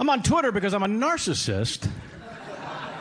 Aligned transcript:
I'm 0.00 0.08
on 0.10 0.22
Twitter 0.22 0.52
because 0.52 0.74
I'm 0.74 0.84
a 0.84 0.86
narcissist 0.86 1.90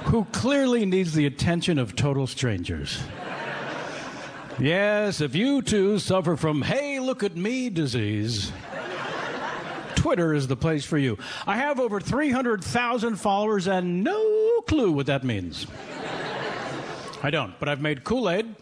who 0.06 0.26
clearly 0.32 0.84
needs 0.86 1.14
the 1.14 1.28
attention 1.28 1.78
of 1.78 1.96
total 1.96 2.26
strangers. 2.26 3.00
Yes, 4.60 5.22
if 5.22 5.36
you 5.36 5.62
too 5.62 6.00
suffer 6.00 6.36
from 6.36 6.64
hey, 6.64 7.00
look 7.00 7.22
at 7.22 7.36
me 7.36 7.70
disease, 7.70 8.52
Twitter 9.96 10.34
is 10.34 10.48
the 10.48 10.56
place 10.56 10.86
for 10.86 10.98
you. 10.98 11.20
I 11.46 11.58
have 11.58 11.80
over 11.80 12.00
300,000 12.00 13.16
followers 13.18 13.68
and 13.68 14.04
no 14.04 14.62
clue 14.62 14.92
what 14.92 15.06
that 15.06 15.24
means. 15.24 15.68
I 17.22 17.30
don't, 17.30 17.54
but 17.60 17.70
I've 17.70 17.82
made 17.82 18.04
Kool 18.04 18.28
Aid 18.28 18.56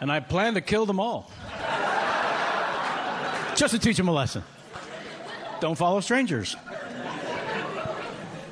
and 0.00 0.10
I 0.10 0.20
plan 0.20 0.54
to 0.54 0.62
kill 0.62 0.86
them 0.86 0.98
all. 0.98 1.30
Just 3.54 3.74
to 3.74 3.78
teach 3.78 3.98
them 3.98 4.08
a 4.08 4.12
lesson. 4.12 4.42
Don't 5.60 5.76
follow 5.76 6.00
strangers. 6.00 6.56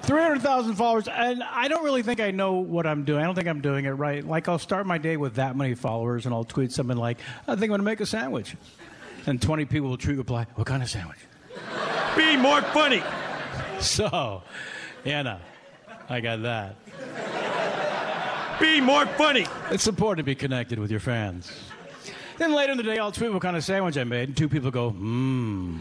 300,000 0.08 0.74
followers, 0.76 1.06
and 1.06 1.42
I 1.42 1.68
don't 1.68 1.84
really 1.84 2.02
think 2.02 2.18
I 2.18 2.30
know 2.30 2.54
what 2.54 2.86
I'm 2.86 3.04
doing. 3.04 3.20
I 3.20 3.26
don't 3.26 3.34
think 3.34 3.46
I'm 3.46 3.60
doing 3.60 3.84
it 3.84 3.90
right. 3.90 4.26
Like, 4.26 4.48
I'll 4.48 4.58
start 4.58 4.86
my 4.86 4.96
day 4.96 5.18
with 5.18 5.34
that 5.34 5.54
many 5.54 5.74
followers, 5.74 6.24
and 6.24 6.34
I'll 6.34 6.44
tweet 6.44 6.72
something 6.72 6.96
like, 6.96 7.18
I 7.46 7.52
think 7.52 7.64
I'm 7.64 7.68
going 7.68 7.80
to 7.80 7.84
make 7.84 8.00
a 8.00 8.06
sandwich. 8.06 8.56
And 9.26 9.40
20 9.40 9.66
people 9.66 9.90
will 9.90 9.98
tweet 9.98 10.16
reply, 10.16 10.46
What 10.54 10.66
kind 10.66 10.82
of 10.82 10.88
sandwich? 10.88 11.18
Be 12.16 12.38
more 12.38 12.62
funny. 12.62 13.02
So, 13.80 14.42
yeah, 15.04 15.20
no, 15.20 15.38
I 16.08 16.20
got 16.20 16.40
that. 16.40 16.76
Be 18.58 18.80
more 18.80 19.04
funny. 19.04 19.46
It's 19.70 19.86
important 19.86 20.18
to 20.18 20.24
be 20.24 20.34
connected 20.34 20.78
with 20.78 20.90
your 20.90 21.00
fans. 21.00 21.52
Then 22.38 22.54
later 22.54 22.72
in 22.72 22.78
the 22.78 22.82
day, 22.82 22.96
I'll 22.96 23.12
tweet 23.12 23.30
what 23.30 23.42
kind 23.42 23.58
of 23.58 23.62
sandwich 23.62 23.98
I 23.98 24.04
made, 24.04 24.30
and 24.30 24.36
two 24.36 24.48
people 24.48 24.70
go, 24.70 24.90
mmm. 24.90 25.80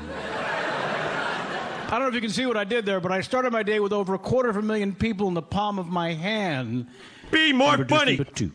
I 1.88 1.92
don't 1.92 2.02
know 2.02 2.08
if 2.10 2.16
you 2.16 2.22
can 2.22 2.30
see 2.30 2.46
what 2.46 2.58
I 2.58 2.66
did 2.66 2.86
there, 2.86 3.00
but 3.00 3.14
I 3.14 3.22
started 3.22 3.54
my 3.54 3.64
day 3.64 3.80
with 3.80 3.94
over 3.94 4.14
a 4.14 4.20
quarter 4.20 4.50
of 4.50 4.58
a 4.58 4.62
million 4.62 4.94
people 4.94 5.30
in 5.30 5.34
the 5.34 5.42
palm 5.42 5.80
of 5.80 5.88
my 5.88 6.14
hand. 6.14 6.88
Be 7.32 7.54
more 7.54 7.70
and 7.70 7.80
reduced 7.80 8.00
funny. 8.00 8.16
them 8.18 8.28
two. 8.36 8.52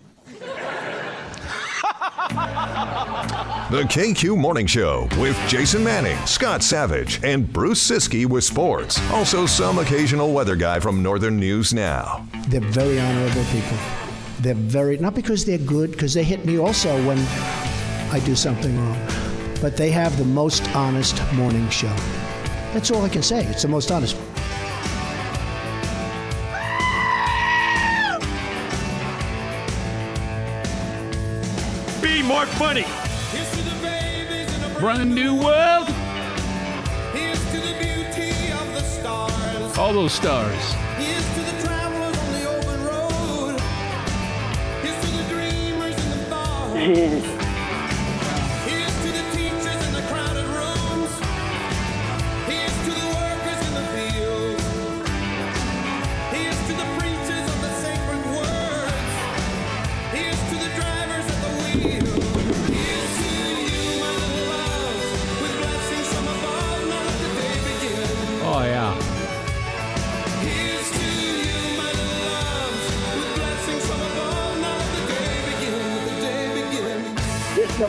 The 3.70 3.84
KQ 3.84 4.36
Morning 4.36 4.66
Show 4.66 5.08
with 5.18 5.34
Jason 5.48 5.82
Manning, 5.82 6.18
Scott 6.26 6.62
Savage, 6.62 7.24
and 7.24 7.50
Bruce 7.50 7.82
Siski 7.82 8.26
with 8.26 8.44
sports. 8.44 9.00
Also, 9.12 9.46
some 9.46 9.78
occasional 9.78 10.34
weather 10.34 10.54
guy 10.54 10.78
from 10.78 11.02
Northern 11.02 11.38
News 11.40 11.72
Now. 11.72 12.26
They're 12.48 12.60
very 12.60 13.00
honorable 13.00 13.44
people. 13.44 13.78
They're 14.40 14.52
very, 14.54 14.98
not 14.98 15.14
because 15.14 15.46
they're 15.46 15.56
good, 15.56 15.92
because 15.92 16.12
they 16.12 16.22
hit 16.22 16.44
me 16.44 16.58
also 16.58 16.94
when 17.06 17.18
I 18.12 18.20
do 18.26 18.34
something 18.34 18.78
wrong, 18.78 19.08
but 19.62 19.78
they 19.78 19.90
have 19.90 20.18
the 20.18 20.26
most 20.26 20.68
honest 20.76 21.22
morning 21.32 21.66
show. 21.70 21.96
That's 22.72 22.90
all 22.90 23.04
I 23.04 23.10
can 23.10 23.22
say. 23.22 23.44
It's 23.46 23.62
the 23.62 23.68
most 23.68 23.90
honest. 23.90 24.16
Be 32.00 32.22
more 32.22 32.46
funny. 32.46 32.86
Brand 34.80 35.14
new 35.14 35.34
world. 35.34 35.88
All 39.76 39.92
those 39.92 40.12
stars. 40.12 40.74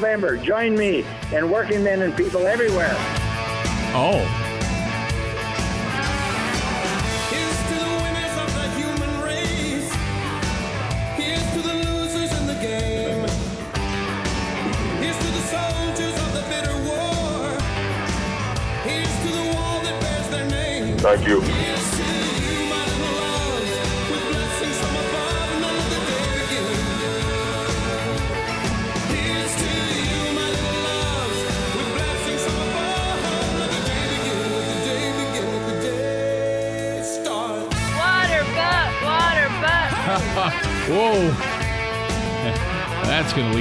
November, 0.03 0.35
join 0.35 0.75
me 0.75 1.05
and 1.31 1.49
working 1.49 1.81
men 1.81 2.01
and 2.01 2.13
people 2.17 2.45
everywhere. 2.45 2.93
Oh. 3.95 4.19
Thank 20.99 21.27
you. 21.27 21.52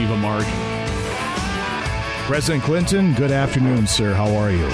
Leave 0.02 0.10
a 0.10 0.16
mark. 0.16 0.44
President 2.26 2.64
Clinton, 2.64 3.14
good 3.14 3.30
afternoon, 3.30 3.86
sir. 3.86 4.14
How 4.14 4.34
are 4.34 4.50
you? 4.50 4.66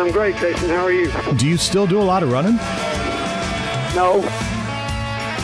I'm 0.00 0.10
great, 0.10 0.36
Jason. 0.36 0.70
How 0.70 0.84
are 0.84 0.92
you? 0.92 1.12
Do 1.36 1.46
you 1.46 1.58
still 1.58 1.86
do 1.86 2.00
a 2.00 2.02
lot 2.02 2.22
of 2.22 2.32
running? 2.32 2.56
No. 3.94 4.20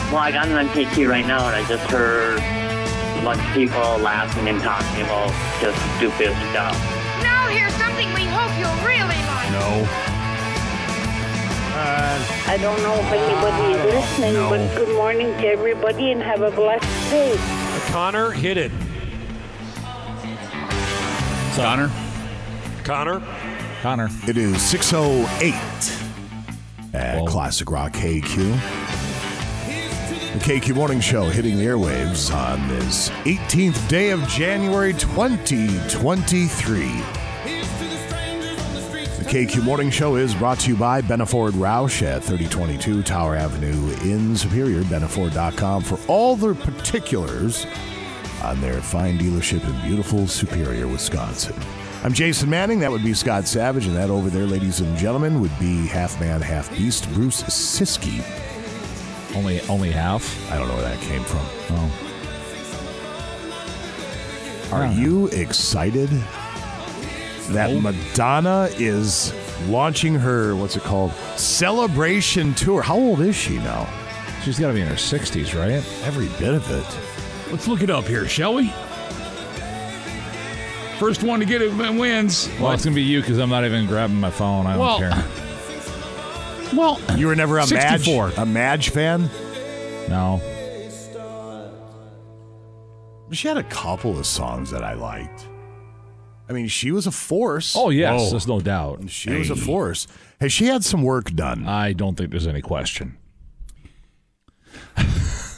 Well, 0.09 0.17
I 0.17 0.31
got 0.31 0.47
an 0.47 0.67
KQ 0.69 1.09
right 1.09 1.27
now, 1.27 1.45
and 1.45 1.55
I 1.55 1.67
just 1.67 1.83
heard 1.91 2.39
a 2.39 3.23
bunch 3.23 3.39
of 3.39 3.53
people 3.53 3.81
laughing 3.99 4.47
and 4.47 4.61
talking 4.63 5.01
about 5.01 5.29
just 5.61 5.77
stupid 5.97 6.33
stuff. 6.49 6.73
Now 7.21 7.49
here's 7.49 7.73
something 7.73 8.07
we 8.15 8.25
hope 8.25 8.49
you'll 8.57 8.81
really 8.81 9.21
like. 9.29 9.51
No. 9.51 9.85
Uh, 11.77 12.17
I 12.47 12.57
don't 12.57 12.81
know 12.81 12.95
if 12.95 13.11
anybody 13.13 13.73
is 13.77 13.93
listening, 13.93 14.33
no. 14.33 14.49
but 14.49 14.75
good 14.75 14.95
morning 14.95 15.27
to 15.27 15.47
everybody 15.47 16.11
and 16.11 16.21
have 16.23 16.41
a 16.41 16.49
blessed 16.49 17.11
day. 17.11 17.35
Connor, 17.91 18.31
hit 18.31 18.57
it. 18.57 18.71
Connor. 21.57 21.91
Connor. 22.83 23.19
Connor. 23.81 24.09
It 24.27 24.37
is 24.37 24.61
608 24.61 25.55
at 26.93 27.19
Whoa. 27.19 27.25
Classic 27.25 27.71
Rock 27.71 27.93
KQ. 27.93 28.35
The 30.33 30.39
KQ 30.39 30.75
Morning 30.75 30.99
Show 30.99 31.23
hitting 31.23 31.57
the 31.57 31.65
airwaves 31.65 32.31
on 32.31 32.67
this 32.67 33.09
18th 33.25 33.87
day 33.87 34.11
of 34.11 34.21
January 34.27 34.93
2023. 34.93 36.81
The 39.17 39.25
KQ 39.25 39.63
Morning 39.63 39.89
Show 39.89 40.15
is 40.15 40.35
brought 40.35 40.59
to 40.59 40.69
you 40.69 40.75
by 40.75 41.01
Benna 41.01 41.27
Ford 41.27 41.55
Roush 41.55 42.03
at 42.03 42.23
3022 42.23 43.01
Tower 43.01 43.35
Avenue 43.35 43.95
in 44.03 44.37
Superior. 44.37 44.83
Bennaford.com 44.83 45.81
for 45.81 45.97
all 46.07 46.35
the 46.35 46.53
particulars 46.53 47.65
on 48.43 48.59
their 48.61 48.81
fine 48.81 49.17
dealership 49.17 49.63
in 49.67 49.87
beautiful 49.87 50.27
Superior, 50.27 50.87
Wisconsin. 50.87 51.55
I'm 52.03 52.13
Jason 52.13 52.49
Manning. 52.49 52.79
That 52.79 52.91
would 52.91 53.03
be 53.03 53.13
Scott 53.13 53.47
Savage. 53.47 53.87
And 53.87 53.95
that 53.95 54.09
over 54.09 54.29
there, 54.29 54.45
ladies 54.45 54.79
and 54.79 54.95
gentlemen, 54.97 55.41
would 55.41 55.57
be 55.59 55.87
half 55.87 56.19
man, 56.19 56.41
half 56.41 56.69
beast, 56.77 57.11
Bruce 57.13 57.43
Siski. 57.43 58.23
Only 59.35 59.59
only 59.61 59.91
half. 59.91 60.51
I 60.51 60.57
don't 60.57 60.67
know 60.67 60.75
where 60.75 60.83
that 60.83 60.99
came 61.01 61.23
from. 61.23 61.45
Oh. 61.71 61.91
Are 64.71 64.87
you 64.93 65.27
excited 65.27 66.09
that 67.49 67.69
Oh. 67.71 67.79
Madonna 67.79 68.69
is 68.77 69.33
launching 69.67 70.15
her, 70.15 70.55
what's 70.55 70.75
it 70.75 70.83
called? 70.83 71.13
Celebration 71.35 72.53
tour. 72.53 72.81
How 72.81 72.95
old 72.95 73.21
is 73.21 73.35
she 73.35 73.57
now? 73.57 73.87
She's 74.43 74.59
got 74.59 74.67
to 74.67 74.73
be 74.73 74.81
in 74.81 74.87
her 74.87 74.95
60s, 74.95 75.57
right? 75.57 75.83
Every 76.05 76.27
bit 76.39 76.53
of 76.53 76.69
it. 76.71 76.85
Let's 77.51 77.67
look 77.67 77.81
it 77.81 77.89
up 77.89 78.05
here, 78.05 78.27
shall 78.27 78.53
we? 78.55 78.71
First 80.99 81.21
one 81.23 81.39
to 81.39 81.45
get 81.45 81.61
it 81.61 81.71
wins. 81.71 82.49
Well, 82.59 82.71
it's 82.71 82.83
going 82.83 82.95
to 82.95 82.99
be 82.99 83.03
you 83.03 83.21
because 83.21 83.37
I'm 83.37 83.49
not 83.49 83.63
even 83.65 83.85
grabbing 83.85 84.19
my 84.19 84.31
phone. 84.31 84.65
I 84.65 84.71
don't 84.71 84.79
Well, 84.79 84.97
care. 84.99 85.25
Well, 86.75 86.99
You 87.17 87.27
were 87.27 87.35
never 87.35 87.59
a 87.59 87.61
Madge, 87.61 88.03
64. 88.03 88.33
a 88.37 88.45
Madge 88.45 88.89
fan? 88.89 89.29
No. 90.09 90.41
She 93.31 93.47
had 93.47 93.55
a 93.57 93.63
couple 93.63 94.17
of 94.19 94.25
songs 94.25 94.71
that 94.71 94.83
I 94.83 94.93
liked. 94.93 95.47
I 96.49 96.53
mean, 96.53 96.67
she 96.67 96.91
was 96.91 97.07
a 97.07 97.11
force. 97.11 97.73
Oh 97.77 97.89
yes, 97.89 98.19
oh. 98.21 98.29
there's 98.31 98.47
no 98.47 98.59
doubt. 98.59 99.09
She 99.09 99.31
was 99.31 99.49
a 99.49 99.55
force. 99.55 100.07
Has 100.41 100.51
she 100.51 100.65
had 100.65 100.83
some 100.83 101.03
work 101.03 101.31
done? 101.31 101.65
I 101.67 101.93
don't 101.93 102.15
think 102.15 102.31
there's 102.31 102.47
any 102.47 102.61
question. 102.61 103.17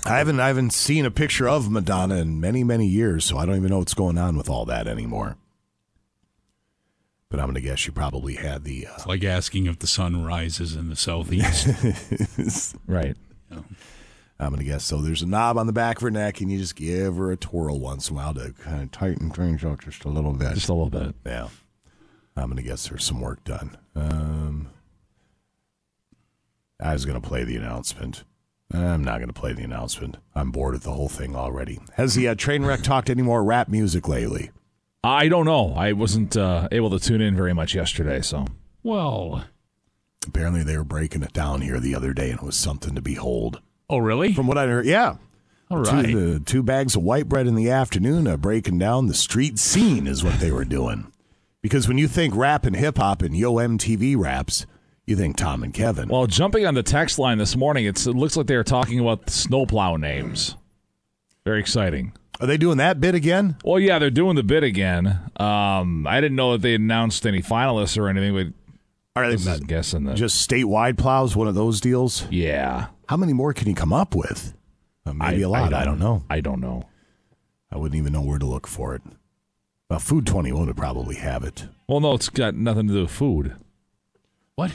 I 0.09 0.17
haven't 0.17 0.39
I 0.39 0.47
haven't 0.47 0.73
seen 0.73 1.05
a 1.05 1.11
picture 1.11 1.47
of 1.47 1.69
Madonna 1.69 2.15
in 2.15 2.39
many 2.39 2.63
many 2.63 2.87
years, 2.87 3.25
so 3.25 3.37
I 3.37 3.45
don't 3.45 3.55
even 3.55 3.69
know 3.69 3.79
what's 3.79 3.93
going 3.93 4.17
on 4.17 4.35
with 4.37 4.49
all 4.49 4.65
that 4.65 4.87
anymore. 4.87 5.37
But 7.29 7.39
I'm 7.39 7.45
going 7.45 7.55
to 7.55 7.61
guess 7.61 7.77
she 7.77 7.91
probably 7.91 8.35
had 8.35 8.63
the. 8.63 8.87
Uh, 8.87 8.93
It's 8.95 9.05
like 9.05 9.23
asking 9.23 9.67
if 9.67 9.77
the 9.77 9.85
sun 9.85 10.23
rises 10.25 10.75
in 10.75 10.89
the 10.89 10.95
southeast. 10.95 11.67
Right. 12.87 13.15
I'm 13.51 14.49
going 14.49 14.57
to 14.59 14.63
guess 14.65 14.83
so. 14.85 14.97
There's 15.01 15.21
a 15.21 15.27
knob 15.27 15.57
on 15.57 15.67
the 15.67 15.73
back 15.73 15.97
of 15.97 16.01
her 16.03 16.09
neck, 16.11 16.41
and 16.41 16.49
you 16.51 16.57
just 16.57 16.75
give 16.75 17.17
her 17.17 17.31
a 17.31 17.37
twirl 17.37 17.79
once 17.79 18.09
in 18.09 18.15
a 18.15 18.19
while 18.19 18.33
to 18.33 18.53
kind 18.53 18.81
of 18.81 18.91
tighten 18.91 19.29
things 19.29 19.63
out 19.63 19.81
just 19.81 20.05
a 20.05 20.09
little 20.09 20.33
bit. 20.33 20.53
Just 20.55 20.69
a 20.69 20.73
little 20.73 20.89
bit. 20.89 21.13
Yeah. 21.25 21.49
I'm 22.35 22.45
going 22.45 22.55
to 22.57 22.63
guess 22.63 22.87
there's 22.87 23.03
some 23.03 23.19
work 23.21 23.43
done. 23.43 23.77
Um, 23.95 24.69
I 26.79 26.93
was 26.93 27.05
going 27.05 27.21
to 27.21 27.27
play 27.27 27.43
the 27.43 27.57
announcement. 27.57 28.23
I'm 28.73 29.03
not 29.03 29.17
going 29.17 29.27
to 29.29 29.33
play 29.33 29.53
the 29.53 29.63
announcement. 29.63 30.17
I'm 30.35 30.51
bored 30.51 30.75
of 30.75 30.83
the 30.83 30.91
whole 30.91 31.09
thing 31.09 31.35
already. 31.35 31.79
Has 31.95 32.15
the 32.15 32.27
uh, 32.27 32.35
train 32.35 32.63
wreck 32.63 32.81
talked 32.83 33.09
any 33.09 33.23
more 33.23 33.43
rap 33.43 33.67
music 33.67 34.07
lately? 34.07 34.51
I 35.03 35.27
don't 35.27 35.45
know. 35.45 35.73
I 35.75 35.93
wasn't 35.93 36.37
uh, 36.37 36.67
able 36.71 36.89
to 36.91 36.99
tune 36.99 37.21
in 37.21 37.35
very 37.35 37.53
much 37.53 37.73
yesterday, 37.73 38.21
so 38.21 38.45
well, 38.83 39.43
Apparently, 40.27 40.63
they 40.63 40.77
were 40.77 40.83
breaking 40.83 41.23
it 41.23 41.33
down 41.33 41.61
here 41.61 41.79
the 41.79 41.95
other 41.95 42.13
day, 42.13 42.29
and 42.29 42.39
it 42.39 42.45
was 42.45 42.55
something 42.57 42.93
to 42.95 43.01
behold. 43.01 43.61
oh 43.89 43.97
really? 43.97 44.33
From 44.33 44.47
what 44.47 44.57
I 44.57 44.67
heard, 44.67 44.85
yeah. 44.85 45.15
All 45.71 45.83
Two, 45.85 46.33
the 46.33 46.39
two 46.39 46.61
bags 46.63 46.95
of 46.95 47.03
white 47.03 47.29
bread 47.29 47.47
in 47.47 47.55
the 47.55 47.69
afternoon, 47.69 48.27
uh, 48.27 48.37
breaking 48.37 48.77
down 48.79 49.07
the 49.07 49.13
street 49.13 49.57
scene 49.59 50.07
is 50.07 50.23
what 50.23 50.39
they 50.39 50.51
were 50.51 50.65
doing. 50.65 51.11
Because 51.61 51.87
when 51.87 51.97
you 51.97 52.07
think 52.07 52.35
rap 52.35 52.65
and 52.65 52.75
hip 52.75 52.97
hop 52.97 53.21
and 53.21 53.35
Yo 53.35 53.53
MTV 53.55 54.17
raps, 54.17 54.65
you 55.09 55.15
think 55.15 55.35
Tom 55.37 55.63
and 55.63 55.73
Kevin. 55.73 56.09
Well, 56.09 56.27
jumping 56.27 56.65
on 56.65 56.73
the 56.75 56.83
text 56.83 57.19
line 57.19 57.37
this 57.37 57.55
morning, 57.55 57.85
it's, 57.85 58.05
it 58.07 58.15
looks 58.15 58.37
like 58.37 58.47
they 58.47 58.55
were 58.55 58.63
talking 58.63 58.99
about 58.99 59.25
the 59.25 59.31
snowplow 59.31 59.95
names. 59.97 60.55
Very 61.45 61.59
exciting. 61.59 62.13
Are 62.41 62.47
they 62.47 62.57
doing 62.57 62.77
that 62.77 63.01
bit 63.01 63.15
again? 63.15 63.57
Well, 63.65 63.79
yeah, 63.79 63.99
they're 63.99 64.09
doing 64.09 64.35
the 64.35 64.43
bid 64.43 64.63
again. 64.63 65.19
Um, 65.37 66.07
I 66.07 66.21
didn't 66.21 66.35
know 66.37 66.53
that 66.53 66.61
they 66.61 66.75
announced 66.75 67.25
any 67.25 67.41
finalists 67.41 67.97
or 67.97 68.07
anything, 68.07 68.33
but 68.33 69.19
Are 69.21 69.27
they 69.27 69.33
is 69.35 69.59
guessing 69.61 70.05
that. 70.05 70.15
just 70.15 70.47
statewide 70.49 70.97
plows? 70.97 71.35
One 71.35 71.47
of 71.47 71.55
those 71.55 71.81
deals? 71.81 72.25
yeah, 72.29 72.87
How 73.09 73.17
many 73.17 73.33
more 73.33 73.51
can 73.53 73.67
you 73.67 73.75
come 73.75 73.91
up 73.91 74.15
with? 74.15 74.53
Uh, 75.05 75.13
maybe 75.13 75.43
I- 75.43 75.47
a 75.47 75.49
lot. 75.49 75.73
I 75.73 75.81
I 75.81 75.85
don't, 75.85 75.99
know. 75.99 76.23
I 76.29 76.39
don't 76.39 76.61
know. 76.61 76.87
I 77.71 77.77
wouldn't 77.77 77.97
even 77.99 78.13
know 78.13 78.21
where 78.21 78.39
to 78.39 78.45
look 78.45 78.67
for 78.67 78.95
it. 78.95 79.01
Well, 79.89 79.99
Food 79.99 80.25
21 80.27 80.67
would 80.67 80.77
probably 80.77 81.15
have 81.15 81.43
it. 81.43 81.67
Well, 81.87 81.99
no, 81.99 82.13
it's 82.13 82.29
got 82.29 82.53
nothing 82.55 82.87
to 82.87 82.93
do 82.93 83.01
with 83.01 83.11
food. 83.11 83.55
what? 84.55 84.71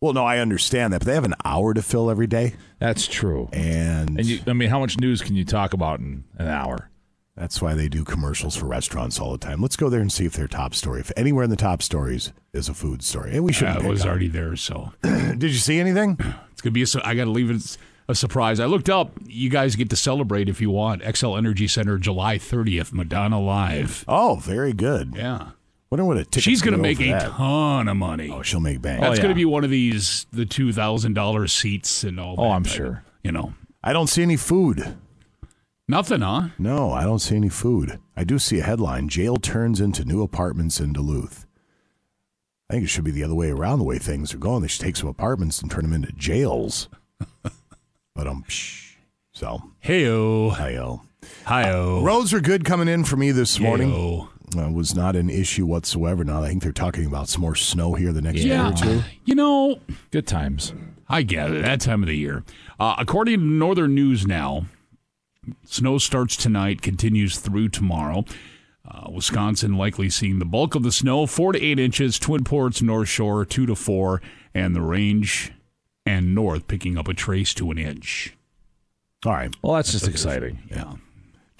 Well, 0.00 0.14
no, 0.14 0.24
I 0.24 0.38
understand 0.38 0.92
that, 0.94 1.00
but 1.00 1.06
they 1.06 1.14
have 1.14 1.24
an 1.24 1.34
hour 1.44 1.74
to 1.74 1.82
fill 1.82 2.10
every 2.10 2.26
day. 2.26 2.54
That's 2.78 3.06
true. 3.06 3.50
And, 3.52 4.18
And 4.18 4.24
you, 4.26 4.40
I 4.46 4.54
mean, 4.54 4.70
how 4.70 4.80
much 4.80 4.98
news 4.98 5.20
can 5.20 5.36
you 5.36 5.44
talk 5.44 5.74
about 5.74 6.00
in 6.00 6.24
an 6.38 6.48
hour? 6.48 6.86
that's 7.36 7.62
why 7.62 7.72
they 7.74 7.88
do 7.88 8.04
commercials 8.04 8.54
for 8.54 8.66
restaurants 8.66 9.18
all 9.18 9.32
the 9.32 9.38
time. 9.38 9.62
Let's 9.62 9.76
go 9.76 9.88
there 9.88 10.00
and 10.00 10.12
see 10.12 10.26
if 10.26 10.34
their 10.34 10.48
top 10.48 10.74
story, 10.74 11.00
if 11.00 11.10
anywhere 11.16 11.44
in 11.44 11.48
the 11.48 11.56
top 11.56 11.80
stories 11.80 12.32
is 12.52 12.68
a 12.68 12.74
food 12.74 13.02
story. 13.02 13.34
And 13.34 13.44
we 13.44 13.52
should. 13.52 13.68
I 13.68 13.86
was 13.88 14.04
already 14.04 14.28
there, 14.28 14.56
so 14.56 14.92
Did 15.02 15.44
you 15.44 15.52
see 15.54 15.78
anything? 15.80 16.18
it's 16.52 16.60
gonna 16.60 16.72
be. 16.72 16.82
A, 16.82 16.86
I 17.02 17.14
got 17.14 17.24
to 17.24 17.30
leave 17.30 17.50
it 17.50 17.78
a 18.08 18.14
surprise. 18.14 18.60
I 18.60 18.66
looked 18.66 18.90
up. 18.90 19.12
You 19.24 19.48
guys 19.48 19.74
get 19.76 19.88
to 19.90 19.96
celebrate 19.96 20.48
if 20.50 20.60
you 20.60 20.68
want. 20.70 21.00
Xcel 21.02 21.38
Energy 21.38 21.66
Center, 21.66 21.96
July 21.96 22.36
30th, 22.36 22.92
Madonna 22.92 23.40
live. 23.40 24.04
Oh, 24.06 24.34
very 24.42 24.72
good. 24.74 25.14
Yeah, 25.16 25.50
Wonder 25.90 26.04
what 26.04 26.18
a 26.18 26.24
ticket. 26.24 26.44
she's 26.44 26.62
gonna 26.62 26.78
make 26.78 27.00
a 27.00 27.10
that. 27.10 27.32
ton 27.32 27.88
of 27.88 27.96
money. 27.96 28.30
Oh, 28.30 28.42
she'll 28.42 28.60
make 28.60 28.80
bank. 28.80 29.00
That's 29.00 29.16
yeah. 29.16 29.22
gonna 29.22 29.34
be 29.34 29.44
one 29.44 29.64
of 29.64 29.70
these 29.70 30.26
the 30.32 30.46
two 30.46 30.72
thousand 30.72 31.14
dollars 31.14 31.52
seats 31.52 32.04
and 32.04 32.20
all. 32.20 32.36
That. 32.36 32.42
Oh, 32.42 32.50
I'm 32.50 32.62
type 32.62 32.72
sure. 32.72 33.04
You 33.24 33.32
know, 33.32 33.54
I 33.82 33.92
don't 33.92 34.06
see 34.06 34.22
any 34.22 34.36
food. 34.36 34.96
nothing, 35.88 36.20
huh? 36.20 36.50
No, 36.58 36.92
I 36.92 37.02
don't 37.02 37.18
see 37.18 37.34
any 37.34 37.48
food. 37.48 37.98
I 38.16 38.22
do 38.22 38.38
see 38.38 38.60
a 38.60 38.62
headline: 38.62 39.08
Jail 39.08 39.36
turns 39.36 39.80
into 39.80 40.04
new 40.04 40.22
apartments 40.22 40.78
in 40.78 40.92
Duluth. 40.92 41.44
I 42.68 42.74
think 42.74 42.84
it 42.84 42.88
should 42.88 43.02
be 43.02 43.10
the 43.10 43.24
other 43.24 43.34
way 43.34 43.50
around. 43.50 43.80
The 43.80 43.84
way 43.84 43.98
things 43.98 44.32
are 44.32 44.38
going, 44.38 44.62
they 44.62 44.68
should 44.68 44.82
take 44.82 44.94
some 44.94 45.08
apartments 45.08 45.60
and 45.60 45.68
turn 45.68 45.82
them 45.82 45.92
into 45.92 46.12
jails. 46.12 46.88
but 47.42 48.28
um, 48.28 48.44
psh, 48.48 48.94
so 49.32 49.60
Heyo, 49.84 50.52
hi-yo. 50.52 51.02
hiyo, 51.46 52.04
Roads 52.04 52.32
are 52.32 52.40
good 52.40 52.64
coming 52.64 52.86
in 52.86 53.02
for 53.02 53.16
me 53.16 53.32
this 53.32 53.58
morning. 53.58 53.90
Heyo. 53.90 54.28
Uh, 54.56 54.70
was 54.70 54.94
not 54.94 55.16
an 55.16 55.30
issue 55.30 55.66
whatsoever. 55.66 56.24
Now 56.24 56.42
I 56.42 56.48
think 56.48 56.62
they're 56.62 56.72
talking 56.72 57.06
about 57.06 57.28
some 57.28 57.40
more 57.42 57.54
snow 57.54 57.94
here 57.94 58.12
the 58.12 58.22
next 58.22 58.40
Yeah, 58.42 58.70
day 58.70 58.74
or 58.74 58.76
two. 59.00 59.02
you 59.24 59.34
know, 59.34 59.78
Good 60.10 60.26
times. 60.26 60.72
I 61.08 61.22
get 61.22 61.50
it. 61.50 61.62
That 61.62 61.80
time 61.80 62.02
of 62.02 62.08
the 62.08 62.16
year. 62.16 62.44
Uh, 62.78 62.94
according 62.98 63.38
to 63.40 63.44
Northern 63.44 63.94
News 63.94 64.26
now, 64.26 64.66
snow 65.64 65.98
starts 65.98 66.36
tonight, 66.36 66.82
continues 66.82 67.38
through 67.38 67.68
tomorrow. 67.70 68.24
Uh, 68.88 69.10
Wisconsin 69.10 69.76
likely 69.76 70.08
seeing 70.10 70.38
the 70.38 70.44
bulk 70.44 70.74
of 70.74 70.82
the 70.82 70.92
snow, 70.92 71.26
four 71.26 71.52
to 71.52 71.62
eight 71.62 71.78
inches. 71.78 72.18
Twin 72.18 72.44
Ports, 72.44 72.80
North 72.82 73.08
Shore, 73.08 73.44
two 73.44 73.66
to 73.66 73.74
four, 73.76 74.20
and 74.54 74.74
the 74.74 74.80
range 74.82 75.52
and 76.06 76.34
north 76.34 76.66
picking 76.66 76.96
up 76.98 77.06
a 77.08 77.14
trace 77.14 77.54
to 77.54 77.70
an 77.70 77.78
inch. 77.78 78.36
All 79.26 79.32
right, 79.32 79.54
Well, 79.62 79.74
that's 79.74 79.92
just 79.92 80.08
exciting. 80.08 80.60
Yeah. 80.70 80.94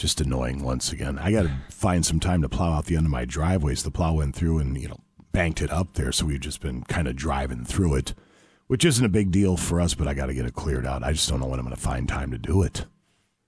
Just 0.01 0.21
annoying 0.21 0.63
once 0.63 0.93
again. 0.93 1.19
I 1.19 1.31
got 1.31 1.43
to 1.43 1.53
find 1.71 2.05
some 2.05 2.19
time 2.21 2.41
to 2.43 2.49
plow 2.49 2.73
out 2.73 2.87
the 2.87 2.97
end 2.97 3.07
of 3.07 3.11
my 3.13 3.25
driveways. 3.27 3.83
The 3.83 3.91
plow 3.91 4.15
went 4.15 4.35
through 4.35 4.59
and 4.59 4.77
you 4.81 4.89
know 4.89 4.99
banked 5.33 5.61
it 5.63 5.71
up 5.71 5.95
there, 5.95 6.11
so 6.11 6.25
we've 6.27 6.41
just 6.41 6.61
been 6.61 6.83
kind 6.85 7.07
of 7.07 7.15
driving 7.17 7.65
through 7.65 7.95
it, 7.97 8.15
which 8.67 8.85
isn't 8.85 9.05
a 9.05 9.09
big 9.11 9.31
deal 9.31 9.57
for 9.57 9.81
us. 9.81 9.95
But 9.95 10.09
I 10.09 10.15
got 10.15 10.27
to 10.27 10.35
get 10.35 10.47
it 10.47 10.55
cleared 10.55 10.87
out. 10.87 11.03
I 11.05 11.13
just 11.13 11.29
don't 11.29 11.39
know 11.41 11.47
when 11.47 11.61
I'm 11.61 11.67
going 11.67 11.77
to 11.77 11.81
find 11.81 12.09
time 12.09 12.31
to 12.31 12.39
do 12.39 12.63
it. 12.63 12.87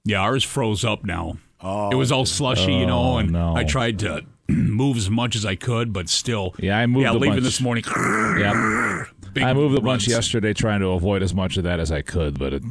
Yeah, 0.04 0.20
ours 0.20 0.44
froze 0.44 0.84
up 0.84 1.04
now. 1.04 1.38
Oh, 1.60 1.90
it 1.90 1.94
was 1.94 2.10
all 2.12 2.26
slushy, 2.26 2.72
you 2.74 2.86
know, 2.86 2.98
Oh, 2.98 3.16
and 3.18 3.30
no. 3.30 3.54
I 3.54 3.62
tried 3.64 4.00
to 4.00 4.24
move 4.48 4.96
as 4.96 5.08
much 5.08 5.36
as 5.36 5.46
I 5.46 5.54
could, 5.54 5.92
but 5.92 6.08
still. 6.08 6.54
Yeah, 6.58 6.76
I 6.76 6.86
moved 6.86 7.04
Yeah, 7.04 7.12
a 7.12 7.14
leaving 7.14 7.30
bunch. 7.34 7.44
this 7.44 7.60
morning. 7.60 7.84
yeah, 7.86 9.04
big 9.32 9.44
I 9.44 9.52
moved 9.54 9.78
a 9.78 9.80
bunch 9.80 10.08
yesterday 10.08 10.52
trying 10.54 10.80
to 10.80 10.88
avoid 10.88 11.22
as 11.22 11.32
much 11.34 11.56
of 11.56 11.62
that 11.64 11.78
as 11.80 11.92
I 11.92 12.02
could, 12.02 12.36
but 12.38 12.52
it, 12.52 12.62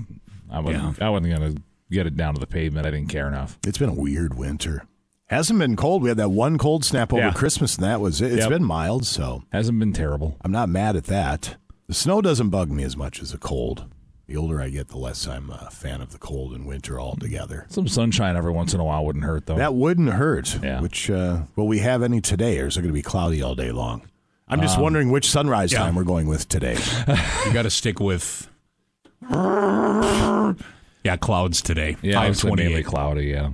I 0.49 0.59
wasn't. 0.59 1.01
I 1.01 1.09
wasn't 1.09 1.35
going 1.39 1.55
to 1.55 1.61
get 1.91 2.07
it 2.07 2.15
down 2.17 2.33
to 2.33 2.39
the 2.39 2.47
pavement. 2.47 2.85
I 2.87 2.91
didn't 2.91 3.09
care 3.09 3.27
enough. 3.27 3.59
It's 3.65 3.77
been 3.77 3.89
a 3.89 3.93
weird 3.93 4.35
winter. 4.37 4.85
Hasn't 5.27 5.59
been 5.59 5.75
cold. 5.75 6.03
We 6.03 6.09
had 6.09 6.17
that 6.17 6.29
one 6.29 6.57
cold 6.57 6.83
snap 6.83 7.13
over 7.13 7.21
Yeah. 7.21 7.31
Christmas, 7.31 7.75
and 7.75 7.85
that 7.85 8.01
was 8.01 8.21
it. 8.21 8.31
It's 8.33 8.41
Yep. 8.41 8.49
been 8.49 8.63
mild, 8.65 9.05
so 9.05 9.43
Hasn't 9.51 9.79
been 9.79 9.93
terrible. 9.93 10.35
I'm 10.41 10.51
not 10.51 10.67
mad 10.69 10.95
at 10.95 11.05
that. 11.05 11.55
The 11.87 11.93
snow 11.93 12.21
doesn't 12.21 12.49
bug 12.49 12.69
me 12.69 12.83
as 12.83 12.97
much 12.97 13.21
as 13.21 13.31
the 13.31 13.37
cold. 13.37 13.85
The 14.27 14.37
older 14.37 14.61
I 14.61 14.69
get, 14.69 14.87
the 14.87 14.97
less 14.97 15.27
I'm 15.27 15.49
a 15.49 15.69
fan 15.71 16.01
of 16.01 16.11
the 16.11 16.17
cold 16.17 16.53
and 16.53 16.65
winter 16.65 16.99
altogether. 16.99 17.65
Some 17.69 17.87
sunshine 17.87 18.37
every 18.37 18.51
once 18.53 18.73
in 18.73 18.79
a 18.79 18.83
while 18.85 19.05
wouldn't 19.05 19.25
hurt, 19.25 19.45
though. 19.45 19.55
That 19.55 19.73
wouldn't 19.73 20.09
hurt. 20.13 20.59
Yeah. 20.63 20.79
Which, 20.79 21.09
uh, 21.09 21.41
will 21.55 21.67
we 21.67 21.79
have 21.79 22.01
any 22.01 22.21
today, 22.21 22.59
or 22.59 22.67
is 22.67 22.77
it 22.77 22.81
going 22.81 22.89
to 22.91 22.93
be 22.93 23.01
cloudy 23.01 23.41
all 23.41 23.55
day 23.55 23.71
long? 23.71 24.03
I'm 24.47 24.61
just 24.61 24.79
wondering 24.79 25.11
which 25.11 25.29
sunrise 25.29 25.71
yeah. 25.71 25.79
time 25.79 25.95
we're 25.95 26.03
going 26.03 26.27
with 26.27 26.47
today. 26.49 26.77
You 27.45 27.53
got 27.53 27.63
to 27.63 27.69
stick 27.69 27.99
with. 28.01 28.49
Yeah, 31.03 31.17
clouds 31.17 31.61
today. 31.61 31.97
yeah, 32.01 32.15
Five 32.15 32.31
it's 32.31 32.43
mainly 32.43 32.63
twenty-eight. 32.63 32.85
cloudy. 32.85 33.25
Yeah. 33.27 33.51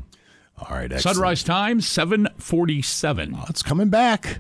All 0.60 0.76
right, 0.76 0.92
excellent. 0.92 1.16
Sunrise 1.16 1.44
time 1.44 1.82
seven 1.82 2.28
forty-seven. 2.38 3.36
Oh, 3.38 3.46
it's 3.48 3.62
coming 3.64 3.90
back, 3.90 4.40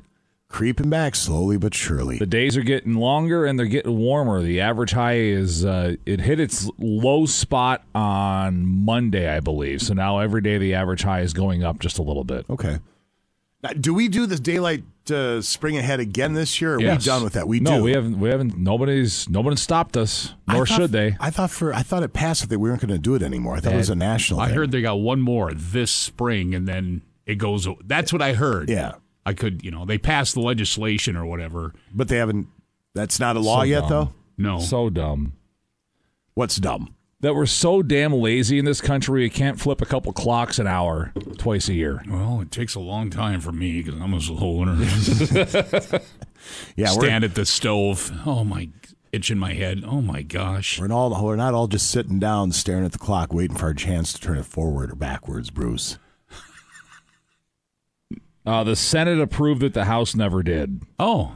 creeping 0.49 0.89
back 0.89 1.13
slowly 1.15 1.57
but 1.57 1.73
surely. 1.73 2.17
The 2.17 2.25
days 2.25 2.57
are 2.57 2.63
getting 2.63 2.95
longer 2.95 3.45
and 3.45 3.57
they're 3.59 3.65
getting 3.67 3.95
warmer. 3.97 4.41
The 4.41 4.59
average 4.61 4.91
high 4.91 5.17
is 5.17 5.63
uh, 5.63 5.95
it 6.05 6.19
hit 6.19 6.39
its 6.39 6.69
low 6.79 7.25
spot 7.27 7.83
on 7.93 8.65
Monday, 8.65 9.29
I 9.29 9.39
believe. 9.41 9.81
So 9.81 9.93
now 9.93 10.19
every 10.19 10.41
day 10.41 10.57
the 10.57 10.73
average 10.73 11.03
high 11.03 11.21
is 11.21 11.33
going 11.33 11.63
up 11.63 11.79
just 11.79 11.99
a 11.99 12.03
little 12.03 12.23
bit. 12.23 12.45
Okay. 12.49 12.79
Now, 13.67 13.73
do 13.79 13.93
we 13.93 14.07
do 14.07 14.25
the 14.25 14.37
daylight 14.37 14.83
uh, 15.11 15.41
spring 15.41 15.77
ahead 15.77 15.99
again 15.99 16.33
this 16.33 16.59
year? 16.61 16.73
Or 16.73 16.77
Are 16.77 16.81
Yes. 16.81 17.01
we 17.01 17.05
done 17.05 17.23
with 17.23 17.33
that? 17.33 17.47
We 17.47 17.59
no, 17.59 17.77
do. 17.77 17.83
we 17.83 17.91
haven't. 17.93 18.19
We 18.19 18.29
haven't. 18.29 18.57
Nobody's. 18.57 19.29
Nobody's 19.29 19.61
stopped 19.61 19.95
us. 19.97 20.33
Nor 20.47 20.65
thought- 20.65 20.75
should 20.75 20.91
they. 20.91 21.15
I 21.19 21.29
thought 21.29 21.51
for 21.51 21.73
I 21.73 21.81
thought 21.83 22.03
it 22.03 22.13
passed 22.13 22.47
that 22.49 22.59
we 22.59 22.69
weren't 22.69 22.81
going 22.81 22.93
to 22.93 22.97
do 22.99 23.15
it 23.15 23.23
anymore. 23.23 23.55
I 23.55 23.59
thought 23.59 23.73
it 23.73 23.77
was 23.77 23.89
a 23.89 23.95
national. 23.95 24.39
I 24.39 24.47
thing. 24.47 24.55
heard 24.55 24.71
they 24.71 24.81
got 24.81 24.95
one 24.95 25.21
more 25.21 25.53
this 25.53 25.91
spring, 25.91 26.53
and 26.55 26.67
then 26.67 27.03
it 27.25 27.35
goes. 27.35 27.67
That's 27.85 28.11
what 28.13 28.21
I 28.21 28.33
heard. 28.33 28.69
Yeah, 28.69 28.95
I 29.25 29.33
could, 29.33 29.63
you 29.63 29.71
know, 29.71 29.85
they 29.85 29.97
passed 29.97 30.33
the 30.33 30.41
legislation 30.41 31.15
or 31.15 31.25
whatever. 31.25 31.73
but 31.93 32.07
they 32.07 32.17
haven't. 32.17 32.47
That's 32.93 33.19
not 33.19 33.35
a 33.35 33.39
law 33.39 33.59
So 33.59 33.63
yet, 33.65 33.81
dumb. 33.81 33.89
though. 33.89 34.13
No, 34.39 34.59
So 34.59 34.89
dumb 34.89 35.33
What's 36.35 36.57
dumb? 36.57 36.93
That 37.21 37.33
we're 37.33 37.45
so 37.45 37.81
damn 37.81 38.13
lazy 38.13 38.59
in 38.59 38.65
this 38.65 38.81
country. 38.81 39.21
We 39.23 39.29
can't 39.29 39.59
flip 39.59 39.81
a 39.81 39.85
couple 39.85 40.13
clocks 40.13 40.59
an 40.59 40.67
hour 40.67 41.13
twice 41.37 41.67
a 41.67 41.73
year. 41.73 42.03
well, 42.07 42.41
it 42.41 42.51
takes 42.51 42.75
a 42.75 42.79
long 42.79 43.09
time 43.09 43.41
for 43.41 43.51
me 43.51 43.81
because 43.81 43.99
I'm 43.99 44.13
a 44.13 44.21
slow 44.21 44.49
learner. 44.49 45.99
Yeah, 46.77 46.87
Stand 46.87 47.23
at 47.25 47.35
the 47.35 47.45
stove. 47.45 48.11
Oh 48.25 48.43
my, 48.45 48.69
itch 49.11 49.31
in 49.31 49.37
my 49.39 49.53
head. 49.53 49.83
Oh 49.85 50.01
my 50.01 50.21
gosh. 50.21 50.79
we're 50.79 50.91
all 50.91 51.21
we're 51.25 51.35
not 51.35 51.53
all 51.53 51.67
just 51.67 51.89
sitting 51.91 52.19
down 52.19 52.51
staring 52.53 52.85
at 52.85 52.93
the 52.93 52.97
clock 52.97 53.33
waiting 53.33 53.57
for 53.57 53.65
our 53.65 53.73
chance 53.73 54.13
to 54.13 54.21
turn 54.21 54.37
it 54.37 54.45
forward 54.45 54.91
or 54.91 54.95
backwards, 54.95 55.49
Bruce. 55.49 55.97
Uh, 58.45 58.63
the 58.63 58.77
Senate 58.77 59.19
approved 59.19 59.61
it. 59.61 59.73
The 59.73 59.83
House 59.83 60.15
never 60.15 60.41
did. 60.41 60.81
Oh, 60.97 61.33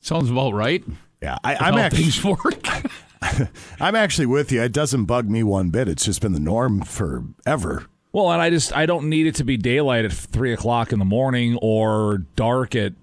sounds 0.00 0.28
about 0.28 0.52
right. 0.52 0.82
Yeah, 1.22 1.38
I, 1.44 1.54
i'm 1.54 1.74
how 1.74 1.78
actually 1.78 2.02
things 2.10 2.24
work. 2.24 2.66
I'm 3.80 3.94
actually 3.94 4.26
with 4.26 4.50
you. 4.52 4.62
It 4.62 4.72
doesn't 4.72 5.04
bug 5.04 5.28
me 5.28 5.42
one 5.42 5.70
bit. 5.70 5.88
It's 5.88 6.04
just 6.04 6.20
been 6.20 6.32
the 6.32 6.40
norm 6.40 6.82
forever. 6.82 7.86
Well, 8.12 8.30
and 8.32 8.42
I 8.42 8.50
just 8.50 8.74
I 8.76 8.86
don't 8.86 9.08
need 9.08 9.26
it 9.26 9.34
to 9.36 9.44
be 9.44 9.56
daylight 9.56 10.04
at 10.04 10.12
three 10.12 10.52
o'clock 10.52 10.92
in 10.92 10.98
the 10.98 11.04
morning 11.04 11.58
or 11.62 12.18
dark 12.36 12.74
at 12.74 12.94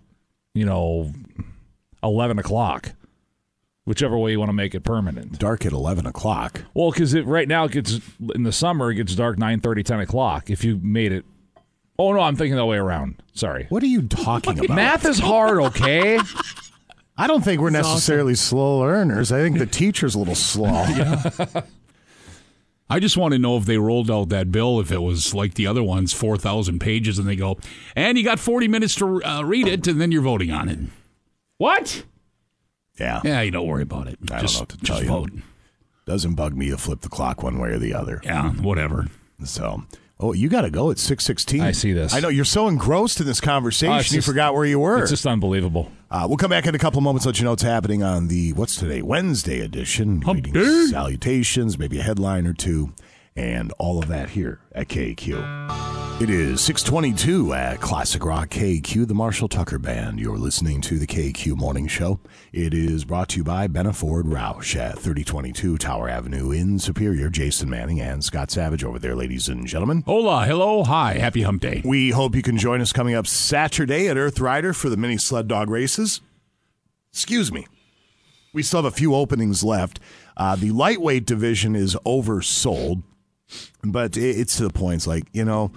you 0.54 0.66
know 0.66 1.14
eleven 2.04 2.40
o'clock, 2.40 2.92
whichever 3.86 4.18
way 4.18 4.32
you 4.32 4.40
want 4.40 4.50
to 4.50 4.54
make 4.54 4.76
it 4.76 4.82
permanent. 4.82 5.40
Dark 5.40 5.66
at 5.66 5.72
eleven 5.72 6.06
o'clock. 6.06 6.64
Well, 6.74 6.92
because 6.92 7.14
it 7.14 7.26
right 7.26 7.48
now 7.48 7.66
it 7.66 7.72
gets 7.72 8.00
in 8.36 8.44
the 8.44 8.52
summer 8.52 8.92
it 8.92 8.96
gets 8.96 9.16
dark 9.16 9.38
9, 9.38 9.62
30, 9.62 9.84
10 9.84 10.00
o'clock. 10.02 10.50
If 10.50 10.66
you 10.66 10.78
made 10.84 11.14
it, 11.14 11.24
oh 11.98 12.12
no, 12.12 12.20
I'm 12.20 12.36
thinking 12.36 12.56
that 12.58 12.66
way 12.66 12.78
around. 12.78 13.22
Sorry, 13.34 13.68
What 13.70 13.84
are 13.84 13.88
you 13.88 14.02
talking 14.08 14.60
about? 14.60 14.76
math 14.76 15.06
is 15.06 15.20
hard. 15.20 15.60
Okay, 15.60 16.20
I 17.18 17.28
don't 17.28 17.44
think 17.44 17.62
we're 17.62 17.72
necessarily 17.72 18.36
slow 18.36 18.80
learners. 18.80 19.32
I 19.32 19.42
think 19.42 19.58
the 19.58 19.66
teacher's 19.66 20.16
a 20.16 20.20
little 20.20 20.36
slow. 20.36 20.86
I 22.90 23.00
just 23.00 23.18
want 23.18 23.34
to 23.34 23.40
know 23.40 23.58
if 23.58 23.66
they 23.66 23.78
rolled 23.78 24.10
out 24.10 24.30
that 24.30 24.52
bill, 24.52 24.80
if 24.80 24.92
it 24.92 25.02
was 25.02 25.34
like 25.34 25.56
the 25.56 25.68
other 25.68 25.84
ones, 25.84 26.14
4,000 26.14 26.80
pages, 26.80 27.20
and 27.20 27.28
they 27.28 27.36
go, 27.36 27.58
and 27.96 28.18
you 28.18 28.24
got 28.24 28.40
40 28.40 28.68
minutes 28.70 28.96
to 28.96 29.22
uh, 29.24 29.44
read 29.44 29.68
it, 29.68 29.88
and 29.88 30.00
then 30.00 30.12
you're 30.12 30.22
voting 30.22 30.52
on 30.52 30.70
it. 30.70 30.80
What? 31.58 32.04
Yeah. 32.98 33.22
Yeah, 33.24 33.42
you 33.42 33.52
don't 33.52 33.68
worry 33.68 33.84
about 33.84 34.08
it. 34.08 34.20
I 34.32 34.42
just, 34.42 34.60
don't 34.60 34.60
know 34.60 34.60
what 34.60 34.70
to 34.70 34.78
just 34.78 35.02
you. 35.02 35.08
vote. 35.10 35.32
Doesn't 36.06 36.36
bug 36.36 36.56
me 36.56 36.70
to 36.70 36.78
flip 36.78 37.02
the 37.02 37.10
clock 37.10 37.44
one 37.44 37.60
way 37.60 37.70
or 37.70 37.78
the 37.78 37.94
other. 37.94 38.22
Yeah, 38.24 38.52
whatever. 38.52 39.08
So, 39.44 39.84
oh, 40.20 40.34
you 40.34 40.50
got 40.50 40.62
to 40.62 40.70
go 40.70 40.92
at 40.92 40.98
six 41.00 41.24
sixteen. 41.26 41.62
I 41.62 41.72
see 41.72 41.94
this. 41.94 42.14
I 42.14 42.20
know 42.20 42.30
you're 42.30 42.46
so 42.46 42.68
engrossed 42.68 43.20
in 43.20 43.26
this 43.26 43.42
conversation, 43.42 43.96
it's 43.98 44.12
you 44.12 44.18
just- 44.18 44.28
forgot 44.28 44.54
where 44.54 44.66
you 44.66 44.80
were. 44.80 45.02
it's 45.02 45.12
just 45.12 45.26
unbelievable. 45.28 45.92
Uh, 46.10 46.26
we'll 46.28 46.38
come 46.38 46.50
back 46.50 46.66
in 46.66 46.74
a 46.74 46.80
couple 46.80 47.00
of 47.00 47.04
moments, 47.04 47.26
let 47.26 47.38
you 47.38 47.44
know 47.44 47.50
what's 47.52 47.64
happening 47.64 48.02
on 48.02 48.30
the 48.30 48.54
what's 48.54 48.78
today 48.78 49.02
Wednesday 49.02 49.60
edition. 49.60 50.22
Hump 50.22 50.48
salutations, 50.90 51.78
maybe 51.78 52.00
a 52.00 52.04
headline 52.04 52.48
or 52.48 52.54
two, 52.54 52.94
and 53.38 53.72
all 53.78 54.00
of 54.00 54.08
that 54.08 54.30
here 54.30 54.60
at 54.74 54.88
KQ. 54.88 55.98
It 56.20 56.32
is 56.32 56.62
622 56.62 57.54
at 57.54 57.80
Classic 57.80 58.26
Rock 58.26 58.50
KQ, 58.50 59.08
the 59.08 59.14
Marshall 59.14 59.48
Tucker 59.48 59.78
Band. 59.78 60.20
You're 60.20 60.40
listening 60.40 60.82
to 60.82 60.98
the 60.98 61.06
KQ 61.06 61.56
Morning 61.56 61.86
Show. 61.86 62.20
It 62.52 62.74
is 62.74 63.06
brought 63.06 63.30
to 63.30 63.38
you 63.38 63.44
by 63.44 63.68
Benna 63.68 63.96
Ford 63.96 64.26
Roush 64.26 64.76
at 64.76 64.98
3022 64.98 65.78
Tower 65.78 66.10
Avenue 66.10 66.50
in 66.50 66.80
Superior. 66.80 67.30
Jason 67.30 67.70
Manning 67.70 68.02
and 68.02 68.24
Scott 68.24 68.50
Savage 68.50 68.84
over 68.84 68.98
there, 68.98 69.16
ladies 69.16 69.48
and 69.48 69.68
gentlemen. 69.68 70.02
Hola, 70.08 70.44
hello, 70.48 70.84
hi, 70.84 71.14
happy 71.20 71.44
hump 71.44 71.62
day. 71.62 71.84
We 71.86 72.10
hope 72.10 72.36
you 72.36 72.42
can 72.42 72.58
join 72.58 72.82
us 72.82 72.92
coming 72.92 73.14
up 73.14 73.28
Saturday 73.28 74.08
at 74.08 74.18
Earth 74.18 74.40
Rider 74.40 74.74
for 74.74 74.90
the 74.90 74.98
mini 74.98 75.18
sled 75.18 75.48
dog 75.48 75.70
races. 75.70 76.22
Excuse 77.12 77.52
me. 77.52 77.68
We 78.54 78.64
still 78.64 78.82
have 78.82 78.92
a 78.92 78.96
few 78.96 79.14
openings 79.14 79.64
left. 79.64 80.00
Uh, 80.36 80.56
the 80.56 80.72
lightweight 80.72 81.28
division 81.28 81.76
is 81.76 81.96
oversold, 82.08 83.04
but 83.84 84.18
it, 84.18 84.40
it's 84.40 84.58
to 84.58 84.64
the 84.64 84.74
point. 84.74 84.98
It's 84.98 85.08
like, 85.08 85.28
you 85.34 85.46
know, 85.46 85.72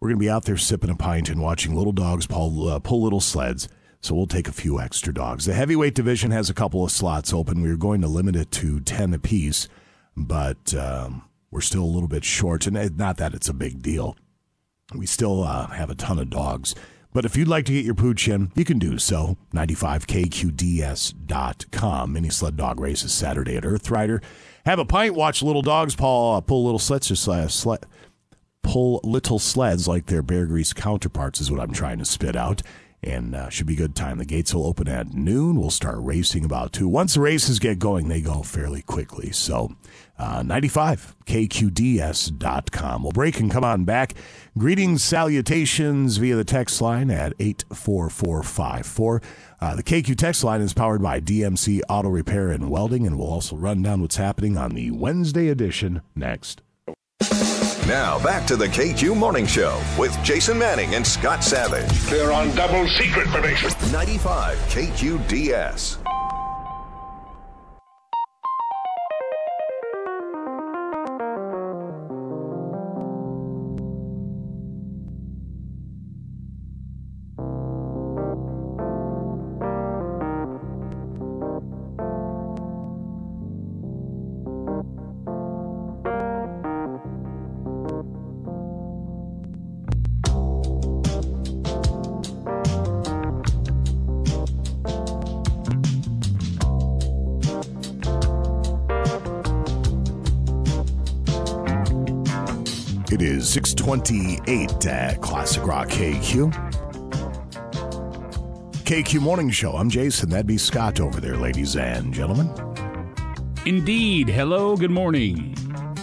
we're 0.00 0.10
to 0.10 0.16
be 0.16 0.30
out 0.30 0.44
there 0.44 0.56
sipping 0.56 0.90
a 0.90 0.96
pint 0.96 1.28
and 1.28 1.40
watching 1.40 1.74
little 1.74 1.92
dogs 1.92 2.26
pull, 2.26 2.68
uh, 2.68 2.78
pull 2.78 3.02
little 3.02 3.20
sleds. 3.20 3.68
So 4.00 4.14
we'll 4.14 4.26
take 4.26 4.46
a 4.46 4.52
few 4.52 4.78
extra 4.78 5.12
dogs. 5.12 5.46
The 5.46 5.54
heavyweight 5.54 5.94
division 5.94 6.30
has 6.30 6.48
a 6.48 6.54
couple 6.54 6.84
of 6.84 6.92
slots 6.92 7.32
open. 7.32 7.62
We 7.62 7.70
are 7.70 7.76
going 7.76 8.02
to 8.02 8.08
limit 8.08 8.36
it 8.36 8.50
to 8.52 8.80
10 8.80 9.14
apiece, 9.14 9.68
but 10.16 10.74
um, 10.74 11.22
we're 11.50 11.60
still 11.60 11.82
a 11.82 11.84
little 11.84 12.08
bit 12.08 12.24
short. 12.24 12.66
And 12.66 12.96
not 12.96 13.16
that 13.16 13.34
it's 13.34 13.48
a 13.48 13.54
big 13.54 13.82
deal. 13.82 14.16
We 14.94 15.06
still 15.06 15.42
uh, 15.42 15.66
have 15.68 15.90
a 15.90 15.96
ton 15.96 16.20
of 16.20 16.30
dogs. 16.30 16.74
But 17.12 17.24
if 17.24 17.36
you'd 17.36 17.48
like 17.48 17.64
to 17.64 17.72
get 17.72 17.84
your 17.84 17.94
pooch 17.94 18.28
in, 18.28 18.52
you 18.54 18.64
can 18.64 18.78
do 18.78 18.98
so. 18.98 19.38
95kqds.com. 19.54 22.12
Mini 22.12 22.28
sled 22.28 22.58
dog 22.58 22.78
races 22.78 23.12
Saturday 23.12 23.56
at 23.56 23.64
Earth 23.64 23.90
Rider. 23.90 24.20
Have 24.66 24.78
a 24.80 24.84
pint, 24.84 25.14
watch 25.14 25.42
little 25.44 25.62
dogs 25.62 25.94
pull, 25.94 26.34
uh, 26.34 26.40
pull 26.40 26.64
little 26.64 26.80
sleds, 26.80 27.28
uh, 27.28 27.48
pull 28.64 29.00
little 29.04 29.38
sleds 29.38 29.86
like 29.86 30.06
their 30.06 30.24
Beargrease 30.24 30.74
counterparts, 30.74 31.40
is 31.40 31.52
what 31.52 31.60
I'm 31.60 31.70
trying 31.70 31.98
to 31.98 32.04
spit 32.04 32.34
out. 32.34 32.62
And 33.00 33.36
uh, 33.36 33.48
should 33.48 33.68
be 33.68 33.76
good 33.76 33.94
time. 33.94 34.18
The 34.18 34.24
gates 34.24 34.52
will 34.52 34.66
open 34.66 34.88
at 34.88 35.14
noon. 35.14 35.60
We'll 35.60 35.70
start 35.70 35.98
racing 36.00 36.44
about 36.44 36.72
2. 36.72 36.88
Once 36.88 37.14
the 37.14 37.20
races 37.20 37.60
get 37.60 37.78
going, 37.78 38.08
they 38.08 38.20
go 38.20 38.42
fairly 38.42 38.82
quickly. 38.82 39.30
So, 39.30 39.76
uh, 40.18 40.40
95kqds.com. 40.40 43.02
We'll 43.04 43.12
break 43.12 43.38
and 43.38 43.52
come 43.52 43.62
on 43.62 43.84
back. 43.84 44.14
Greetings, 44.58 45.04
salutations 45.04 46.16
via 46.16 46.34
the 46.34 46.42
text 46.42 46.80
line 46.80 47.12
at 47.12 47.34
84454. 47.38 49.22
Uh, 49.60 49.74
the 49.74 49.82
KQ 49.82 50.16
text 50.16 50.44
line 50.44 50.60
is 50.60 50.74
powered 50.74 51.02
by 51.02 51.20
DMC 51.20 51.80
Auto 51.88 52.08
Repair 52.08 52.50
and 52.50 52.68
Welding, 52.68 53.06
and 53.06 53.18
we'll 53.18 53.28
also 53.28 53.56
run 53.56 53.82
down 53.82 54.02
what's 54.02 54.16
happening 54.16 54.56
on 54.56 54.72
the 54.72 54.90
Wednesday 54.90 55.48
edition 55.48 56.02
next. 56.14 56.60
Now 57.86 58.22
back 58.22 58.46
to 58.48 58.56
the 58.56 58.66
KQ 58.66 59.16
Morning 59.16 59.46
Show 59.46 59.80
with 59.98 60.16
Jason 60.22 60.58
Manning 60.58 60.94
and 60.94 61.06
Scott 61.06 61.42
Savage. 61.44 61.88
They're 62.10 62.32
on 62.32 62.54
double 62.54 62.86
secret 62.88 63.28
probation. 63.28 63.70
95 63.92 64.58
KQDS. 64.68 66.15
628 103.56 104.86
at 104.86 104.86
uh, 104.86 105.18
Classic 105.20 105.66
Rock 105.66 105.88
KQ. 105.88 106.52
KQ 108.84 109.20
Morning 109.20 109.48
Show. 109.48 109.72
I'm 109.72 109.88
Jason. 109.88 110.28
That'd 110.28 110.46
be 110.46 110.58
Scott 110.58 111.00
over 111.00 111.22
there, 111.22 111.38
ladies 111.38 111.74
and 111.74 112.12
gentlemen. 112.12 112.52
Indeed. 113.64 114.28
Hello, 114.28 114.76
good 114.76 114.90
morning. 114.90 115.54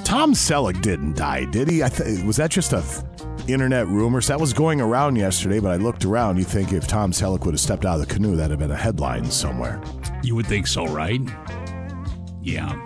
Tom 0.03 0.33
Selleck 0.33 0.81
didn't 0.81 1.15
die, 1.15 1.45
did 1.45 1.69
he? 1.69 1.83
I 1.83 1.89
th- 1.89 2.23
was 2.23 2.37
that 2.37 2.49
just 2.49 2.73
a 2.73 2.77
f- 2.77 3.03
internet 3.47 3.87
rumor? 3.87 4.19
So 4.19 4.33
that 4.33 4.39
was 4.39 4.51
going 4.51 4.81
around 4.81 5.17
yesterday, 5.17 5.59
but 5.59 5.69
I 5.69 5.75
looked 5.75 6.05
around. 6.05 6.37
You 6.37 6.45
think 6.45 6.73
if 6.73 6.87
Tom 6.87 7.11
Selleck 7.11 7.45
would 7.45 7.53
have 7.53 7.61
stepped 7.61 7.85
out 7.85 7.99
of 8.01 8.07
the 8.07 8.11
canoe, 8.11 8.35
that'd 8.35 8.49
have 8.49 8.59
been 8.59 8.71
a 8.71 8.75
headline 8.75 9.29
somewhere. 9.29 9.79
You 10.23 10.33
would 10.33 10.47
think 10.47 10.65
so, 10.65 10.87
right? 10.87 11.21
Yeah. 12.41 12.83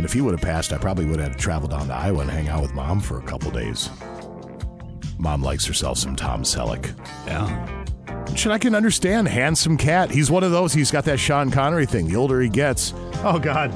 And 0.00 0.06
if 0.06 0.14
he 0.14 0.22
would 0.22 0.32
have 0.32 0.40
passed, 0.40 0.72
I 0.72 0.78
probably 0.78 1.04
would 1.04 1.20
have 1.20 1.28
had 1.28 1.36
to 1.36 1.42
travel 1.42 1.68
down 1.68 1.88
to 1.88 1.92
Iowa 1.92 2.20
and 2.20 2.30
hang 2.30 2.48
out 2.48 2.62
with 2.62 2.72
mom 2.72 3.00
for 3.00 3.18
a 3.18 3.22
couple 3.22 3.50
days. 3.50 3.90
Mom 5.18 5.42
likes 5.42 5.66
herself 5.66 5.98
some 5.98 6.16
Tom 6.16 6.42
Selleck. 6.42 6.98
Yeah. 7.26 7.84
Should 8.34 8.50
I 8.50 8.56
can 8.56 8.74
understand 8.74 9.28
handsome 9.28 9.76
cat. 9.76 10.10
He's 10.10 10.30
one 10.30 10.42
of 10.42 10.52
those. 10.52 10.72
He's 10.72 10.90
got 10.90 11.04
that 11.04 11.20
Sean 11.20 11.50
Connery 11.50 11.84
thing. 11.84 12.08
The 12.08 12.16
older 12.16 12.40
he 12.40 12.48
gets, 12.48 12.94
oh 13.24 13.38
god, 13.38 13.74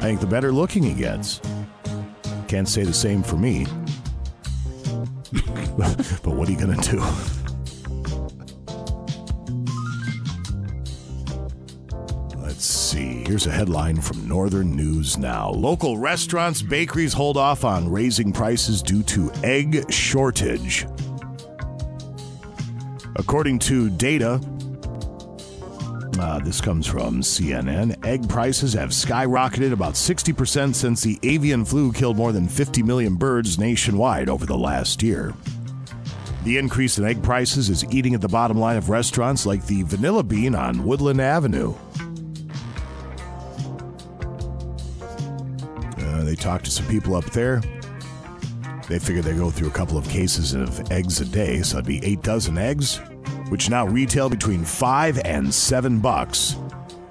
I 0.00 0.04
think 0.04 0.20
the 0.20 0.28
better 0.28 0.52
looking 0.52 0.84
he 0.84 0.94
gets. 0.94 1.40
Can't 2.46 2.68
say 2.68 2.84
the 2.84 2.94
same 2.94 3.24
for 3.24 3.34
me. 3.34 3.66
but 5.76 6.36
what 6.36 6.48
are 6.48 6.52
you 6.52 6.56
gonna 6.56 6.76
do? 6.76 7.02
Here's 13.36 13.46
a 13.46 13.50
headline 13.50 14.00
from 14.00 14.26
Northern 14.26 14.74
News 14.74 15.18
Now. 15.18 15.50
Local 15.50 15.98
restaurants, 15.98 16.62
bakeries 16.62 17.12
hold 17.12 17.36
off 17.36 17.66
on 17.66 17.86
raising 17.86 18.32
prices 18.32 18.80
due 18.80 19.02
to 19.02 19.30
egg 19.44 19.92
shortage. 19.92 20.86
According 23.16 23.58
to 23.58 23.90
data, 23.90 24.40
uh, 26.18 26.38
this 26.38 26.62
comes 26.62 26.86
from 26.86 27.20
CNN, 27.20 28.02
egg 28.06 28.26
prices 28.26 28.72
have 28.72 28.88
skyrocketed 28.88 29.72
about 29.72 29.92
60% 29.96 30.74
since 30.74 31.02
the 31.02 31.18
avian 31.22 31.66
flu 31.66 31.92
killed 31.92 32.16
more 32.16 32.32
than 32.32 32.48
50 32.48 32.82
million 32.84 33.16
birds 33.16 33.58
nationwide 33.58 34.30
over 34.30 34.46
the 34.46 34.56
last 34.56 35.02
year. 35.02 35.34
The 36.44 36.56
increase 36.56 36.96
in 36.96 37.04
egg 37.04 37.22
prices 37.22 37.68
is 37.68 37.84
eating 37.90 38.14
at 38.14 38.22
the 38.22 38.28
bottom 38.28 38.56
line 38.58 38.78
of 38.78 38.88
restaurants 38.88 39.44
like 39.44 39.66
the 39.66 39.82
Vanilla 39.82 40.22
Bean 40.22 40.54
on 40.54 40.84
Woodland 40.84 41.20
Avenue. 41.20 41.74
Talked 46.36 46.64
to 46.66 46.70
some 46.70 46.86
people 46.86 47.14
up 47.16 47.24
there. 47.26 47.60
They 48.88 48.98
figure 48.98 49.22
they 49.22 49.34
go 49.34 49.50
through 49.50 49.68
a 49.68 49.72
couple 49.72 49.98
of 49.98 50.08
cases 50.08 50.54
of 50.54 50.92
eggs 50.92 51.20
a 51.20 51.24
day, 51.24 51.62
so 51.62 51.78
it'd 51.78 51.86
be 51.86 52.04
eight 52.04 52.22
dozen 52.22 52.56
eggs, 52.56 53.00
which 53.48 53.68
now 53.68 53.86
retail 53.86 54.28
between 54.28 54.64
five 54.64 55.18
and 55.24 55.52
seven 55.52 55.98
bucks. 55.98 56.56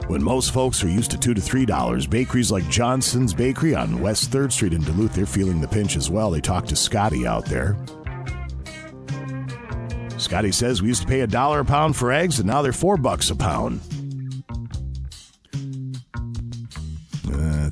When 0.07 0.23
most 0.23 0.53
folks 0.53 0.83
are 0.83 0.87
used 0.87 1.11
to 1.11 1.17
two 1.17 1.33
to 1.33 1.41
three 1.41 1.65
dollars, 1.65 2.07
bakeries 2.07 2.51
like 2.51 2.69
Johnson's 2.69 3.33
Bakery 3.33 3.75
on 3.75 3.99
West 3.99 4.31
Third 4.31 4.53
Street 4.53 4.73
in 4.73 4.83
Duluth, 4.83 5.13
they're 5.13 5.25
feeling 5.25 5.59
the 5.59 5.67
pinch 5.67 5.95
as 5.97 6.09
well. 6.09 6.29
They 6.31 6.41
talked 6.41 6.69
to 6.69 6.75
Scotty 6.75 7.25
out 7.25 7.45
there. 7.45 7.75
Scotty 10.17 10.51
says 10.51 10.81
we 10.81 10.87
used 10.87 11.01
to 11.01 11.07
pay 11.07 11.21
a 11.21 11.27
dollar 11.27 11.59
a 11.61 11.65
pound 11.65 11.95
for 11.95 12.11
eggs, 12.11 12.39
and 12.39 12.47
now 12.47 12.61
they're 12.61 12.71
four 12.71 12.97
bucks 12.97 13.31
a 13.31 13.35
pound. 13.35 13.81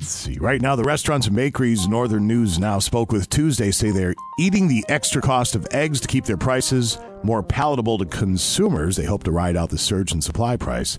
See. 0.04 0.38
Right 0.38 0.60
now, 0.60 0.76
the 0.76 0.84
restaurants 0.84 1.26
and 1.26 1.34
bakeries, 1.34 1.88
Northern 1.88 2.26
News 2.26 2.58
Now 2.58 2.78
spoke 2.78 3.10
with 3.10 3.30
Tuesday, 3.30 3.70
say 3.70 3.90
they're 3.90 4.14
eating 4.38 4.68
the 4.68 4.84
extra 4.88 5.22
cost 5.22 5.54
of 5.54 5.66
eggs 5.70 6.00
to 6.00 6.08
keep 6.08 6.24
their 6.24 6.36
prices 6.36 6.98
more 7.22 7.42
palatable 7.42 7.98
to 7.98 8.04
consumers. 8.06 8.96
They 8.96 9.04
hope 9.04 9.24
to 9.24 9.32
ride 9.32 9.56
out 9.56 9.70
the 9.70 9.78
surge 9.78 10.12
in 10.12 10.20
supply 10.20 10.56
price 10.56 10.98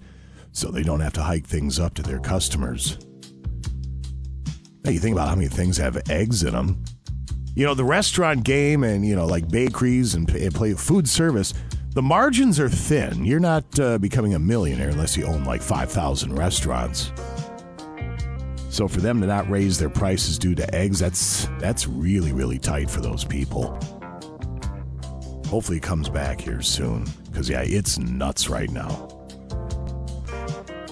so 0.52 0.72
they 0.72 0.84
don't 0.84 1.02
have 1.02 1.14
to 1.14 1.22
hike 1.22 1.46
things 1.46 1.80
up 1.80 1.94
to 1.96 2.02
their 2.02 2.20
customers. 2.20 2.98
Now, 4.84 4.92
you 4.92 5.00
think 5.00 5.16
about 5.16 5.30
how 5.30 5.36
many 5.36 5.50
things 5.50 5.78
have 5.78 6.02
eggs 6.10 6.44
in 6.44 6.54
them. 6.54 6.84
You 7.56 7.66
know, 7.66 7.74
the 7.74 7.84
restaurant 7.84 8.44
game 8.44 8.84
and, 8.84 9.06
you 9.06 9.16
know, 9.16 9.26
like 9.26 9.50
bakeries 9.50 10.16
and, 10.16 10.30
and 10.30 10.54
play 10.54 10.74
food 10.74 11.08
service, 11.08 11.54
the 11.92 12.02
margins 12.02 12.60
are 12.60 12.70
thin. 12.70 13.24
You're 13.24 13.40
not 13.40 13.80
uh, 13.80 13.98
becoming 13.98 14.34
a 14.34 14.40
millionaire 14.40 14.90
unless 14.90 15.16
you 15.16 15.26
own 15.26 15.44
like 15.46 15.62
5,000 15.62 16.36
restaurants. 16.36 17.12
So 18.76 18.90
for 18.90 19.00
them 19.00 19.22
to 19.22 19.28
not 19.28 19.50
raise 19.50 19.80
their 19.80 19.90
prices 19.90 20.38
due 20.38 20.54
to 20.54 20.76
eggs, 20.76 21.00
that's 21.00 21.48
that's 21.60 21.88
really 21.88 22.34
really 22.34 22.60
tight 22.60 22.90
for 22.90 23.00
those 23.00 23.24
people. 23.24 23.68
Hopefully 25.48 25.78
it 25.78 25.84
comes 25.84 26.10
back 26.10 26.42
here 26.42 26.62
soon 26.62 27.06
cuz 27.34 27.48
yeah, 27.48 27.62
it's 27.62 27.98
nuts 27.98 28.50
right 28.50 28.70
now. 28.70 29.08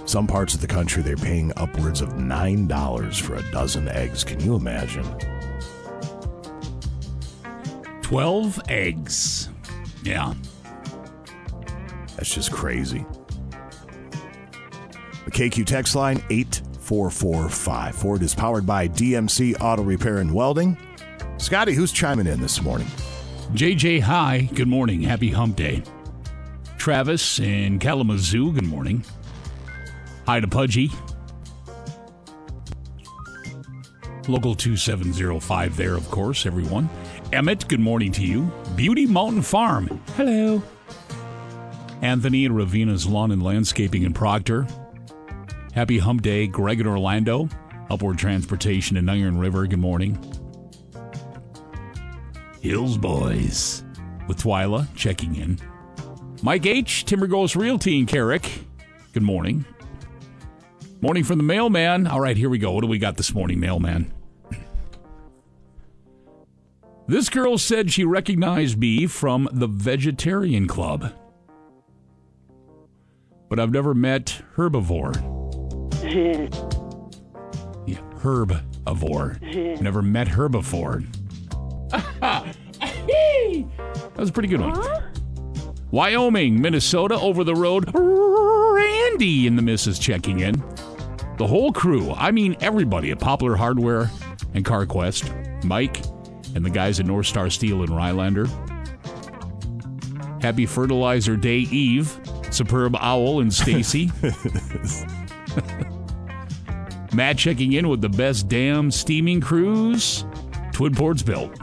Some 0.06 0.28
parts 0.28 0.54
of 0.54 0.62
the 0.62 0.68
country 0.68 1.04
they're 1.04 1.18
paying 1.18 1.52
upwards 1.58 2.00
of 2.00 2.14
$9 2.14 3.22
for 3.22 3.36
a 3.36 3.52
dozen 3.52 3.90
eggs. 3.90 4.24
Can 4.24 4.40
you 4.40 4.56
imagine? 4.56 5.04
12 8.02 8.62
eggs. 8.70 9.50
Yeah. 10.04 10.34
That's 12.16 12.34
just 12.34 12.50
crazy. 12.50 13.06
The 15.26 15.32
KQ 15.32 15.66
text 15.66 15.96
line 15.96 16.24
8445. 16.84 17.96
Ford 17.96 18.22
is 18.22 18.36
powered 18.36 18.66
by 18.66 18.90
DMC 18.90 19.56
Auto 19.62 19.84
Repair 19.84 20.18
and 20.18 20.34
Welding. 20.34 20.78
Scotty, 21.38 21.74
who's 21.74 21.94
chiming 21.94 22.28
in 22.28 22.42
this 22.42 22.62
morning? 22.62 22.88
JJ, 23.54 24.02
hi. 24.02 24.50
Good 24.54 24.68
morning. 24.68 25.02
Happy 25.02 25.30
Hump 25.30 25.56
Day. 25.56 25.82
Travis 26.78 27.40
in 27.40 27.80
Kalamazoo, 27.80 28.52
good 28.52 28.66
morning. 28.66 29.06
Hi 30.28 30.42
to 30.42 30.48
Pudgy. 30.48 30.92
Local 34.28 34.54
2705 34.54 35.78
there, 35.78 35.96
of 35.96 36.10
course, 36.12 36.46
everyone. 36.46 36.90
Emmett, 37.32 37.68
good 37.70 37.80
morning 37.80 38.12
to 38.14 38.26
you. 38.26 38.52
Beauty 38.76 39.06
Mountain 39.06 39.42
Farm. 39.42 40.02
Hello. 40.18 40.62
Anthony 42.02 42.46
and 42.46 42.56
Ravina's 42.56 43.08
Lawn 43.08 43.32
and 43.32 43.42
Landscaping 43.42 44.04
in 44.04 44.14
Proctor. 44.14 44.68
Happy 45.74 45.98
Hump 45.98 46.22
Day, 46.22 46.46
Greg 46.46 46.80
in 46.80 46.86
Orlando. 46.86 47.50
Upward 47.90 48.20
Transportation 48.20 48.96
in 48.96 49.10
Iron 49.10 49.40
River, 49.40 49.66
good 49.66 49.80
morning. 49.80 50.20
Hills 52.62 52.96
Boys 52.96 53.84
with 54.28 54.38
Twyla 54.38 54.88
checking 54.96 55.36
in. 55.36 55.58
Mike 56.44 56.68
H., 56.68 57.06
Timber 57.06 57.26
Ghost 57.26 57.56
Realty 57.56 57.98
in 57.98 58.06
Carrick. 58.06 58.66
Good 59.14 59.24
morning. 59.24 59.66
Morning 61.02 61.24
from 61.24 61.38
the 61.38 61.44
mailman. 61.44 62.06
All 62.06 62.20
right, 62.20 62.38
here 62.38 62.50
we 62.50 62.60
go. 62.60 62.72
What 62.72 62.82
do 62.82 62.88
we 62.88 63.00
got 63.00 63.18
this 63.18 63.34
morning, 63.34 63.60
mailman? 63.60 64.14
This 67.08 67.30
girl 67.30 67.58
said 67.58 67.92
she 67.92 68.04
recognized 68.04 68.78
me 68.78 69.08
from 69.08 69.50
the 69.52 69.68
Vegetarian 69.68 70.68
Club. 70.68 71.14
But 73.50 73.60
I've 73.60 73.72
never 73.72 73.96
met 73.96 74.44
Herbivore. 74.56 75.34
Yeah, 77.86 78.00
Herbivore. 78.20 79.82
never 79.82 80.02
met 80.02 80.28
her 80.28 80.50
before. 80.50 81.04
that 81.90 82.56
was 84.18 84.30
a 84.30 84.34
pretty 84.34 84.50
good 84.50 84.62
one. 84.62 85.04
Wyoming, 85.92 86.60
Minnesota, 86.60 87.16
over 87.20 87.44
the 87.44 87.54
road. 87.54 87.92
Randy 87.94 89.46
and 89.48 89.58
the 89.58 89.62
missus 89.62 90.00
checking 90.00 90.40
in. 90.40 90.56
The 91.38 91.48
whole 91.48 91.72
crew, 91.72 92.12
I 92.12 92.32
mean 92.32 92.56
everybody 92.62 93.12
at 93.12 93.20
Poplar 93.20 93.56
Hardware 93.56 94.10
and 94.54 94.66
CarQuest, 94.66 95.64
Mike, 95.64 96.02
and 96.56 96.66
the 96.66 96.70
guys 96.70 97.00
at 97.00 97.06
North 97.06 97.28
Star 97.28 97.50
Steel 97.50 97.82
and 97.82 97.90
Rylander. 97.92 98.48
Happy 100.42 100.66
Fertilizer 100.66 101.38
Day 101.38 101.60
Eve, 101.60 102.20
Superb 102.52 102.96
Owl 103.00 103.40
and 103.42 103.54
Stacy. 103.54 104.12
Matt 107.14 107.38
checking 107.38 107.74
in 107.74 107.88
with 107.90 108.02
the 108.02 108.10
best 108.10 108.48
damn 108.48 108.90
steaming 108.90 109.40
cruise 109.40 110.26
Twin 110.72 110.96
Ports 110.96 111.22
built. 111.22 111.56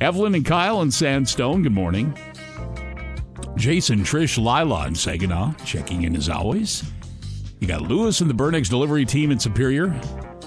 Evelyn 0.00 0.34
and 0.34 0.44
Kyle 0.44 0.82
in 0.82 0.90
Sandstone, 0.90 1.62
good 1.62 1.72
morning. 1.72 2.16
Jason, 3.56 4.00
Trish, 4.00 4.36
Lila, 4.38 4.86
and 4.86 4.96
Saginaw 4.96 5.52
checking 5.64 6.02
in 6.02 6.16
as 6.16 6.28
always. 6.28 6.82
You 7.60 7.68
got 7.68 7.82
Lewis 7.82 8.20
and 8.20 8.28
the 8.28 8.34
Burnex 8.34 8.68
delivery 8.68 9.04
team 9.04 9.30
in 9.30 9.38
Superior. 9.38 9.88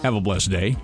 Have 0.02 0.16
a 0.16 0.22
blessed 0.22 0.50
day. 0.50 0.76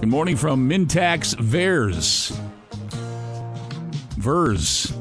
Good 0.00 0.08
morning 0.08 0.36
from 0.36 0.68
Mintax 0.68 1.38
Vers. 1.38 2.36
Vers. 4.16 4.97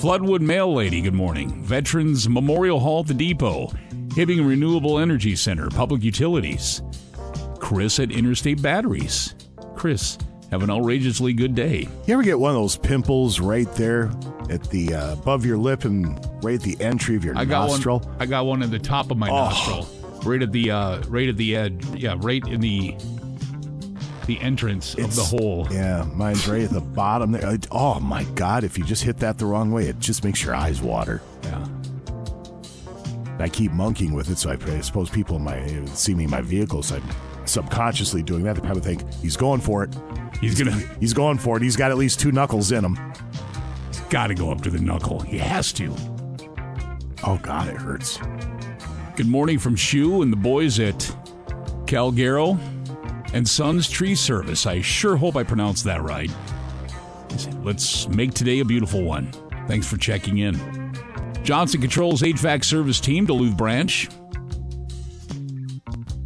Floodwood 0.00 0.40
Mail 0.40 0.72
Lady, 0.74 1.00
good 1.00 1.14
morning. 1.14 1.62
Veterans 1.62 2.28
Memorial 2.28 2.78
Hall 2.78 3.00
at 3.00 3.06
the 3.08 3.14
Depot. 3.14 3.66
Hibbing 4.10 4.46
Renewable 4.46 4.98
Energy 4.98 5.34
Center, 5.34 5.68
Public 5.70 6.02
Utilities. 6.02 6.82
Chris 7.58 7.98
at 7.98 8.10
Interstate 8.12 8.62
Batteries. 8.62 9.34
Chris, 9.74 10.16
have 10.52 10.62
an 10.62 10.70
outrageously 10.70 11.32
good 11.32 11.54
day. 11.54 11.88
You 12.06 12.14
ever 12.14 12.22
get 12.22 12.38
one 12.38 12.50
of 12.50 12.56
those 12.56 12.76
pimples 12.76 13.40
right 13.40 13.70
there 13.74 14.10
at 14.50 14.62
the 14.70 14.94
uh, 14.94 15.12
above 15.14 15.44
your 15.44 15.58
lip 15.58 15.84
and 15.84 16.06
right 16.44 16.54
at 16.54 16.62
the 16.62 16.76
entry 16.80 17.16
of 17.16 17.24
your 17.24 17.36
I 17.36 17.44
got 17.44 17.68
nostril? 17.68 17.98
one. 18.00 18.16
I 18.20 18.26
got 18.26 18.46
one 18.46 18.62
at 18.62 18.70
the 18.70 18.78
top 18.78 19.10
of 19.10 19.18
my 19.18 19.28
Oh. 19.28 19.34
nostril, 19.50 19.88
right 20.24 20.40
at 20.42 20.52
the 20.52 20.70
uh, 20.70 21.00
right 21.08 21.28
at 21.28 21.36
the 21.36 21.56
edge. 21.56 21.84
Yeah, 21.86 22.14
right 22.18 22.46
in 22.46 22.60
the 22.60 22.94
the 24.28 24.38
entrance 24.40 24.94
of 24.94 25.16
the 25.16 25.22
hole. 25.22 25.66
Yeah, 25.70 26.06
mine's 26.14 26.46
right 26.46 26.62
at 26.62 26.70
the 26.70 26.80
bottom 27.02 27.32
there. 27.32 27.54
It- 27.54 27.66
Oh 27.72 27.98
my 27.98 28.22
god! 28.36 28.62
If 28.62 28.78
you 28.78 28.84
just 28.84 29.02
hit 29.02 29.16
that 29.18 29.38
the 29.38 29.46
wrong 29.46 29.72
way, 29.72 29.86
it 29.88 29.98
just 29.98 30.22
makes 30.22 30.44
your 30.44 30.54
eyes 30.54 30.80
water. 30.80 31.20
Yeah. 31.42 31.66
I 33.40 33.48
keep 33.48 33.72
monkeying 33.72 34.12
with 34.14 34.30
it, 34.30 34.38
so 34.38 34.50
I, 34.50 34.54
I 34.76 34.80
suppose 34.80 35.10
people 35.10 35.36
in 35.36 35.42
my 35.44 35.84
see 35.86 36.14
me 36.14 36.24
in 36.24 36.30
my 36.30 36.40
vehicles. 36.40 36.92
I'm 36.92 37.02
subconsciously 37.44 38.22
doing 38.22 38.42
that. 38.44 38.54
They 38.56 38.60
probably 38.60 38.82
think 38.82 39.02
he's 39.14 39.36
going 39.36 39.60
for 39.60 39.82
it. 39.84 39.94
He's 40.40 40.58
gonna. 40.58 40.76
He's 41.00 41.12
going 41.14 41.38
for 41.38 41.56
it. 41.56 41.62
He's 41.62 41.76
got 41.76 41.90
at 41.90 41.96
least 41.98 42.20
two 42.20 42.30
knuckles 42.32 42.70
in 42.72 42.84
him. 42.84 42.96
He's 43.88 44.00
got 44.10 44.26
to 44.28 44.34
go 44.34 44.50
up 44.52 44.60
to 44.62 44.70
the 44.70 44.78
knuckle. 44.80 45.20
He 45.20 45.38
has 45.38 45.72
to. 45.74 45.94
Oh 47.24 47.38
god, 47.42 47.68
it 47.68 47.76
hurts. 47.76 48.18
Good 49.16 49.26
morning 49.28 49.58
from 49.58 49.74
Shu 49.76 50.22
and 50.22 50.32
the 50.32 50.36
boys 50.36 50.78
at 50.80 50.98
Calgaro 51.86 52.58
and 53.32 53.48
Sons 53.48 53.88
Tree 53.88 54.14
Service. 54.14 54.66
I 54.66 54.80
sure 54.80 55.16
hope 55.16 55.36
I 55.36 55.42
pronounced 55.42 55.84
that 55.84 56.02
right. 56.02 56.30
Let's 57.62 58.08
make 58.08 58.34
today 58.34 58.60
a 58.60 58.64
beautiful 58.64 59.02
one. 59.02 59.30
Thanks 59.66 59.86
for 59.86 59.96
checking 59.96 60.38
in. 60.38 60.54
Johnson 61.42 61.80
Controls 61.80 62.22
HVAC 62.22 62.64
service 62.64 63.00
team, 63.00 63.26
Duluth 63.26 63.56
branch. 63.56 64.08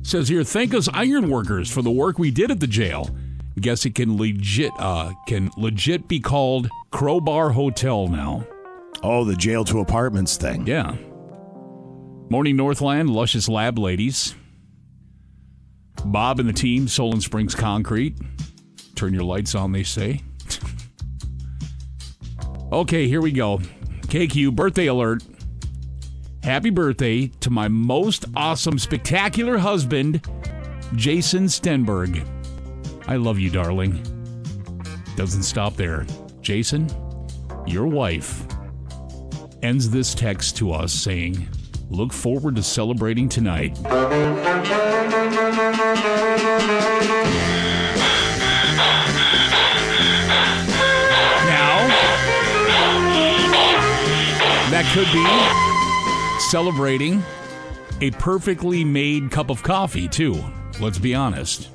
Says 0.02 0.28
here, 0.28 0.44
thank 0.44 0.74
us 0.74 0.88
iron 0.92 1.30
workers 1.30 1.70
for 1.70 1.80
the 1.80 1.90
work 1.90 2.18
we 2.18 2.30
did 2.30 2.50
at 2.50 2.60
the 2.60 2.66
jail. 2.66 3.08
Guess 3.60 3.86
it 3.86 3.94
can 3.94 4.16
legit 4.16 4.72
uh, 4.78 5.12
can 5.26 5.50
legit 5.56 6.08
be 6.08 6.20
called 6.20 6.68
Crowbar 6.90 7.50
Hotel 7.50 8.08
now. 8.08 8.46
Oh, 9.02 9.24
the 9.24 9.36
jail 9.36 9.64
to 9.66 9.80
apartments 9.80 10.36
thing. 10.36 10.66
Yeah. 10.66 10.96
Morning 12.30 12.56
Northland, 12.56 13.10
Luscious 13.10 13.48
Lab 13.48 13.78
ladies. 13.78 14.34
Bob 16.04 16.40
and 16.40 16.48
the 16.48 16.52
team, 16.52 16.88
Solon 16.88 17.20
Springs 17.20 17.54
Concrete. 17.54 18.16
Turn 18.94 19.14
your 19.14 19.24
lights 19.24 19.54
on, 19.54 19.72
they 19.72 19.82
say. 19.82 20.20
okay, 22.72 23.08
here 23.08 23.20
we 23.20 23.32
go. 23.32 23.58
KQ 24.02 24.54
birthday 24.54 24.86
alert. 24.86 25.22
Happy 26.42 26.70
birthday 26.70 27.28
to 27.28 27.50
my 27.50 27.68
most 27.68 28.24
awesome, 28.34 28.78
spectacular 28.78 29.58
husband, 29.58 30.26
Jason 30.96 31.44
Stenberg. 31.44 32.26
I 33.06 33.16
love 33.16 33.38
you, 33.38 33.48
darling. 33.48 34.02
Doesn't 35.16 35.44
stop 35.44 35.76
there. 35.76 36.04
Jason, 36.40 36.88
your 37.66 37.86
wife 37.86 38.44
ends 39.62 39.90
this 39.90 40.14
text 40.14 40.56
to 40.56 40.72
us 40.72 40.92
saying, 40.92 41.48
Look 41.90 42.12
forward 42.12 42.56
to 42.56 42.62
celebrating 42.62 43.28
tonight. 43.28 43.78
Now, 45.52 45.58
that 54.70 54.90
could 54.94 55.12
be 55.12 56.40
celebrating 56.48 57.22
a 58.00 58.10
perfectly 58.12 58.82
made 58.82 59.30
cup 59.30 59.50
of 59.50 59.62
coffee, 59.62 60.08
too. 60.08 60.42
Let's 60.80 60.98
be 60.98 61.14
honest. 61.14 61.68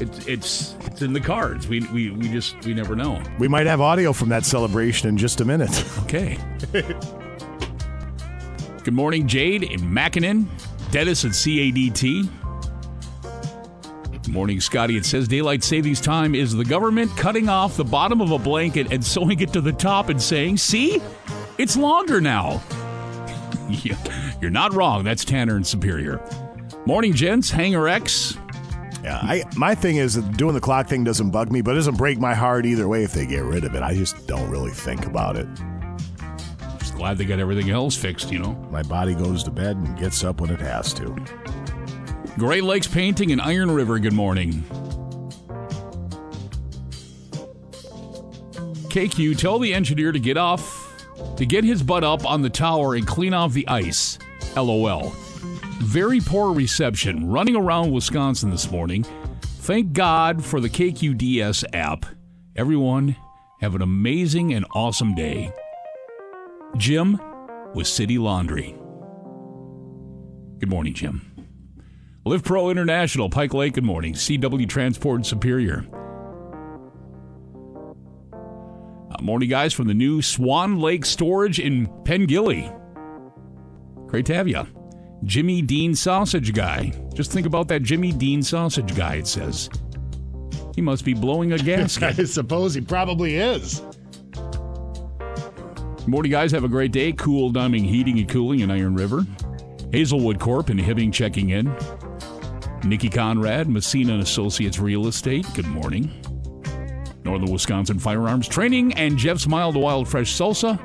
It's 0.00 0.26
it's 0.26 0.74
it's 0.86 1.02
in 1.02 1.12
the 1.12 1.20
cards. 1.20 1.68
We 1.68 1.80
we, 1.88 2.10
we 2.10 2.28
just 2.30 2.64
we 2.64 2.72
never 2.72 2.96
know. 2.96 3.22
We 3.38 3.48
might 3.48 3.66
have 3.66 3.82
audio 3.82 4.14
from 4.14 4.30
that 4.30 4.46
celebration 4.46 5.10
in 5.10 5.18
just 5.18 5.42
a 5.42 5.44
minute. 5.44 5.84
Okay. 6.04 6.38
Good 8.84 8.94
morning, 8.94 9.26
Jade 9.26 9.64
in 9.64 9.92
Mackinnon. 9.92 10.48
Dennis 10.90 11.24
at 11.24 11.32
CADT. 11.32 12.28
Morning, 14.28 14.60
Scotty. 14.60 14.96
It 14.96 15.06
says 15.06 15.28
daylight 15.28 15.62
savings 15.62 16.00
time 16.00 16.34
is 16.34 16.54
the 16.54 16.64
government 16.64 17.16
cutting 17.16 17.48
off 17.48 17.76
the 17.76 17.84
bottom 17.84 18.20
of 18.20 18.30
a 18.32 18.38
blanket 18.38 18.92
and 18.92 19.04
sewing 19.04 19.40
it 19.40 19.52
to 19.52 19.60
the 19.60 19.72
top 19.72 20.08
and 20.08 20.20
saying, 20.20 20.56
"See, 20.58 21.00
it's 21.58 21.76
longer 21.76 22.20
now." 22.20 22.62
Yeah, 23.68 23.96
You're 24.40 24.52
not 24.52 24.74
wrong. 24.74 25.02
That's 25.02 25.24
Tanner 25.24 25.56
and 25.56 25.66
Superior. 25.66 26.20
Morning, 26.86 27.12
gents. 27.12 27.50
Hanger 27.50 27.88
X. 27.88 28.38
Yeah, 29.02 29.18
I 29.20 29.42
my 29.56 29.74
thing 29.74 29.96
is 29.96 30.14
that 30.14 30.36
doing 30.36 30.54
the 30.54 30.60
clock 30.60 30.86
thing 30.86 31.02
doesn't 31.02 31.30
bug 31.30 31.50
me, 31.50 31.62
but 31.62 31.72
it 31.72 31.74
doesn't 31.74 31.96
break 31.96 32.20
my 32.20 32.32
heart 32.32 32.64
either 32.64 32.86
way 32.86 33.02
if 33.02 33.12
they 33.12 33.26
get 33.26 33.42
rid 33.42 33.64
of 33.64 33.74
it. 33.74 33.82
I 33.82 33.92
just 33.94 34.26
don't 34.28 34.48
really 34.50 34.70
think 34.70 35.06
about 35.06 35.36
it. 35.36 35.48
Just 36.78 36.94
glad 36.94 37.18
they 37.18 37.24
got 37.24 37.40
everything 37.40 37.70
else 37.70 37.96
fixed, 37.96 38.30
you 38.30 38.38
know. 38.38 38.54
My 38.70 38.84
body 38.84 39.16
goes 39.16 39.42
to 39.44 39.50
bed 39.50 39.76
and 39.76 39.98
gets 39.98 40.22
up 40.22 40.40
when 40.40 40.50
it 40.50 40.60
has 40.60 40.92
to. 40.94 41.06
Great 42.38 42.64
Lakes 42.64 42.86
Painting 42.86 43.30
in 43.30 43.40
Iron 43.40 43.70
River, 43.70 43.98
good 43.98 44.12
morning. 44.12 44.62
KQ, 48.90 49.38
tell 49.38 49.58
the 49.58 49.72
engineer 49.72 50.12
to 50.12 50.18
get 50.18 50.36
off, 50.36 51.02
to 51.38 51.46
get 51.46 51.64
his 51.64 51.82
butt 51.82 52.04
up 52.04 52.26
on 52.26 52.42
the 52.42 52.50
tower 52.50 52.94
and 52.94 53.06
clean 53.06 53.32
off 53.32 53.54
the 53.54 53.66
ice. 53.68 54.18
LOL. 54.54 55.14
Very 55.80 56.20
poor 56.20 56.52
reception. 56.52 57.26
Running 57.26 57.56
around 57.56 57.90
Wisconsin 57.92 58.50
this 58.50 58.70
morning. 58.70 59.06
Thank 59.40 59.94
God 59.94 60.44
for 60.44 60.60
the 60.60 60.68
KQDS 60.68 61.64
app. 61.72 62.04
Everyone, 62.54 63.16
have 63.62 63.74
an 63.74 63.80
amazing 63.80 64.52
and 64.52 64.66
awesome 64.74 65.14
day. 65.14 65.50
Jim 66.76 67.18
with 67.74 67.86
City 67.86 68.18
Laundry. 68.18 68.76
Good 70.58 70.68
morning, 70.68 70.92
Jim. 70.92 71.35
Live 72.26 72.42
Pro 72.42 72.70
International, 72.70 73.30
Pike 73.30 73.54
Lake, 73.54 73.74
good 73.74 73.84
morning. 73.84 74.12
CW 74.12 74.68
Transport 74.68 75.24
Superior. 75.24 75.86
Uh, 78.32 79.22
morning, 79.22 79.48
guys, 79.48 79.72
from 79.72 79.86
the 79.86 79.94
new 79.94 80.20
Swan 80.20 80.80
Lake 80.80 81.04
Storage 81.04 81.60
in 81.60 81.86
Pengilly. 82.02 82.76
Great 84.08 84.26
to 84.26 84.34
have 84.34 84.48
you. 84.48 84.66
Jimmy 85.22 85.62
Dean 85.62 85.94
Sausage 85.94 86.52
Guy. 86.52 86.90
Just 87.14 87.30
think 87.30 87.46
about 87.46 87.68
that 87.68 87.84
Jimmy 87.84 88.10
Dean 88.10 88.42
Sausage 88.42 88.96
Guy, 88.96 89.14
it 89.14 89.28
says. 89.28 89.70
He 90.74 90.82
must 90.82 91.04
be 91.04 91.14
blowing 91.14 91.52
a 91.52 91.58
gasket. 91.62 92.18
I 92.18 92.24
suppose 92.24 92.74
he 92.74 92.80
probably 92.80 93.36
is. 93.36 93.82
Morning, 96.08 96.32
guys. 96.32 96.50
Have 96.50 96.64
a 96.64 96.68
great 96.68 96.90
day. 96.90 97.12
Cool 97.12 97.52
Dumbing 97.52 97.86
Heating 97.86 98.18
and 98.18 98.28
Cooling 98.28 98.60
in 98.60 98.70
Iron 98.72 98.96
River. 98.96 99.24
Hazelwood 99.92 100.40
Corp 100.40 100.70
and 100.70 100.80
Hibbing 100.80 101.12
checking 101.12 101.50
in. 101.50 101.72
Nikki 102.84 103.08
Conrad, 103.08 103.68
Messina 103.68 104.14
and 104.14 104.22
Associates 104.22 104.78
Real 104.78 105.06
Estate. 105.06 105.46
Good 105.54 105.66
morning. 105.66 106.10
Northern 107.24 107.50
Wisconsin 107.50 107.98
Firearms 107.98 108.46
Training 108.46 108.92
and 108.94 109.18
Jeff's 109.18 109.48
Mild 109.48 109.76
Wild 109.76 110.08
Fresh 110.08 110.32
Salsa. 110.34 110.78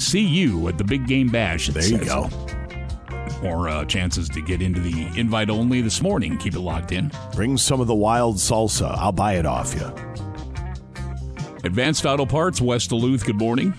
See 0.00 0.24
you 0.24 0.68
at 0.68 0.78
the 0.78 0.84
Big 0.84 1.06
Game 1.06 1.28
Bash. 1.28 1.68
There 1.68 1.86
you 1.86 2.04
go. 2.04 2.28
More 3.42 3.68
uh, 3.68 3.84
chances 3.84 4.28
to 4.30 4.40
get 4.40 4.62
into 4.62 4.80
the 4.80 5.06
invite 5.18 5.50
only 5.50 5.82
this 5.82 6.00
morning. 6.00 6.38
Keep 6.38 6.54
it 6.54 6.60
locked 6.60 6.92
in. 6.92 7.12
Bring 7.34 7.58
some 7.58 7.80
of 7.80 7.86
the 7.86 7.94
wild 7.94 8.36
salsa. 8.36 8.96
I'll 8.96 9.12
buy 9.12 9.34
it 9.34 9.44
off 9.44 9.74
you. 9.74 9.92
Advanced 11.64 12.06
Auto 12.06 12.26
Parts, 12.26 12.60
West 12.60 12.90
Duluth, 12.90 13.24
good 13.24 13.38
morning. 13.38 13.74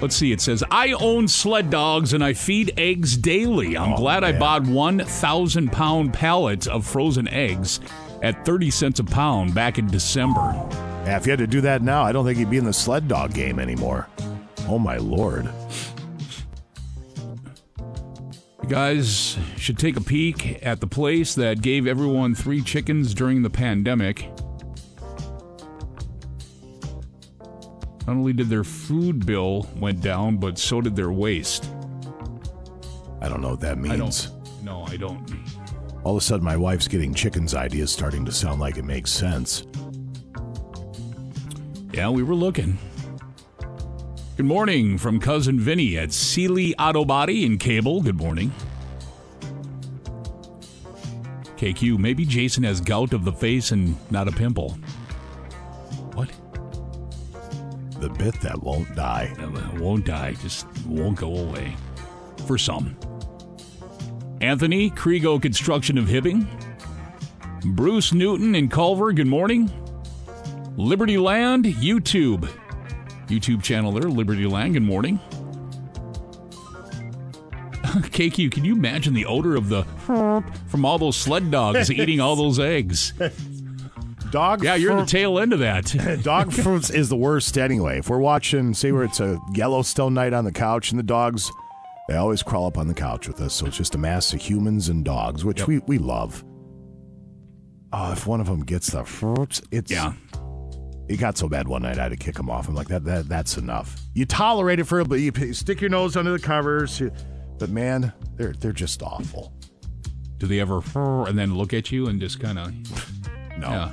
Let's 0.00 0.14
see, 0.14 0.30
it 0.30 0.40
says, 0.42 0.62
I 0.70 0.92
own 0.92 1.26
sled 1.26 1.70
dogs 1.70 2.12
and 2.12 2.22
I 2.22 2.34
feed 2.34 2.74
eggs 2.76 3.16
daily. 3.16 3.76
I'm 3.78 3.94
Oh, 3.94 3.96
glad 3.96 4.24
I 4.24 4.38
bought 4.38 4.64
1,000 4.66 5.72
pound 5.72 6.12
pallets 6.12 6.66
of 6.66 6.86
frozen 6.86 7.26
eggs 7.28 7.80
at 8.22 8.44
30 8.44 8.70
cents 8.70 9.00
a 9.00 9.04
pound 9.04 9.54
back 9.54 9.78
in 9.78 9.86
December. 9.86 10.52
Yeah, 11.06 11.16
if 11.16 11.24
you 11.26 11.30
had 11.32 11.38
to 11.38 11.46
do 11.46 11.60
that 11.62 11.80
now, 11.82 12.02
I 12.02 12.12
don't 12.12 12.26
think 12.26 12.38
you'd 12.38 12.50
be 12.50 12.58
in 12.58 12.64
the 12.66 12.72
sled 12.74 13.08
dog 13.08 13.32
game 13.32 13.58
anymore. 13.58 14.06
Oh 14.68 14.78
my 14.78 14.98
lord. 14.98 15.48
You 18.62 18.68
guys 18.68 19.38
should 19.56 19.78
take 19.78 19.96
a 19.96 20.00
peek 20.00 20.58
at 20.66 20.80
the 20.80 20.86
place 20.86 21.34
that 21.36 21.62
gave 21.62 21.86
everyone 21.86 22.34
three 22.34 22.60
chickens 22.62 23.14
during 23.14 23.42
the 23.42 23.50
pandemic. 23.50 24.28
Not 28.06 28.16
only 28.16 28.32
did 28.32 28.48
their 28.48 28.64
food 28.64 29.26
bill 29.26 29.68
went 29.76 30.00
down, 30.00 30.36
but 30.36 30.58
so 30.58 30.80
did 30.80 30.94
their 30.94 31.10
waste. 31.10 31.68
I 33.20 33.28
don't 33.28 33.40
know 33.40 33.50
what 33.50 33.60
that 33.60 33.78
means. 33.78 33.92
I 33.92 33.96
don't. 33.96 34.64
No, 34.64 34.84
I 34.84 34.96
don't. 34.96 35.28
All 36.04 36.16
of 36.16 36.22
a 36.22 36.24
sudden, 36.24 36.44
my 36.44 36.56
wife's 36.56 36.86
getting 36.86 37.12
chickens 37.12 37.54
ideas 37.54 37.90
starting 37.90 38.24
to 38.24 38.32
sound 38.32 38.60
like 38.60 38.76
it 38.76 38.84
makes 38.84 39.10
sense. 39.10 39.64
Yeah, 41.92 42.10
we 42.10 42.22
were 42.22 42.34
looking. 42.34 42.78
Good 44.36 44.46
morning 44.46 44.98
from 44.98 45.18
cousin 45.18 45.58
Vinny 45.58 45.98
at 45.98 46.12
Sealy 46.12 46.76
Auto 46.76 47.04
Body 47.04 47.44
in 47.44 47.58
Cable. 47.58 48.02
Good 48.02 48.18
morning. 48.18 48.52
KQ, 51.56 51.98
maybe 51.98 52.24
Jason 52.24 52.62
has 52.64 52.80
gout 52.80 53.12
of 53.14 53.24
the 53.24 53.32
face 53.32 53.72
and 53.72 53.96
not 54.12 54.28
a 54.28 54.32
pimple. 54.32 54.78
The 58.00 58.10
bit 58.10 58.38
that 58.42 58.62
won't 58.62 58.94
die. 58.94 59.34
It 59.38 59.80
won't 59.80 60.04
die, 60.04 60.34
just 60.34 60.66
won't 60.86 61.16
go 61.16 61.34
away. 61.34 61.74
For 62.46 62.58
some. 62.58 62.96
Anthony, 64.40 64.90
Kriego 64.90 65.40
Construction 65.40 65.96
of 65.96 66.04
Hibbing. 66.06 66.46
Bruce 67.74 68.12
Newton 68.12 68.54
in 68.54 68.68
Culver, 68.68 69.12
good 69.12 69.26
morning. 69.26 69.70
Liberty 70.76 71.16
Land, 71.16 71.64
YouTube. 71.64 72.50
YouTube 73.28 73.62
channel 73.62 73.92
there, 73.92 74.10
Liberty 74.10 74.46
Land, 74.46 74.74
good 74.74 74.82
morning. 74.82 75.18
KQ, 77.82 78.52
can 78.52 78.64
you 78.64 78.74
imagine 78.74 79.14
the 79.14 79.24
odor 79.24 79.56
of 79.56 79.70
the 79.70 79.84
from 80.66 80.84
all 80.84 80.98
those 80.98 81.16
sled 81.16 81.50
dogs 81.50 81.90
eating 81.90 82.20
all 82.20 82.36
those 82.36 82.58
eggs? 82.58 83.14
Dog 84.30 84.62
Yeah, 84.64 84.74
you're 84.74 84.96
the 84.96 85.06
tail 85.06 85.38
end 85.38 85.52
of 85.52 85.58
that. 85.60 86.20
Dog 86.22 86.52
fruits 86.52 86.90
is 86.90 87.08
the 87.08 87.16
worst 87.16 87.56
anyway. 87.58 87.98
If 87.98 88.08
we're 88.10 88.18
watching, 88.18 88.74
say 88.74 88.92
where 88.92 89.04
it's 89.04 89.20
a 89.20 89.38
Yellowstone 89.54 90.14
night 90.14 90.32
on 90.32 90.44
the 90.44 90.52
couch, 90.52 90.90
and 90.90 90.98
the 90.98 91.02
dogs, 91.04 91.50
they 92.08 92.16
always 92.16 92.42
crawl 92.42 92.66
up 92.66 92.78
on 92.78 92.88
the 92.88 92.94
couch 92.94 93.28
with 93.28 93.40
us. 93.40 93.54
So 93.54 93.66
it's 93.66 93.76
just 93.76 93.94
a 93.94 93.98
mass 93.98 94.32
of 94.32 94.40
humans 94.40 94.88
and 94.88 95.04
dogs, 95.04 95.44
which 95.44 95.60
Yep. 95.60 95.68
we, 95.68 95.78
we 95.80 95.98
love. 95.98 96.44
Oh, 97.92 98.12
if 98.12 98.26
one 98.26 98.40
of 98.40 98.46
them 98.46 98.64
gets 98.64 98.90
the 98.90 99.04
fruits, 99.04 99.62
it's 99.70 99.90
Yeah. 99.90 100.12
It 101.08 101.18
got 101.18 101.38
so 101.38 101.48
bad 101.48 101.68
one 101.68 101.82
night 101.82 101.98
I 101.98 102.02
had 102.04 102.08
to 102.08 102.16
kick 102.16 102.36
him 102.36 102.50
off. 102.50 102.68
I'm 102.68 102.74
like 102.74 102.88
that 102.88 103.04
that 103.04 103.28
that's 103.28 103.56
enough. 103.58 103.96
You 104.14 104.26
tolerate 104.26 104.80
it 104.80 104.84
for 104.84 104.98
a 104.98 105.04
bit. 105.04 105.20
You 105.20 105.52
stick 105.52 105.80
your 105.80 105.88
nose 105.88 106.16
under 106.16 106.32
the 106.32 106.38
covers, 106.40 107.00
but 107.58 107.70
man, 107.70 108.12
they're 108.34 108.54
they're 108.54 108.72
just 108.72 109.02
awful. 109.04 109.52
Do 110.38 110.46
they 110.48 110.58
ever 110.58 110.82
and 110.96 111.38
then 111.38 111.54
look 111.54 111.72
at 111.72 111.92
you 111.92 112.08
and 112.08 112.20
just 112.20 112.40
kind 112.40 112.58
of 112.58 112.74
No. 113.58 113.70
Yeah. 113.70 113.90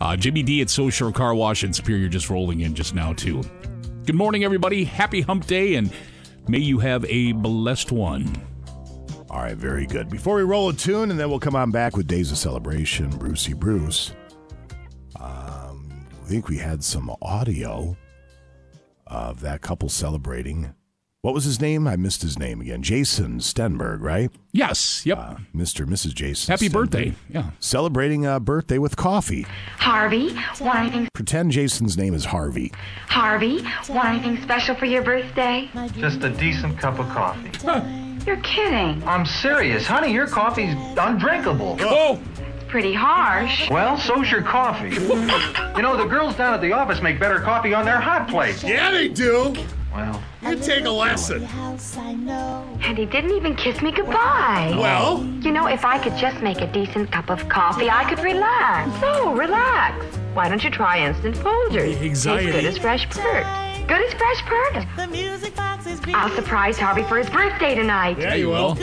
Uh, 0.00 0.16
Jimmy 0.16 0.42
D 0.42 0.60
at 0.60 0.70
Social 0.70 1.12
Car 1.12 1.34
Wash 1.34 1.64
in 1.64 1.72
Superior 1.72 2.08
just 2.08 2.30
rolling 2.30 2.60
in 2.60 2.74
just 2.74 2.94
now, 2.94 3.12
too. 3.12 3.42
Good 4.06 4.14
morning, 4.14 4.44
everybody. 4.44 4.84
Happy 4.84 5.20
hump 5.20 5.46
day, 5.46 5.74
and 5.74 5.92
may 6.46 6.58
you 6.58 6.78
have 6.78 7.04
a 7.06 7.32
blessed 7.32 7.92
one. 7.92 8.30
All 9.30 9.40
right, 9.40 9.56
very 9.56 9.86
good. 9.86 10.08
Before 10.08 10.36
we 10.36 10.42
roll 10.42 10.70
a 10.70 10.72
tune, 10.72 11.10
and 11.10 11.20
then 11.20 11.28
we'll 11.28 11.40
come 11.40 11.56
on 11.56 11.70
back 11.70 11.96
with 11.96 12.06
Days 12.06 12.30
of 12.30 12.38
Celebration, 12.38 13.10
Brucey 13.10 13.52
Bruce. 13.52 14.12
Um, 15.20 15.90
I 16.22 16.26
think 16.26 16.48
we 16.48 16.56
had 16.56 16.82
some 16.82 17.14
audio 17.20 17.96
of 19.06 19.40
that 19.40 19.60
couple 19.60 19.88
celebrating 19.88 20.72
what 21.22 21.34
was 21.34 21.42
his 21.44 21.60
name? 21.60 21.88
I 21.88 21.96
missed 21.96 22.22
his 22.22 22.38
name 22.38 22.60
again. 22.60 22.82
Jason 22.82 23.40
Stenberg, 23.40 24.00
right? 24.00 24.30
Yes. 24.52 25.04
Yep. 25.04 25.18
Uh, 25.18 25.34
Mr. 25.54 25.84
Mrs. 25.86 26.14
Jason. 26.14 26.52
Happy 26.52 26.68
Stenberg. 26.68 26.72
birthday. 26.72 27.14
Yeah. 27.28 27.50
Celebrating 27.58 28.24
a 28.24 28.38
birthday 28.38 28.78
with 28.78 28.96
coffee. 28.96 29.44
Harvey, 29.78 30.32
want 30.60 30.78
anything? 30.78 31.08
Pretend 31.14 31.50
Jason's 31.50 31.96
name 31.98 32.14
is 32.14 32.24
Harvey. 32.26 32.72
Harvey, 33.08 33.62
want 33.88 34.08
anything 34.24 34.40
special 34.42 34.76
for 34.76 34.86
your 34.86 35.02
birthday? 35.02 35.68
Just 35.96 36.22
a 36.22 36.30
decent 36.30 36.78
cup 36.78 36.98
of 37.00 37.08
coffee. 37.08 37.50
You're 38.24 38.36
kidding. 38.42 39.02
I'm 39.06 39.26
serious. 39.26 39.86
Honey, 39.86 40.12
your 40.12 40.26
coffee's 40.28 40.74
undrinkable. 40.96 41.76
Oh! 41.80 42.20
Pretty 42.68 42.92
harsh. 42.92 43.70
Well, 43.70 43.96
so's 43.96 44.30
your 44.30 44.42
coffee. 44.42 44.90
you 44.94 45.82
know, 45.82 45.96
the 45.96 46.04
girls 46.04 46.36
down 46.36 46.52
at 46.54 46.60
the 46.60 46.70
office 46.72 47.00
make 47.00 47.18
better 47.18 47.40
coffee 47.40 47.72
on 47.74 47.86
their 47.86 47.98
hot 47.98 48.28
plate. 48.28 48.62
Yeah, 48.62 48.90
they 48.90 49.08
do. 49.08 49.54
Well, 49.98 50.22
You 50.42 50.56
take 50.56 50.84
a 50.84 50.90
lesson. 50.90 51.42
And 51.44 52.96
he 52.96 53.04
didn't 53.04 53.32
even 53.32 53.56
kiss 53.56 53.82
me 53.82 53.90
goodbye. 53.90 54.72
Well, 54.78 55.24
You 55.42 55.50
know, 55.50 55.66
if 55.66 55.84
I 55.84 55.98
could 55.98 56.16
just 56.16 56.40
make 56.40 56.60
a 56.60 56.68
decent 56.72 57.10
cup 57.10 57.30
of 57.30 57.48
coffee, 57.48 57.90
I 57.90 58.04
could 58.08 58.20
relax. 58.20 59.00
So, 59.00 59.32
relax. 59.34 60.04
Why 60.34 60.48
don't 60.48 60.62
you 60.62 60.70
try 60.70 61.04
Instant 61.04 61.34
Folgers? 61.34 62.00
Anxiety. 62.00 62.52
Tastes 62.52 62.60
good 62.60 62.64
as 62.64 62.78
fresh 62.78 63.10
pert. 63.10 63.44
Good 63.88 64.00
as 64.02 64.14
fresh 64.14 64.40
pert. 64.42 64.86
I'll 66.14 66.30
surprise 66.36 66.78
Harvey 66.78 67.02
for 67.02 67.18
his 67.18 67.28
birthday 67.30 67.74
tonight. 67.74 68.18
Yeah, 68.20 68.34
you 68.34 68.50
will. 68.50 68.74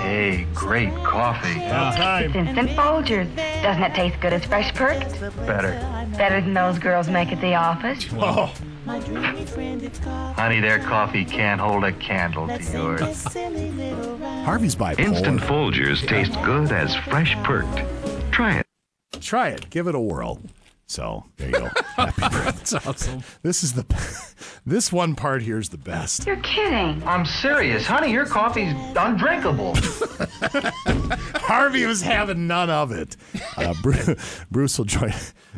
hey, 0.00 0.46
great 0.54 0.94
coffee. 1.04 1.60
It's 1.60 2.34
Instant 2.34 2.70
Folgers. 2.70 3.28
Doesn't 3.62 3.82
it 3.82 3.94
taste 3.94 4.18
good 4.22 4.32
as 4.32 4.44
fresh 4.46 4.72
pert? 4.72 5.00
Better. 5.46 5.78
Better 6.16 6.40
than 6.40 6.54
those 6.54 6.78
girls 6.78 7.08
make 7.08 7.30
at 7.30 7.40
the 7.42 7.54
office. 7.54 8.06
Oh. 8.14 8.54
Honey, 8.88 10.60
their 10.60 10.78
coffee 10.78 11.24
can't 11.24 11.60
hold 11.60 11.84
a 11.84 11.92
candle 11.92 12.48
to 12.48 12.62
yours. 12.72 13.22
Harvey's 14.44 14.74
bipolar. 14.74 14.98
Instant 14.98 15.40
Folgers 15.40 16.06
taste 16.06 16.32
good 16.42 16.72
as 16.72 16.96
fresh 16.96 17.36
perked. 17.44 17.82
Try 18.32 18.60
it. 18.60 18.66
Try 19.20 19.48
it. 19.48 19.68
Give 19.68 19.88
it 19.88 19.94
a 19.94 20.00
whirl. 20.00 20.40
So 20.86 21.26
there 21.36 21.48
you 21.48 21.52
go. 21.52 21.68
That's 22.16 22.72
awesome. 22.72 23.22
This 23.42 23.62
is 23.62 23.74
the 23.74 23.84
this 24.64 24.90
one 24.90 25.14
part 25.14 25.42
here 25.42 25.58
is 25.58 25.68
the 25.68 25.76
best. 25.76 26.26
You're 26.26 26.36
kidding. 26.36 27.06
I'm 27.06 27.26
serious. 27.26 27.84
Honey, 27.86 28.10
your 28.10 28.24
coffee's 28.24 28.72
undrinkable. 28.96 29.74
Harvey 31.36 31.84
was 31.84 32.00
having 32.00 32.46
none 32.46 32.70
of 32.70 32.90
it. 32.90 33.18
Uh, 33.58 33.74
Bruce, 33.82 34.44
Bruce 34.50 34.78
will 34.78 34.86
join 34.86 35.12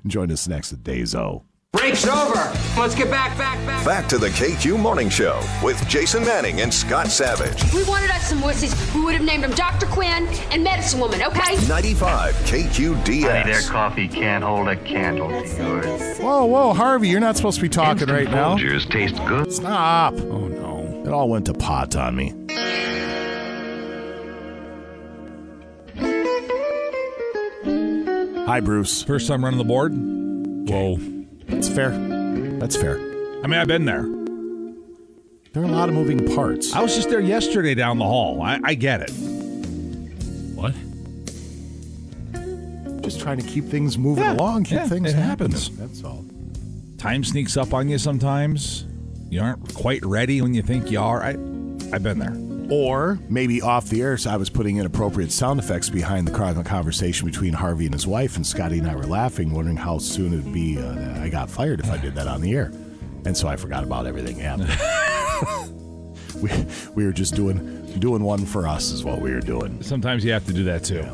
join 0.05 0.33
us 0.33 0.49
next 0.49 0.73
at 0.73 0.83
Days 0.83 1.15
O. 1.15 1.45
Break's 1.73 2.05
over. 2.05 2.53
Let's 2.77 2.97
get 2.97 3.11
back, 3.11 3.39
back, 3.39 3.65
back. 3.65 3.85
Back 3.87 4.09
to 4.09 4.19
the 4.19 4.29
KQ 4.29 4.79
Morning 4.81 5.09
Show 5.09 5.41
with 5.63 5.87
Jason 5.89 6.25
Manning 6.25 6.61
and 6.63 6.75
Scott 6.75 7.07
Savage. 7.07 7.63
We 7.73 7.85
wanted 7.85 8.11
us 8.11 8.29
some 8.29 8.41
wussies. 8.41 8.95
We 8.95 9.05
would 9.05 9.15
have 9.15 9.23
named 9.25 9.45
them 9.45 9.53
Dr. 9.53 9.87
Quinn 9.87 10.27
and 10.51 10.65
Medicine 10.65 10.99
Woman, 10.99 11.23
okay? 11.23 11.65
95 11.69 12.35
KQDS. 12.35 13.23
Honey, 13.23 13.53
their 13.53 13.63
coffee 13.63 14.09
can't 14.09 14.43
hold 14.43 14.67
a 14.67 14.75
candle 14.77 15.29
to 15.29 15.63
yours. 15.63 16.19
Whoa, 16.19 16.45
whoa, 16.45 16.73
Harvey, 16.73 17.09
you're 17.09 17.21
not 17.21 17.37
supposed 17.37 17.57
to 17.57 17.63
be 17.63 17.69
talking 17.69 18.03
Instant 18.09 18.11
right 18.11 18.31
now. 18.31 18.57
Folgers 18.57 18.91
taste 18.91 19.17
good. 19.27 19.53
Stop. 19.53 20.15
Oh, 20.15 20.49
no. 20.49 21.03
It 21.07 21.13
all 21.13 21.29
went 21.29 21.47
to 21.47 21.55
pot 21.55 21.95
on 21.95 22.17
me. 22.17 22.35
Hi, 28.47 28.59
Bruce. 28.59 29.05
First 29.05 29.29
time 29.29 29.45
running 29.45 29.59
the 29.59 29.65
board? 29.65 29.93
Whoa. 30.69 31.20
That's 31.51 31.69
fair. 31.69 31.91
That's 32.59 32.77
fair. 32.77 32.97
I 32.99 33.47
mean, 33.47 33.55
I've 33.55 33.69
been 33.69 33.85
there. 33.85 34.03
There 35.53 35.63
are 35.63 35.67
a 35.67 35.69
lot 35.69 35.89
of 35.89 35.95
moving 35.95 36.35
parts. 36.35 36.73
I 36.73 36.81
was 36.81 36.95
just 36.95 37.09
there 37.11 37.21
yesterday 37.21 37.75
down 37.75 37.99
the 37.99 38.05
hall. 38.05 38.41
I, 38.43 38.61
I 38.63 38.75
get 38.75 39.01
it. 39.03 39.11
What? 40.55 40.75
Just 43.03 43.21
trying 43.21 43.39
to 43.39 43.47
keep 43.47 43.65
things 43.65 43.99
moving 43.99 44.23
Yeah, 44.23 44.35
along, 44.35 44.65
keep 44.65 44.75
yeah, 44.75 44.87
things 44.89 45.11
it 45.11 45.17
happening. 45.17 45.51
happens. 45.53 45.77
That's 45.77 46.05
all. 46.05 46.25
Time 46.99 47.25
sneaks 47.25 47.57
up 47.57 47.73
on 47.75 47.89
you 47.89 47.99
sometimes. 47.99 48.85
You 49.31 49.41
aren't 49.41 49.75
quite 49.75 50.05
ready 50.05 50.41
when 50.43 50.55
you 50.55 50.63
think 50.63 50.91
you 50.91 51.01
are. 51.01 51.23
I, 51.23 51.31
I've 51.93 52.03
been 52.03 52.19
there. 52.19 52.37
Or 52.71 53.19
maybe 53.29 53.61
off 53.61 53.89
the 53.89 54.01
air, 54.01 54.17
so 54.17 54.31
I 54.31 54.37
was 54.37 54.49
putting 54.49 54.77
inappropriate 54.77 55.33
sound 55.33 55.59
effects 55.59 55.91
behind 55.91 56.29
the 56.29 56.63
conversation 56.65 57.27
between 57.27 57.53
Harvey 57.53 57.87
and 57.87 57.95
his 57.95 58.07
wife, 58.07 58.37
and 58.37 58.47
Scotty 58.47 58.79
and 58.79 58.89
I 58.89 58.95
were 58.95 59.07
laughing, 59.07 59.53
wondering 59.53 59.77
how 59.77 59.99
soon 59.99 60.33
it'd 60.33 60.53
be 60.53 60.79
uh, 60.79 60.93
that 60.93 61.23
I 61.23 61.29
got 61.29 61.51
fired 61.51 61.81
if 61.81 61.91
I 61.91 61.97
did 61.97 62.15
that 62.15 62.29
on 62.29 62.41
the 62.41 62.53
air. 62.53 62.73
And 63.25 63.37
so 63.37 63.49
I 63.49 63.57
forgot 63.57 63.83
about 63.83 64.07
everything 64.07 64.39
happening. 64.39 64.77
we, 66.41 66.51
we 66.95 67.05
were 67.05 67.13
just 67.13 67.35
doing 67.35 67.81
doing 67.99 68.23
one 68.23 68.47
for 68.47 68.69
us, 68.69 68.93
is 68.93 69.03
what 69.05 69.21
we 69.21 69.33
were 69.33 69.41
doing. 69.41 69.83
Sometimes 69.83 70.25
you 70.25 70.33
have 70.33 70.47
to 70.47 70.53
do 70.53 70.65
that 70.65 70.85
too. 70.85 71.05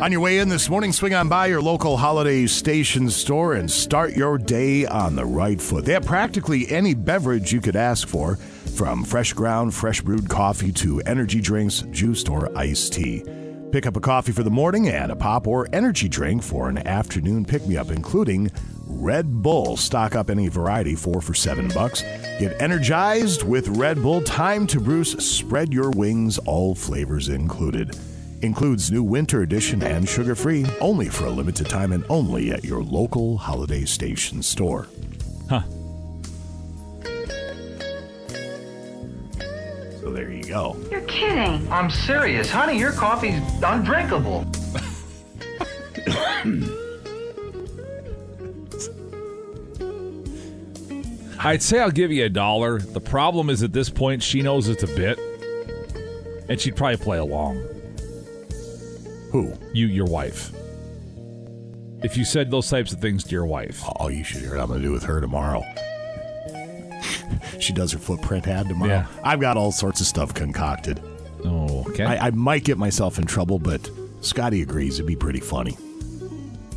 On 0.00 0.12
your 0.12 0.20
way 0.20 0.38
in 0.38 0.48
this 0.48 0.68
morning, 0.68 0.92
swing 0.92 1.14
on 1.14 1.28
by 1.28 1.46
your 1.46 1.62
local 1.62 1.96
holiday 1.96 2.46
station 2.46 3.08
store 3.08 3.54
and 3.54 3.70
start 3.70 4.14
your 4.14 4.36
day 4.36 4.84
on 4.86 5.16
the 5.16 5.24
right 5.24 5.60
foot. 5.60 5.86
They 5.86 5.94
have 5.94 6.04
practically 6.04 6.70
any 6.70 6.94
beverage 6.94 7.52
you 7.52 7.60
could 7.60 7.76
ask 7.76 8.06
for, 8.06 8.38
from 8.78 9.02
fresh 9.02 9.32
ground, 9.32 9.74
fresh 9.74 10.00
brewed 10.02 10.28
coffee 10.28 10.70
to 10.70 11.00
energy 11.00 11.40
drinks, 11.40 11.82
juiced, 11.90 12.28
or 12.28 12.56
iced 12.56 12.92
tea. 12.92 13.24
Pick 13.72 13.86
up 13.86 13.96
a 13.96 14.00
coffee 14.00 14.30
for 14.30 14.44
the 14.44 14.52
morning 14.52 14.88
and 14.88 15.10
a 15.10 15.16
pop 15.16 15.48
or 15.48 15.66
energy 15.72 16.08
drink 16.08 16.44
for 16.44 16.68
an 16.68 16.86
afternoon 16.86 17.44
pick 17.44 17.66
me 17.66 17.76
up, 17.76 17.90
including 17.90 18.52
Red 18.86 19.42
Bull. 19.42 19.76
Stock 19.76 20.14
up 20.14 20.30
any 20.30 20.46
variety, 20.46 20.94
four 20.94 21.20
for 21.20 21.34
seven 21.34 21.66
bucks. 21.74 22.02
Get 22.38 22.62
energized 22.62 23.42
with 23.42 23.66
Red 23.66 24.00
Bull. 24.00 24.20
Time 24.22 24.64
to 24.68 24.78
Bruce. 24.78 25.10
Spread 25.14 25.72
your 25.72 25.90
wings, 25.90 26.38
all 26.38 26.76
flavors 26.76 27.30
included. 27.30 27.98
Includes 28.42 28.92
new 28.92 29.02
winter 29.02 29.42
edition 29.42 29.82
and 29.82 30.08
sugar 30.08 30.36
free, 30.36 30.64
only 30.80 31.08
for 31.08 31.24
a 31.24 31.30
limited 31.30 31.68
time 31.68 31.90
and 31.90 32.04
only 32.08 32.52
at 32.52 32.64
your 32.64 32.84
local 32.84 33.38
holiday 33.38 33.84
station 33.84 34.40
store. 34.40 34.86
So 40.08 40.14
there 40.14 40.30
you 40.30 40.42
go. 40.42 40.74
You're 40.90 41.02
kidding. 41.02 41.70
I'm 41.70 41.90
serious. 41.90 42.48
Honey, 42.48 42.78
your 42.78 42.92
coffee's 42.92 43.42
undrinkable. 43.62 44.40
I'd 51.40 51.60
say 51.60 51.80
I'll 51.80 51.90
give 51.90 52.10
you 52.10 52.24
a 52.24 52.30
dollar. 52.30 52.78
The 52.78 53.02
problem 53.02 53.50
is 53.50 53.62
at 53.62 53.74
this 53.74 53.90
point, 53.90 54.22
she 54.22 54.40
knows 54.40 54.68
it's 54.68 54.82
a 54.82 54.86
bit, 54.86 55.18
and 56.48 56.58
she'd 56.58 56.74
probably 56.74 56.96
play 56.96 57.18
along. 57.18 57.56
Who? 59.30 59.52
You, 59.74 59.88
your 59.88 60.06
wife. 60.06 60.52
If 62.02 62.16
you 62.16 62.24
said 62.24 62.50
those 62.50 62.70
types 62.70 62.94
of 62.94 63.02
things 63.02 63.24
to 63.24 63.30
your 63.32 63.44
wife. 63.44 63.84
Oh, 64.00 64.08
you 64.08 64.24
should 64.24 64.40
hear 64.40 64.52
what 64.52 64.60
I'm 64.60 64.68
going 64.68 64.80
to 64.80 64.86
do 64.86 64.92
with 64.92 65.02
her 65.02 65.20
tomorrow. 65.20 65.62
She 67.60 67.72
does 67.72 67.92
her 67.92 67.98
footprint 67.98 68.46
ad 68.46 68.68
tomorrow. 68.68 68.90
Yeah. 68.90 69.06
I've 69.24 69.40
got 69.40 69.56
all 69.56 69.72
sorts 69.72 70.00
of 70.00 70.06
stuff 70.06 70.34
concocted. 70.34 71.02
Oh, 71.44 71.84
okay. 71.88 72.04
I, 72.04 72.28
I 72.28 72.30
might 72.30 72.64
get 72.64 72.78
myself 72.78 73.18
in 73.18 73.26
trouble, 73.26 73.58
but 73.58 73.90
Scotty 74.20 74.62
agrees 74.62 74.94
it'd 74.94 75.06
be 75.06 75.16
pretty 75.16 75.40
funny. 75.40 75.76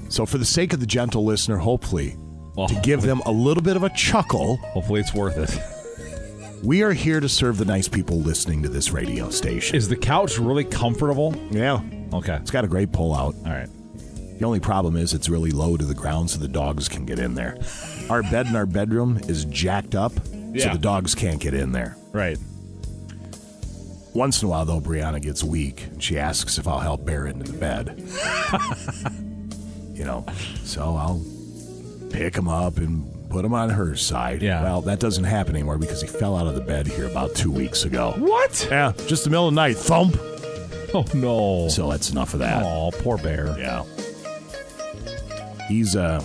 So, 0.10 0.26
for 0.26 0.38
the 0.38 0.46
sake 0.46 0.74
of 0.74 0.80
the 0.80 0.86
gentle 0.86 1.24
listener, 1.24 1.58
hopefully, 1.58 2.18
oh. 2.58 2.68
to 2.68 2.76
give 2.82 3.02
them 3.02 3.22
a 3.26 3.32
little 3.32 3.64
bit 3.64 3.76
of 3.76 3.84
a 3.84 3.90
chuckle, 3.90 4.58
hopefully 4.58 5.00
it's 5.00 5.14
worth 5.14 5.38
it. 5.38 5.58
We 6.64 6.84
are 6.84 6.92
here 6.92 7.20
to 7.20 7.28
serve 7.28 7.58
the 7.58 7.66
nice 7.66 7.88
people 7.88 8.20
listening 8.20 8.62
to 8.64 8.70
this 8.70 8.92
radio 8.92 9.30
station. 9.30 9.76
Is 9.76 9.88
the 9.88 9.96
couch 9.96 10.38
really 10.38 10.64
comfortable? 10.64 11.36
Yeah. 11.50 11.82
Okay. 12.14 12.36
It's 12.36 12.52
got 12.52 12.64
a 12.64 12.68
great 12.68 12.92
pull 12.92 13.16
out. 13.16 13.34
All 13.46 13.52
right. 13.52 13.70
The 14.38 14.46
only 14.46 14.60
problem 14.60 14.96
is 14.96 15.14
it's 15.14 15.30
really 15.30 15.52
low 15.52 15.76
to 15.76 15.86
the 15.86 15.96
ground 15.96 16.30
so 16.30 16.40
the 16.40 16.48
dogs 16.48 16.88
can 16.88 17.06
get 17.06 17.18
in 17.18 17.34
there. 17.34 17.58
Our 18.10 18.22
bed 18.22 18.48
in 18.48 18.56
our 18.56 18.66
bedroom 18.66 19.20
is 19.28 19.46
jacked 19.46 19.96
up 19.96 20.14
so 20.58 20.70
the 20.70 20.80
dogs 20.80 21.16
can't 21.16 21.40
get 21.40 21.54
in 21.54 21.72
there. 21.72 21.96
Right. 22.12 22.38
Once 24.14 24.42
in 24.42 24.48
a 24.48 24.52
while, 24.52 24.66
though, 24.66 24.82
Brianna 24.82 25.22
gets 25.22 25.44
weak 25.44 25.86
and 25.86 26.04
she 26.04 26.18
asks 26.20 26.58
if 26.58 26.68
I'll 26.68 26.80
help 26.80 27.06
bear 27.06 27.28
into 27.28 27.50
the 27.50 27.58
bed. 27.58 27.98
you 29.94 30.04
know, 30.04 30.26
so 30.64 30.96
I'll 30.96 31.24
pick 32.10 32.36
him 32.36 32.50
up 32.50 32.78
and 32.78 33.30
put 33.30 33.46
him 33.46 33.54
on 33.54 33.70
her 33.70 33.96
side. 33.96 34.42
Yeah. 34.42 34.62
Well, 34.62 34.82
that 34.82 35.00
doesn't 35.00 35.24
happen 35.24 35.56
anymore 35.56 35.78
because 35.78 36.02
he 36.02 36.08
fell 36.08 36.36
out 36.36 36.46
of 36.46 36.56
the 36.56 36.62
bed 36.62 36.88
here 36.88 37.06
about 37.06 37.34
two 37.36 37.52
weeks 37.52 37.86
ago. 37.86 38.14
What? 38.18 38.68
Yeah, 38.70 38.92
just 39.08 39.24
the 39.24 39.30
middle 39.30 39.48
of 39.48 39.54
the 39.54 39.62
night, 39.62 39.78
thump. 39.78 40.18
Oh 40.94 41.06
no. 41.14 41.70
So 41.70 41.90
that's 41.90 42.10
enough 42.10 42.34
of 42.34 42.42
that. 42.42 42.64
Oh, 42.64 42.92
poor 42.92 43.18
bear. 43.18 43.56
Yeah. 43.58 43.86
He's 45.70 45.96
a 45.96 46.22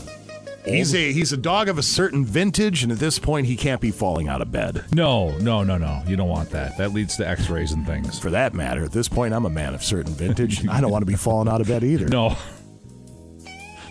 he's 0.66 0.94
a 0.94 1.12
he's 1.12 1.32
a 1.32 1.36
dog 1.36 1.68
of 1.68 1.78
a 1.78 1.82
certain 1.82 2.24
vintage, 2.24 2.82
and 2.82 2.92
at 2.92 2.98
this 2.98 3.18
point, 3.18 3.46
he 3.46 3.56
can't 3.56 3.80
be 3.80 3.90
falling 3.90 4.28
out 4.28 4.42
of 4.42 4.50
bed. 4.50 4.84
No, 4.92 5.36
no, 5.38 5.62
no, 5.62 5.78
no. 5.78 6.02
You 6.06 6.16
don't 6.16 6.28
want 6.28 6.50
that. 6.50 6.76
That 6.76 6.92
leads 6.92 7.16
to 7.16 7.28
X-rays 7.28 7.72
and 7.72 7.86
things. 7.86 8.18
For 8.18 8.30
that 8.30 8.54
matter, 8.54 8.84
at 8.84 8.92
this 8.92 9.08
point, 9.08 9.34
I'm 9.34 9.44
a 9.46 9.50
man 9.50 9.74
of 9.74 9.82
certain 9.82 10.12
vintage. 10.12 10.66
I 10.68 10.80
don't 10.80 10.90
want 10.90 11.02
to 11.02 11.06
be 11.06 11.16
falling 11.16 11.48
out 11.48 11.60
of 11.60 11.68
bed 11.68 11.84
either. 11.84 12.08
No. 12.08 12.36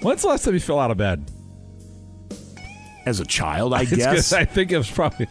When's 0.02 0.22
the 0.22 0.28
last 0.28 0.46
time 0.46 0.54
you 0.54 0.60
fell 0.60 0.80
out 0.80 0.92
of 0.92 0.98
bed? 0.98 1.32
As 3.06 3.20
a 3.20 3.26
child, 3.26 3.74
I 3.74 3.86
guess. 3.86 4.34
I 4.34 4.46
think 4.46 4.72
it 4.72 4.78
was 4.78 4.90
probably 4.90 5.28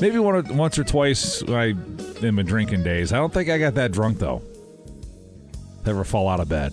Maybe 0.00 0.18
one 0.18 0.34
or, 0.34 0.54
once 0.54 0.78
or 0.78 0.84
twice 0.84 1.42
I 1.46 1.74
in 2.22 2.34
my 2.34 2.42
drinking 2.42 2.82
days. 2.82 3.12
I 3.12 3.18
don't 3.18 3.32
think 3.32 3.50
I 3.50 3.58
got 3.58 3.74
that 3.74 3.92
drunk 3.92 4.18
though. 4.18 4.42
Never 5.84 6.04
fall 6.04 6.28
out 6.28 6.40
of 6.40 6.48
bed. 6.48 6.72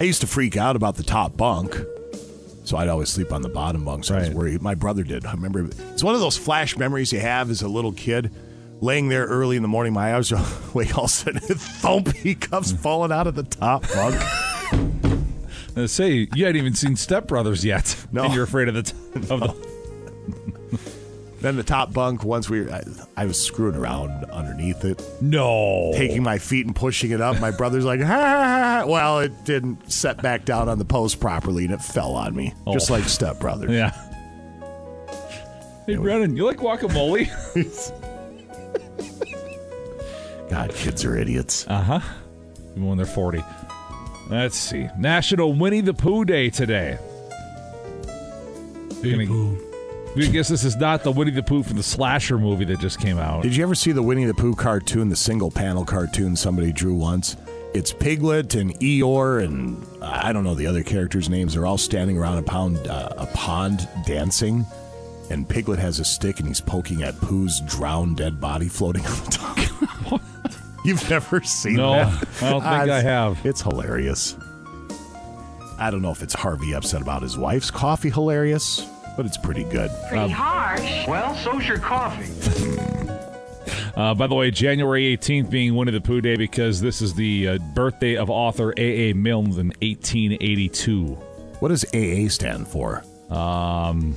I 0.00 0.04
used 0.04 0.20
to 0.20 0.26
freak 0.26 0.56
out 0.56 0.76
about 0.76 0.96
the 0.96 1.02
top 1.02 1.36
bunk, 1.36 1.74
so 2.66 2.76
I'd 2.76 2.88
always 2.88 3.08
sleep 3.08 3.32
on 3.32 3.40
the 3.42 3.48
bottom 3.48 3.84
bunk. 3.84 4.04
So 4.04 4.16
I 4.16 4.20
was 4.20 4.30
worried. 4.30 4.60
My 4.60 4.74
brother 4.74 5.02
did. 5.04 5.24
I 5.24 5.32
remember 5.32 5.68
it's 5.92 6.02
one 6.04 6.14
of 6.14 6.20
those 6.20 6.36
flash 6.36 6.76
memories 6.76 7.12
you 7.12 7.20
have 7.20 7.48
as 7.48 7.62
a 7.62 7.68
little 7.68 7.92
kid, 7.92 8.30
laying 8.80 9.08
there 9.08 9.24
early 9.26 9.56
in 9.56 9.62
the 9.62 9.68
morning. 9.68 9.92
My 9.92 10.14
eyes 10.14 10.32
are 10.32 10.44
wake 10.74 10.98
all 10.98 11.04
of 11.04 11.10
a 11.10 11.12
sudden, 11.12 11.40
thump, 11.46 12.12
he 12.14 12.34
comes 12.34 12.72
falling 12.72 13.12
out 13.12 13.26
of 13.26 13.34
the 13.36 13.44
top 13.44 13.84
bunk. 13.94 14.20
Say 15.88 16.26
you 16.34 16.44
hadn't 16.46 16.56
even 16.60 16.74
seen 16.74 16.96
Step 16.96 17.28
Brothers 17.28 17.64
yet. 17.64 17.96
No. 18.10 18.24
and 18.24 18.34
you're 18.34 18.44
afraid 18.44 18.68
of 18.68 18.74
the 18.74 18.82
t- 18.82 18.96
of 19.30 19.40
the. 19.40 19.75
Then 21.46 21.54
the 21.54 21.62
top 21.62 21.92
bunk. 21.92 22.24
Once 22.24 22.50
we, 22.50 22.68
I, 22.68 22.82
I 23.16 23.24
was 23.24 23.40
screwing 23.40 23.76
around 23.76 24.24
underneath 24.32 24.84
it. 24.84 25.00
No, 25.20 25.92
taking 25.94 26.24
my 26.24 26.38
feet 26.38 26.66
and 26.66 26.74
pushing 26.74 27.12
it 27.12 27.20
up. 27.20 27.40
My 27.40 27.52
brother's 27.52 27.84
like, 27.84 28.00
ha, 28.00 28.06
ha, 28.06 28.80
ha. 28.82 28.86
well, 28.88 29.20
it 29.20 29.44
didn't 29.44 29.92
set 29.92 30.20
back 30.20 30.44
down 30.44 30.68
on 30.68 30.80
the 30.80 30.84
post 30.84 31.20
properly, 31.20 31.64
and 31.64 31.72
it 31.72 31.80
fell 31.80 32.16
on 32.16 32.34
me, 32.34 32.52
just 32.72 32.90
Oh. 32.90 32.94
like 32.94 33.04
Step 33.04 33.38
Brothers. 33.38 33.70
Yeah. 33.70 33.92
Hey 35.86 35.94
Brennan, 35.94 36.36
you 36.36 36.46
like 36.46 36.56
guacamole? 36.56 37.28
God, 40.50 40.74
kids 40.74 41.04
are 41.04 41.16
idiots. 41.16 41.64
Uh 41.68 41.80
huh. 41.80 42.00
Even 42.72 42.88
when 42.88 42.96
they're 42.96 43.06
forty. 43.06 43.44
Let's 44.28 44.56
see. 44.56 44.88
National 44.98 45.52
Winnie 45.52 45.80
the 45.80 45.94
Pooh 45.94 46.24
Day 46.24 46.50
today. 46.50 46.98
Gonna- 49.00 49.65
I 50.16 50.28
guess 50.28 50.48
this 50.48 50.64
is 50.64 50.76
not 50.76 51.02
the 51.02 51.12
Winnie 51.12 51.30
the 51.30 51.42
Pooh 51.42 51.62
from 51.62 51.76
the 51.76 51.82
slasher 51.82 52.38
movie 52.38 52.64
that 52.66 52.80
just 52.80 52.98
came 53.00 53.18
out. 53.18 53.42
Did 53.42 53.54
you 53.54 53.62
ever 53.62 53.74
see 53.74 53.92
the 53.92 54.02
Winnie 54.02 54.24
the 54.24 54.34
Pooh 54.34 54.54
cartoon, 54.54 55.08
the 55.10 55.16
single 55.16 55.50
panel 55.50 55.84
cartoon 55.84 56.34
somebody 56.36 56.72
drew 56.72 56.94
once? 56.94 57.36
It's 57.74 57.92
Piglet 57.92 58.54
and 58.54 58.72
Eeyore 58.80 59.44
and 59.44 59.84
uh, 60.02 60.20
I 60.22 60.32
don't 60.32 60.44
know 60.44 60.54
the 60.54 60.66
other 60.66 60.82
characters' 60.82 61.28
names. 61.28 61.52
They're 61.54 61.66
all 61.66 61.76
standing 61.76 62.16
around 62.16 62.38
a 62.38 62.42
pond, 62.42 62.78
uh, 62.88 63.10
a 63.18 63.26
pond 63.26 63.86
dancing, 64.06 64.64
and 65.28 65.46
Piglet 65.46 65.78
has 65.78 66.00
a 66.00 66.04
stick 66.04 66.38
and 66.38 66.48
he's 66.48 66.60
poking 66.62 67.02
at 67.02 67.14
Pooh's 67.20 67.60
drowned 67.66 68.16
dead 68.16 68.40
body 68.40 68.68
floating 68.68 69.04
on 69.04 69.12
the 69.24 69.30
top. 69.30 70.20
You've 70.84 71.10
never 71.10 71.42
seen 71.42 71.74
No, 71.76 71.92
that? 71.92 72.08
I 72.42 72.50
don't 72.50 72.62
think 72.62 72.64
I 72.90 73.02
have. 73.02 73.44
It's 73.44 73.60
hilarious. 73.60 74.36
I 75.78 75.90
don't 75.90 76.00
know 76.00 76.12
if 76.12 76.22
it's 76.22 76.32
Harvey 76.32 76.72
upset 76.74 77.02
about 77.02 77.20
his 77.22 77.36
wife's 77.36 77.70
coffee 77.70 78.08
hilarious, 78.08 78.86
but 79.16 79.26
it's 79.26 79.36
pretty 79.38 79.64
good. 79.64 79.90
Pretty 80.08 80.28
harsh. 80.30 81.06
Well, 81.06 81.34
so's 81.36 81.66
your 81.66 81.78
coffee. 81.78 82.32
Uh, 83.96 84.12
by 84.14 84.26
the 84.26 84.34
way, 84.34 84.50
January 84.50 85.16
18th 85.16 85.48
being 85.48 85.74
Winnie 85.74 85.90
the 85.90 86.02
Pooh 86.02 86.20
Day 86.20 86.36
because 86.36 86.82
this 86.82 87.00
is 87.00 87.14
the 87.14 87.48
uh, 87.48 87.58
birthday 87.74 88.14
of 88.14 88.28
author 88.28 88.74
A. 88.76 89.10
A. 89.10 89.14
Milne 89.14 89.46
in 89.58 89.68
1882. 89.80 91.06
What 91.60 91.68
does 91.68 91.82
AA 91.94 92.28
stand 92.28 92.68
for? 92.68 93.02
Um, 93.30 94.14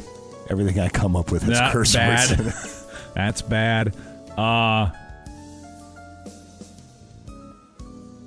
Everything 0.50 0.78
I 0.82 0.90
come 0.90 1.16
up 1.16 1.32
with 1.32 1.44
is 1.44 1.50
Not 1.58 1.72
curse 1.72 1.94
bad. 1.96 2.38
words. 2.38 2.86
That's 3.16 3.42
bad. 3.42 3.96
Uh, 4.38 4.92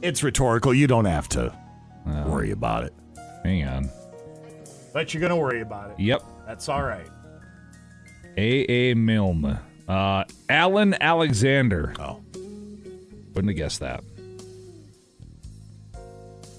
it's 0.00 0.22
rhetorical. 0.22 0.72
You 0.72 0.86
don't 0.86 1.04
have 1.04 1.28
to 1.30 1.54
worry 2.26 2.50
about 2.50 2.84
it. 2.84 2.94
hang 3.44 3.64
on. 3.68 3.90
But 4.94 5.12
you're 5.12 5.20
going 5.20 5.30
to 5.30 5.36
worry 5.36 5.60
about 5.60 5.90
it. 5.90 6.00
Yep. 6.00 6.22
That's 6.46 6.68
all 6.68 6.82
right. 6.82 7.08
A. 8.36 8.90
A. 8.90 8.94
Milne. 8.94 9.58
Uh, 9.88 10.24
Alan 10.48 10.94
Alexander. 11.00 11.94
Oh. 11.98 12.20
Wouldn't 13.34 13.50
have 13.50 13.56
guessed 13.56 13.80
that. 13.80 14.02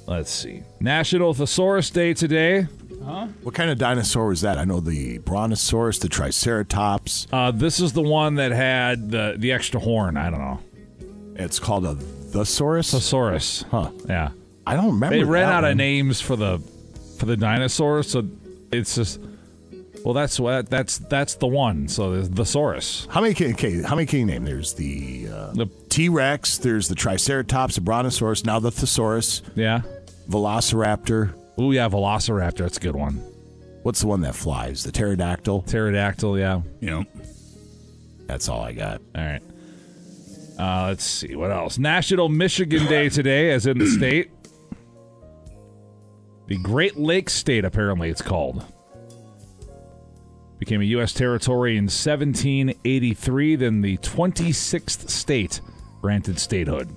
Let's 0.08 0.32
see. 0.32 0.64
National 0.80 1.34
Thesaurus 1.34 1.90
Day 1.90 2.14
today. 2.14 2.68
Huh? 3.04 3.28
What 3.42 3.54
kind 3.54 3.70
of 3.70 3.78
dinosaur 3.78 4.28
was 4.28 4.42
that? 4.42 4.58
I 4.58 4.66
know 4.66 4.80
the 4.80 5.18
Brontosaurus, 5.20 6.00
the 6.00 6.10
Triceratops. 6.10 7.28
Uh, 7.32 7.52
this 7.52 7.80
is 7.80 7.94
the 7.94 8.02
one 8.02 8.36
that 8.36 8.52
had 8.52 9.12
the, 9.12 9.36
the 9.38 9.52
extra 9.52 9.80
horn. 9.80 10.16
I 10.18 10.30
don't 10.30 10.40
know. 10.40 10.60
It's 11.36 11.60
called 11.60 11.86
a 11.86 11.96
Thesaurus? 11.96 12.92
Thesaurus. 12.92 13.66
Huh. 13.72 13.92
Yeah. 14.08 14.32
I 14.66 14.76
don't 14.76 14.88
remember. 14.88 15.18
They 15.18 15.24
ran 15.24 15.48
that 15.48 15.56
out 15.56 15.64
of 15.66 15.76
names 15.76 16.22
for 16.22 16.36
the 16.36 16.60
for 17.20 17.26
the 17.26 17.38
dinosaurs, 17.38 18.10
so 18.10 18.28
it's 18.72 18.96
just 18.96 19.20
well, 20.04 20.14
that's 20.14 20.40
what 20.40 20.70
that's 20.70 20.98
that's 20.98 21.36
the 21.36 21.48
one. 21.48 21.88
So 21.88 22.12
there's 22.12 22.30
the 22.30 22.44
Saurus. 22.44 23.08
How 23.10 23.22
many 23.22 23.34
can 23.34 23.54
okay, 23.54 23.82
how 23.82 23.96
many 23.96 24.06
can 24.06 24.20
you 24.20 24.26
name? 24.26 24.44
There's 24.46 24.74
the, 24.74 25.28
uh, 25.32 25.54
The- 25.54 25.68
T 25.90 26.10
Rex, 26.10 26.58
there's 26.58 26.88
the 26.88 26.96
Triceratops, 26.96 27.76
the 27.76 27.82
Brontosaurus, 27.82 28.44
now 28.46 28.60
the 28.60 28.72
Thesaurus, 28.72 29.42
Yeah. 29.56 29.82
Velociraptor. 30.30 31.34
Oh 31.58 31.72
yeah, 31.72 31.88
Velociraptor. 31.90 32.58
That's 32.60 32.78
a 32.78 32.82
good 32.82 32.96
one. 32.96 33.16
What's 33.84 34.02
the 34.02 34.08
one 34.08 34.22
that 34.22 34.34
flies? 34.36 34.84
The 34.84 34.92
pterodactyl? 34.92 35.64
Pterodactyl. 35.64 36.40
Yeah. 36.40 36.62
Yeah. 36.80 37.04
That's 38.26 38.48
all 38.50 38.62
I 38.62 38.72
got. 38.72 39.02
All 39.16 39.22
right. 39.24 39.42
Uh, 40.58 40.88
let's 40.88 41.04
see 41.04 41.36
what 41.36 41.52
else. 41.52 41.78
National 41.78 42.30
Michigan 42.30 42.86
Day 42.88 43.10
today, 43.10 43.52
as 43.52 43.66
in 43.66 43.78
the 43.80 43.88
state. 43.88 44.30
The 46.48 46.58
Great 46.58 46.98
Lakes 46.98 47.34
State, 47.34 47.66
apparently 47.66 48.10
it's 48.10 48.22
called. 48.22 48.64
Became 50.64 50.80
a 50.80 50.86
U.S. 50.86 51.12
territory 51.12 51.72
in 51.76 51.88
1783, 51.88 53.58
then 53.58 53.82
the 53.82 53.98
26th 53.98 55.10
state 55.10 55.60
granted 56.00 56.40
statehood. 56.40 56.96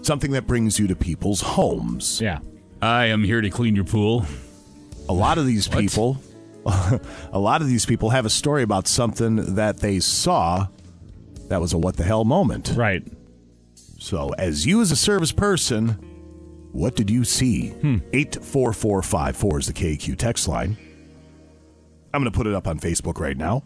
something 0.00 0.30
that 0.30 0.46
brings 0.46 0.78
you 0.78 0.86
to 0.86 0.96
people's 0.96 1.42
homes. 1.42 2.22
Yeah. 2.22 2.38
I 2.80 3.04
am 3.06 3.22
here 3.22 3.42
to 3.42 3.50
clean 3.50 3.76
your 3.76 3.84
pool. 3.84 4.24
A 5.10 5.12
lot 5.12 5.36
of 5.36 5.44
these 5.44 5.68
people 5.68 6.16
a 7.32 7.38
lot 7.38 7.60
of 7.60 7.68
these 7.68 7.84
people 7.84 8.08
have 8.08 8.24
a 8.24 8.30
story 8.30 8.62
about 8.62 8.88
something 8.88 9.56
that 9.56 9.78
they 9.78 10.00
saw 10.00 10.66
that 11.48 11.60
was 11.60 11.74
a 11.74 11.78
what 11.78 11.98
the 11.98 12.04
hell 12.04 12.24
moment. 12.24 12.72
Right. 12.74 13.02
So, 13.98 14.30
as 14.38 14.64
you 14.64 14.80
as 14.80 14.90
a 14.90 14.96
service 14.96 15.32
person, 15.32 15.98
what 16.72 16.96
did 16.96 17.10
you 17.10 17.24
see? 17.24 17.68
Hmm. 17.68 17.98
84454 18.12 19.58
is 19.58 19.66
the 19.66 19.72
KQ 19.72 20.16
text 20.16 20.48
line. 20.48 20.76
I'm 22.12 22.22
going 22.22 22.32
to 22.32 22.36
put 22.36 22.46
it 22.46 22.54
up 22.54 22.66
on 22.66 22.80
Facebook 22.80 23.20
right 23.20 23.36
now. 23.36 23.62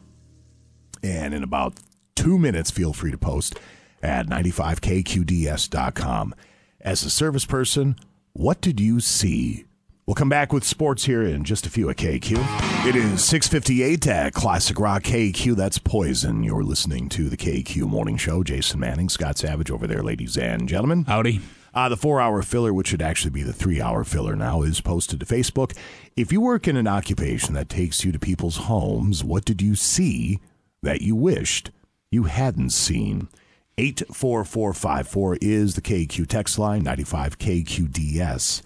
And 1.03 1.35
in 1.35 1.43
about 1.43 1.75
two 2.15 2.39
minutes, 2.39 2.71
feel 2.71 2.93
free 2.93 3.11
to 3.11 3.19
post 3.19 3.59
at 4.03 4.27
95kqds.com. 4.27 6.35
As 6.81 7.05
a 7.05 7.11
service 7.11 7.47
person, 7.47 7.97
what 8.35 8.61
did 8.61 8.81
you 8.81 9.01
see? 9.01 9.65
We'll 10.07 10.15
come 10.15 10.29
back 10.29 10.53
with 10.53 10.65
sports 10.65 11.07
here 11.07 11.23
in 11.23 11.45
just 11.45 11.67
a 11.67 11.71
few 11.71 11.89
at 11.89 11.97
KQ. 11.97 12.87
It 12.87 12.95
is 12.95 13.25
658 13.25 14.07
at 14.07 14.35
Classic 14.35 14.79
Rock 14.79 15.05
KQ. 15.05 15.57
That's 15.57 15.79
Poison. 15.79 16.45
You're 16.45 16.63
listening 16.63 17.09
to 17.11 17.31
the 17.31 17.39
KQ 17.39 17.89
Morning 17.89 18.19
Show. 18.19 18.43
Jason 18.43 18.81
Manning, 18.81 19.09
Scott 19.09 19.39
Savage 19.39 19.71
over 19.71 19.87
there, 19.87 20.03
ladies 20.03 20.37
and 20.37 20.69
gentlemen. 20.69 21.05
Howdy. 21.05 21.41
Uh, 21.75 21.89
the 21.89 21.97
four 21.97 22.21
hour 22.21 22.41
filler, 22.41 22.73
which 22.73 22.89
should 22.89 23.03
actually 23.03 23.31
be 23.31 23.43
the 23.43 23.53
three 23.53 23.81
hour 23.81 24.05
filler 24.05 24.37
now, 24.37 24.63
is 24.63 24.81
posted 24.81 25.19
to 25.19 25.27
Facebook. 25.27 25.77
If 26.17 26.31
you 26.31 26.41
work 26.41 26.69
in 26.69 26.77
an 26.77 26.87
occupation 26.87 27.55
that 27.55 27.69
takes 27.69 28.05
you 28.05 28.13
to 28.13 28.19
people's 28.19 28.57
homes, 28.59 29.25
what 29.25 29.45
did 29.45 29.61
you 29.61 29.75
see 29.75 30.39
that 30.83 31.03
you 31.03 31.17
wished 31.17 31.71
you 32.11 32.25
hadn't 32.25 32.71
seen? 32.71 33.29
84454 33.77 35.39
is 35.41 35.75
the 35.75 35.83
KQ 35.83 36.29
text 36.29 36.61
line, 36.61 36.85
95KQDS 36.85 38.63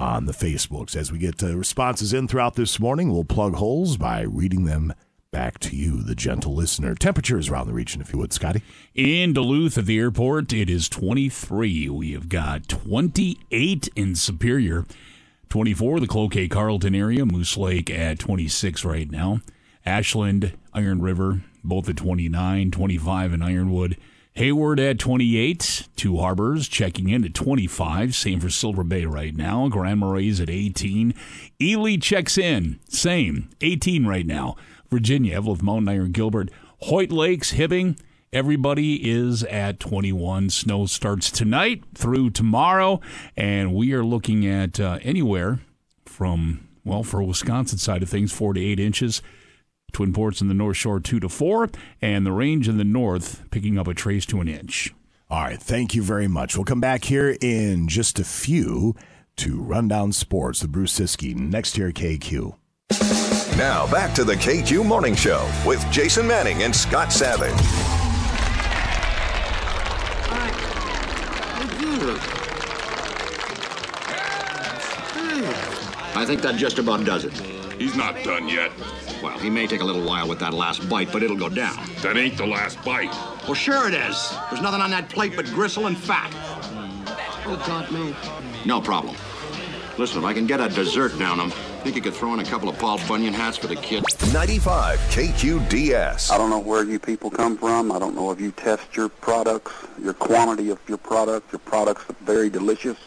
on 0.00 0.26
the 0.26 0.32
Facebooks. 0.32 0.96
As 0.96 1.12
we 1.12 1.18
get 1.18 1.40
uh, 1.42 1.56
responses 1.56 2.12
in 2.12 2.26
throughout 2.26 2.56
this 2.56 2.80
morning, 2.80 3.12
we'll 3.12 3.24
plug 3.24 3.54
holes 3.54 3.96
by 3.96 4.22
reading 4.22 4.64
them 4.64 4.92
back 5.30 5.58
to 5.58 5.76
you, 5.76 6.02
the 6.02 6.14
gentle 6.14 6.54
listener. 6.54 6.94
Temperatures 6.94 7.48
around 7.48 7.66
the 7.66 7.72
region, 7.74 8.00
if 8.00 8.12
you 8.12 8.18
would, 8.18 8.32
Scotty. 8.32 8.62
In 8.94 9.32
Duluth 9.34 9.76
at 9.76 9.86
the 9.86 9.98
airport, 9.98 10.52
it 10.52 10.70
is 10.70 10.88
23. 10.88 11.88
We 11.90 12.12
have 12.12 12.28
got 12.28 12.68
28 12.68 13.88
in 13.94 14.14
Superior, 14.14 14.86
24 15.50 16.00
the 16.00 16.06
Cloquet 16.06 16.48
Carlton 16.48 16.94
area, 16.94 17.26
Moose 17.26 17.56
Lake 17.56 17.90
at 17.90 18.18
26 18.18 18.84
right 18.84 19.10
now. 19.10 19.40
Ashland, 19.84 20.56
Iron 20.72 21.02
River, 21.02 21.42
both 21.62 21.88
at 21.88 21.96
29, 21.96 22.70
25 22.70 23.32
in 23.32 23.42
Ironwood. 23.42 23.96
Hayward 24.38 24.78
at 24.78 25.00
28. 25.00 25.88
Two 25.96 26.18
Harbors 26.18 26.68
checking 26.68 27.08
in 27.08 27.24
at 27.24 27.34
25. 27.34 28.14
Same 28.14 28.38
for 28.38 28.48
Silver 28.48 28.84
Bay 28.84 29.04
right 29.04 29.34
now. 29.34 29.66
Grand 29.68 29.98
Marais 29.98 30.40
at 30.40 30.48
18. 30.48 31.12
Ely 31.60 31.96
checks 31.96 32.38
in. 32.38 32.78
Same. 32.88 33.50
18 33.60 34.06
right 34.06 34.24
now. 34.24 34.54
Virginia, 34.90 35.36
Eveleth 35.40 35.62
Mountain 35.62 35.88
Iron 35.88 36.12
Gilbert. 36.12 36.50
Hoyt 36.82 37.10
Lakes, 37.10 37.52
Hibbing. 37.52 37.98
Everybody 38.32 39.10
is 39.10 39.42
at 39.44 39.80
21. 39.80 40.50
Snow 40.50 40.86
starts 40.86 41.30
tonight 41.30 41.82
through 41.94 42.30
tomorrow. 42.30 43.00
And 43.36 43.74
we 43.74 43.92
are 43.92 44.04
looking 44.04 44.46
at 44.46 44.78
uh, 44.78 44.98
anywhere 45.02 45.60
from, 46.04 46.68
well, 46.84 47.02
for 47.02 47.22
Wisconsin 47.22 47.78
side 47.78 48.02
of 48.02 48.08
things, 48.08 48.32
four 48.32 48.54
to 48.54 48.60
eight 48.60 48.80
inches. 48.80 49.22
Twin 49.92 50.12
Ports 50.12 50.40
in 50.40 50.48
the 50.48 50.54
North 50.54 50.76
Shore, 50.76 51.00
two 51.00 51.20
to 51.20 51.28
four, 51.28 51.70
and 52.02 52.26
the 52.26 52.32
range 52.32 52.68
in 52.68 52.76
the 52.76 52.84
north 52.84 53.50
picking 53.50 53.78
up 53.78 53.88
a 53.88 53.94
trace 53.94 54.26
to 54.26 54.40
an 54.40 54.48
inch. 54.48 54.94
All 55.30 55.42
right, 55.42 55.60
thank 55.60 55.94
you 55.94 56.02
very 56.02 56.28
much. 56.28 56.56
We'll 56.56 56.64
come 56.64 56.80
back 56.80 57.04
here 57.04 57.36
in 57.40 57.88
just 57.88 58.18
a 58.18 58.24
few 58.24 58.94
to 59.36 59.60
Rundown 59.60 60.12
sports. 60.12 60.60
The 60.60 60.68
Bruce 60.68 60.98
Ciskie 60.98 61.34
next 61.34 61.76
here 61.76 61.88
at 61.88 61.94
KQ. 61.94 62.54
Now 63.58 63.90
back 63.90 64.14
to 64.14 64.22
the 64.22 64.36
KQ 64.36 64.86
Morning 64.86 65.16
Show 65.16 65.50
with 65.66 65.84
Jason 65.90 66.28
Manning 66.28 66.62
and 66.62 66.74
Scott 66.74 67.12
Savage. 67.12 67.50
I 76.14 76.24
think 76.24 76.40
that 76.42 76.54
just 76.54 76.78
about 76.78 77.04
does 77.04 77.24
it. 77.24 77.32
He's 77.80 77.96
not 77.96 78.22
done 78.22 78.48
yet. 78.48 78.70
Well, 79.20 79.36
he 79.40 79.50
may 79.50 79.66
take 79.66 79.80
a 79.80 79.84
little 79.84 80.06
while 80.06 80.28
with 80.28 80.38
that 80.38 80.54
last 80.54 80.88
bite, 80.88 81.10
but 81.10 81.24
it'll 81.24 81.36
go 81.36 81.48
down. 81.48 81.84
That 82.02 82.16
ain't 82.16 82.38
the 82.38 82.46
last 82.46 82.80
bite. 82.84 83.10
Well, 83.42 83.54
sure 83.54 83.88
it 83.88 83.94
is. 83.94 84.36
There's 84.50 84.62
nothing 84.62 84.80
on 84.80 84.92
that 84.92 85.08
plate 85.08 85.34
but 85.34 85.46
gristle 85.46 85.88
and 85.88 85.98
fat. 85.98 86.30
Oh, 87.44 87.60
God, 87.66 87.90
no. 87.90 88.14
No 88.64 88.80
problem. 88.80 89.16
Listen, 89.98 90.18
if 90.18 90.24
I 90.24 90.32
can 90.32 90.46
get 90.46 90.60
a 90.60 90.68
dessert 90.68 91.18
down 91.18 91.40
him, 91.40 91.52
think 91.78 91.96
you 91.96 92.02
could 92.02 92.14
throw 92.14 92.34
in 92.34 92.40
a 92.40 92.44
couple 92.44 92.68
of 92.68 92.78
Paul 92.78 92.98
Bunyan 93.06 93.32
hats 93.32 93.56
for 93.56 93.66
the 93.66 93.76
kids? 93.76 94.04
95 94.32 94.98
KQDS. 95.10 96.30
I 96.30 96.38
don't 96.38 96.50
know 96.50 96.58
where 96.58 96.84
you 96.84 96.98
people 96.98 97.30
come 97.30 97.56
from. 97.56 97.92
I 97.92 97.98
don't 97.98 98.14
know 98.14 98.30
if 98.30 98.40
you 98.40 98.50
test 98.50 98.96
your 98.96 99.08
products, 99.08 99.72
your 100.02 100.14
quantity 100.14 100.70
of 100.70 100.80
your 100.88 100.98
product. 100.98 101.52
Your 101.52 101.60
products 101.60 102.08
are 102.10 102.16
very 102.24 102.50
delicious. 102.50 102.98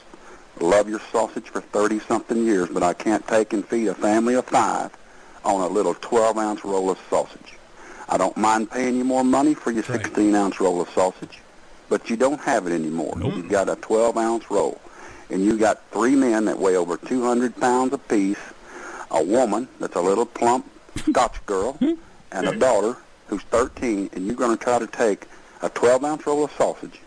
Love 0.60 0.88
your 0.88 1.02
sausage 1.12 1.46
for 1.46 1.62
30-something 1.62 2.46
years, 2.46 2.70
but 2.70 2.84
I 2.84 2.94
can't 2.94 3.28
take 3.28 3.54
and 3.54 3.66
feed 3.66 3.88
a 3.88 3.96
family 3.96 4.36
of 4.36 4.46
five 4.46 4.92
on 5.44 5.62
a 5.62 5.68
little 5.68 5.96
12-ounce 5.96 6.64
roll 6.64 6.90
of 6.90 7.00
sausage. 7.10 7.58
I 8.10 8.18
don't 8.18 8.36
mind 8.38 8.70
paying 8.70 8.96
you 8.96 9.04
more 9.04 9.24
money 9.24 9.54
for 9.54 9.72
your 9.72 9.84
16-ounce 9.84 10.60
roll 10.60 10.82
of 10.82 10.90
sausage, 10.90 11.40
but 11.90 12.10
you 12.10 12.16
don't 12.16 12.40
have 12.42 12.68
it 12.68 12.74
anymore. 12.74 13.16
Nope. 13.18 13.36
You've 13.36 13.50
got 13.50 13.70
a 13.70 13.76
12-ounce 13.76 14.52
roll, 14.52 14.80
and 15.30 15.44
you 15.44 15.58
got 15.58 15.82
three 15.92 16.16
men 16.16 16.46
that 16.46 16.60
weigh 16.60 16.76
over 16.76 16.98
200 16.98 17.56
pounds 17.60 17.94
apiece, 17.94 18.38
a 19.12 19.24
woman 19.24 19.68
that's 19.80 19.95
a 19.95 20.01
little 20.01 20.26
plump 20.26 20.70
Scotch 20.97 21.45
girl, 21.45 21.78
and 22.32 22.47
a 22.47 22.55
daughter 22.57 22.97
who's 23.28 23.41
13, 23.43 24.09
and 24.14 24.26
you're 24.26 24.36
going 24.36 24.57
to 24.57 24.64
try 24.64 24.78
to 24.80 24.88
take 24.88 25.26
a 25.62 25.70
12-ounce 25.70 26.26
roll 26.28 26.43
of 26.43 26.51
sausage 26.51 26.99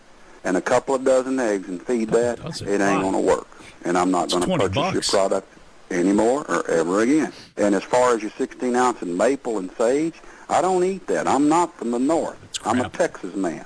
and 0.45 0.57
a 0.57 0.61
couple 0.61 0.95
of 0.95 1.05
dozen 1.05 1.39
eggs 1.39 1.69
and 1.69 1.83
feed 1.83 2.09
that, 2.11 2.39
it 2.63 2.81
ain't 2.81 3.03
going 3.03 3.13
to 3.13 3.19
work. 3.19 3.47
And 3.85 3.99
I'm 3.99 4.11
not 4.11 4.31
going 4.31 4.43
to 4.43 4.47
20 4.47 4.69
purchase 4.69 4.93
your 4.93 5.03
product 5.03 5.49
anymore 5.91 6.45
or 6.49 6.71
ever 6.71 7.01
again. 7.01 7.33
And 7.57 7.75
as 7.75 7.83
far 7.83 8.15
as 8.15 8.23
your 8.23 8.31
16 8.33 8.75
ounce 8.75 9.03
in 9.03 9.17
maple 9.17 9.59
and 9.59 9.71
sage, 9.73 10.15
I 10.49 10.61
don't 10.61 10.85
eat 10.85 11.07
that. 11.09 11.27
I'm 11.27 11.49
not 11.49 11.77
from 11.79 11.91
the 11.91 11.99
north. 11.99 12.39
I'm 12.65 12.81
a 12.81 12.89
Texas 12.89 13.35
man. 13.35 13.65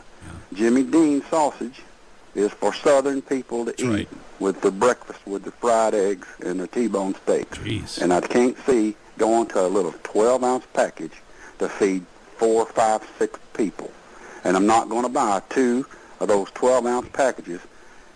Jimmy 0.53 0.83
Dean 0.83 1.23
sausage 1.31 1.83
is 2.35 2.53
for 2.53 2.73
southern 2.75 3.23
people 3.23 3.67
to 3.67 3.99
eat 3.99 4.09
with 4.41 4.61
the 4.61 4.71
breakfast 4.71 5.21
with 5.27 5.45
the 5.45 5.51
fried 5.51 5.95
eggs 5.95 6.27
and 6.45 6.61
the 6.61 6.67
T-bone 6.67 7.15
steak. 7.15 7.49
And 8.01 8.13
I 8.13 8.21
can't 8.21 8.57
see 8.67 8.97
going 9.17 9.47
to 9.49 9.67
a 9.67 9.69
little 9.69 9.95
12 10.05 10.45
ounce 10.45 10.67
package 10.73 11.13
to 11.59 11.69
feed 11.69 12.05
four, 12.37 12.67
five, 12.67 13.03
six 13.19 13.39
people. 13.55 13.91
And 14.45 14.57
I'm 14.57 14.67
not 14.67 14.89
going 14.89 15.03
to 15.03 15.09
buy 15.09 15.43
two 15.51 15.87
of 16.21 16.29
those 16.29 16.51
12 16.53 16.87
ounce 16.87 17.09
packages 17.13 17.61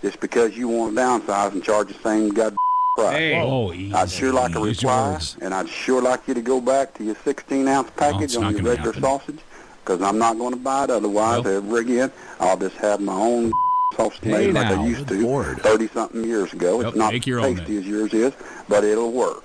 just 0.00 0.20
because 0.20 0.56
you 0.56 0.68
want 0.68 0.94
to 0.94 1.00
downsize 1.00 1.52
and 1.52 1.62
charge 1.62 1.88
the 1.88 1.94
same 1.94 2.30
god 2.30 2.54
price. 2.96 3.16
Hey. 3.16 3.34
Whoa, 3.34 3.68
oh, 3.68 3.72
easy, 3.72 3.94
I'd 3.94 4.10
sure 4.10 4.32
like 4.32 4.54
a 4.54 4.60
reply, 4.60 5.20
and 5.40 5.54
I'd 5.54 5.68
sure 5.68 6.02
like 6.02 6.26
you 6.28 6.34
to 6.34 6.42
go 6.42 6.60
back 6.60 6.94
to 6.94 7.04
your 7.04 7.16
16 7.24 7.66
ounce 7.68 7.90
package 7.96 8.22
it's 8.22 8.36
on 8.36 8.52
your 8.52 8.62
regular 8.62 8.92
happen. 8.92 9.02
sausage 9.02 9.38
because 9.84 10.02
I'm 10.02 10.18
not 10.18 10.38
going 10.38 10.52
to 10.52 10.58
buy 10.58 10.84
it 10.84 10.90
otherwise 10.90 11.44
ever 11.44 11.78
again. 11.78 12.12
I'll 12.38 12.56
just 12.56 12.76
have 12.76 13.00
my 13.00 13.14
own 13.14 13.52
sausage 13.96 14.20
Hey, 14.22 14.30
made 14.30 14.54
like 14.54 14.68
now. 14.68 14.82
I 14.82 14.86
used 14.86 15.08
to 15.08 15.54
30 15.56 15.88
something 15.88 16.24
years 16.24 16.52
ago. 16.52 16.78
Yep, 16.80 16.88
it's 16.88 16.96
not 16.96 17.12
make 17.12 17.26
your 17.26 17.40
own 17.40 17.56
tasty 17.56 17.78
as 17.78 17.86
yours 17.86 18.12
is, 18.14 18.32
but 18.68 18.84
it'll 18.84 19.12
work. 19.12 19.44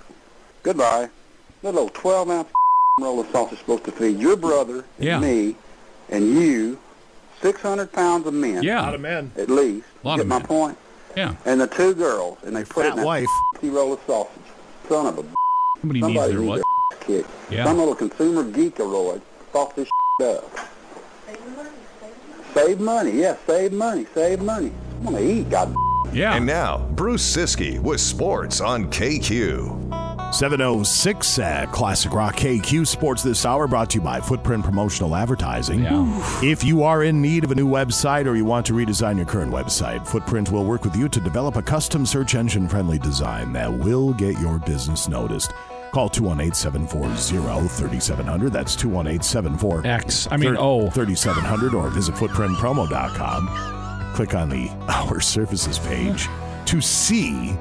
Goodbye. 0.63 1.09
Little 1.63 1.89
12 1.89 2.29
ounce 2.29 2.49
roll 2.99 3.19
of 3.19 3.29
sausage 3.31 3.59
supposed 3.59 3.83
to 3.85 3.91
feed 3.91 4.19
your 4.19 4.35
brother 4.35 4.85
and 4.97 5.05
Yeah. 5.05 5.19
me 5.19 5.55
and 6.09 6.25
you 6.33 6.79
600 7.41 7.91
pounds 7.91 8.25
of 8.27 8.33
men. 8.33 8.63
Yeah. 8.63 8.81
A 8.81 8.83
lot 8.83 8.95
of 8.95 9.01
men. 9.01 9.31
At 9.37 9.49
least. 9.49 9.85
A 10.03 10.07
lot 10.07 10.15
Get 10.17 10.21
of 10.23 10.27
my 10.27 10.37
men. 10.39 10.47
point? 10.47 10.77
Yeah. 11.15 11.35
And 11.45 11.59
the 11.61 11.67
two 11.67 11.93
girls, 11.95 12.37
and 12.43 12.55
they 12.55 12.63
put 12.63 12.85
it 12.85 12.89
in 12.89 12.91
fat 12.91 12.95
that 12.97 13.05
wife. 13.05 13.27
roll 13.63 13.93
of 13.93 13.99
sausage. 14.05 14.31
Son 14.87 15.05
of 15.07 15.17
a 15.19 15.25
Somebody 15.81 16.01
needs 16.01 16.07
Somebody 16.15 16.31
their 16.33 16.41
needs 16.41 16.63
what? 16.89 16.99
kick. 17.01 17.25
Yeah. 17.49 17.65
Some 17.65 17.77
little 17.77 17.95
consumer 17.95 18.43
geekaroid 18.43 19.21
thought 19.51 19.75
this 19.75 19.89
up. 20.23 20.49
Save 22.53 22.79
money, 22.79 23.11
yeah, 23.11 23.35
save 23.45 23.73
money, 23.73 24.05
save 24.13 24.41
money. 24.41 24.71
I 24.71 25.03
want 25.03 25.17
to 25.17 25.23
eat, 25.23 25.49
God. 25.49 25.73
Yeah. 26.13 26.35
And 26.35 26.45
now, 26.45 26.79
Bruce 26.91 27.23
Ciskie 27.23 27.79
with 27.79 27.99
sports 28.01 28.61
on 28.61 28.89
KQ. 28.89 29.87
706 30.33 31.39
at 31.39 31.67
uh, 31.67 31.71
Classic 31.71 32.11
Rock 32.11 32.35
KQ 32.35 32.85
Sports 32.85 33.23
this 33.23 33.45
hour 33.45 33.65
brought 33.65 33.89
to 33.91 33.99
you 33.99 34.01
by 34.01 34.19
Footprint 34.19 34.63
Promotional 34.63 35.15
Advertising. 35.15 35.85
If 36.43 36.65
you 36.65 36.83
are 36.83 37.03
in 37.03 37.21
need 37.21 37.45
of 37.45 37.51
a 37.51 37.55
new 37.55 37.67
website 37.67 38.25
or 38.25 38.35
you 38.35 38.43
want 38.43 38.65
to 38.65 38.73
redesign 38.73 39.15
your 39.15 39.25
current 39.25 39.53
website, 39.53 40.05
Footprint 40.05 40.51
will 40.51 40.65
work 40.65 40.83
with 40.83 40.97
you 40.97 41.07
to 41.07 41.21
develop 41.21 41.55
a 41.55 41.61
custom 41.61 42.05
search 42.05 42.35
engine 42.35 42.67
friendly 42.67 42.99
design 42.99 43.53
that 43.53 43.71
will 43.71 44.13
get 44.13 44.37
your 44.39 44.59
business 44.59 45.07
noticed. 45.07 45.53
Call 45.91 46.09
218 46.09 46.53
740 46.53 47.67
3700. 47.67 48.51
That's 48.53 48.75
218 48.75 49.21
740 49.23 49.87
X. 49.89 50.27
I 50.29 50.37
mean, 50.37 50.55
O. 50.57 50.89
3700 50.89 51.73
or 51.73 51.89
visit 51.89 52.15
footprintpromo.com. 52.15 54.13
Click 54.15 54.33
on 54.33 54.49
the 54.49 54.69
Our 54.87 55.19
Services 55.19 55.79
page 55.79 56.27
to 56.65 56.81
see 56.81 57.55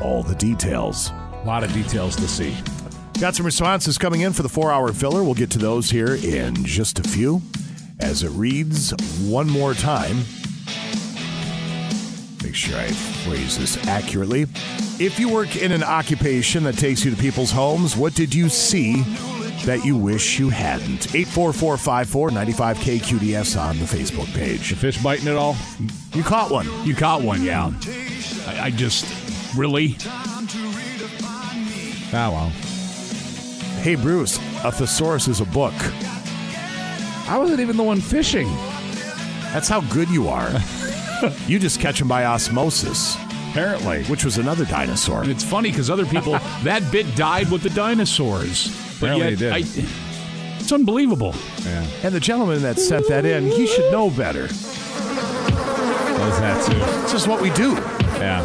all 0.00 0.22
the 0.22 0.34
details. 0.34 1.10
A 1.10 1.44
lot 1.46 1.64
of 1.64 1.72
details 1.72 2.16
to 2.16 2.28
see. 2.28 2.56
Got 3.20 3.34
some 3.34 3.46
responses 3.46 3.96
coming 3.96 4.20
in 4.20 4.32
for 4.34 4.42
the 4.42 4.48
four 4.48 4.70
hour 4.70 4.92
filler. 4.92 5.22
We'll 5.24 5.34
get 5.34 5.50
to 5.52 5.58
those 5.58 5.88
here 5.88 6.16
in 6.16 6.54
just 6.64 6.98
a 6.98 7.02
few. 7.02 7.40
As 7.98 8.22
it 8.22 8.28
reads 8.30 8.92
one 9.22 9.48
more 9.48 9.72
time, 9.72 10.18
sure 12.56 12.78
I 12.78 12.88
phrase 12.88 13.58
this 13.58 13.86
accurately. 13.86 14.42
If 14.98 15.18
you 15.18 15.28
work 15.28 15.56
in 15.56 15.72
an 15.72 15.82
occupation 15.82 16.64
that 16.64 16.78
takes 16.78 17.04
you 17.04 17.10
to 17.10 17.16
people's 17.16 17.50
homes, 17.50 17.96
what 17.96 18.14
did 18.14 18.34
you 18.34 18.48
see 18.48 19.02
that 19.66 19.84
you 19.84 19.96
wish 19.96 20.38
you 20.38 20.48
hadn't? 20.48 21.14
84454 21.14 22.30
95KQDS 22.30 23.60
on 23.60 23.78
the 23.78 23.84
Facebook 23.84 24.32
page. 24.34 24.70
The 24.70 24.76
fish 24.76 25.02
biting 25.02 25.28
it 25.28 25.36
all? 25.36 25.54
You 26.14 26.22
caught 26.22 26.50
one. 26.50 26.66
You 26.86 26.94
caught 26.94 27.22
one, 27.22 27.42
yeah. 27.42 27.70
I, 28.46 28.60
I 28.64 28.70
just 28.70 29.04
really. 29.54 29.96
Ah, 32.12 32.30
well. 32.32 32.48
Hey, 33.82 33.96
Bruce, 33.96 34.38
a 34.64 34.72
thesaurus 34.72 35.28
is 35.28 35.40
a 35.40 35.46
book. 35.46 35.74
I 37.28 37.36
wasn't 37.38 37.60
even 37.60 37.76
the 37.76 37.82
one 37.82 38.00
fishing. 38.00 38.48
That's 39.52 39.68
how 39.68 39.82
good 39.92 40.08
you 40.08 40.28
are. 40.28 40.48
you 41.46 41.58
just 41.58 41.80
catch 41.80 41.98
them 41.98 42.08
by 42.08 42.24
osmosis. 42.24 43.16
Apparently. 43.50 44.04
Which 44.04 44.24
was 44.24 44.38
another 44.38 44.64
dinosaur. 44.66 45.22
And 45.22 45.30
it's 45.30 45.44
funny 45.44 45.70
because 45.70 45.88
other 45.90 46.04
people, 46.04 46.32
that 46.62 46.90
bit 46.92 47.16
died 47.16 47.50
with 47.50 47.62
the 47.62 47.70
dinosaurs. 47.70 48.68
But 49.00 49.10
Apparently 49.10 49.24
yet, 49.24 49.32
it 49.32 49.36
did. 49.36 49.52
I, 49.52 50.60
it's 50.60 50.72
unbelievable. 50.72 51.34
Yeah. 51.64 51.86
And 52.02 52.14
the 52.14 52.20
gentleman 52.20 52.62
that 52.62 52.78
sent 52.78 53.08
that 53.08 53.24
in, 53.24 53.46
he 53.46 53.66
should 53.66 53.90
know 53.90 54.10
better. 54.10 54.46
Does 54.46 56.40
that 56.40 56.66
too. 56.66 57.30
What 57.30 57.40
we 57.40 57.50
do. 57.50 57.72
Yeah. 58.18 58.44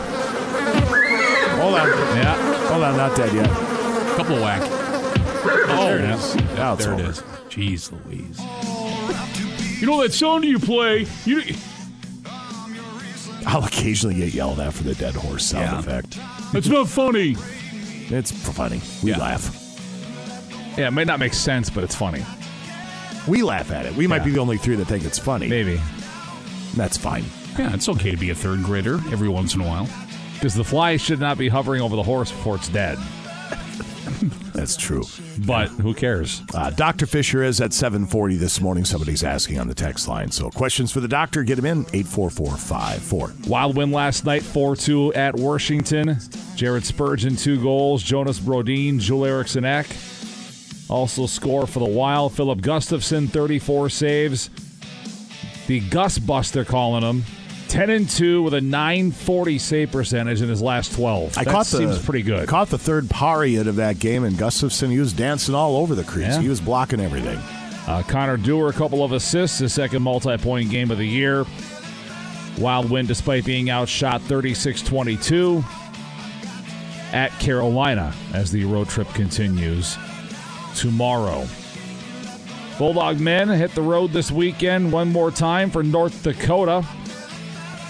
Hold 1.60 1.76
on. 1.76 1.88
Yeah. 1.88 2.68
Hold 2.70 2.84
on, 2.84 2.98
not 2.98 3.16
dead 3.16 3.34
yet. 3.34 3.50
Couple 4.16 4.36
of 4.36 4.42
whack. 4.42 4.62
Oh, 5.44 5.86
there 5.86 6.00
it 6.00 6.10
is. 6.12 6.36
It's 6.36 6.46
there 6.86 6.94
it 6.94 7.00
over. 7.02 7.10
is. 7.10 7.22
Jeez 7.50 7.92
Louise. 8.06 8.40
You 9.82 9.88
know 9.88 10.02
that 10.02 10.14
song 10.14 10.44
you 10.44 10.60
play? 10.60 11.08
You 11.26 11.42
I'll 13.46 13.64
occasionally 13.66 14.16
get 14.16 14.34
yelled 14.34 14.60
at 14.60 14.74
for 14.74 14.84
the 14.84 14.96
dead 14.96 15.16
horse 15.16 15.46
sound 15.46 15.64
Yeah. 15.72 15.80
effect. 15.80 16.18
It's 16.54 16.68
not 16.68 16.88
funny. 16.88 17.36
It's 18.10 18.32
funny. 18.32 18.82
We 19.04 19.12
Yeah. 19.12 19.18
laugh. 19.18 19.58
Yeah, 20.78 20.88
it 20.88 20.92
may 20.92 21.04
not 21.04 21.20
make 21.20 21.34
sense, 21.34 21.70
but 21.70 21.84
it's 21.84 21.96
funny. 21.96 22.24
We 23.28 23.42
laugh 23.44 23.72
at 23.72 23.86
it. 23.86 23.96
We 23.96 24.08
might 24.08 24.24
be 24.24 24.32
the 24.32 24.40
only 24.40 24.58
three 24.58 24.76
that 24.76 24.86
think 24.86 25.04
it's 25.06 25.20
funny. 25.20 25.48
Maybe. 25.48 25.80
That's 26.76 26.98
fine. 26.98 27.26
Yeah, 27.60 27.74
it's 27.74 27.90
okay 27.90 28.12
to 28.12 28.18
be 28.18 28.30
a 28.30 28.36
third 28.36 28.64
grader 28.64 28.96
every 29.12 29.28
once 29.30 29.54
in 29.56 29.62
a 29.62 29.68
while. 29.68 29.88
Because 30.34 30.56
the 30.56 30.64
fly 30.64 30.98
should 30.98 31.20
not 31.20 31.38
be 31.38 31.50
hovering 31.50 31.82
over 31.82 31.96
the 31.96 32.04
horse 32.04 32.32
before 32.32 32.56
it's 32.56 32.70
dead. 32.70 32.98
That's 34.54 34.76
true. 34.76 35.04
But 35.46 35.68
who 35.70 35.94
cares? 35.94 36.42
Uh, 36.54 36.70
Dr. 36.72 37.06
Fisher 37.06 37.44
is 37.44 37.62
at 37.62 37.74
740 37.74 38.36
this 38.36 38.62
morning. 38.62 38.86
Somebody's 38.86 39.24
asking 39.24 39.60
on 39.60 39.68
the 39.68 39.76
text 39.76 40.08
line. 40.08 40.32
So 40.32 40.50
questions 40.50 40.92
for 40.92 41.00
the 41.00 41.08
doctor, 41.08 41.44
get 41.44 41.58
him 41.58 41.66
in, 41.66 41.80
84454. 41.94 43.50
Wild 43.50 43.76
win 43.76 43.92
last 43.92 44.26
night, 44.26 44.44
4 44.44 44.76
2 44.76 45.14
at 45.14 45.36
Washington. 45.36 46.18
Jared 46.56 46.86
Spurgeon, 46.86 47.36
two 47.36 47.62
goals. 47.62 48.04
Jonas 48.04 48.40
Brodin, 48.40 49.00
Joel 49.00 49.26
Eriksson 49.26 49.66
Ek. 49.66 49.88
Also 50.90 51.26
score 51.26 51.66
for 51.66 51.80
the 51.80 51.86
Wild. 51.86 52.34
Filip 52.34 52.60
Gustavsson, 52.60 53.30
34 53.30 53.90
saves. 53.90 54.50
The 55.68 55.80
Gus 55.80 56.20
Bus, 56.20 56.52
they're 56.52 56.66
calling 56.66 57.04
him. 57.04 57.24
10 57.68 57.90
and 57.90 58.10
2 58.10 58.44
with 58.44 58.54
a 58.54 58.62
940 58.62 59.58
save 59.58 59.92
percentage 59.92 60.42
in 60.42 60.50
his 60.50 60.62
last 60.62 60.94
12. 60.94 61.38
I 61.38 61.44
that 61.44 61.52
caught 61.52 61.66
the 61.68 61.78
seems 61.78 62.04
pretty 62.04 62.22
good. 62.24 62.48
Caught 62.48 62.70
the 62.70 62.78
third 62.78 63.10
period 63.10 63.68
of 63.68 63.78
that 63.78 64.00
game, 64.00 64.24
and 64.24 64.36
Gustavsson, 64.36 64.90
he 64.90 65.00
was 65.00 65.14
dancing 65.14 65.56
all 65.56 65.78
over 65.78 65.96
the 65.96 66.04
crease. 66.04 66.28
Yeah. 66.28 66.42
He 66.42 66.50
was 66.50 66.60
blocking 66.60 67.00
everything. 67.00 67.40
Uh, 67.88 68.04
Connor 68.08 68.38
Dewar, 68.38 68.70
a 68.70 68.74
couple 68.74 69.04
of 69.04 69.12
assists, 69.12 69.60
his 69.60 69.74
second 69.74 70.02
multi 70.04 70.38
point 70.38 70.70
game 70.70 70.92
of 70.92 70.98
the 70.98 71.08
year. 71.08 71.46
Wild 72.60 72.90
win 72.90 73.06
despite 73.06 73.46
being 73.46 73.70
outshot 73.70 74.22
36 74.24 74.82
22 74.82 75.64
at 77.14 77.32
Carolina 77.40 78.14
as 78.34 78.52
the 78.52 78.66
road 78.66 78.88
trip 78.90 79.08
continues 79.14 79.98
tomorrow. 80.76 81.48
Bulldog 82.78 83.20
men 83.20 83.48
hit 83.50 83.74
the 83.76 83.82
road 83.82 84.12
this 84.12 84.32
weekend 84.32 84.92
one 84.92 85.12
more 85.12 85.32
time 85.32 85.70
for 85.70 85.84
North 85.84 86.24
Dakota. 86.24 86.86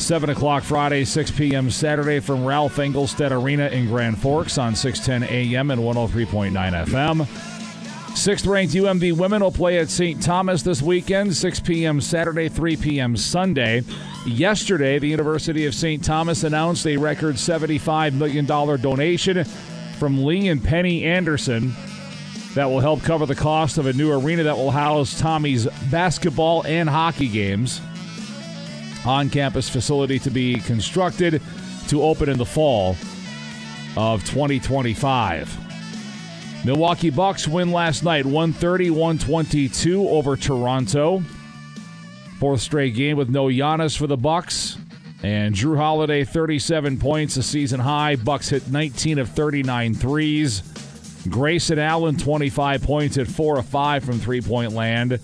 7 0.02 0.32
o'clock 0.32 0.64
Friday, 0.64 1.06
6 1.06 1.32
p.m. 1.32 1.70
Saturday 1.70 2.20
from 2.20 2.44
Ralph 2.44 2.78
Engelstad 2.78 3.32
Arena 3.32 3.68
in 3.68 3.88
Grand 3.88 4.18
Forks 4.18 4.58
on 4.58 4.76
610 4.76 5.30
AM 5.30 5.70
and 5.70 5.82
103.9 5.82 6.52
FM. 6.86 8.18
Sixth 8.18 8.46
ranked 8.46 8.74
UMD 8.74 9.14
women 9.14 9.42
will 9.42 9.52
play 9.52 9.78
at 9.78 9.90
St. 9.90 10.22
Thomas 10.22 10.64
this 10.64 10.82
weekend, 10.82 11.36
6 11.36 11.60
p.m. 11.62 12.02
Saturday, 12.02 12.50
3 12.50 12.76
p.m. 12.78 13.16
Sunday. 13.16 13.84
Yesterday, 14.26 15.00
the 15.00 15.08
University 15.08 15.66
of 15.66 15.76
St. 15.76 16.04
Thomas 16.04 16.44
announced 16.44 16.86
a 16.88 16.98
record 16.98 17.36
$75 17.36 18.14
million 18.14 18.46
donation 18.46 19.44
from 19.98 20.26
Lee 20.26 20.50
and 20.50 20.64
Penny 20.64 21.04
Anderson 21.06 21.74
that 22.56 22.66
will 22.66 22.82
help 22.82 23.02
cover 23.04 23.26
the 23.26 23.36
cost 23.36 23.78
of 23.78 23.86
a 23.86 23.94
new 23.94 24.12
arena 24.12 24.44
that 24.44 24.58
will 24.58 24.72
house 24.72 25.18
Tommy's 25.20 25.68
basketball 25.90 26.66
and 26.66 26.90
hockey 26.90 27.28
games. 27.28 27.80
On 29.06 29.30
campus 29.30 29.68
facility 29.68 30.20
to 30.20 30.30
be 30.30 30.56
constructed 30.60 31.42
to 31.88 32.04
open 32.04 32.30
in 32.30 32.38
the 32.38 32.46
fall 32.46 32.96
of 33.98 34.24
2025. 34.26 35.58
Milwaukee 36.64 37.10
Bucks 37.10 37.48
win 37.48 37.72
last 37.72 38.04
night 38.04 38.26
130 38.26 38.92
122 38.92 40.08
over 40.08 40.38
Toronto. 40.38 41.24
Fourth 42.40 42.62
straight 42.62 42.96
game 42.96 43.18
with 43.18 43.30
no 43.30 43.46
Giannis 43.46 43.98
for 43.98 44.08
the 44.08 44.18
Bucks. 44.18 44.78
And 45.24 45.54
Jrue 45.54 45.78
Holiday 45.78 46.24
37 46.24 46.98
points, 46.98 47.38
a 47.38 47.44
season 47.44 47.80
high. 47.80 48.16
Bucks 48.16 48.50
hit 48.50 48.70
19 48.70 49.20
of 49.20 49.30
39 49.30 49.94
threes. 49.94 50.64
Grayson 51.30 51.78
Allen 51.78 52.18
25 52.18 52.82
points 52.82 53.18
at 53.18 53.28
4 53.28 53.60
of 53.60 53.66
5 53.68 54.04
from 54.04 54.20
three-point 54.20 54.74
land. 54.74 55.20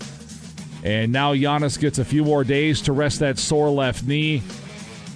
And 0.84 1.12
now 1.12 1.34
Giannis 1.34 1.78
gets 1.78 1.98
a 1.98 2.04
few 2.04 2.24
more 2.24 2.44
days 2.44 2.82
to 2.82 2.92
rest 2.92 3.20
that 3.20 3.38
sore 3.38 3.70
left 3.70 4.04
knee. 4.04 4.42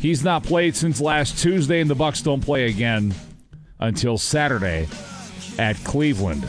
He's 0.01 0.25
not 0.25 0.43
played 0.43 0.75
since 0.75 1.01
last 1.01 1.39
Tuesday 1.39 1.81
and 1.81 1.89
the 1.89 1.95
Bucks 1.95 2.23
don't 2.23 2.41
play 2.41 2.69
again 2.69 3.15
until 3.79 4.19
Saturday 4.19 4.89
at 5.59 5.77
Cleveland. 5.85 6.47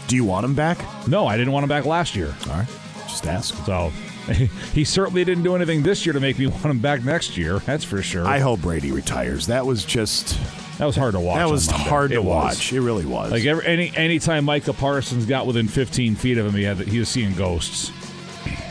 Do 0.07 0.15
you 0.17 0.25
want 0.25 0.45
him 0.45 0.55
back? 0.55 0.79
No, 1.09 1.27
I 1.27 1.37
didn't 1.37 1.53
want 1.53 1.65
him 1.65 1.69
back 1.69 1.85
last 1.85 2.15
year. 2.15 2.33
All 2.49 2.59
right, 2.59 2.69
just 3.09 3.27
ask. 3.27 3.55
So 3.67 3.91
he 4.73 4.85
certainly 4.85 5.25
didn't 5.25 5.43
do 5.43 5.57
anything 5.57 5.83
this 5.83 6.07
year 6.07 6.13
to 6.13 6.21
make 6.21 6.39
me 6.39 6.47
want 6.47 6.65
him 6.67 6.79
back 6.79 7.03
next 7.05 7.37
year. 7.37 7.59
That's 7.61 7.83
for 7.85 8.03
sure. 8.03 8.25
I 8.25 8.39
hope 8.39 8.61
Brady 8.61 8.93
retires. 8.93 9.47
That 9.49 9.67
was 9.67 9.85
just 9.85 10.39
that 10.79 10.85
was 10.85 10.97
hard 10.97 11.13
to 11.15 11.21
watch. 11.21 11.37
that 11.39 11.49
was 11.49 11.67
hard 11.69 12.11
to 12.11 12.17
It 12.17 12.25
was. 12.25 12.57
watch. 12.57 12.73
It 12.73 12.81
really 12.81 13.07
was. 13.07 13.31
Like 13.33 13.45
every, 13.45 13.67
any 13.67 13.93
anytime 13.97 14.45
Micah 14.45 14.73
Parsons 14.73 15.25
got 15.27 15.47
within 15.47 15.69
15 15.69 16.15
feet 16.17 16.39
of 16.39 16.47
him, 16.47 16.53
he 16.55 16.63
had 16.65 16.79
he 16.79 16.99
was 16.99 17.09
seeing 17.09 17.33
ghosts. 17.35 17.91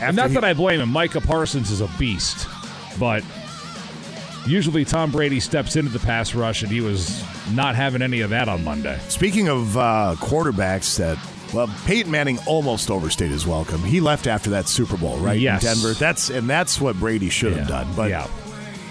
and 0.00 0.16
not 0.16 0.28
he- 0.28 0.34
that 0.34 0.44
I 0.44 0.54
blame 0.54 0.80
him. 0.80 0.88
Micah 0.90 1.20
Parsons 1.20 1.70
is 1.70 1.80
a 1.80 1.88
beast, 1.98 2.46
but 2.98 3.22
usually 4.46 4.84
Tom 4.84 5.10
Brady 5.10 5.40
steps 5.40 5.76
into 5.76 5.90
the 5.90 5.98
pass 5.98 6.34
rush, 6.34 6.62
and 6.62 6.70
he 6.70 6.80
was 6.80 7.22
not 7.52 7.74
having 7.74 8.02
any 8.02 8.20
of 8.20 8.30
that 8.30 8.48
on 8.48 8.62
Monday. 8.64 8.98
Speaking 9.08 9.48
of 9.48 9.76
uh, 9.76 10.14
quarterbacks 10.18 10.96
that, 10.98 11.18
well, 11.52 11.68
Peyton 11.86 12.10
Manning 12.10 12.38
almost 12.46 12.90
overstayed 12.90 13.30
his 13.30 13.46
welcome. 13.46 13.82
He 13.82 14.00
left 14.00 14.26
after 14.26 14.50
that 14.50 14.68
Super 14.68 14.96
Bowl, 14.96 15.16
right? 15.18 15.38
Yes. 15.38 15.62
In 15.64 15.68
Denver. 15.82 15.94
That's 15.98 16.30
and 16.30 16.48
that's 16.48 16.80
what 16.80 16.96
Brady 16.98 17.28
should 17.30 17.52
have 17.54 17.68
done. 17.68 17.88
But 17.96 18.10
Yeah. 18.10 18.26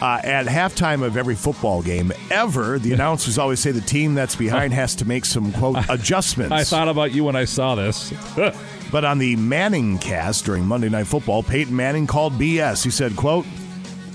Uh, 0.06 0.22
at 0.24 0.46
halftime 0.46 1.04
of 1.04 1.18
every 1.18 1.34
football 1.34 1.82
game 1.82 2.14
ever, 2.30 2.78
the 2.78 2.94
announcers 2.94 3.40
always 3.40 3.60
say 3.60 3.72
the 3.72 3.82
team 3.82 4.14
that's 4.14 4.36
behind 4.36 4.72
has 4.82 4.94
to 4.96 5.06
make 5.06 5.26
some 5.26 5.52
quote 5.54 5.78
adjustments. 5.90 6.52
I 6.52 6.64
thought 6.64 6.88
about 6.88 7.12
you 7.12 7.24
when 7.24 7.36
I 7.36 7.46
saw 7.46 7.76
this. 7.76 8.14
But 8.92 9.04
on 9.04 9.18
the 9.18 9.36
Manning 9.36 9.98
cast 9.98 10.46
during 10.46 10.64
Monday 10.64 10.88
Night 10.90 11.08
Football, 11.08 11.42
Peyton 11.44 11.76
Manning 11.76 12.06
called 12.08 12.34
BS. 12.34 12.84
He 12.84 12.92
said, 12.92 13.16
quote, 13.18 13.46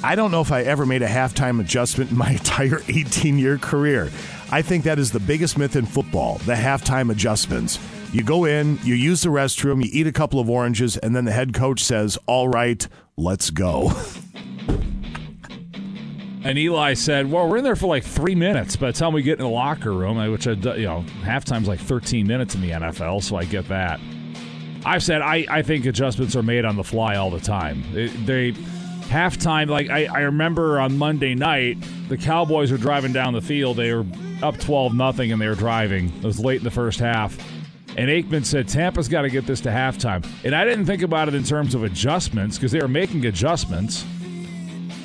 I 0.02 0.14
don't 0.14 0.30
know 0.30 0.40
if 0.40 0.52
I 0.52 0.62
ever 0.62 0.86
made 0.86 1.02
a 1.02 1.08
halftime 1.08 1.60
adjustment 1.60 2.12
in 2.12 2.16
my 2.16 2.30
entire 2.40 2.80
18 2.88 3.36
year 3.38 3.58
career. 3.58 4.10
I 4.50 4.62
think 4.62 4.84
that 4.84 4.98
is 4.98 5.10
the 5.10 5.20
biggest 5.20 5.58
myth 5.58 5.76
in 5.76 5.84
football, 5.84 6.38
the 6.46 6.54
halftime 6.54 7.10
adjustments. 7.10 7.78
You 8.12 8.22
go 8.22 8.44
in, 8.44 8.78
you 8.84 8.94
use 8.94 9.22
the 9.22 9.28
restroom, 9.28 9.84
you 9.84 9.90
eat 9.92 10.06
a 10.06 10.12
couple 10.12 10.40
of 10.40 10.48
oranges, 10.48 10.96
and 10.96 11.14
then 11.14 11.26
the 11.26 11.32
head 11.32 11.52
coach 11.52 11.82
says, 11.82 12.16
All 12.26 12.48
right, 12.48 12.86
let's 13.16 13.50
go. 13.50 13.92
And 16.42 16.58
Eli 16.58 16.94
said, 16.94 17.30
"Well, 17.30 17.48
we're 17.48 17.58
in 17.58 17.64
there 17.64 17.76
for 17.76 17.86
like 17.86 18.02
three 18.04 18.34
minutes. 18.34 18.76
By 18.76 18.88
the 18.88 18.92
time 18.98 19.12
we 19.12 19.22
get 19.22 19.38
in 19.38 19.44
the 19.44 19.50
locker 19.50 19.92
room, 19.92 20.16
which 20.32 20.46
I, 20.46 20.52
you 20.52 20.84
know, 20.86 21.04
halftime's 21.22 21.68
like 21.68 21.80
13 21.80 22.26
minutes 22.26 22.54
in 22.54 22.60
the 22.62 22.70
NFL, 22.70 23.22
so 23.22 23.36
I 23.36 23.44
get 23.44 23.68
that." 23.68 24.00
I've 24.84 25.02
said 25.02 25.20
I, 25.20 25.44
I 25.50 25.60
think 25.62 25.84
adjustments 25.84 26.34
are 26.36 26.42
made 26.42 26.64
on 26.64 26.76
the 26.76 26.84
fly 26.84 27.16
all 27.16 27.30
the 27.30 27.40
time. 27.40 27.84
It- 27.94 28.24
they 28.26 28.52
halftime, 29.10 29.68
like 29.68 29.90
I, 29.90 30.06
I 30.06 30.20
remember 30.20 30.80
on 30.80 30.96
Monday 30.96 31.34
night, 31.34 31.76
the 32.08 32.16
Cowboys 32.16 32.72
were 32.72 32.78
driving 32.78 33.12
down 33.12 33.34
the 33.34 33.42
field. 33.42 33.76
They 33.76 33.92
were 33.92 34.06
up 34.42 34.58
12 34.58 34.94
nothing, 34.94 35.32
and 35.32 35.40
they 35.42 35.48
were 35.48 35.54
driving. 35.54 36.06
It 36.16 36.24
was 36.24 36.40
late 36.40 36.58
in 36.58 36.64
the 36.64 36.70
first 36.70 37.00
half. 37.00 37.36
And 37.96 38.08
Aikman 38.08 38.46
said, 38.46 38.68
Tampa's 38.68 39.08
got 39.08 39.22
to 39.22 39.28
get 39.30 39.46
this 39.46 39.60
to 39.62 39.68
halftime. 39.68 40.24
And 40.44 40.54
I 40.54 40.64
didn't 40.64 40.86
think 40.86 41.02
about 41.02 41.26
it 41.28 41.34
in 41.34 41.42
terms 41.42 41.74
of 41.74 41.82
adjustments 41.82 42.56
because 42.56 42.70
they 42.72 42.78
were 42.78 42.88
making 42.88 43.26
adjustments. 43.26 44.06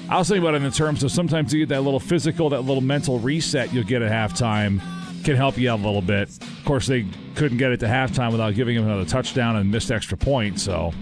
I 0.09 0.17
was 0.19 0.27
thinking 0.27 0.43
about 0.43 0.55
it 0.55 0.63
in 0.63 0.71
terms 0.71 1.03
of 1.03 1.11
sometimes 1.11 1.53
you 1.53 1.59
get 1.61 1.69
that 1.69 1.81
little 1.81 1.99
physical, 1.99 2.49
that 2.51 2.61
little 2.61 2.81
mental 2.81 3.19
reset 3.19 3.73
you'll 3.73 3.83
get 3.85 4.01
at 4.01 4.11
halftime 4.11 4.79
can 5.23 5.35
help 5.35 5.57
you 5.57 5.71
out 5.71 5.79
a 5.79 5.83
little 5.83 6.01
bit. 6.01 6.29
Of 6.29 6.65
course, 6.65 6.85
they 6.85 7.07
couldn't 7.35 7.57
get 7.57 7.71
it 7.71 7.79
to 7.79 7.87
halftime 7.87 8.31
without 8.31 8.53
giving 8.53 8.75
him 8.75 8.83
another 8.85 9.05
touchdown 9.05 9.55
and 9.55 9.71
missed 9.71 9.89
extra 9.89 10.15
point. 10.15 10.59
So, 10.59 10.93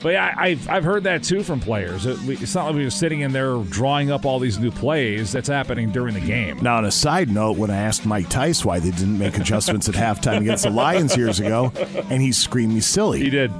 but 0.00 0.14
yeah, 0.14 0.34
I- 0.36 0.46
I've 0.48 0.68
I've 0.68 0.82
heard 0.84 1.04
that 1.04 1.22
too 1.22 1.44
from 1.44 1.60
players. 1.60 2.04
It- 2.04 2.18
It's 2.42 2.56
not 2.56 2.66
like 2.66 2.74
we 2.74 2.82
were 2.82 2.90
sitting 2.90 3.20
in 3.20 3.30
there 3.30 3.56
drawing 3.68 4.10
up 4.10 4.24
all 4.26 4.40
these 4.40 4.58
new 4.58 4.72
plays. 4.72 5.30
That's 5.30 5.46
happening 5.48 5.92
during 5.92 6.14
the 6.14 6.20
game. 6.20 6.58
Now, 6.60 6.78
on 6.78 6.84
a 6.84 6.90
side 6.90 7.30
note, 7.30 7.56
when 7.56 7.70
I 7.70 7.76
asked 7.76 8.04
Mike 8.04 8.28
Tice 8.28 8.64
why 8.64 8.80
they 8.80 8.90
didn't 8.90 9.16
make 9.18 9.38
adjustments 9.38 9.88
at 9.88 9.94
halftime 9.94 10.40
against 10.40 10.64
the 10.64 10.70
Lions 10.70 11.16
years 11.16 11.38
ago, 11.38 11.72
and 12.10 12.20
he 12.20 12.32
screamed 12.32 12.74
me 12.74 12.80
silly. 12.80 13.20
He 13.20 13.30
did. 13.30 13.52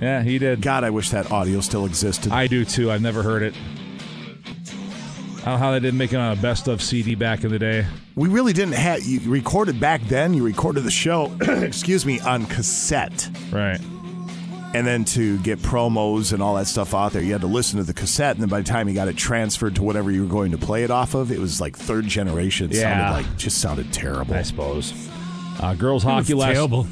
Yeah, 0.00 0.22
he 0.22 0.38
did. 0.38 0.60
God, 0.62 0.84
I 0.84 0.90
wish 0.90 1.10
that 1.10 1.32
audio 1.32 1.60
still 1.60 1.84
existed. 1.86 2.30
I 2.30 2.46
do 2.46 2.64
too. 2.64 2.92
I've 2.92 3.02
never 3.02 3.24
heard 3.24 3.42
it. 3.42 3.54
I 5.46 5.50
don't 5.50 5.60
know 5.60 5.66
how 5.66 5.72
they 5.72 5.80
didn't 5.80 5.98
make 5.98 6.12
it 6.12 6.16
on 6.16 6.36
a 6.36 6.40
best 6.40 6.68
of 6.68 6.80
CD 6.80 7.14
back 7.14 7.44
in 7.44 7.50
the 7.50 7.58
day. 7.58 7.84
We 8.14 8.28
really 8.30 8.54
didn't 8.54 8.74
have 8.76 9.02
you 9.04 9.20
recorded 9.30 9.78
back 9.78 10.00
then. 10.04 10.32
You 10.32 10.42
recorded 10.42 10.84
the 10.84 10.90
show, 10.90 11.30
excuse 11.40 12.06
me, 12.06 12.18
on 12.20 12.46
cassette, 12.46 13.28
right? 13.52 13.78
And 14.74 14.86
then 14.86 15.04
to 15.06 15.38
get 15.38 15.58
promos 15.60 16.32
and 16.32 16.42
all 16.42 16.54
that 16.54 16.66
stuff 16.66 16.94
out 16.94 17.12
there, 17.12 17.22
you 17.22 17.32
had 17.32 17.42
to 17.42 17.46
listen 17.46 17.76
to 17.78 17.84
the 17.84 17.92
cassette, 17.92 18.36
and 18.36 18.42
then 18.42 18.48
by 18.48 18.60
the 18.60 18.66
time 18.66 18.88
you 18.88 18.94
got 18.94 19.06
it 19.08 19.16
transferred 19.18 19.76
to 19.76 19.82
whatever 19.82 20.10
you 20.10 20.22
were 20.22 20.28
going 20.28 20.50
to 20.52 20.58
play 20.58 20.82
it 20.82 20.90
off 20.90 21.14
of, 21.14 21.30
it 21.30 21.38
was 21.38 21.60
like 21.60 21.76
third 21.76 22.06
generation. 22.06 22.70
It 22.70 22.76
Yeah. 22.76 22.98
sounded 23.10 23.28
like 23.28 23.36
just 23.36 23.58
sounded 23.58 23.92
terrible. 23.92 24.34
I 24.34 24.42
suppose. 24.42 24.92
Uh, 25.60 25.74
girls 25.74 26.04
It 26.04 26.08
hockey 26.08 26.34
was 26.34 26.40
last 26.42 26.54
terrible. 26.54 26.86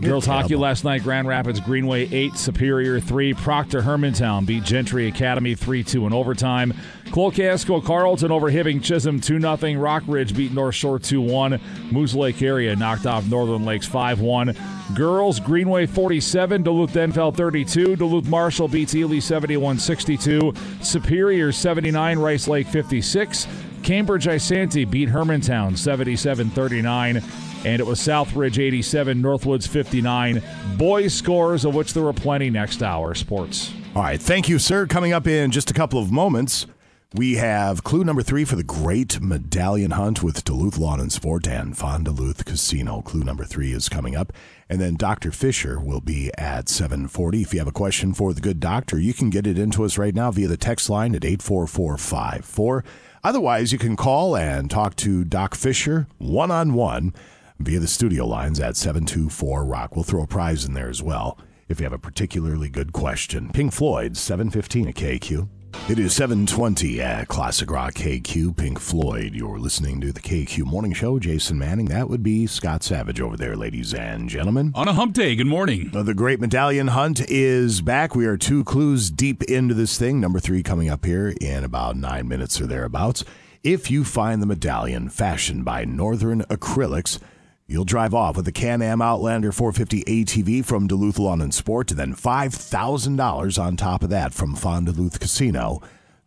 Girls 0.00 0.26
hockey 0.26 0.56
last 0.56 0.84
night, 0.84 1.02
Grand 1.02 1.26
Rapids 1.26 1.60
Greenway 1.60 2.08
8, 2.12 2.36
Superior 2.36 3.00
3. 3.00 3.34
Proctor 3.34 3.82
Hermantown 3.82 4.44
beat 4.44 4.64
Gentry 4.64 5.06
Academy 5.06 5.54
3 5.54 5.82
2 5.82 6.06
in 6.06 6.12
overtime. 6.12 6.74
Cloquet 7.10 7.64
Carlton 7.84 8.30
over 8.30 8.50
Hibbing 8.50 8.82
Chisholm 8.82 9.20
2 9.20 9.40
0. 9.40 9.56
Rockridge 9.56 10.36
beat 10.36 10.52
North 10.52 10.74
Shore 10.74 10.98
2 10.98 11.20
1. 11.20 11.60
Moose 11.90 12.14
Lake 12.14 12.42
area 12.42 12.76
knocked 12.76 13.06
off 13.06 13.26
Northern 13.26 13.64
Lakes 13.64 13.86
5 13.86 14.20
1. 14.20 14.56
Girls 14.94 15.40
Greenway 15.40 15.86
47, 15.86 16.62
Duluth 16.62 16.92
Denfeld 16.92 17.36
32. 17.36 17.96
Duluth 17.96 18.28
Marshall 18.28 18.68
beats 18.68 18.94
Ely 18.94 19.20
71 19.20 19.78
62. 19.78 20.52
Superior 20.82 21.52
79, 21.52 22.18
Rice 22.18 22.48
Lake 22.48 22.66
56. 22.66 23.46
Cambridge 23.82 24.26
Isanti 24.26 24.90
beat 24.90 25.08
Hermantown 25.08 25.76
77 25.76 26.50
39. 26.50 27.22
And 27.64 27.80
it 27.80 27.86
was 27.86 27.98
Southridge 27.98 28.58
87, 28.58 29.22
Northwoods 29.22 29.66
59. 29.66 30.42
Boys 30.76 31.14
scores, 31.14 31.64
of 31.64 31.74
which 31.74 31.94
there 31.94 32.02
were 32.02 32.12
plenty 32.12 32.50
next 32.50 32.82
hour. 32.82 33.14
Sports. 33.14 33.72
All 33.96 34.02
right, 34.02 34.20
thank 34.20 34.48
you, 34.48 34.58
sir. 34.58 34.86
Coming 34.86 35.12
up 35.12 35.26
in 35.26 35.50
just 35.50 35.70
a 35.70 35.74
couple 35.74 35.98
of 35.98 36.10
moments, 36.10 36.66
we 37.14 37.36
have 37.36 37.84
clue 37.84 38.02
number 38.02 38.22
three 38.22 38.44
for 38.44 38.56
the 38.56 38.64
great 38.64 39.20
medallion 39.20 39.92
hunt 39.92 40.20
with 40.20 40.42
Duluth 40.42 40.76
Lawn 40.76 40.98
and 40.98 41.12
Sport 41.12 41.46
and 41.46 41.78
Fond-du-Luth 41.78 42.44
Casino. 42.44 43.02
Clue 43.02 43.22
number 43.22 43.44
three 43.44 43.72
is 43.72 43.88
coming 43.88 44.16
up, 44.16 44.32
and 44.68 44.80
then 44.80 44.96
Dr. 44.96 45.30
Fisher 45.30 45.78
will 45.78 46.00
be 46.00 46.32
at 46.36 46.68
7:40. 46.68 47.42
If 47.42 47.52
you 47.54 47.60
have 47.60 47.68
a 47.68 47.72
question 47.72 48.14
for 48.14 48.34
the 48.34 48.40
good 48.40 48.58
doctor, 48.58 48.98
you 48.98 49.14
can 49.14 49.30
get 49.30 49.46
it 49.46 49.60
into 49.60 49.84
us 49.84 49.96
right 49.96 50.12
now 50.12 50.32
via 50.32 50.48
the 50.48 50.56
text 50.56 50.90
line 50.90 51.14
at 51.14 51.24
84454. 51.24 52.84
Otherwise, 53.22 53.72
you 53.72 53.78
can 53.78 53.94
call 53.94 54.36
and 54.36 54.68
talk 54.68 54.96
to 54.96 55.22
Doc 55.24 55.54
Fisher 55.54 56.08
one 56.18 56.50
on 56.50 56.74
one 56.74 57.14
via 57.58 57.78
the 57.78 57.86
studio 57.88 58.26
lines 58.26 58.60
at 58.60 58.76
724 58.76 59.64
Rock. 59.64 59.94
We'll 59.96 60.04
throw 60.04 60.22
a 60.22 60.26
prize 60.26 60.64
in 60.64 60.74
there 60.74 60.88
as 60.88 61.02
well 61.02 61.38
if 61.68 61.80
you 61.80 61.84
have 61.84 61.92
a 61.92 61.98
particularly 61.98 62.68
good 62.68 62.92
question. 62.92 63.50
Pink 63.52 63.72
Floyd, 63.72 64.16
715 64.16 64.88
at 64.88 64.94
KQ. 64.94 65.48
It 65.88 65.98
is 65.98 66.14
720 66.14 67.00
at 67.00 67.26
Classic 67.26 67.68
Rock 67.68 67.94
KQ. 67.94 68.56
Pink 68.56 68.78
Floyd. 68.78 69.34
You're 69.34 69.58
listening 69.58 70.00
to 70.02 70.12
the 70.12 70.20
KQ 70.20 70.64
Morning 70.64 70.92
Show. 70.92 71.18
Jason 71.18 71.58
Manning. 71.58 71.86
That 71.86 72.08
would 72.08 72.22
be 72.22 72.46
Scott 72.46 72.84
Savage 72.84 73.20
over 73.20 73.36
there, 73.36 73.56
ladies 73.56 73.92
and 73.92 74.28
gentlemen. 74.28 74.70
On 74.76 74.86
a 74.86 74.92
hump 74.92 75.14
day, 75.14 75.34
good 75.34 75.48
morning. 75.48 75.90
Uh, 75.92 76.04
The 76.04 76.14
Great 76.14 76.40
Medallion 76.40 76.88
Hunt 76.88 77.20
is 77.28 77.80
back. 77.80 78.14
We 78.14 78.24
are 78.26 78.36
two 78.36 78.62
clues 78.62 79.10
deep 79.10 79.42
into 79.44 79.74
this 79.74 79.98
thing. 79.98 80.20
Number 80.20 80.38
three 80.38 80.62
coming 80.62 80.88
up 80.88 81.04
here 81.04 81.34
in 81.40 81.64
about 81.64 81.96
nine 81.96 82.28
minutes 82.28 82.60
or 82.60 82.66
thereabouts. 82.66 83.24
If 83.64 83.90
you 83.90 84.04
find 84.04 84.40
the 84.40 84.46
medallion 84.46 85.08
fashioned 85.08 85.64
by 85.64 85.84
Northern 85.84 86.42
Acrylics, 86.42 87.18
you'll 87.66 87.84
drive 87.84 88.14
off 88.14 88.36
with 88.36 88.48
a 88.48 88.52
Can 88.52 88.82
Am 88.82 89.00
Outlander 89.00 89.52
450 89.52 90.04
ATV 90.04 90.64
from 90.64 90.86
Duluth 90.86 91.18
Lawn 91.18 91.40
and 91.40 91.54
Sport, 91.54 91.90
and 91.90 91.98
then 91.98 92.14
$5,000 92.14 93.62
on 93.62 93.76
top 93.76 94.02
of 94.02 94.10
that 94.10 94.34
from 94.34 94.54
Fond-du-Luth 94.54 95.20
Casino, 95.20 95.80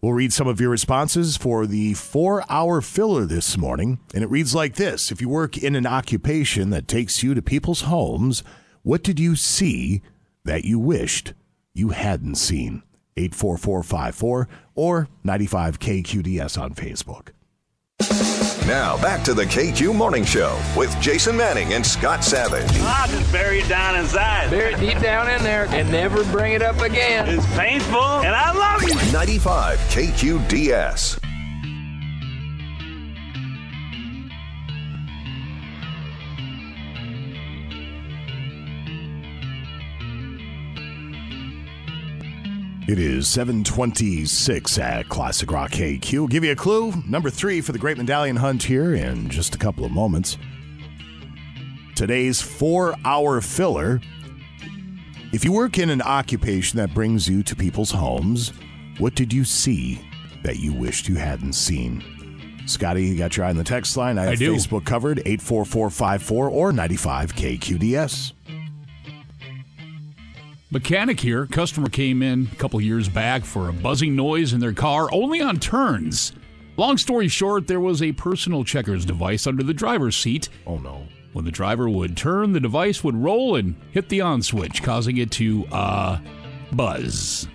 We'll 0.00 0.12
read 0.12 0.32
some 0.32 0.46
of 0.46 0.60
your 0.60 0.70
responses 0.70 1.36
for 1.36 1.66
the 1.66 1.94
four 1.94 2.44
hour 2.50 2.80
filler 2.80 3.24
this 3.24 3.56
morning. 3.56 3.98
And 4.14 4.22
it 4.22 4.30
reads 4.30 4.54
like 4.54 4.74
this 4.74 5.10
If 5.10 5.20
you 5.20 5.28
work 5.28 5.56
in 5.56 5.74
an 5.74 5.86
occupation 5.86 6.70
that 6.70 6.88
takes 6.88 7.22
you 7.22 7.34
to 7.34 7.42
people's 7.42 7.82
homes, 7.82 8.44
what 8.82 9.02
did 9.02 9.18
you 9.18 9.36
see 9.36 10.02
that 10.44 10.64
you 10.64 10.78
wished 10.78 11.32
you 11.74 11.90
hadn't 11.90 12.36
seen? 12.36 12.82
84454 13.16 14.48
or 14.74 15.08
95KQDS 15.24 16.60
on 16.60 16.74
Facebook. 16.74 17.30
Now, 18.66 19.00
back 19.00 19.22
to 19.24 19.34
the 19.34 19.44
KQ 19.44 19.94
Morning 19.94 20.24
Show 20.24 20.60
with 20.76 20.98
Jason 21.00 21.36
Manning 21.36 21.74
and 21.74 21.86
Scott 21.86 22.24
Savage. 22.24 22.68
I'll 22.80 23.08
just 23.08 23.30
bury 23.32 23.60
it 23.60 23.68
down 23.68 23.96
inside. 23.96 24.50
Bury 24.50 24.74
it 24.74 24.80
deep 24.80 24.98
down 25.00 25.30
in 25.30 25.42
there 25.42 25.66
and 25.70 25.90
never 25.90 26.24
bring 26.32 26.52
it 26.52 26.62
up 26.62 26.80
again. 26.80 27.28
It's 27.28 27.46
painful, 27.56 28.00
and 28.00 28.34
I 28.34 28.52
love 28.52 28.82
you. 28.82 28.94
95 29.12 29.78
KQDS. 29.78 31.25
It 42.88 43.00
is 43.00 43.26
726 43.26 44.78
at 44.78 45.08
Classic 45.08 45.50
Rock 45.50 45.72
KQ. 45.72 46.30
Give 46.30 46.44
you 46.44 46.52
a 46.52 46.56
clue. 46.56 46.92
Number 47.04 47.30
three 47.30 47.60
for 47.60 47.72
the 47.72 47.80
Great 47.80 47.98
Medallion 47.98 48.36
Hunt 48.36 48.62
here 48.62 48.94
in 48.94 49.28
just 49.28 49.56
a 49.56 49.58
couple 49.58 49.84
of 49.84 49.90
moments. 49.90 50.38
Today's 51.96 52.40
four 52.40 52.94
hour 53.04 53.40
filler. 53.40 54.00
If 55.32 55.44
you 55.44 55.50
work 55.50 55.78
in 55.78 55.90
an 55.90 56.00
occupation 56.00 56.76
that 56.76 56.94
brings 56.94 57.28
you 57.28 57.42
to 57.42 57.56
people's 57.56 57.90
homes, 57.90 58.52
what 58.98 59.16
did 59.16 59.32
you 59.32 59.44
see 59.44 60.00
that 60.44 60.60
you 60.60 60.72
wished 60.72 61.08
you 61.08 61.16
hadn't 61.16 61.54
seen? 61.54 62.04
Scotty, 62.66 63.04
you 63.04 63.18
got 63.18 63.36
your 63.36 63.46
eye 63.46 63.50
on 63.50 63.56
the 63.56 63.64
text 63.64 63.96
line. 63.96 64.16
I 64.16 64.24
have 64.24 64.32
I 64.34 64.36
do. 64.36 64.54
Facebook 64.54 64.84
covered 64.84 65.18
84454 65.26 66.48
or 66.48 66.72
95 66.72 67.34
KQDS. 67.34 68.32
Mechanic 70.76 71.18
here. 71.18 71.46
Customer 71.46 71.88
came 71.88 72.22
in 72.22 72.50
a 72.52 72.56
couple 72.56 72.78
years 72.82 73.08
back 73.08 73.46
for 73.46 73.70
a 73.70 73.72
buzzing 73.72 74.14
noise 74.14 74.52
in 74.52 74.60
their 74.60 74.74
car, 74.74 75.08
only 75.10 75.40
on 75.40 75.58
turns. 75.58 76.34
Long 76.76 76.98
story 76.98 77.28
short, 77.28 77.66
there 77.66 77.80
was 77.80 78.02
a 78.02 78.12
personal 78.12 78.62
checkers 78.62 79.06
device 79.06 79.46
under 79.46 79.62
the 79.62 79.72
driver's 79.72 80.16
seat. 80.16 80.50
Oh 80.66 80.76
no. 80.76 81.06
When 81.32 81.46
the 81.46 81.50
driver 81.50 81.88
would 81.88 82.14
turn, 82.14 82.52
the 82.52 82.60
device 82.60 83.02
would 83.02 83.16
roll 83.16 83.56
and 83.56 83.74
hit 83.92 84.10
the 84.10 84.20
on 84.20 84.42
switch, 84.42 84.82
causing 84.82 85.16
it 85.16 85.30
to, 85.30 85.64
uh, 85.72 86.18
buzz. 86.72 87.48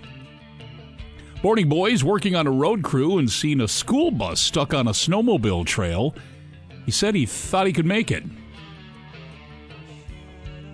Morning 1.44 1.68
boys 1.68 2.02
working 2.02 2.34
on 2.34 2.48
a 2.48 2.50
road 2.50 2.82
crew 2.82 3.18
and 3.18 3.30
seen 3.30 3.60
a 3.60 3.68
school 3.68 4.10
bus 4.10 4.40
stuck 4.40 4.74
on 4.74 4.88
a 4.88 4.92
snowmobile 4.92 5.64
trail. 5.64 6.16
He 6.86 6.90
said 6.90 7.14
he 7.14 7.26
thought 7.26 7.68
he 7.68 7.72
could 7.72 7.86
make 7.86 8.10
it. 8.10 8.24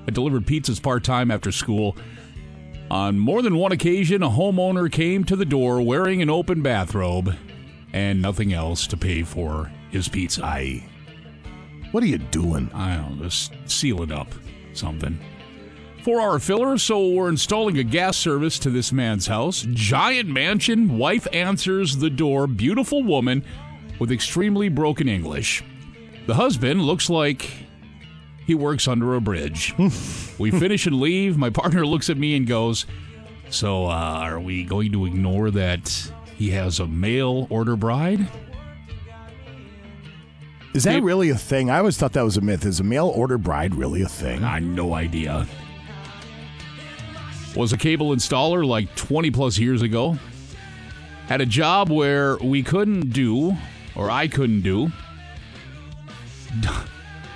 I 0.06 0.10
delivered 0.10 0.46
pizzas 0.46 0.82
part 0.82 1.04
time 1.04 1.30
after 1.30 1.52
school. 1.52 1.94
On 2.90 3.18
more 3.18 3.42
than 3.42 3.56
one 3.56 3.72
occasion, 3.72 4.22
a 4.22 4.30
homeowner 4.30 4.90
came 4.90 5.22
to 5.24 5.36
the 5.36 5.44
door 5.44 5.82
wearing 5.82 6.22
an 6.22 6.30
open 6.30 6.62
bathrobe 6.62 7.36
and 7.92 8.22
nothing 8.22 8.52
else 8.52 8.86
to 8.86 8.96
pay 8.96 9.22
for 9.22 9.70
his 9.90 10.08
pizza. 10.08 10.44
I. 10.44 10.88
What 11.90 12.02
are 12.02 12.06
you 12.06 12.18
doing? 12.18 12.70
I 12.72 12.96
don't 12.96 13.18
know, 13.18 13.24
just 13.24 13.52
seal 13.66 14.02
it 14.02 14.10
up. 14.10 14.28
Something. 14.72 15.18
Four 16.02 16.20
hour 16.22 16.38
filler, 16.38 16.78
so 16.78 17.08
we're 17.08 17.28
installing 17.28 17.76
a 17.76 17.84
gas 17.84 18.16
service 18.16 18.58
to 18.60 18.70
this 18.70 18.92
man's 18.92 19.26
house. 19.26 19.66
Giant 19.70 20.28
mansion, 20.28 20.96
wife 20.96 21.26
answers 21.32 21.96
the 21.96 22.08
door, 22.08 22.46
beautiful 22.46 23.02
woman 23.02 23.44
with 23.98 24.12
extremely 24.12 24.70
broken 24.70 25.08
English. 25.08 25.62
The 26.26 26.34
husband 26.34 26.82
looks 26.82 27.10
like 27.10 27.50
he 28.48 28.54
works 28.54 28.88
under 28.88 29.14
a 29.14 29.20
bridge. 29.20 29.74
we 30.38 30.50
finish 30.50 30.86
and 30.86 30.98
leave. 30.98 31.36
My 31.36 31.50
partner 31.50 31.84
looks 31.86 32.08
at 32.08 32.16
me 32.16 32.34
and 32.34 32.46
goes, 32.46 32.86
So, 33.50 33.84
uh, 33.84 33.90
are 33.90 34.40
we 34.40 34.64
going 34.64 34.90
to 34.92 35.04
ignore 35.04 35.50
that 35.50 36.10
he 36.34 36.48
has 36.52 36.80
a 36.80 36.86
mail 36.86 37.46
order 37.50 37.76
bride? 37.76 38.26
Is 40.72 40.84
that 40.84 41.02
really 41.02 41.28
a 41.28 41.36
thing? 41.36 41.68
I 41.68 41.76
always 41.76 41.98
thought 41.98 42.14
that 42.14 42.22
was 42.22 42.38
a 42.38 42.40
myth. 42.40 42.64
Is 42.64 42.80
a 42.80 42.84
mail 42.84 43.08
order 43.08 43.36
bride 43.36 43.74
really 43.74 44.00
a 44.00 44.08
thing? 44.08 44.42
I 44.42 44.60
no 44.60 44.94
idea. 44.94 45.46
Was 47.54 47.74
a 47.74 47.76
cable 47.76 48.16
installer 48.16 48.66
like 48.66 48.94
20 48.94 49.30
plus 49.30 49.58
years 49.58 49.82
ago. 49.82 50.16
Had 51.26 51.42
a 51.42 51.46
job 51.46 51.90
where 51.90 52.38
we 52.38 52.62
couldn't 52.62 53.10
do, 53.12 53.54
or 53.94 54.10
I 54.10 54.26
couldn't 54.26 54.62
do, 54.62 54.90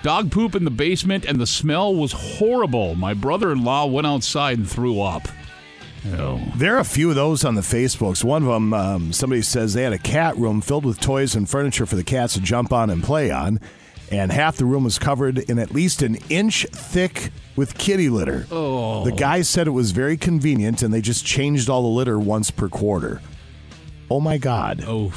dog 0.03 0.31
poop 0.31 0.55
in 0.55 0.65
the 0.65 0.71
basement, 0.71 1.25
and 1.25 1.41
the 1.41 1.47
smell 1.47 1.95
was 1.95 2.13
horrible. 2.13 2.95
My 2.95 3.15
brother 3.15 3.53
in 3.53 3.65
law 3.65 3.87
went 3.87 4.07
outside 4.07 4.59
and 4.59 4.69
threw 4.69 5.01
up. 5.01 5.29
Oh. 6.15 6.41
There 6.57 6.75
are 6.75 6.81
a 6.81 6.85
few 6.85 7.11
of 7.11 7.15
those 7.15 7.45
on 7.45 7.55
the 7.55 7.61
Facebooks. 7.61 8.25
One 8.25 8.43
of 8.43 8.49
them, 8.49 8.75
um, 8.75 9.13
somebody 9.13 9.43
says 9.43 9.73
they 9.73 9.85
had 9.85 9.93
a 9.93 9.99
cat 9.99 10.37
room 10.37 10.61
filled 10.61 10.85
with 10.85 10.99
toys 11.01 11.37
and 11.37 11.49
furniture 11.49 11.87
for 11.87 11.95
the 11.95 12.03
cats 12.03 12.35
to 12.35 12.41
jump 12.41 12.73
on 12.73 12.91
and 12.91 13.05
play 13.05 13.31
on, 13.31 13.61
and 14.11 14.33
half 14.33 14.57
the 14.57 14.65
room 14.65 14.83
was 14.85 14.99
covered 14.99 15.39
in 15.39 15.59
at 15.61 15.71
least 15.71 16.03
an 16.03 16.17
inch 16.29 16.67
thick 16.73 17.31
with 17.55 17.79
kitty 17.79 18.09
litter. 18.09 18.47
Oh. 18.51 19.05
The 19.05 19.13
guy 19.13 19.43
said 19.43 19.69
it 19.69 19.71
was 19.71 19.93
very 19.93 20.17
convenient, 20.17 20.83
and 20.83 20.93
they 20.93 21.01
just 21.01 21.25
changed 21.25 21.71
all 21.71 21.83
the 21.83 21.89
litter 21.89 22.19
once 22.19 22.51
per 22.51 22.69
quarter. 22.69 23.23
Oh 24.11 24.21
my 24.21 24.39
God! 24.39 24.85
Oh. 24.87 25.13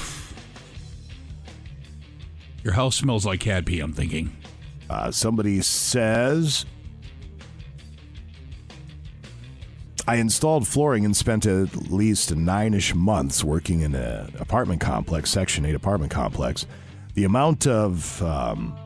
Your 2.63 2.73
house 2.73 2.95
smells 2.95 3.25
like 3.25 3.39
cat 3.41 3.65
pee, 3.65 3.79
I'm 3.79 3.93
thinking. 3.93 4.36
Uh, 4.89 5.11
somebody 5.11 5.61
says. 5.61 6.65
I 10.07 10.17
installed 10.17 10.67
flooring 10.67 11.03
and 11.03 11.17
spent 11.17 11.47
at 11.47 11.75
least 11.91 12.36
nine 12.36 12.75
ish 12.75 12.93
months 12.93 13.43
working 13.43 13.81
in 13.81 13.95
an 13.95 14.36
apartment 14.39 14.79
complex, 14.79 15.31
Section 15.31 15.65
8 15.65 15.73
apartment 15.73 16.11
complex. 16.11 16.67
The 17.15 17.23
amount 17.23 17.65
of 17.65 18.21
um, 18.21 18.77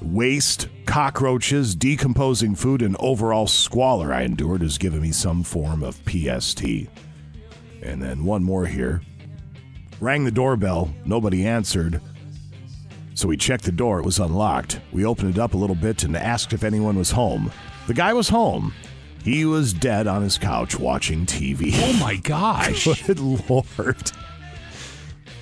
waste, 0.00 0.68
cockroaches, 0.84 1.74
decomposing 1.74 2.54
food, 2.54 2.82
and 2.82 2.96
overall 3.00 3.48
squalor 3.48 4.12
I 4.12 4.22
endured 4.22 4.62
has 4.62 4.78
given 4.78 5.00
me 5.00 5.10
some 5.10 5.42
form 5.42 5.82
of 5.82 6.00
PST. 6.06 6.62
And 7.82 8.00
then 8.00 8.24
one 8.24 8.44
more 8.44 8.66
here. 8.66 9.02
Rang 10.00 10.24
the 10.24 10.30
doorbell, 10.30 10.94
nobody 11.04 11.46
answered. 11.46 12.00
So 13.16 13.28
we 13.28 13.38
checked 13.38 13.64
the 13.64 13.72
door, 13.72 13.98
it 13.98 14.04
was 14.04 14.18
unlocked. 14.18 14.78
We 14.92 15.06
opened 15.06 15.30
it 15.30 15.38
up 15.40 15.54
a 15.54 15.56
little 15.56 15.74
bit 15.74 16.04
and 16.04 16.14
asked 16.14 16.52
if 16.52 16.62
anyone 16.62 16.98
was 16.98 17.10
home. 17.10 17.50
The 17.86 17.94
guy 17.94 18.12
was 18.12 18.28
home. 18.28 18.74
He 19.24 19.46
was 19.46 19.72
dead 19.72 20.06
on 20.06 20.20
his 20.20 20.36
couch 20.36 20.78
watching 20.78 21.24
TV. 21.24 21.72
Oh 21.76 21.94
my 21.98 22.16
gosh. 22.22 22.84
Good 23.06 23.18
lord. 23.18 24.12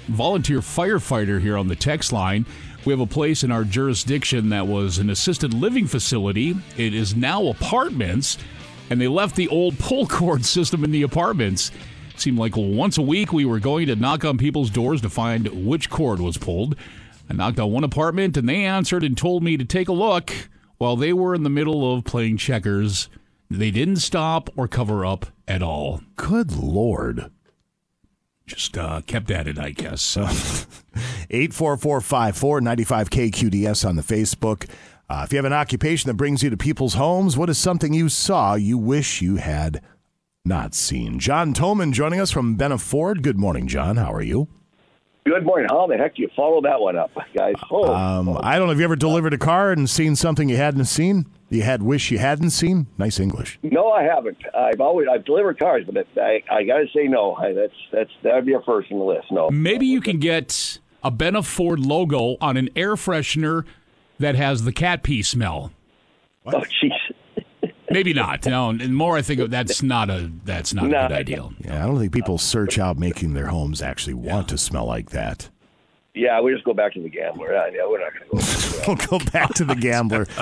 volunteer 0.07 0.61
firefighter 0.61 1.41
here 1.41 1.57
on 1.57 1.67
the 1.67 1.75
text 1.75 2.13
line. 2.13 2.47
We 2.85 2.93
have 2.93 3.01
a 3.01 3.07
place 3.07 3.43
in 3.43 3.51
our 3.51 3.65
jurisdiction 3.65 4.51
that 4.51 4.69
was 4.69 4.99
an 4.99 5.11
assisted 5.11 5.53
living 5.53 5.89
facility. 5.89 6.55
It 6.77 6.95
is 6.95 7.17
now 7.17 7.45
apartments, 7.49 8.39
and 8.89 9.01
they 9.01 9.09
left 9.09 9.35
the 9.35 9.49
old 9.49 9.81
pull 9.81 10.07
cord 10.07 10.45
system 10.45 10.85
in 10.85 10.93
the 10.93 11.03
apartments. 11.03 11.73
seemed 12.19 12.39
like 12.39 12.57
once 12.57 12.99
a 12.99 13.03
week 13.03 13.33
we 13.33 13.45
were 13.45 13.59
going 13.59 13.89
to 13.89 13.97
knock 13.97 14.25
on 14.25 14.39
people's 14.39 14.71
doors 14.71 15.01
to 15.01 15.11
find 15.11 15.67
which 15.67 15.91
cord 15.91 16.21
was 16.21 16.39
pulled. 16.39 16.77
I 17.29 17.35
knocked 17.35 17.59
on 17.59 17.73
one 17.73 17.85
apartment, 17.85 18.37
and 18.37 18.49
they 18.49 18.65
answered 18.65 19.05
and 19.05 19.17
told 19.17 19.43
me 19.43 19.57
to 19.57 19.65
take 19.65 19.89
a 19.89 19.93
look 19.93 20.33
while 20.79 20.97
they 20.97 21.13
were 21.13 21.35
in 21.35 21.43
the 21.43 21.51
middle 21.51 21.95
of 21.95 22.05
playing 22.05 22.37
checkers. 22.37 23.09
They 23.51 23.71
didn't 23.71 23.97
stop 23.97 24.51
or 24.57 24.69
cover 24.69 25.07
up 25.07 25.27
at 25.47 25.63
all. 25.63 26.01
Good 26.17 26.53
lord. 26.53 27.31
Just 28.47 28.77
uh, 28.77 29.01
kept 29.07 29.31
at 29.31 29.47
it, 29.47 29.59
I 29.59 29.71
guess. 29.71 30.17
8445495KQDS 31.31 33.85
on 33.89 33.97
the 33.97 34.03
Facebook. 34.03 34.69
Uh, 35.09 35.23
if 35.25 35.33
you 35.33 35.39
have 35.39 35.45
an 35.45 35.53
occupation 35.53 36.09
that 36.09 36.15
brings 36.15 36.43
you 36.43 36.51
to 36.51 36.57
people's 36.57 36.95
homes, 36.95 37.37
what 37.37 37.51
is 37.51 37.59
something 37.59 37.95
you 37.95 38.09
saw 38.09 38.55
you 38.55 38.79
wish 38.79 39.23
you 39.23 39.37
had 39.37 39.83
not 40.45 40.75
seen? 40.75 41.19
John 41.19 41.55
Toman 41.55 41.93
joining 41.93 42.21
us 42.21 42.31
from 42.31 42.57
Benna 42.57 42.81
Ford. 42.81 43.23
Good 43.23 43.39
morning, 43.39 43.67
John. 43.67 43.97
How 43.97 44.13
are 44.13 44.23
you? 44.23 44.49
Good 45.27 45.47
morning. 45.47 45.69
How 45.71 45.87
the 45.87 45.97
heck 45.97 46.17
do 46.17 46.23
you 46.23 46.29
follow 46.37 46.61
that 46.63 46.79
one 46.79 46.97
up, 46.97 47.11
guys? 47.35 47.55
Oh, 47.71 47.93
Um, 47.95 48.39
I 48.43 48.59
don't 48.59 48.67
know. 48.67 48.73
Have 48.73 48.79
you 48.79 48.85
ever 48.85 48.95
delivered 48.97 49.33
a 49.33 49.39
car 49.39 49.73
and 49.73 49.89
seen 49.89 50.17
something 50.17 50.51
you 50.51 50.57
hadn't 50.59 50.85
seen? 50.85 51.25
You 51.49 51.63
had 51.63 51.83
wish 51.83 52.11
you 52.11 52.19
hadn't 52.19 52.51
seen? 52.51 52.89
Nice 52.99 53.19
English. 53.19 53.59
no, 53.63 53.91
I 53.91 54.03
haven't. 54.03 54.37
I've 54.55 54.81
always 54.83 55.07
I've 55.11 55.25
delivered 55.25 55.59
cars, 55.59 55.85
but 55.91 56.07
I 56.21 56.43
I 56.51 56.65
got 56.65 56.79
to 56.79 56.87
say 56.95 57.05
no. 57.09 57.35
I, 57.37 57.53
that's 57.55 57.73
that's 57.91 58.11
that'd 58.23 58.45
be 58.45 58.53
a 58.53 58.61
first 58.61 58.93
on 58.93 58.99
the 58.99 59.05
list. 59.05 59.31
No. 59.31 59.51
Maybe 59.51 59.87
you 59.87 60.03
can 60.03 60.19
get 60.19 60.79
a 61.03 61.11
Benna 61.11 61.43
Ford 61.45 61.81
logo 61.81 62.37
on 62.43 62.57
an 62.59 62.69
air 62.77 62.95
freshener 62.95 63.65
that 64.19 64.35
has 64.35 64.65
the 64.65 64.73
cat 64.73 65.03
pee 65.03 65.23
smell. 65.23 65.73
Oh, 66.47 66.61
jeez. 66.83 66.91
Maybe 67.95 68.13
not. 68.13 68.45
No, 68.45 68.71
and 68.71 68.95
more 68.95 69.17
I 69.17 69.23
think 69.23 69.41
of 69.41 69.51
that's 69.51 69.81
not 69.81 70.11
a 70.11 70.31
that's 70.45 70.75
not 70.75 70.87
a 70.87 70.89
good 70.89 71.13
idea. 71.13 71.49
Yeah, 71.61 71.85
I 71.85 71.87
don't 71.87 71.99
think 71.99 72.13
people 72.13 72.39
search 72.39 72.77
out 72.77 72.99
making 72.99 73.35
their 73.35 73.47
homes 73.47 73.81
actually 73.81 74.15
want 74.15 74.49
to 74.49 74.59
smell 74.59 74.85
like 74.85 75.11
that. 75.11 75.49
Yeah, 76.13 76.41
we 76.41 76.53
just 76.53 76.65
go 76.65 76.75
back 76.75 76.93
to 76.95 77.03
the 77.03 77.09
gambler. 77.09 77.53
Yeah, 77.53 77.67
yeah, 77.73 77.87
we're 77.89 78.01
not 78.01 78.13
going 78.13 78.43
to 78.43 78.85
go. 78.87 78.95
we'll 79.09 79.21
go 79.21 79.31
back 79.31 79.55
to 79.55 79.65
the 79.65 79.75
gambler. 79.75 80.27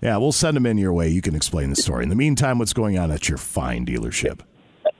Yeah, 0.00 0.16
we'll 0.18 0.30
send 0.30 0.56
them 0.56 0.64
in 0.64 0.78
your 0.78 0.92
way. 0.92 1.08
You 1.08 1.20
can 1.20 1.34
explain 1.34 1.70
the 1.70 1.76
story. 1.76 2.04
In 2.04 2.08
the 2.08 2.14
meantime, 2.14 2.60
what's 2.60 2.72
going 2.72 2.96
on 2.96 3.10
at 3.10 3.28
your 3.28 3.36
fine 3.36 3.84
dealership? 3.84 4.42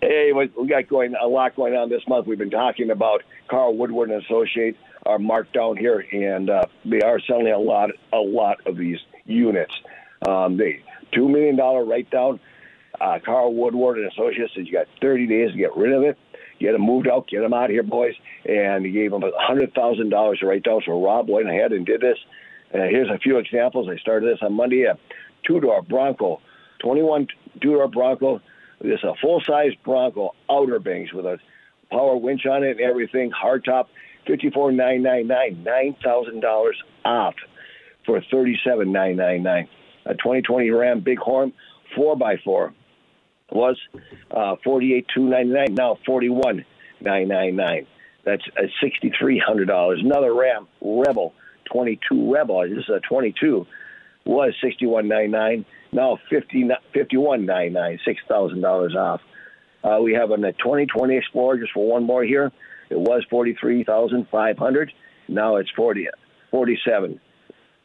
Hey, 0.00 0.32
we 0.32 0.50
we 0.60 0.66
got 0.66 0.88
going 0.88 1.14
a 1.14 1.28
lot 1.28 1.54
going 1.54 1.74
on 1.74 1.88
this 1.88 2.02
month. 2.08 2.26
We've 2.26 2.36
been 2.36 2.50
talking 2.50 2.90
about 2.90 3.22
Carl 3.48 3.76
Woodward 3.76 4.10
and 4.10 4.20
Associates. 4.24 4.76
are 5.06 5.20
marked 5.20 5.52
down 5.52 5.76
here, 5.76 6.04
and 6.10 6.50
uh, 6.50 6.64
they 6.84 7.00
are 7.00 7.20
selling 7.20 7.46
a 7.46 7.58
lot, 7.58 7.90
a 8.12 8.18
lot 8.18 8.56
of 8.66 8.76
these 8.76 8.98
units. 9.24 9.72
Um, 10.26 10.56
they 10.56 10.82
two 11.12 11.28
million 11.28 11.56
dollar 11.56 11.84
write 11.84 12.10
down. 12.10 12.40
Uh, 13.00 13.18
Carl 13.24 13.54
Woodward 13.54 13.98
and 13.98 14.10
Associates 14.10 14.52
says 14.56 14.66
you 14.66 14.72
got 14.72 14.86
30 15.00 15.26
days 15.26 15.52
to 15.52 15.56
get 15.58 15.76
rid 15.76 15.92
of 15.92 16.02
it. 16.02 16.18
Get 16.58 16.72
them 16.72 16.82
moved 16.82 17.06
out, 17.06 17.28
get 17.28 17.40
them 17.40 17.54
out 17.54 17.66
of 17.66 17.70
here, 17.70 17.84
boys. 17.84 18.14
And 18.44 18.84
he 18.84 18.90
gave 18.90 19.12
them 19.12 19.22
a 19.22 19.30
hundred 19.38 19.72
thousand 19.74 20.10
dollars 20.10 20.40
to 20.40 20.46
write 20.46 20.64
down. 20.64 20.82
So 20.84 21.02
Rob 21.02 21.28
went 21.28 21.48
ahead 21.48 21.72
and 21.72 21.86
did 21.86 22.00
this. 22.00 22.18
Uh, 22.74 22.88
here's 22.90 23.08
a 23.08 23.18
few 23.18 23.38
examples. 23.38 23.88
I 23.88 23.96
started 23.98 24.32
this 24.32 24.40
on 24.42 24.54
Monday. 24.54 24.82
A 24.82 24.98
two-door 25.46 25.82
Bronco, 25.82 26.40
21 26.80 27.28
two-door 27.60 27.88
Bronco. 27.88 28.40
This 28.80 29.02
a 29.02 29.14
full-size 29.20 29.72
Bronco 29.84 30.34
Outer 30.50 30.78
Banks 30.78 31.12
with 31.12 31.26
a 31.26 31.38
power 31.90 32.16
winch 32.16 32.46
on 32.46 32.62
it 32.62 32.72
and 32.72 32.80
everything. 32.80 33.30
Hardtop, 33.30 33.86
fifty-four 34.26 34.72
nine 34.72 35.02
nine 35.02 35.26
nine, 35.26 35.62
nine 35.64 35.96
thousand 36.02 36.40
dollars 36.40 36.80
off 37.04 37.34
for 38.06 38.20
thirty-seven 38.30 38.92
nine 38.92 39.16
nine 39.16 39.42
nine. 39.42 39.68
A 40.08 40.14
2020 40.14 40.70
Ram 40.70 41.00
Bighorn 41.00 41.52
four 41.94 42.16
x 42.30 42.42
four 42.42 42.74
was 43.52 43.78
uh, 44.30 44.56
forty-eight 44.64 45.06
two 45.14 45.28
ninety 45.28 45.52
nine. 45.52 45.74
Now 45.74 45.98
forty-one 46.04 46.64
nine 47.00 47.28
nine 47.28 47.56
nine. 47.56 47.86
That's 48.24 48.42
sixty-three 48.82 49.38
hundred 49.38 49.66
dollars. 49.66 50.00
Another 50.02 50.34
Ram 50.34 50.66
Rebel 50.80 51.34
22 51.72 52.32
Rebel. 52.32 52.62
This 52.68 52.78
is 52.78 52.88
a 52.88 53.00
22 53.00 53.66
was 54.24 54.54
61.99. 54.62 55.64
Now 55.92 56.18
50 56.30 56.68
51.99. 56.94 57.98
Six 58.04 58.20
thousand 58.28 58.60
dollars 58.60 58.94
off. 58.96 59.20
Uh, 59.82 60.00
we 60.02 60.14
have 60.14 60.30
a 60.30 60.36
2020 60.36 61.16
Explorer 61.16 61.58
just 61.58 61.72
for 61.72 61.86
one 61.88 62.04
more 62.04 62.24
here. 62.24 62.52
It 62.90 62.98
was 62.98 63.24
43,500. 63.30 64.92
Now 65.28 65.56
it's 65.56 65.70
40 65.70 66.08
47. 66.50 67.20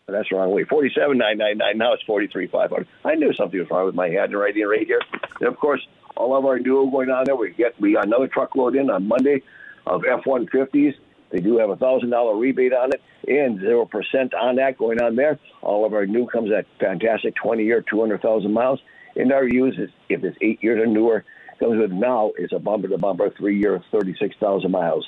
That's 0.08 0.28
the 0.30 0.36
wrong 0.36 0.51
way. 0.51 0.66
Forty-seven 0.66 1.18
nine 1.18 1.38
nine 1.38 1.58
nine. 1.58 1.78
Now 1.78 1.93
it's 1.93 2.04
forty-three 2.04 2.47
five 2.47 2.72
hundred. 2.72 2.88
I 3.06 3.16
knew 3.16 3.34
something 3.34 3.60
was 3.60 3.70
wrong 3.70 3.86
with 3.86 3.95
my 3.95 4.10
head 4.10 4.34
right 4.34 4.56
in 4.56 4.68
right 4.68 4.86
here. 4.86 5.01
And 5.39 5.47
of 5.47 5.58
course, 5.58 5.86
all 6.18 6.36
of 6.36 6.45
our 6.45 6.60
duo 6.60 6.88
going 6.88 7.10
on 7.10 7.24
there. 7.26 7.36
We 7.36 7.51
get 7.51 7.80
we 7.80 7.93
got 7.93 8.06
another 8.06 8.28
truckload 8.28 8.76
in 8.76 8.89
on 8.89 9.08
Monday 9.08 9.43
of 9.88 10.04
F 10.06 10.26
one 10.26 10.47
fifties. 10.47 10.93
They 11.32 11.39
do 11.39 11.58
have 11.58 11.70
a 11.70 11.78
thousand 11.78 12.10
dollar 12.10 12.36
rebate 12.36 12.74
on 12.74 12.91
it 12.93 13.01
and 13.28 13.60
zero 13.60 13.86
percent 13.86 14.34
on 14.34 14.58
that 14.58 14.78
going 14.78 15.01
on 15.01 15.16
there. 15.16 15.39
All 15.62 15.86
of 15.86 15.93
our 15.93 16.06
new 16.06 16.28
comes 16.28 16.51
at 16.51 16.66
fantastic 16.80 17.36
twenty 17.36 17.64
year, 17.64 17.82
two 17.82 18.01
hundred 18.01 18.22
thousand 18.22 18.51
miles. 18.51 18.82
And 19.16 19.32
our 19.32 19.47
used 19.47 19.80
if 20.10 20.24
it's 20.24 20.38
eight 20.41 20.62
years 20.62 20.82
or 20.82 20.86
newer, 20.86 21.24
comes 21.60 21.80
with 21.80 21.91
now 21.91 22.34
is 22.38 22.51
a 22.51 22.60
bumper 22.60 22.89
to 22.89 22.97
bumper 22.97 23.30
three 23.30 23.58
year, 23.58 23.82
thirty 23.91 24.16
six 24.20 24.36
thousand 24.39 24.72
miles 24.72 25.08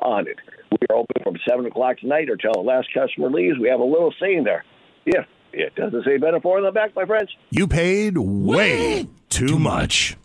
on 0.00 0.26
it. 0.28 0.38
We 0.70 0.78
are 0.88 0.96
open 0.96 1.22
from 1.22 1.36
7 1.48 1.66
o'clock 1.66 1.98
tonight 1.98 2.30
or 2.30 2.36
till 2.36 2.52
the 2.52 2.60
last 2.60 2.88
customer 2.94 3.30
leaves. 3.30 3.58
We 3.58 3.68
have 3.68 3.80
a 3.80 3.84
little 3.84 4.12
saying 4.20 4.44
there. 4.44 4.64
If 5.06 5.26
it 5.52 5.74
doesn't 5.74 6.04
say 6.04 6.18
Benna 6.18 6.40
Ford 6.40 6.60
on 6.60 6.66
the 6.66 6.72
back, 6.72 6.94
my 6.94 7.04
friends. 7.04 7.30
You 7.50 7.66
paid 7.66 8.16
way 8.18 9.08
too 9.28 9.58
much. 9.58 10.16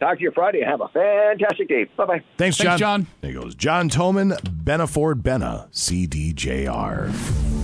Talk 0.00 0.18
to 0.18 0.24
you 0.24 0.30
Friday. 0.34 0.62
Have 0.62 0.82
a 0.82 0.88
fantastic 0.88 1.68
day. 1.68 1.86
Bye 1.96 2.04
bye. 2.04 2.22
Thanks, 2.36 2.58
John. 2.58 2.78
John. 2.78 3.06
There 3.22 3.32
goes 3.32 3.54
John 3.54 3.88
Toman, 3.88 4.38
Benna 4.62 4.86
Ford 4.86 5.22
Benna, 5.22 5.70
CDJR. 5.72 7.55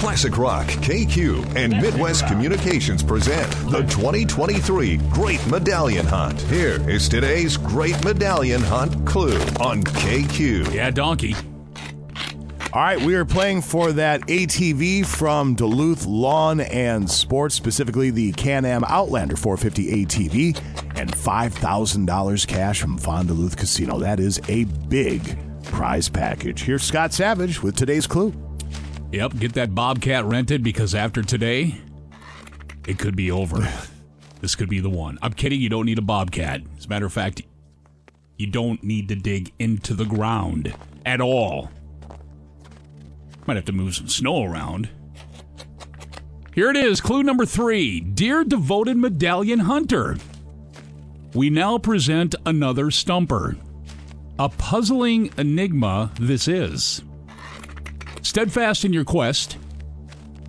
Classic 0.00 0.38
Rock, 0.38 0.66
KQ, 0.66 1.56
and 1.56 1.74
Midwest 1.74 2.26
Communications 2.26 3.02
present 3.02 3.50
the 3.70 3.82
2023 3.82 4.96
Great 4.96 5.46
Medallion 5.46 6.06
Hunt. 6.06 6.40
Here 6.40 6.80
is 6.88 7.06
today's 7.06 7.58
Great 7.58 8.02
Medallion 8.02 8.62
Hunt 8.62 9.06
clue 9.06 9.38
on 9.60 9.82
KQ. 9.82 10.72
Yeah, 10.72 10.90
donkey. 10.90 11.34
All 12.72 12.80
right, 12.80 12.98
we 12.98 13.14
are 13.14 13.26
playing 13.26 13.60
for 13.60 13.92
that 13.92 14.22
ATV 14.22 15.04
from 15.04 15.54
Duluth 15.54 16.06
Lawn 16.06 16.60
and 16.60 17.08
Sports, 17.10 17.54
specifically 17.54 18.08
the 18.08 18.32
Can 18.32 18.64
Am 18.64 18.84
Outlander 18.84 19.36
450 19.36 20.06
ATV, 20.06 20.98
and 20.98 21.12
$5,000 21.12 22.46
cash 22.46 22.80
from 22.80 22.96
Fond-du-Luth 22.96 23.58
Casino. 23.58 23.98
That 23.98 24.18
is 24.18 24.40
a 24.48 24.64
big 24.64 25.38
prize 25.64 26.08
package. 26.08 26.62
Here's 26.62 26.84
Scott 26.84 27.12
Savage 27.12 27.62
with 27.62 27.76
today's 27.76 28.06
clue. 28.06 28.32
Yep, 29.12 29.38
get 29.38 29.54
that 29.54 29.74
Bobcat 29.74 30.24
rented 30.24 30.62
because 30.62 30.94
after 30.94 31.22
today, 31.22 31.80
it 32.86 32.98
could 32.98 33.16
be 33.16 33.30
over. 33.30 33.68
this 34.40 34.54
could 34.54 34.68
be 34.68 34.78
the 34.78 34.90
one. 34.90 35.18
I'm 35.20 35.32
kidding, 35.32 35.60
you 35.60 35.68
don't 35.68 35.86
need 35.86 35.98
a 35.98 36.02
Bobcat. 36.02 36.62
As 36.78 36.86
a 36.86 36.88
matter 36.88 37.06
of 37.06 37.12
fact, 37.12 37.42
you 38.36 38.46
don't 38.46 38.82
need 38.84 39.08
to 39.08 39.16
dig 39.16 39.52
into 39.58 39.94
the 39.94 40.04
ground 40.04 40.72
at 41.04 41.20
all. 41.20 41.70
Might 43.46 43.56
have 43.56 43.64
to 43.66 43.72
move 43.72 43.96
some 43.96 44.08
snow 44.08 44.44
around. 44.44 44.88
Here 46.54 46.70
it 46.70 46.76
is, 46.76 47.00
clue 47.00 47.22
number 47.22 47.44
three 47.44 48.00
Dear 48.00 48.44
devoted 48.44 48.96
medallion 48.96 49.58
hunter, 49.60 50.18
we 51.34 51.50
now 51.50 51.78
present 51.78 52.36
another 52.46 52.90
stumper. 52.92 53.56
A 54.38 54.48
puzzling 54.48 55.32
enigma 55.36 56.12
this 56.18 56.46
is. 56.46 57.02
Steadfast 58.30 58.84
in 58.84 58.92
your 58.92 59.02
quest, 59.02 59.58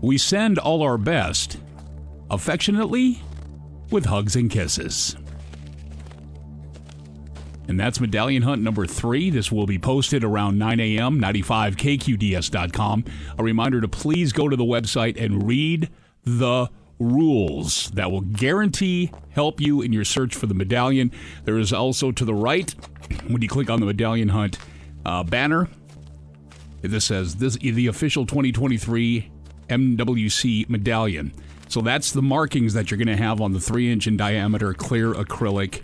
we 0.04 0.16
send 0.16 0.60
all 0.60 0.84
our 0.84 1.00
best, 1.00 1.58
affectionately, 2.30 3.20
with 3.90 4.06
hugs 4.06 4.36
and 4.36 4.52
kisses. 4.52 5.16
And 7.68 7.80
that's 7.80 8.00
Medallion 8.00 8.44
Hunt 8.44 8.62
number 8.62 8.86
three. 8.86 9.32
This 9.32 9.52
will 9.52 9.66
be 9.66 9.80
posted 9.80 10.24
around 10.24 10.60
9 10.60 10.80
a.m., 10.80 11.20
95kqds.com. 11.20 13.04
A 13.40 13.44
reminder 13.44 13.82
to 13.82 13.88
please 13.88 14.32
go 14.32 14.48
to 14.48 14.56
the 14.56 14.64
website 14.64 15.20
and 15.20 15.48
read 15.48 15.90
the 16.24 16.70
rules 17.00 17.90
that 17.96 18.12
will 18.12 18.22
guarantee 18.22 19.12
help 19.32 19.60
you 19.60 19.82
in 19.82 19.92
your 19.92 20.06
search 20.06 20.36
for 20.36 20.46
the 20.46 20.54
medallion. 20.54 21.12
There 21.46 21.58
is 21.58 21.74
also 21.74 22.12
to 22.12 22.26
the 22.26 22.36
right, 22.36 22.70
when 23.28 23.42
you 23.42 23.50
click 23.50 23.72
on 23.72 23.80
the 23.80 23.88
Medallion 23.88 24.30
Hunt 24.30 24.60
uh, 25.04 25.24
banner, 25.24 25.68
this 26.82 27.06
says 27.06 27.36
this 27.36 27.56
the 27.58 27.88
official 27.88 28.26
2023 28.26 29.32
MWC 29.70 30.70
medallion. 30.70 31.34
So 31.68 31.82
that's 31.82 32.12
the 32.12 32.22
markings 32.22 32.74
that 32.74 32.92
you're 32.92 32.98
going 32.98 33.08
to 33.08 33.16
have 33.16 33.40
on 33.40 33.54
the 33.54 33.60
three 33.60 33.92
inch 33.92 34.08
in 34.08 34.18
diameter 34.18 34.74
clear 34.74 35.14
acrylic 35.14 35.84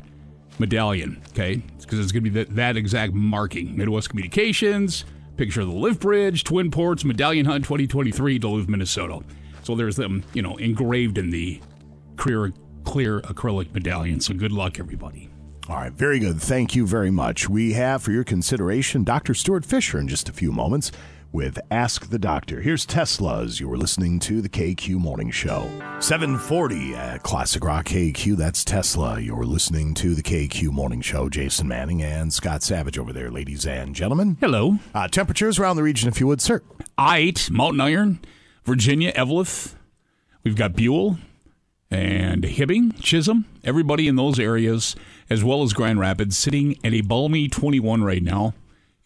medallion. 0.60 1.22
Okay, 1.30 1.62
because 1.80 2.00
it's 2.00 2.12
going 2.12 2.24
to 2.24 2.30
be 2.30 2.44
that, 2.44 2.56
that 2.56 2.78
exact 2.78 3.14
marking. 3.14 3.78
Midwest 3.78 4.10
Communications, 4.10 5.06
picture 5.38 5.62
of 5.62 5.68
the 5.68 5.74
lift 5.74 6.02
bridge, 6.02 6.44
Twin 6.44 6.72
Ports, 6.72 7.06
Medallion 7.06 7.46
Hunt 7.46 7.64
2023, 7.64 8.40
Duluth, 8.40 8.68
Minnesota. 8.68 9.22
So 9.64 9.76
there's 9.76 9.96
them, 9.96 10.24
you 10.34 10.42
know, 10.42 10.58
engraved 10.58 11.18
in 11.18 11.30
the 11.30 11.62
clear 12.18 12.52
clear 12.84 13.20
acrylic 13.22 13.74
medallion. 13.74 14.20
So 14.20 14.34
good 14.34 14.52
luck, 14.52 14.80
everybody. 14.80 15.30
All 15.70 15.76
right, 15.76 15.92
very 15.92 16.20
good. 16.20 16.42
Thank 16.42 16.76
you 16.76 16.88
very 16.88 17.12
much. 17.12 17.50
We 17.50 17.74
have 17.74 18.02
for 18.02 18.12
your 18.12 18.24
consideration 18.24 19.04
Dr. 19.04 19.34
Stuart 19.34 19.66
Fisher 19.66 20.00
in 20.00 20.08
just 20.08 20.30
a 20.30 20.34
few 20.34 20.54
moments 20.54 20.94
with 21.34 21.60
Ask 21.70 22.10
the 22.10 22.18
Doctor. 22.18 22.62
Here's 22.62 22.86
Tesla's. 22.86 23.60
You 23.60 23.68
were 23.68 23.76
listening 23.76 24.20
to 24.22 24.42
the 24.42 24.48
KQ 24.48 24.92
Morning 24.92 25.30
Show. 25.30 25.70
740 26.00 26.96
at 26.96 27.22
Classic 27.24 27.62
Rock 27.62 27.88
KQ. 27.88 28.38
That's 28.38 28.64
Tesla. 28.64 29.20
You're 29.20 29.46
listening 29.46 29.94
to 29.96 30.16
the 30.16 30.24
KQ 30.24 30.72
Morning 30.72 31.02
Show. 31.02 31.28
Jason 31.28 31.68
Manning 31.68 32.02
and 32.02 32.34
Scott 32.34 32.64
Savage 32.64 32.98
over 32.98 33.12
there, 33.12 33.30
ladies 33.30 33.66
and 33.66 33.94
gentlemen. 33.94 34.38
Hello. 34.40 34.80
Uh, 34.96 35.10
temperatures 35.10 35.60
around 35.60 35.76
the 35.76 35.84
region, 35.84 36.08
if 36.08 36.22
you 36.22 36.28
would, 36.28 36.40
sir. 36.40 36.62
I-8, 36.98 37.52
Mountain 37.52 37.82
Iron, 37.82 38.20
Virginia, 38.64 39.12
Eveleth. 39.12 39.76
We've 40.46 40.56
got 40.56 40.78
Buhl 40.78 41.18
and 41.92 42.44
Hibbing, 42.44 43.02
Chisholm, 43.02 43.46
everybody 43.64 44.08
in 44.08 44.16
those 44.16 44.40
areas, 44.40 44.96
as 45.30 45.44
well 45.44 45.64
as 45.64 45.74
Grand 45.74 46.00
Rapids, 46.00 46.38
sitting 46.38 46.78
at 46.84 46.94
a 46.94 47.02
balmy 47.02 47.48
21 47.48 48.04
right 48.04 48.24
now. 48.24 48.54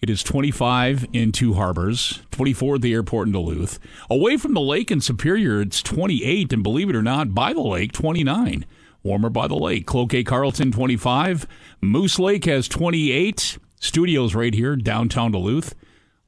It 0.02 0.10
is 0.10 0.24
25 0.24 1.06
in 1.14 1.32
Two 1.32 1.54
Harbors, 1.54 2.22
24 2.32 2.76
at 2.76 2.82
the 2.82 2.94
airport 2.94 3.28
in 3.28 3.34
Duluth. 3.34 3.78
Away 4.10 4.38
from 4.38 4.54
the 4.54 4.62
lake 4.62 4.90
in 4.90 5.00
Superior, 5.00 5.62
it's 5.62 5.84
28, 5.84 6.52
and 6.54 6.64
believe 6.64 6.90
it 6.90 6.96
or 6.96 7.04
not, 7.04 7.36
by 7.36 7.54
the 7.54 7.62
lake, 7.62 7.92
29. 7.92 8.66
Warmer 9.04 9.30
by 9.30 9.48
the 9.48 9.56
lake. 9.56 9.86
Cloquet 9.86 10.24
Carlton, 10.24 10.72
25. 10.72 11.48
Moose 11.82 12.20
Lake 12.20 12.46
has 12.46 12.68
28. 12.68 13.58
Studios 13.80 14.36
right 14.36 14.54
here, 14.54 14.76
downtown 14.76 15.32
Duluth. 15.32 15.76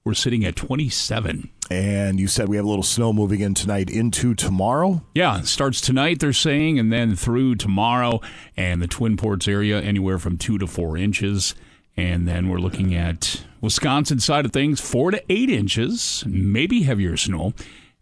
We're 0.06 0.14
sitting 0.16 0.44
at 0.44 0.58
27. 0.58 1.50
And 1.72 2.20
you 2.20 2.28
said 2.28 2.50
we 2.50 2.58
have 2.58 2.66
a 2.66 2.68
little 2.68 2.84
snow 2.84 3.14
moving 3.14 3.40
in 3.40 3.54
tonight 3.54 3.90
into 3.90 4.36
tomorrow? 4.36 5.02
Yeah, 5.16 5.40
it 5.40 5.46
starts 5.46 5.80
tonight, 5.80 6.20
they're 6.20 6.34
saying, 6.34 6.78
and 6.78 6.92
then 6.92 7.16
through 7.16 7.56
tomorrow. 7.56 8.20
And 8.58 8.82
the 8.82 8.88
Twin 8.88 9.16
Ports 9.16 9.48
area, 9.48 9.80
anywhere 9.80 10.20
from 10.20 10.38
two 10.38 10.58
to 10.58 10.68
four 10.68 10.98
inches. 10.98 11.56
And 11.96 12.28
then 12.28 12.50
we're 12.50 12.58
looking 12.58 12.94
at 12.94 13.46
Wisconsin 13.62 14.20
side 14.20 14.44
of 14.44 14.52
things, 14.52 14.82
four 14.82 15.12
to 15.12 15.24
eight 15.30 15.50
inches, 15.50 16.26
maybe 16.28 16.84
heavier 16.84 17.16
snow. 17.16 17.54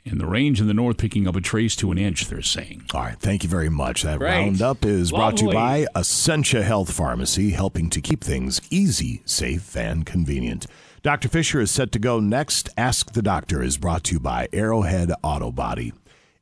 And 0.04 0.20
the 0.20 0.26
range 0.26 0.60
in 0.60 0.66
the 0.66 0.74
north 0.74 0.97
picking 0.97 1.28
up 1.28 1.36
a 1.36 1.41
trace 1.41 1.76
to 1.76 1.91
an 1.91 1.99
inch, 1.99 2.26
they're 2.26 2.41
saying. 2.41 2.86
All 2.95 3.02
right, 3.02 3.20
thank 3.20 3.43
you 3.43 3.49
very 3.49 3.70
much. 3.70 4.02
That 4.02 4.20
roundup 4.20 4.84
is 4.86 5.12
brought 5.12 5.38
to 5.38 5.45
you 5.45 5.52
by 5.52 5.86
Essentia 5.95 6.64
Health 6.64 6.91
Pharmacy, 6.91 7.52
helping 7.52 7.91
to 7.91 8.02
keep 8.02 8.24
things 8.24 8.60
easy, 8.72 9.22
safe, 9.26 9.78
and 9.78 10.04
convenient. 10.04 10.66
Dr. 11.04 11.30
Fisher 11.30 11.60
is 11.60 11.72
set 11.72 11.91
to 11.93 11.99
go 11.99 12.20
next. 12.20 12.70
Ask 12.78 13.14
the 13.14 13.24
Doctor 13.24 13.64
is 13.64 13.78
brought 13.78 14.04
to 14.06 14.14
you 14.14 14.20
by 14.20 14.47
Arrowhead 14.54 15.12
Auto 15.24 15.52
Body. 15.52 15.93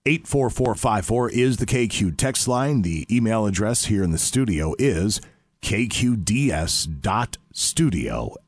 84454 0.05 1.30
is 1.32 1.57
the 1.57 1.66
KQ 1.66 2.16
text 2.18 2.47
line. 2.47 2.82
The 2.82 3.05
email 3.16 3.45
address 3.45 3.86
here 3.86 4.03
in 4.03 4.12
the 4.12 4.18
studio 4.18 4.76
is 4.78 5.22
kqds.studio 5.62 6.86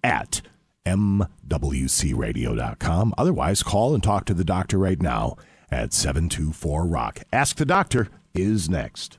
at 0.04 0.42
mwcradio.com. 0.86 3.14
Otherwise, 3.18 3.64
call 3.64 3.94
and 3.94 4.04
talk 4.04 4.26
to 4.26 4.34
the 4.34 4.44
doctor 4.44 4.78
right 4.78 5.02
now 5.02 5.38
at 5.70 5.94
724 5.94 6.88
Rock. 6.88 7.22
Ask 7.32 7.56
the 7.56 7.64
Doctor 7.66 8.10
is 8.34 8.70
next. 8.70 9.18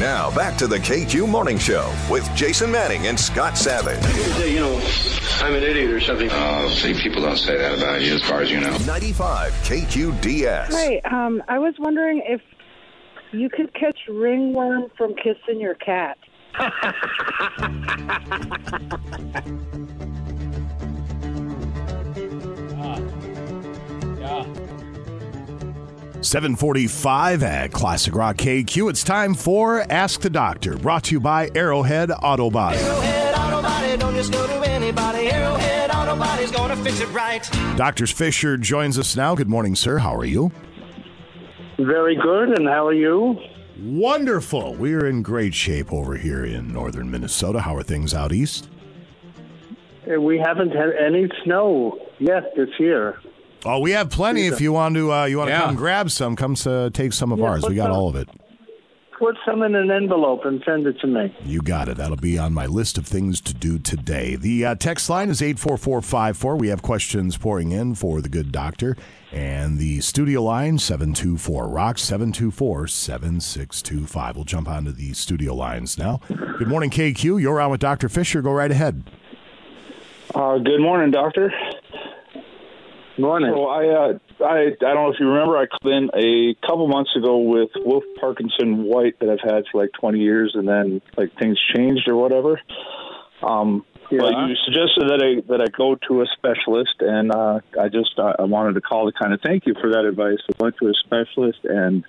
Now 0.00 0.34
back 0.34 0.56
to 0.56 0.66
the 0.66 0.78
KQ 0.78 1.28
Morning 1.28 1.58
Show 1.58 1.94
with 2.10 2.26
Jason 2.34 2.72
Manning 2.72 3.08
and 3.08 3.20
Scott 3.20 3.58
Savage. 3.58 4.02
Say, 4.02 4.54
you 4.54 4.60
know, 4.60 4.80
I'm 5.42 5.54
an 5.54 5.62
idiot 5.62 5.90
or 5.90 6.00
something. 6.00 6.30
Oh, 6.32 6.70
see, 6.70 6.94
people 6.94 7.20
don't 7.20 7.36
say 7.36 7.58
that 7.58 7.76
about 7.76 8.00
you 8.00 8.14
as 8.14 8.22
far 8.22 8.40
as 8.40 8.50
you 8.50 8.62
know. 8.62 8.74
95 8.86 9.52
KQDS. 9.52 10.68
Hi, 10.70 11.02
um, 11.04 11.42
I 11.48 11.58
was 11.58 11.74
wondering 11.78 12.22
if 12.24 12.40
you 13.32 13.50
could 13.50 13.74
catch 13.74 13.98
ringworm 14.08 14.90
from 14.96 15.14
kissing 15.16 15.60
your 15.60 15.74
cat. 15.74 16.16
745 26.22 27.42
at 27.42 27.72
Classic 27.72 28.14
Rock 28.14 28.36
KQ. 28.36 28.90
It's 28.90 29.02
time 29.02 29.34
for 29.34 29.80
Ask 29.90 30.20
the 30.20 30.28
Doctor, 30.30 30.76
brought 30.76 31.04
to 31.04 31.14
you 31.14 31.20
by 31.20 31.50
Arrowhead 31.54 32.10
Auto 32.22 32.50
Body. 32.50 32.76
Arrowhead 32.76 33.34
Auto 33.34 33.62
Body, 33.62 33.96
don't 33.96 34.14
just 34.14 34.30
go 34.32 34.46
to 34.46 34.68
anybody. 34.68 35.30
Arrowhead 35.30 35.90
Auto 35.90 36.16
Body's 36.16 36.50
gonna 36.50 36.76
fix 36.76 37.00
it 37.00 37.06
right. 37.08 37.48
Dr. 37.76 38.06
Fisher 38.06 38.56
joins 38.58 38.98
us 38.98 39.16
now. 39.16 39.34
Good 39.34 39.48
morning, 39.48 39.74
sir. 39.74 39.98
How 39.98 40.14
are 40.14 40.24
you? 40.26 40.52
Very 41.78 42.16
good, 42.16 42.58
and 42.58 42.68
how 42.68 42.86
are 42.86 42.92
you? 42.92 43.38
Wonderful. 43.80 44.74
We're 44.74 45.06
in 45.06 45.22
great 45.22 45.54
shape 45.54 45.90
over 45.90 46.16
here 46.16 46.44
in 46.44 46.70
northern 46.70 47.10
Minnesota. 47.10 47.60
How 47.60 47.74
are 47.76 47.82
things 47.82 48.12
out 48.12 48.32
east? 48.32 48.68
Uh, 50.10 50.20
We 50.20 50.38
haven't 50.38 50.72
had 50.72 50.90
any 51.02 51.30
snow 51.44 51.98
yet 52.18 52.54
this 52.56 52.68
year. 52.78 53.16
Oh, 53.64 53.78
we 53.80 53.90
have 53.92 54.10
plenty. 54.10 54.46
If 54.46 54.60
you 54.60 54.72
want 54.72 54.94
to, 54.94 55.12
uh, 55.12 55.24
you 55.26 55.38
want 55.38 55.48
to 55.48 55.52
Yeah. 55.54 55.62
come 55.66 55.74
grab 55.76 56.10
some, 56.10 56.34
come 56.36 56.56
uh, 56.66 56.90
take 56.90 57.12
some 57.12 57.30
of 57.32 57.38
Yeah, 57.38 57.44
ours. 57.46 57.68
We 57.68 57.74
got 57.74 57.86
some- 57.86 57.92
all 57.96 58.08
of 58.08 58.16
it. 58.16 58.28
Put 59.18 59.36
some 59.44 59.62
in 59.62 59.74
an 59.74 59.90
envelope 59.90 60.46
and 60.46 60.62
send 60.64 60.86
it 60.86 60.98
to 61.00 61.06
me. 61.06 61.30
You 61.44 61.60
got 61.60 61.88
it. 61.90 61.98
That'll 61.98 62.16
be 62.16 62.38
on 62.38 62.54
my 62.54 62.64
list 62.64 62.96
of 62.96 63.04
things 63.06 63.38
to 63.42 63.52
do 63.52 63.78
today. 63.78 64.34
The 64.34 64.64
uh, 64.64 64.74
text 64.76 65.10
line 65.10 65.28
is 65.28 65.42
84454. 65.42 66.56
We 66.56 66.68
have 66.68 66.80
questions 66.80 67.36
pouring 67.36 67.70
in 67.70 67.94
for 67.94 68.22
the 68.22 68.30
good 68.30 68.50
doctor. 68.50 68.96
And 69.30 69.76
the 69.78 70.00
studio 70.00 70.42
line, 70.42 70.78
724 70.78 71.68
Rock, 71.68 71.98
724 71.98 72.86
7625. 72.86 74.36
We'll 74.36 74.44
jump 74.46 74.70
onto 74.70 74.90
the 74.90 75.12
studio 75.12 75.54
lines 75.54 75.98
now. 75.98 76.20
Good 76.58 76.68
morning, 76.68 76.88
KQ. 76.88 77.42
You're 77.42 77.60
on 77.60 77.70
with 77.70 77.80
Dr. 77.80 78.08
Fisher. 78.08 78.40
Go 78.40 78.52
right 78.52 78.70
ahead. 78.70 79.04
Uh, 80.34 80.56
good 80.56 80.80
morning, 80.80 81.10
doctor. 81.10 81.52
Morning. 83.18 83.52
So 83.54 83.66
I, 83.66 83.86
uh, 83.88 84.18
I, 84.44 84.58
I 84.68 84.74
don't 84.78 84.94
know 84.94 85.12
if 85.12 85.20
you 85.20 85.28
remember, 85.28 85.56
I 85.56 85.66
called 85.66 85.92
in 85.92 86.10
a 86.14 86.54
couple 86.66 86.88
months 86.88 87.10
ago 87.16 87.38
with 87.38 87.70
Wolff 87.76 88.04
Parkinson 88.18 88.84
White 88.84 89.18
that 89.20 89.28
I've 89.28 89.42
had 89.42 89.64
for 89.70 89.82
like 89.82 89.90
20 90.00 90.18
years, 90.18 90.52
and 90.54 90.66
then 90.66 91.02
like 91.16 91.30
things 91.38 91.58
changed 91.74 92.08
or 92.08 92.16
whatever. 92.16 92.60
Um, 93.42 93.84
But 94.10 94.48
you 94.48 94.54
suggested 94.64 95.08
that 95.08 95.22
I 95.22 95.40
that 95.52 95.60
I 95.60 95.70
go 95.70 95.96
to 96.08 96.22
a 96.22 96.26
specialist, 96.36 96.96
and 97.00 97.32
uh, 97.32 97.60
I 97.80 97.88
just 97.88 98.18
uh, 98.18 98.34
I 98.38 98.42
wanted 98.42 98.74
to 98.74 98.80
call 98.80 99.10
to 99.10 99.16
kind 99.16 99.32
of 99.32 99.40
thank 99.40 99.66
you 99.66 99.74
for 99.80 99.90
that 99.90 100.04
advice. 100.04 100.38
I 100.48 100.62
went 100.62 100.76
to 100.78 100.88
a 100.88 100.94
specialist, 101.04 101.60
and 101.64 102.04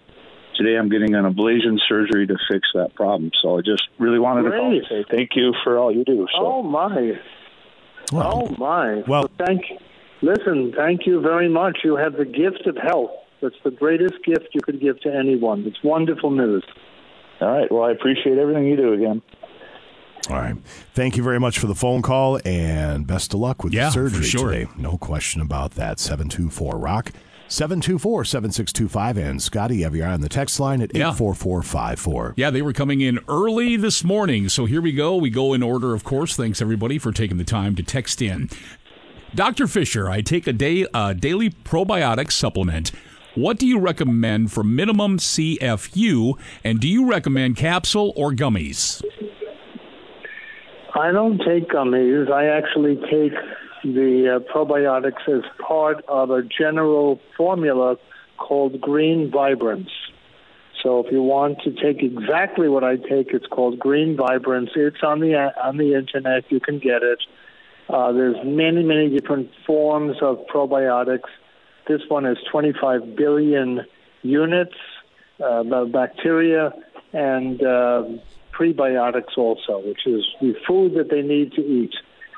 today 0.55 0.77
I'm 0.77 0.89
getting 0.89 1.13
an 1.13 1.25
ablation 1.25 1.77
surgery 1.87 2.25
to 2.27 2.37
fix 2.49 2.67
that 2.73 2.95
problem. 2.95 3.31
So 3.41 3.57
I 3.57 3.61
just 3.61 3.83
really 3.99 4.19
wanted 4.19 4.43
to 4.43 4.51
call 4.51 4.69
Great. 4.69 4.83
to 4.83 4.89
say 4.89 5.05
thank 5.15 5.29
you 5.35 5.53
for 5.63 5.77
all 5.77 5.93
you 5.93 6.03
do. 6.03 6.27
So. 6.33 6.39
Oh 6.39 6.63
my! 6.63 7.19
oh 8.13 8.47
my! 8.57 9.03
Well, 9.07 9.29
thank. 9.37 9.61
Listen, 10.21 10.73
thank 10.75 11.05
you 11.05 11.19
very 11.21 11.49
much. 11.49 11.79
You 11.83 11.95
have 11.95 12.13
the 12.13 12.25
gift 12.25 12.67
of 12.67 12.77
health. 12.77 13.11
That's 13.41 13.55
the 13.63 13.71
greatest 13.71 14.23
gift 14.23 14.49
you 14.53 14.61
could 14.61 14.79
give 14.79 14.99
to 15.01 15.13
anyone. 15.13 15.63
It's 15.65 15.83
wonderful 15.83 16.29
news. 16.29 16.63
All 17.39 17.51
right. 17.51 17.71
Well, 17.71 17.83
I 17.83 17.91
appreciate 17.91 18.37
everything 18.37 18.65
you 18.67 18.75
do 18.77 18.93
again. 18.93 19.21
All 20.29 20.35
right. 20.37 20.55
Thank 20.93 21.17
you 21.17 21.23
very 21.23 21.39
much 21.39 21.57
for 21.57 21.65
the 21.65 21.73
phone 21.73 22.03
call 22.03 22.39
and 22.45 23.07
best 23.07 23.33
of 23.33 23.39
luck 23.39 23.63
with 23.63 23.73
Yeah, 23.73 23.85
the 23.89 23.93
for 23.93 24.09
surgery 24.09 24.23
sure. 24.25 24.51
today. 24.51 24.67
No 24.77 24.97
question 24.99 25.41
about 25.41 25.71
that. 25.71 25.99
724 25.99 26.77
Rock, 26.77 27.11
724 27.47 28.23
7625. 28.25 29.17
And 29.17 29.41
Scotty, 29.41 29.77
you 29.77 29.83
have 29.85 29.95
your 29.95 30.05
eye 30.07 30.13
on 30.13 30.21
the 30.21 30.29
text 30.29 30.59
line 30.59 30.83
at 30.83 30.95
Yeah. 30.95 31.09
84454. 31.09 32.35
Yeah, 32.37 32.51
they 32.51 32.61
were 32.61 32.73
coming 32.73 33.01
in 33.01 33.19
early 33.27 33.75
this 33.75 34.03
morning. 34.03 34.47
So 34.49 34.65
here 34.65 34.81
we 34.81 34.91
go. 34.91 35.15
We 35.15 35.31
go 35.31 35.53
in 35.53 35.63
order, 35.63 35.95
of 35.95 36.03
course. 36.03 36.35
Thanks 36.35 36.61
everybody 36.61 36.99
for 36.99 37.11
taking 37.11 37.37
the 37.37 37.43
time 37.43 37.75
to 37.77 37.81
text 37.81 38.21
in. 38.21 38.49
Dr. 39.33 39.65
Fisher, 39.67 40.09
I 40.09 40.19
take 40.19 40.45
a 40.45 40.51
day 40.51 40.85
uh, 40.93 41.13
daily 41.13 41.49
probiotic 41.49 42.33
supplement. 42.33 42.91
What 43.33 43.57
do 43.57 43.65
you 43.65 43.79
recommend 43.79 44.51
for 44.51 44.61
minimum 44.61 45.19
CFU? 45.19 46.37
And 46.65 46.81
do 46.81 46.89
you 46.89 47.09
recommend 47.09 47.55
capsule 47.55 48.11
or 48.17 48.33
gummies? 48.33 49.01
I 50.93 51.13
don't 51.13 51.37
take 51.37 51.69
gummies. 51.69 52.29
I 52.29 52.47
actually 52.47 52.95
take 53.09 53.31
the 53.85 54.35
uh, 54.35 54.53
probiotics 54.53 55.29
as 55.29 55.43
part 55.65 56.03
of 56.09 56.29
a 56.29 56.41
general 56.43 57.21
formula 57.37 57.95
called 58.37 58.81
Green 58.81 59.31
Vibrance. 59.31 59.89
So 60.83 61.05
if 61.05 61.11
you 61.11 61.21
want 61.21 61.59
to 61.63 61.71
take 61.71 62.03
exactly 62.03 62.67
what 62.67 62.83
I 62.83 62.97
take, 62.97 63.29
it's 63.29 63.47
called 63.47 63.79
Green 63.79 64.17
Vibrance. 64.17 64.71
It's 64.75 65.03
on 65.03 65.21
the 65.21 65.35
on 65.63 65.77
the 65.77 65.93
internet. 65.93 66.43
You 66.51 66.59
can 66.59 66.79
get 66.79 67.01
it. 67.01 67.19
Uh, 67.91 68.11
there's 68.13 68.37
many 68.45 68.83
many 68.83 69.09
different 69.09 69.49
forms 69.65 70.17
of 70.21 70.45
probiotics. 70.47 71.29
This 71.87 72.01
one 72.07 72.25
is 72.25 72.37
25 72.51 73.15
billion 73.15 73.81
units, 74.21 74.75
uh, 75.43 75.63
bacteria, 75.85 76.71
and 77.11 77.61
uh, 77.61 78.03
prebiotics 78.53 79.37
also, 79.37 79.81
which 79.85 80.05
is 80.05 80.23
the 80.39 80.53
food 80.67 80.93
that 80.93 81.09
they 81.09 81.21
need 81.21 81.51
to 81.53 81.61
eat. 81.61 81.93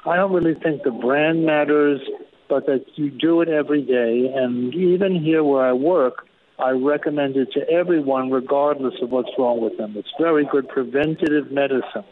I 0.05 0.15
don't 0.15 0.33
really 0.33 0.55
think 0.55 0.83
the 0.83 0.91
brand 0.91 1.45
matters, 1.45 2.01
but 2.49 2.65
that 2.65 2.85
you 2.95 3.09
do 3.09 3.41
it 3.41 3.49
every 3.49 3.83
day. 3.83 4.31
And 4.33 4.73
even 4.73 5.15
here 5.15 5.43
where 5.43 5.65
I 5.65 5.73
work, 5.73 6.27
I 6.59 6.71
recommend 6.71 7.35
it 7.35 7.51
to 7.53 7.69
everyone, 7.69 8.31
regardless 8.31 8.95
of 9.01 9.11
what's 9.11 9.29
wrong 9.37 9.61
with 9.61 9.77
them. 9.77 9.93
It's 9.97 10.11
very 10.19 10.45
good 10.45 10.67
preventative 10.67 11.51
medicine. 11.51 12.05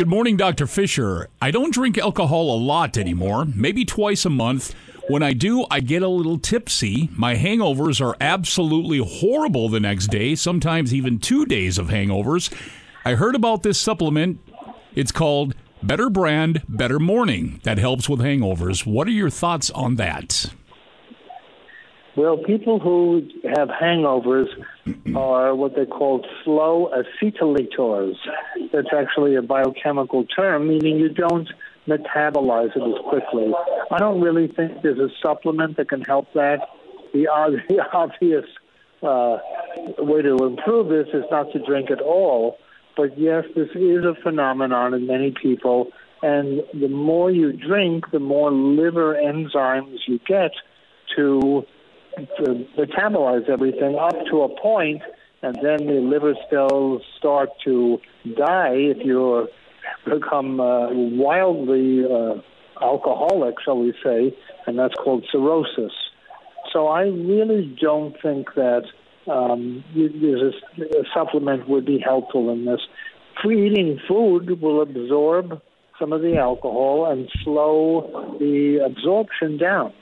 Good 0.00 0.08
morning, 0.08 0.38
Dr. 0.38 0.66
Fisher. 0.66 1.28
I 1.42 1.50
don't 1.50 1.74
drink 1.74 1.98
alcohol 1.98 2.54
a 2.54 2.56
lot 2.56 2.96
anymore, 2.96 3.44
maybe 3.44 3.84
twice 3.84 4.24
a 4.24 4.30
month. 4.30 4.74
When 5.08 5.22
I 5.22 5.34
do, 5.34 5.66
I 5.70 5.80
get 5.80 6.00
a 6.00 6.08
little 6.08 6.38
tipsy. 6.38 7.10
My 7.12 7.36
hangovers 7.36 8.00
are 8.00 8.16
absolutely 8.18 8.96
horrible 8.96 9.68
the 9.68 9.78
next 9.78 10.06
day, 10.06 10.36
sometimes 10.36 10.94
even 10.94 11.18
two 11.18 11.44
days 11.44 11.76
of 11.76 11.88
hangovers. 11.88 12.50
I 13.04 13.12
heard 13.12 13.34
about 13.34 13.62
this 13.62 13.78
supplement. 13.78 14.40
It's 14.94 15.12
called 15.12 15.54
Better 15.82 16.08
Brand, 16.08 16.62
Better 16.66 16.98
Morning. 16.98 17.60
That 17.64 17.76
helps 17.76 18.08
with 18.08 18.20
hangovers. 18.20 18.86
What 18.86 19.06
are 19.06 19.10
your 19.10 19.28
thoughts 19.28 19.68
on 19.68 19.96
that? 19.96 20.46
Well, 22.16 22.38
people 22.38 22.78
who 22.78 23.28
have 23.54 23.68
hangovers 23.68 24.46
are 25.14 25.54
what 25.54 25.74
they 25.76 25.86
call 25.86 26.24
slow 26.44 26.90
acetylators. 26.94 28.14
That's 28.72 28.92
actually 28.96 29.34
a 29.36 29.42
biochemical 29.42 30.24
term, 30.24 30.68
meaning 30.68 30.98
you 30.98 31.08
don't 31.08 31.48
metabolize 31.86 32.76
it 32.76 32.82
as 32.82 33.00
quickly. 33.08 33.52
I 33.90 33.98
don't 33.98 34.20
really 34.20 34.48
think 34.48 34.82
there's 34.82 34.98
a 34.98 35.08
supplement 35.22 35.76
that 35.76 35.88
can 35.88 36.02
help 36.02 36.32
that. 36.34 36.60
The, 37.12 37.26
the 37.68 37.82
obvious 37.92 38.44
uh, 39.02 39.38
way 39.98 40.22
to 40.22 40.36
improve 40.36 40.88
this 40.88 41.08
is 41.14 41.24
not 41.30 41.52
to 41.52 41.58
drink 41.64 41.90
at 41.90 42.00
all. 42.00 42.58
But 42.96 43.18
yes, 43.18 43.44
this 43.56 43.68
is 43.74 44.04
a 44.04 44.14
phenomenon 44.22 44.94
in 44.94 45.06
many 45.06 45.32
people. 45.40 45.88
And 46.22 46.62
the 46.78 46.88
more 46.88 47.30
you 47.30 47.52
drink, 47.52 48.10
the 48.12 48.18
more 48.18 48.52
liver 48.52 49.14
enzymes 49.14 49.98
you 50.06 50.20
get 50.26 50.50
to 51.16 51.66
to 51.66 51.66
metabolize 52.18 53.48
everything 53.48 53.96
up 53.96 54.14
to 54.30 54.42
a 54.42 54.60
point, 54.60 55.02
and 55.42 55.56
then 55.56 55.86
the 55.86 56.00
liver 56.00 56.34
cells 56.50 57.02
start 57.18 57.50
to 57.64 57.98
die 58.36 58.74
if 58.74 59.04
you 59.04 59.48
become 60.04 60.60
uh, 60.60 60.88
wildly 60.92 62.04
uh, 62.04 62.40
alcoholic, 62.82 63.56
shall 63.64 63.78
we 63.78 63.94
say, 64.04 64.36
and 64.66 64.78
that's 64.78 64.94
called 64.94 65.24
cirrhosis. 65.30 65.92
So 66.72 66.88
I 66.88 67.02
really 67.02 67.76
don't 67.80 68.14
think 68.22 68.54
that 68.54 68.84
um, 69.26 69.84
a, 69.96 70.98
a 70.98 71.04
supplement 71.14 71.68
would 71.68 71.86
be 71.86 71.98
helpful 71.98 72.50
in 72.50 72.64
this. 72.64 72.80
Eating 73.44 73.98
food 74.06 74.60
will 74.60 74.82
absorb 74.82 75.62
some 75.98 76.12
of 76.12 76.20
the 76.22 76.36
alcohol 76.36 77.10
and 77.10 77.28
slow 77.42 78.36
the 78.38 78.80
absorption 78.84 79.56
down. 79.56 79.92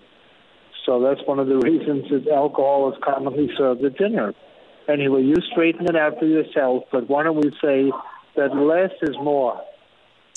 So 0.88 1.02
that's 1.02 1.20
one 1.28 1.38
of 1.38 1.48
the 1.48 1.58
reasons 1.58 2.06
that 2.08 2.32
alcohol 2.32 2.90
is 2.90 2.98
commonly 3.04 3.50
served 3.58 3.84
at 3.84 3.98
dinner. 3.98 4.32
Anyway, 4.88 5.22
you 5.22 5.34
straighten 5.52 5.84
it 5.84 5.94
out 5.94 6.18
for 6.18 6.24
yourself, 6.24 6.84
but 6.90 7.10
why 7.10 7.24
don't 7.24 7.36
we 7.36 7.50
say 7.60 7.92
that 8.36 8.56
less 8.56 8.92
is 9.02 9.14
more? 9.22 9.60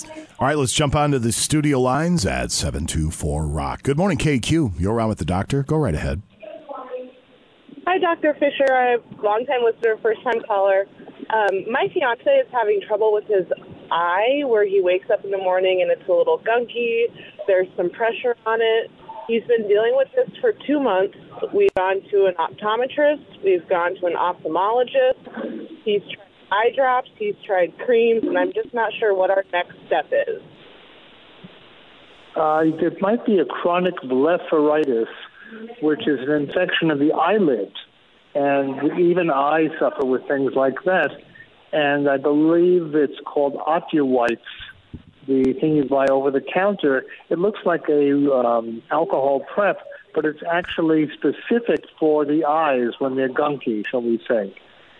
All 0.03 0.47
right, 0.47 0.57
let's 0.57 0.73
jump 0.73 0.93
onto 0.93 1.19
the 1.19 1.31
studio 1.31 1.79
lines 1.79 2.25
at 2.25 2.51
724 2.51 3.47
Rock. 3.47 3.83
Good 3.83 3.97
morning, 3.97 4.17
KQ. 4.17 4.77
You're 4.77 4.93
around 4.93 5.07
with 5.07 5.19
the 5.19 5.25
doctor. 5.25 5.63
Go 5.63 5.77
right 5.77 5.95
ahead. 5.95 6.21
Hi, 7.87 7.97
Dr. 7.97 8.33
Fisher. 8.33 8.73
I'm 8.73 8.99
a 8.99 9.21
long-time 9.21 9.63
listener, 9.63 9.95
first-time 10.03 10.41
caller. 10.45 10.85
Um, 11.29 11.71
my 11.71 11.87
fiance 11.93 12.29
is 12.29 12.47
having 12.51 12.81
trouble 12.85 13.13
with 13.13 13.23
his 13.27 13.45
eye, 13.89 14.41
where 14.45 14.67
he 14.67 14.81
wakes 14.81 15.09
up 15.09 15.23
in 15.23 15.31
the 15.31 15.37
morning 15.37 15.81
and 15.81 15.89
it's 15.89 16.07
a 16.09 16.11
little 16.11 16.39
gunky. 16.39 17.05
There's 17.47 17.67
some 17.77 17.89
pressure 17.89 18.35
on 18.45 18.59
it. 18.61 18.91
He's 19.31 19.43
been 19.43 19.65
dealing 19.65 19.93
with 19.95 20.09
this 20.13 20.27
for 20.41 20.51
two 20.67 20.81
months. 20.81 21.15
We've 21.53 21.73
gone 21.75 22.01
to 22.11 22.25
an 22.25 22.33
optometrist. 22.35 23.41
We've 23.45 23.65
gone 23.69 23.95
to 24.01 24.07
an 24.07 24.13
ophthalmologist. 24.13 25.69
He's 25.85 26.01
tried 26.01 26.27
eye 26.51 26.75
drops. 26.75 27.09
He's 27.17 27.35
tried 27.47 27.71
creams, 27.85 28.23
and 28.23 28.37
I'm 28.37 28.51
just 28.51 28.73
not 28.73 28.91
sure 28.99 29.15
what 29.15 29.29
our 29.29 29.45
next 29.53 29.77
step 29.87 30.07
is. 30.11 30.41
Uh, 32.35 32.63
it 32.85 32.99
might 32.99 33.25
be 33.25 33.39
a 33.39 33.45
chronic 33.45 33.95
blepharitis, 34.03 35.07
which 35.81 36.01
is 36.07 36.19
an 36.27 36.31
infection 36.31 36.91
of 36.91 36.99
the 36.99 37.13
eyelid. 37.13 37.71
And 38.35 38.99
even 38.99 39.31
I 39.31 39.67
suffer 39.79 40.05
with 40.05 40.27
things 40.27 40.51
like 40.57 40.83
that. 40.83 41.11
And 41.71 42.09
I 42.09 42.17
believe 42.17 42.95
it's 42.95 43.19
called 43.25 43.55
Otuwipes, 43.55 44.39
the 45.27 45.53
thing 45.59 45.75
you 45.75 45.85
buy 45.85 46.05
over 46.07 46.31
the 46.31 46.41
counter. 46.41 47.03
It 47.29 47.39
looks 47.39 47.59
like 47.65 47.87
a 47.89 48.33
um, 48.33 48.81
alcohol 48.91 49.41
prep, 49.53 49.79
but 50.13 50.25
it's 50.25 50.41
actually 50.49 51.09
specific 51.13 51.85
for 51.99 52.25
the 52.25 52.45
eyes 52.45 52.99
when 52.99 53.15
they're 53.15 53.29
gunky, 53.29 53.85
shall 53.87 54.01
we 54.01 54.19
say. 54.27 54.53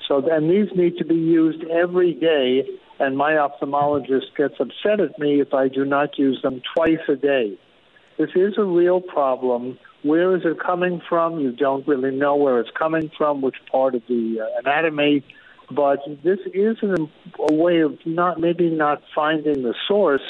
So, 0.08 0.28
and 0.30 0.50
these 0.50 0.76
need 0.76 0.98
to 0.98 1.06
be 1.06 1.16
used 1.16 1.64
every 1.66 2.14
day, 2.14 2.68
and 3.00 3.18
my 3.18 3.34
ophthalmologist 3.34 4.36
gets 4.36 4.56
upset 4.60 5.00
at 5.00 5.18
me 5.18 5.42
if 5.42 5.54
I 5.54 5.68
do 5.68 5.86
not 5.86 6.18
use 6.18 6.42
them 6.42 6.62
twice 6.76 7.00
a 7.08 7.16
day. 7.16 7.58
This 8.18 8.30
is 8.36 8.54
a 8.58 8.64
real 8.64 9.02
problem. 9.02 9.80
Where 10.04 10.36
is 10.36 10.44
it 10.46 10.60
coming 10.60 11.02
from? 11.08 11.40
You 11.40 11.52
don't 11.52 11.88
really 11.88 12.12
know 12.12 12.36
where 12.36 12.60
it's 12.60 12.72
coming 12.78 13.10
from, 13.18 13.42
which 13.42 13.56
part 13.72 13.96
of 13.96 14.02
the 14.08 14.42
uh, 14.42 14.60
anatomy, 14.60 15.24
but 15.76 16.00
this 16.24 16.40
is 16.54 16.78
an, 16.82 17.10
a 17.40 17.54
way 17.54 17.82
of 17.82 17.98
not 18.06 18.40
maybe 18.40 18.70
not 18.70 19.02
finding 19.14 19.64
the 19.64 19.74
source, 19.88 20.22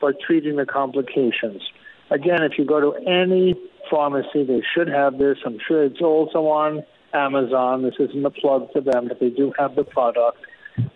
but 0.00 0.16
treating 0.20 0.56
the 0.56 0.66
complications. 0.66 1.62
Again, 2.10 2.42
if 2.42 2.58
you 2.58 2.64
go 2.64 2.80
to 2.80 2.94
any 3.08 3.54
pharmacy, 3.90 4.44
they 4.44 4.62
should 4.74 4.88
have 4.88 5.18
this. 5.18 5.38
I'm 5.44 5.58
sure 5.66 5.84
it's 5.84 6.00
also 6.00 6.46
on 6.46 6.84
Amazon. 7.12 7.82
This 7.82 7.94
isn't 7.98 8.24
a 8.24 8.30
plug 8.30 8.68
for 8.72 8.80
them, 8.80 9.08
but 9.08 9.20
they 9.20 9.30
do 9.30 9.52
have 9.58 9.74
the 9.74 9.84
product. 9.84 10.38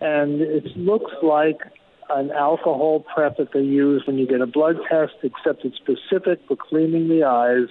And 0.01 0.41
it 0.41 0.65
looks 0.77 1.11
like 1.23 1.59
an 2.09 2.31
alcohol 2.31 3.05
prep 3.13 3.37
that 3.37 3.53
they 3.53 3.61
use 3.61 4.03
when 4.05 4.17
you 4.17 4.27
get 4.27 4.41
a 4.41 4.47
blood 4.47 4.77
test, 4.89 5.13
except 5.23 5.63
it's 5.65 5.77
specific 5.77 6.39
for 6.47 6.57
cleaning 6.57 7.07
the 7.07 7.23
eyes. 7.23 7.69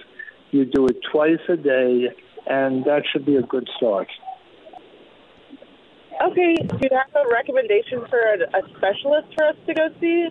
You 0.51 0.65
do 0.65 0.87
it 0.87 0.97
twice 1.11 1.39
a 1.47 1.57
day, 1.57 2.09
and 2.47 2.83
that 2.85 3.03
should 3.11 3.25
be 3.25 3.35
a 3.35 3.43
good 3.43 3.69
start. 3.77 4.07
Okay, 6.21 6.55
do 6.55 6.77
you 6.81 6.89
have 6.91 7.15
a 7.15 7.29
recommendation 7.31 8.05
for 8.09 8.19
a, 8.19 8.57
a 8.57 8.61
specialist 8.77 9.27
for 9.37 9.45
us 9.45 9.55
to 9.67 9.73
go 9.73 9.87
see? 10.01 10.27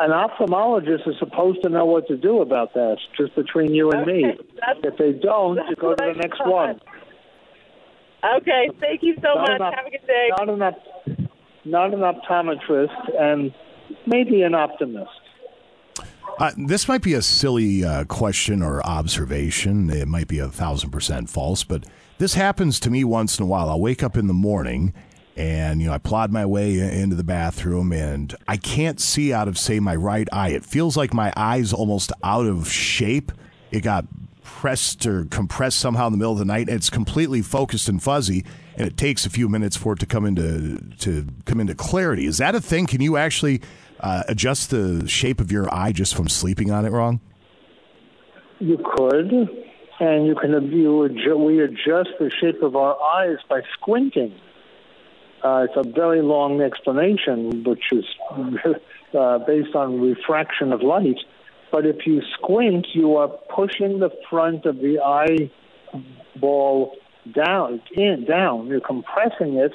An 0.00 0.10
ophthalmologist 0.10 1.08
is 1.08 1.14
supposed 1.18 1.62
to 1.62 1.68
know 1.70 1.86
what 1.86 2.06
to 2.08 2.16
do 2.16 2.40
about 2.42 2.74
that, 2.74 2.98
just 3.16 3.34
between 3.34 3.72
you 3.72 3.90
and 3.92 4.06
me. 4.06 4.24
If 4.82 4.98
they 4.98 5.12
don't, 5.12 5.56
you 5.68 5.76
go 5.76 5.94
to 5.94 5.96
the 6.12 6.12
next 6.20 6.40
one. 6.44 6.80
Okay, 8.38 8.68
thank 8.80 9.02
you 9.02 9.14
so 9.16 9.34
Not 9.34 9.48
much. 9.48 9.60
op- 9.60 9.74
Have 9.74 9.86
a 9.86 9.90
good 9.90 10.06
day. 10.06 10.28
Not 10.36 10.48
an, 10.50 10.62
op- 10.62 11.30
not 11.64 11.94
an 11.94 12.00
optometrist, 12.00 13.20
and 13.20 13.54
maybe 14.06 14.42
an 14.42 14.54
optimist. 14.54 15.10
Uh, 16.38 16.50
this 16.66 16.88
might 16.88 17.02
be 17.02 17.14
a 17.14 17.22
silly 17.22 17.84
uh, 17.84 18.04
question 18.04 18.62
or 18.62 18.84
observation. 18.84 19.88
It 19.88 20.08
might 20.08 20.28
be 20.28 20.40
a 20.40 20.48
thousand 20.48 20.90
percent 20.90 21.30
false, 21.30 21.62
but 21.64 21.84
this 22.18 22.34
happens 22.34 22.80
to 22.80 22.90
me 22.90 23.04
once 23.04 23.38
in 23.38 23.44
a 23.44 23.46
while. 23.46 23.68
I'll 23.68 23.80
wake 23.80 24.02
up 24.02 24.16
in 24.16 24.26
the 24.26 24.34
morning 24.34 24.94
and 25.36 25.82
you 25.82 25.88
know 25.88 25.92
I 25.92 25.98
plod 25.98 26.32
my 26.32 26.46
way 26.46 26.78
into 26.78 27.14
the 27.14 27.24
bathroom 27.24 27.92
and 27.92 28.34
I 28.48 28.56
can't 28.56 28.98
see 28.98 29.32
out 29.32 29.48
of 29.48 29.58
say 29.58 29.80
my 29.80 29.94
right 29.94 30.28
eye. 30.32 30.50
It 30.50 30.64
feels 30.64 30.96
like 30.96 31.12
my 31.12 31.32
eye's 31.36 31.72
almost 31.72 32.10
out 32.24 32.46
of 32.46 32.70
shape. 32.70 33.32
It 33.70 33.80
got 33.80 34.06
pressed 34.42 35.04
or 35.04 35.26
compressed 35.26 35.78
somehow 35.78 36.06
in 36.06 36.12
the 36.12 36.18
middle 36.18 36.32
of 36.32 36.38
the 36.38 36.44
night. 36.44 36.68
And 36.68 36.76
it's 36.76 36.88
completely 36.88 37.42
focused 37.42 37.88
and 37.88 38.02
fuzzy, 38.02 38.44
and 38.76 38.86
it 38.86 38.96
takes 38.96 39.26
a 39.26 39.30
few 39.30 39.48
minutes 39.48 39.76
for 39.76 39.92
it 39.92 39.98
to 39.98 40.06
come 40.06 40.24
into 40.24 40.78
to 41.00 41.26
come 41.44 41.60
into 41.60 41.74
clarity. 41.74 42.26
Is 42.26 42.38
that 42.38 42.54
a 42.54 42.60
thing? 42.60 42.86
Can 42.86 43.02
you 43.02 43.16
actually 43.18 43.60
uh, 44.00 44.22
adjust 44.28 44.70
the 44.70 45.06
shape 45.06 45.40
of 45.40 45.52
your 45.52 45.72
eye 45.74 45.92
just 45.92 46.14
from 46.14 46.28
sleeping 46.28 46.70
on 46.70 46.86
it 46.86 46.92
wrong? 46.92 47.20
You 48.58 48.78
could, 48.78 49.65
and 50.00 50.26
you 50.26 50.34
can 50.34 50.50
you 50.72 51.08
adju- 51.08 51.38
we 51.38 51.60
adjust 51.60 52.10
the 52.18 52.30
shape 52.30 52.62
of 52.62 52.76
our 52.76 53.00
eyes 53.00 53.38
by 53.48 53.62
squinting. 53.74 54.34
Uh, 55.42 55.66
it's 55.68 55.76
a 55.76 55.88
very 55.88 56.22
long 56.22 56.60
explanation, 56.60 57.62
which 57.64 57.92
is 57.92 58.04
uh, 59.14 59.38
based 59.38 59.74
on 59.74 60.00
refraction 60.00 60.72
of 60.72 60.82
light. 60.82 61.18
But 61.70 61.86
if 61.86 62.06
you 62.06 62.22
squint, 62.34 62.88
you 62.94 63.16
are 63.16 63.28
pushing 63.28 63.98
the 63.98 64.10
front 64.30 64.66
of 64.66 64.78
the 64.78 64.98
eyeball 66.34 66.96
down, 67.34 67.82
in, 67.94 68.24
down. 68.24 68.68
You're 68.68 68.80
compressing 68.80 69.56
it. 69.56 69.72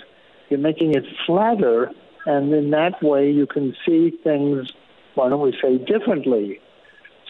You're 0.50 0.60
making 0.60 0.96
it 0.96 1.06
flatter, 1.26 1.92
and 2.26 2.54
in 2.54 2.72
that 2.72 3.02
way, 3.02 3.32
you 3.32 3.48
can 3.48 3.76
see 3.86 4.12
things. 4.24 4.72
Why 5.16 5.30
don't 5.30 5.42
we 5.42 5.58
say 5.62 5.78
differently? 5.78 6.60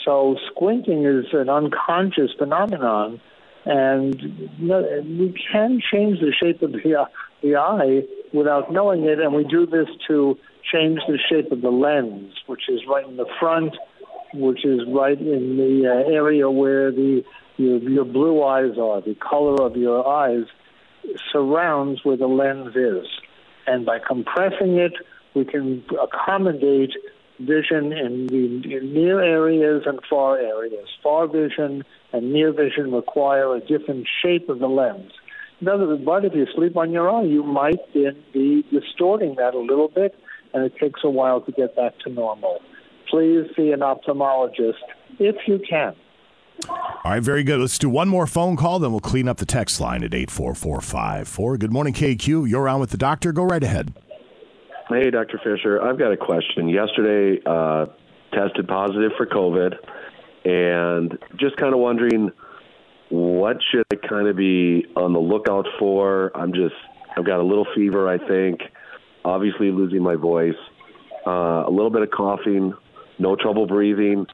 So 0.05 0.35
squinting 0.51 1.05
is 1.05 1.25
an 1.33 1.49
unconscious 1.49 2.31
phenomenon, 2.37 3.21
and 3.65 4.15
we 4.59 5.35
can 5.51 5.81
change 5.91 6.19
the 6.19 6.33
shape 6.41 6.61
of 6.61 6.71
the, 6.71 7.07
the 7.43 7.55
eye 7.55 8.03
without 8.33 8.71
knowing 8.71 9.03
it, 9.03 9.19
and 9.19 9.33
we 9.33 9.43
do 9.43 9.65
this 9.65 9.87
to 10.07 10.37
change 10.71 10.99
the 11.07 11.19
shape 11.29 11.51
of 11.51 11.61
the 11.61 11.69
lens, 11.69 12.33
which 12.47 12.69
is 12.69 12.81
right 12.87 13.07
in 13.07 13.17
the 13.17 13.27
front, 13.39 13.75
which 14.33 14.65
is 14.65 14.81
right 14.87 15.19
in 15.19 15.57
the 15.57 15.87
uh, 15.87 16.11
area 16.11 16.49
where 16.49 16.91
the 16.91 17.23
your, 17.57 17.77
your 17.79 18.05
blue 18.05 18.43
eyes 18.43 18.77
are. 18.79 19.01
The 19.01 19.15
color 19.15 19.61
of 19.61 19.75
your 19.75 20.07
eyes 20.07 20.45
surrounds 21.31 22.03
where 22.03 22.17
the 22.17 22.27
lens 22.27 22.75
is, 22.75 23.07
and 23.67 23.85
by 23.85 23.99
compressing 23.99 24.77
it, 24.77 24.93
we 25.35 25.45
can 25.45 25.83
accommodate 26.01 26.91
vision 27.45 27.91
in 27.93 28.27
the 28.27 28.79
near 28.81 29.21
areas 29.21 29.83
and 29.85 29.99
far 30.09 30.37
areas. 30.37 30.87
Far 31.03 31.27
vision 31.27 31.83
and 32.13 32.33
near 32.33 32.51
vision 32.51 32.91
require 32.91 33.55
a 33.55 33.59
different 33.59 34.07
shape 34.21 34.49
of 34.49 34.59
the 34.59 34.67
lens. 34.67 35.11
In 35.59 35.67
other 35.67 35.87
words, 35.87 36.03
but 36.03 36.25
if 36.25 36.33
you 36.33 36.47
sleep 36.55 36.75
on 36.75 36.91
your 36.91 37.09
eye, 37.09 37.23
you 37.23 37.43
might 37.43 37.79
then 37.93 38.23
be 38.33 38.65
distorting 38.71 39.35
that 39.35 39.53
a 39.53 39.59
little 39.59 39.89
bit, 39.89 40.15
and 40.53 40.63
it 40.63 40.75
takes 40.77 41.01
a 41.03 41.09
while 41.09 41.41
to 41.41 41.51
get 41.51 41.75
back 41.75 41.97
to 41.99 42.09
normal. 42.09 42.59
Please 43.09 43.45
see 43.55 43.71
an 43.71 43.81
ophthalmologist 43.81 44.81
if 45.19 45.35
you 45.47 45.59
can. 45.69 45.95
All 46.69 47.01
right, 47.05 47.23
very 47.23 47.43
good. 47.43 47.59
Let's 47.59 47.77
do 47.77 47.89
one 47.89 48.09
more 48.09 48.27
phone 48.27 48.55
call, 48.55 48.79
then 48.79 48.91
we'll 48.91 48.99
clean 48.99 49.27
up 49.27 49.37
the 49.37 49.45
text 49.45 49.79
line 49.79 50.03
at 50.03 50.13
84454. 50.13 51.57
Good 51.57 51.71
morning, 51.71 51.93
KQ. 51.93 52.49
You're 52.49 52.69
on 52.69 52.79
with 52.79 52.91
the 52.91 52.97
doctor. 52.97 53.31
Go 53.31 53.43
right 53.43 53.63
ahead. 53.63 53.93
Hey, 54.91 55.09
Dr. 55.09 55.39
Fisher. 55.43 55.81
I've 55.81 55.97
got 55.97 56.11
a 56.11 56.17
question. 56.17 56.67
Yesterday, 56.67 57.41
uh, 57.45 57.85
tested 58.33 58.67
positive 58.67 59.11
for 59.15 59.25
COVID, 59.25 59.75
and 60.43 61.17
just 61.39 61.55
kind 61.55 61.73
of 61.73 61.79
wondering 61.79 62.31
what 63.09 63.57
should 63.71 63.85
I 63.91 63.95
kind 63.95 64.27
of 64.27 64.35
be 64.35 64.85
on 64.97 65.13
the 65.13 65.19
lookout 65.19 65.65
for. 65.79 66.31
I'm 66.35 66.53
just, 66.53 66.75
I've 67.15 67.25
got 67.25 67.39
a 67.39 67.43
little 67.43 67.65
fever, 67.73 68.09
I 68.09 68.17
think. 68.27 68.61
Obviously, 69.23 69.71
losing 69.71 70.03
my 70.03 70.15
voice. 70.15 70.59
Uh, 71.25 71.63
a 71.67 71.71
little 71.71 71.89
bit 71.89 72.01
of 72.01 72.11
coughing. 72.11 72.73
No 73.17 73.35
trouble 73.35 73.67
breathing. 73.67 74.25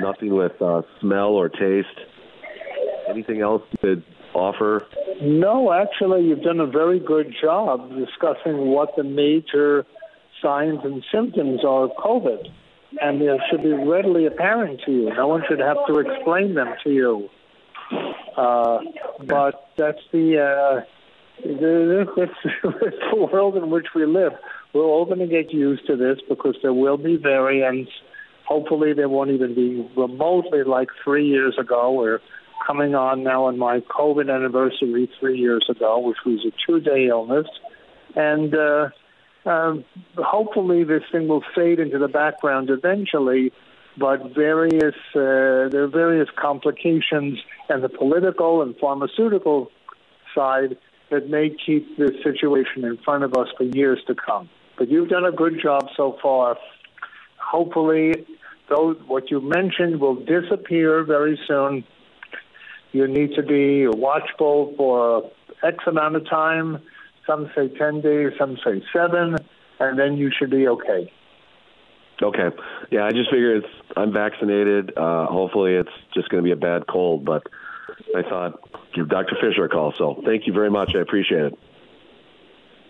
Nothing 0.00 0.34
with 0.34 0.60
uh, 0.60 0.82
smell 1.00 1.28
or 1.28 1.48
taste. 1.48 1.88
Anything 3.08 3.42
else 3.42 3.62
could 3.80 4.02
offer? 4.34 4.86
No, 5.22 5.72
actually, 5.72 6.24
you've 6.24 6.42
done 6.42 6.60
a 6.60 6.66
very 6.66 6.98
good 6.98 7.34
job 7.40 7.90
discussing 7.90 8.68
what 8.68 8.96
the 8.96 9.04
major 9.04 9.86
signs 10.42 10.80
and 10.84 11.04
symptoms 11.12 11.64
are 11.64 11.84
of 11.84 11.90
COVID. 11.92 12.48
And 13.00 13.20
they 13.20 13.28
should 13.50 13.62
be 13.62 13.72
readily 13.72 14.26
apparent 14.26 14.80
to 14.84 14.90
you. 14.90 15.14
No 15.14 15.28
one 15.28 15.42
should 15.48 15.60
have 15.60 15.76
to 15.86 15.98
explain 15.98 16.54
them 16.54 16.74
to 16.82 16.90
you. 16.90 17.28
Uh, 18.36 18.78
but 19.24 19.70
that's 19.76 20.00
the, 20.12 20.38
uh, 20.38 20.84
the 21.42 22.06
the 22.62 23.16
world 23.16 23.56
in 23.56 23.70
which 23.70 23.86
we 23.94 24.06
live. 24.06 24.32
we're 24.72 24.82
all 24.84 25.04
going 25.04 25.20
to 25.20 25.26
get 25.26 25.52
used 25.52 25.86
to 25.86 25.96
this 25.96 26.18
because 26.28 26.56
there 26.62 26.72
will 26.72 26.96
be 26.96 27.16
variants. 27.16 27.90
Hopefully, 28.46 28.92
they 28.92 29.06
won't 29.06 29.30
even 29.30 29.54
be 29.54 29.88
remotely 29.96 30.64
like 30.64 30.88
three 31.04 31.26
years 31.26 31.56
ago. 31.58 31.92
We're 31.92 32.20
coming 32.66 32.94
on 32.94 33.22
now 33.22 33.44
on 33.46 33.58
my 33.58 33.80
COVID 33.80 34.32
anniversary 34.34 35.08
three 35.18 35.38
years 35.38 35.66
ago, 35.68 36.00
which 36.00 36.18
was 36.26 36.44
a 36.46 36.52
two-day 36.66 37.06
illness, 37.06 37.46
and 38.14 38.54
uh, 38.54 38.88
um, 39.44 39.84
hopefully 40.16 40.84
this 40.84 41.02
thing 41.10 41.28
will 41.28 41.44
fade 41.54 41.78
into 41.78 41.98
the 41.98 42.08
background 42.08 42.70
eventually. 42.70 43.52
But 43.98 44.34
various 44.34 44.94
uh, 45.14 45.68
there 45.68 45.82
are 45.82 45.88
various 45.88 46.28
complications, 46.36 47.40
and 47.68 47.82
the 47.82 47.88
political 47.88 48.62
and 48.62 48.76
pharmaceutical 48.78 49.70
side 50.34 50.76
that 51.10 51.28
may 51.28 51.50
keep 51.50 51.98
this 51.98 52.12
situation 52.22 52.84
in 52.84 52.98
front 52.98 53.24
of 53.24 53.34
us 53.34 53.48
for 53.56 53.64
years 53.64 53.98
to 54.06 54.14
come. 54.14 54.48
But 54.78 54.88
you've 54.88 55.08
done 55.08 55.24
a 55.24 55.32
good 55.32 55.60
job 55.60 55.88
so 55.96 56.16
far. 56.22 56.56
Hopefully, 57.36 58.26
those 58.68 58.96
what 59.06 59.30
you 59.30 59.40
mentioned 59.40 60.00
will 60.00 60.14
disappear 60.14 61.02
very 61.02 61.38
soon. 61.48 61.84
You 62.92 63.06
need 63.06 63.34
to 63.34 63.42
be 63.42 63.86
watchful 63.88 64.72
for 64.76 65.30
X 65.62 65.78
amount 65.86 66.16
of 66.16 66.28
time. 66.28 66.78
Some 67.30 67.48
say 67.54 67.68
10 67.68 68.00
days, 68.00 68.32
some 68.36 68.56
say 68.64 68.82
seven, 68.92 69.36
and 69.78 69.96
then 69.96 70.16
you 70.16 70.32
should 70.36 70.50
be 70.50 70.66
okay. 70.66 71.12
Okay. 72.20 72.48
Yeah, 72.90 73.04
I 73.04 73.12
just 73.12 73.30
figure 73.30 73.54
it's 73.54 73.68
I'm 73.96 74.12
vaccinated. 74.12 74.92
Uh, 74.96 75.26
hopefully, 75.26 75.74
it's 75.74 75.92
just 76.12 76.28
going 76.28 76.42
to 76.42 76.46
be 76.46 76.50
a 76.50 76.56
bad 76.56 76.88
cold. 76.88 77.24
But 77.24 77.46
I 78.16 78.22
thought 78.22 78.68
give 78.94 79.08
Dr. 79.08 79.36
Fisher 79.40 79.64
a 79.64 79.68
call. 79.68 79.94
So 79.96 80.20
thank 80.26 80.48
you 80.48 80.52
very 80.52 80.70
much. 80.70 80.96
I 80.96 80.98
appreciate 80.98 81.44
it. 81.44 81.58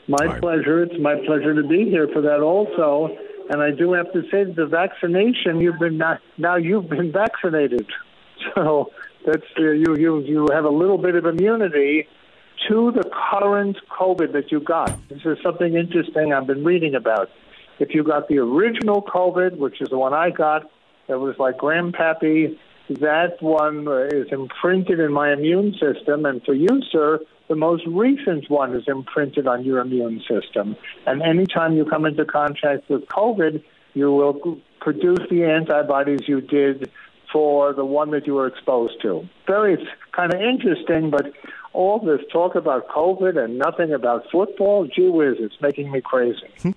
My 0.09 0.39
pleasure. 0.39 0.85
It's 0.85 0.99
my 0.99 1.17
pleasure 1.27 1.55
to 1.61 1.69
be 1.69 1.85
here 1.91 2.09
for 2.11 2.23
that 2.23 2.41
also. 2.41 3.15
And 3.51 3.61
I 3.61 3.73
do 3.73 3.93
have 3.93 4.11
to 4.15 4.23
say 4.31 4.45
that 4.45 4.57
the 4.57 4.67
vaccination 4.67 5.61
you've 5.61 5.79
been 5.79 5.99
now, 5.99 6.19
now 6.39 6.57
you've 6.57 6.89
been 6.89 7.12
vaccinated, 7.12 7.87
so 8.55 8.91
that's 9.27 9.45
uh, 9.59 9.62
you 9.62 9.97
you 9.99 10.21
you 10.21 10.49
have 10.51 10.65
a 10.65 10.71
little 10.71 10.99
bit 10.99 11.15
of 11.15 11.27
immunity 11.27 12.09
to 12.69 12.93
the 12.93 13.09
current 13.31 13.77
COVID 13.99 14.32
that 14.32 14.51
you 14.53 14.61
got. 14.61 14.97
This 15.09 15.20
is 15.24 15.39
something 15.43 15.74
interesting 15.74 16.32
I've 16.32 16.47
been 16.47 16.65
reading 16.65 16.95
about. 16.95 17.31
If 17.78 17.95
you 17.95 18.05
got 18.05 18.28
the 18.28 18.39
original 18.39 19.03
COVID, 19.03 19.57
which 19.57 19.81
is 19.81 19.89
the 19.89 19.99
one 19.99 20.12
I 20.12 20.31
got, 20.31 20.70
that 21.09 21.19
was 21.19 21.37
like 21.39 21.57
grandpappy, 21.57 22.57
that 22.91 23.41
one 23.41 23.87
is 24.12 24.27
imprinted 24.31 25.01
in 25.01 25.12
my 25.12 25.32
immune 25.32 25.73
system. 25.73 26.27
And 26.27 26.43
for 26.45 26.55
you, 26.55 26.82
sir, 26.91 27.20
the 27.49 27.57
most 27.57 27.85
recent 27.87 28.51
one 28.51 28.74
is 28.74 28.85
imprinted 28.87 29.47
on 29.47 29.65
your 29.65 29.81
immune 29.81 30.23
system. 30.28 30.77
And 31.07 31.23
anytime 31.23 31.74
you 31.74 31.85
come 31.85 32.05
into 32.05 32.24
contact 32.24 32.89
with 32.89 33.07
COVID, 33.07 33.62
you 33.95 34.12
will 34.12 34.59
produce 34.81 35.20
the 35.31 35.45
antibodies 35.45 36.28
you 36.28 36.41
did 36.41 36.91
for 37.32 37.73
the 37.73 37.85
one 37.85 38.11
that 38.11 38.27
you 38.27 38.35
were 38.35 38.47
exposed 38.47 39.01
to. 39.03 39.28
Very 39.47 39.77
kind 40.12 40.35
of 40.35 40.41
interesting, 40.41 41.11
but 41.11 41.32
all 41.73 42.01
this 42.01 42.21
talk 42.33 42.55
about 42.55 42.89
COVID 42.89 43.43
and 43.43 43.59
nothing 43.59 43.93
about 43.93 44.25
football, 44.31 44.87
gee 44.87 45.09
whiz, 45.09 45.37
it's 45.39 45.55
making 45.61 45.91
me 45.91 46.01
crazy. 46.01 46.49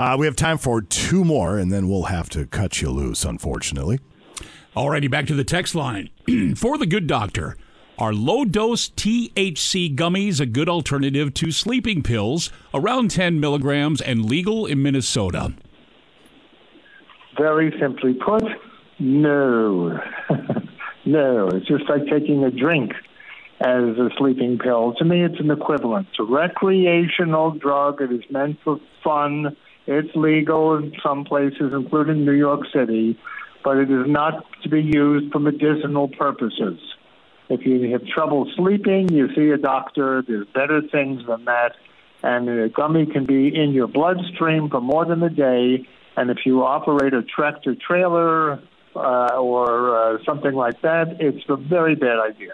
Uh, 0.00 0.16
we 0.16 0.26
have 0.26 0.36
time 0.36 0.56
for 0.56 0.80
two 0.80 1.24
more, 1.24 1.58
and 1.58 1.72
then 1.72 1.88
we'll 1.88 2.04
have 2.04 2.28
to 2.28 2.46
cut 2.46 2.80
you 2.80 2.88
loose, 2.88 3.24
unfortunately. 3.24 3.98
Alrighty, 4.76 5.10
back 5.10 5.26
to 5.26 5.34
the 5.34 5.42
text 5.42 5.74
line. 5.74 6.08
for 6.56 6.78
the 6.78 6.86
good 6.86 7.08
doctor, 7.08 7.56
are 7.98 8.12
low 8.12 8.44
dose 8.44 8.90
THC 8.90 9.96
gummies 9.96 10.38
a 10.38 10.46
good 10.46 10.68
alternative 10.68 11.34
to 11.34 11.50
sleeping 11.50 12.04
pills, 12.04 12.52
around 12.72 13.10
10 13.10 13.40
milligrams, 13.40 14.00
and 14.00 14.24
legal 14.24 14.66
in 14.66 14.80
Minnesota? 14.80 15.52
Very 17.36 17.74
simply 17.80 18.14
put, 18.14 18.44
no. 19.00 19.98
no. 21.04 21.48
It's 21.48 21.66
just 21.66 21.88
like 21.88 22.06
taking 22.06 22.44
a 22.44 22.52
drink 22.52 22.92
as 23.60 23.98
a 23.98 24.08
sleeping 24.16 24.58
pill. 24.58 24.94
To 24.98 25.04
me, 25.04 25.24
it's 25.24 25.40
an 25.40 25.50
equivalent. 25.50 26.08
It's 26.10 26.20
a 26.20 26.24
recreational 26.24 27.52
drug. 27.52 28.00
It 28.00 28.12
is 28.12 28.22
meant 28.30 28.58
for 28.62 28.78
fun. 29.02 29.56
It's 29.86 30.14
legal 30.14 30.76
in 30.76 30.92
some 31.02 31.24
places, 31.24 31.72
including 31.72 32.24
New 32.24 32.32
York 32.32 32.60
City, 32.72 33.18
but 33.64 33.78
it 33.78 33.90
is 33.90 34.06
not 34.06 34.44
to 34.62 34.68
be 34.68 34.82
used 34.82 35.32
for 35.32 35.40
medicinal 35.40 36.08
purposes. 36.08 36.78
If 37.48 37.64
you 37.64 37.90
have 37.92 38.06
trouble 38.06 38.50
sleeping, 38.56 39.08
you 39.08 39.34
see 39.34 39.50
a 39.50 39.56
doctor. 39.56 40.22
There's 40.26 40.46
better 40.54 40.82
things 40.92 41.22
than 41.26 41.46
that. 41.46 41.72
And 42.22 42.48
a 42.48 42.68
gummy 42.68 43.06
can 43.06 43.24
be 43.24 43.48
in 43.54 43.72
your 43.72 43.86
bloodstream 43.86 44.68
for 44.68 44.80
more 44.80 45.04
than 45.04 45.22
a 45.22 45.30
day. 45.30 45.86
And 46.16 46.30
if 46.30 46.38
you 46.44 46.64
operate 46.64 47.14
a 47.14 47.22
tractor 47.22 47.74
trailer 47.74 48.60
uh, 48.94 49.36
or 49.36 49.96
uh, 49.96 50.18
something 50.24 50.52
like 50.52 50.82
that, 50.82 51.16
it's 51.20 51.44
a 51.48 51.56
very 51.56 51.94
bad 51.94 52.18
idea. 52.20 52.52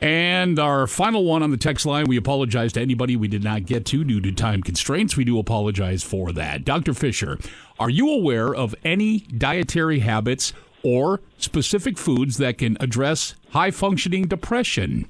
And 0.00 0.58
our 0.58 0.86
final 0.86 1.24
one 1.24 1.42
on 1.42 1.50
the 1.50 1.56
text 1.56 1.86
line, 1.86 2.04
we 2.06 2.18
apologize 2.18 2.72
to 2.74 2.80
anybody 2.80 3.16
we 3.16 3.28
did 3.28 3.42
not 3.42 3.64
get 3.64 3.86
to 3.86 4.04
due 4.04 4.20
to 4.20 4.32
time 4.32 4.62
constraints. 4.62 5.16
We 5.16 5.24
do 5.24 5.38
apologize 5.38 6.02
for 6.02 6.32
that. 6.32 6.64
Dr. 6.64 6.92
Fisher, 6.92 7.38
are 7.78 7.88
you 7.88 8.10
aware 8.10 8.54
of 8.54 8.74
any 8.84 9.20
dietary 9.20 10.00
habits 10.00 10.52
or 10.82 11.20
specific 11.38 11.96
foods 11.96 12.36
that 12.36 12.58
can 12.58 12.76
address 12.78 13.34
high 13.50 13.70
functioning 13.70 14.28
depression? 14.28 15.08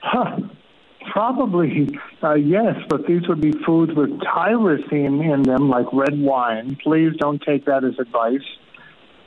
Huh. 0.00 0.38
Probably, 1.12 1.88
uh, 2.22 2.34
yes, 2.34 2.76
but 2.88 3.06
these 3.06 3.28
would 3.28 3.40
be 3.40 3.52
foods 3.66 3.92
with 3.94 4.08
tyrosine 4.20 5.22
in 5.22 5.42
them, 5.42 5.68
like 5.68 5.84
red 5.92 6.18
wine. 6.18 6.78
Please 6.82 7.12
don't 7.18 7.42
take 7.42 7.66
that 7.66 7.84
as 7.84 7.98
advice. 7.98 8.40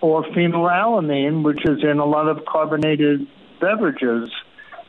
Or 0.02 0.24
phenylalanine, 0.24 1.44
which 1.44 1.66
is 1.66 1.84
in 1.84 2.00
a 2.00 2.06
lot 2.06 2.28
of 2.28 2.46
carbonated 2.46 3.28
beverages. 3.60 4.30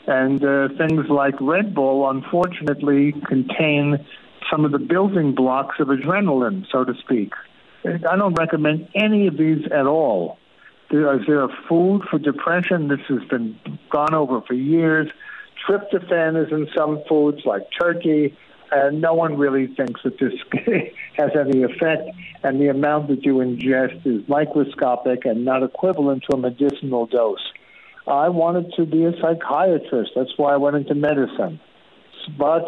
And 0.07 0.45
uh, 0.45 0.69
things 0.77 1.09
like 1.09 1.35
Red 1.41 1.75
Bull, 1.75 2.09
unfortunately, 2.09 3.13
contain 3.13 4.07
some 4.51 4.65
of 4.65 4.73
the 4.73 4.79
building 4.79 5.35
blocks 5.35 5.77
of 5.81 5.89
adrenaline, 5.89 6.67
so 6.71 6.85
to 6.85 6.95
speak. 6.95 7.33
I 7.85 8.17
don't 8.17 8.35
recommend 8.35 8.89
any 8.95 9.27
of 9.27 9.37
these 9.37 9.65
at 9.67 9.87
all. 9.87 10.39
Is 10.91 11.27
there 11.27 11.43
a 11.43 11.49
food 11.69 12.03
for 12.09 12.19
depression? 12.19 12.89
This 12.89 13.01
has 13.09 13.25
been 13.29 13.59
gone 13.91 14.15
over 14.15 14.41
for 14.43 14.55
years. 14.55 15.11
Tryptophan 15.67 16.47
is 16.47 16.53
in 16.53 16.69
some 16.77 17.03
foods 17.09 17.43
like 17.45 17.63
turkey, 17.79 18.37
and 18.71 19.01
no 19.01 19.15
one 19.15 19.37
really 19.37 19.67
thinks 19.69 20.01
that 20.05 20.19
this 20.19 20.33
has 21.17 21.31
any 21.39 21.63
effect. 21.63 22.09
And 22.43 22.61
the 22.61 22.69
amount 22.69 23.09
that 23.09 23.25
you 23.25 23.35
ingest 23.37 24.07
is 24.07 24.29
microscopic 24.29 25.25
and 25.25 25.45
not 25.45 25.63
equivalent 25.63 26.25
to 26.31 26.37
a 26.37 26.39
medicinal 26.39 27.07
dose. 27.07 27.53
I 28.07 28.29
wanted 28.29 28.73
to 28.77 28.87
be 28.87 29.05
a 29.05 29.13
psychiatrist. 29.21 30.13
That's 30.15 30.33
why 30.37 30.55
I 30.55 30.57
went 30.59 30.77
into 30.77 30.95
medicine. 30.95 31.61
But 32.39 32.65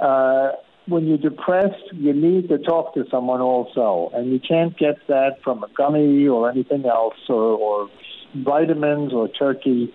uh, 0.00 0.52
when 0.86 1.06
you're 1.06 1.18
depressed, 1.18 1.92
you 1.92 2.12
need 2.12 2.48
to 2.48 2.58
talk 2.58 2.94
to 2.94 3.04
someone 3.10 3.40
also, 3.40 4.10
and 4.14 4.32
you 4.32 4.40
can't 4.40 4.76
get 4.76 4.96
that 5.06 5.42
from 5.44 5.62
a 5.62 5.68
gummy 5.76 6.26
or 6.26 6.50
anything 6.50 6.84
else, 6.84 7.14
or, 7.28 7.36
or 7.36 7.90
vitamins 8.34 9.12
or 9.12 9.28
turkey. 9.28 9.92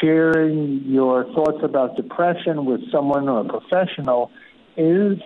Sharing 0.00 0.84
your 0.86 1.24
thoughts 1.34 1.58
about 1.62 1.96
depression 1.96 2.64
with 2.64 2.80
someone 2.90 3.28
or 3.28 3.40
a 3.40 3.44
professional 3.44 4.30
is 4.76 5.18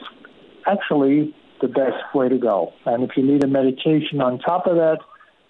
actually 0.66 1.34
the 1.60 1.68
best 1.68 2.14
way 2.14 2.28
to 2.28 2.38
go. 2.38 2.72
And 2.86 3.02
if 3.02 3.10
you 3.16 3.22
need 3.22 3.44
a 3.44 3.48
medication 3.48 4.20
on 4.20 4.38
top 4.38 4.66
of 4.66 4.76
that, 4.76 4.98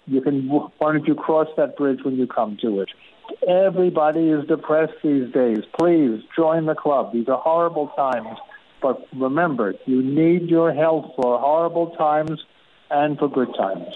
you 0.07 0.21
can. 0.21 0.47
Why 0.49 0.93
don't 0.93 1.05
you 1.05 1.15
cross 1.15 1.47
that 1.57 1.77
bridge 1.77 1.99
when 2.03 2.15
you 2.15 2.27
come 2.27 2.57
to 2.61 2.81
it? 2.81 2.89
Everybody 3.47 4.29
is 4.29 4.45
depressed 4.47 4.93
these 5.03 5.31
days. 5.31 5.59
Please 5.79 6.21
join 6.35 6.65
the 6.65 6.75
club. 6.75 7.13
These 7.13 7.29
are 7.29 7.37
horrible 7.37 7.87
times 7.89 8.37
but 8.81 9.07
remember, 9.15 9.75
you 9.85 10.01
need 10.01 10.49
your 10.49 10.73
health 10.73 11.13
for 11.15 11.39
horrible 11.39 11.91
times 11.91 12.43
and 12.89 13.17
for 13.17 13.29
good 13.29 13.53
times. 13.55 13.93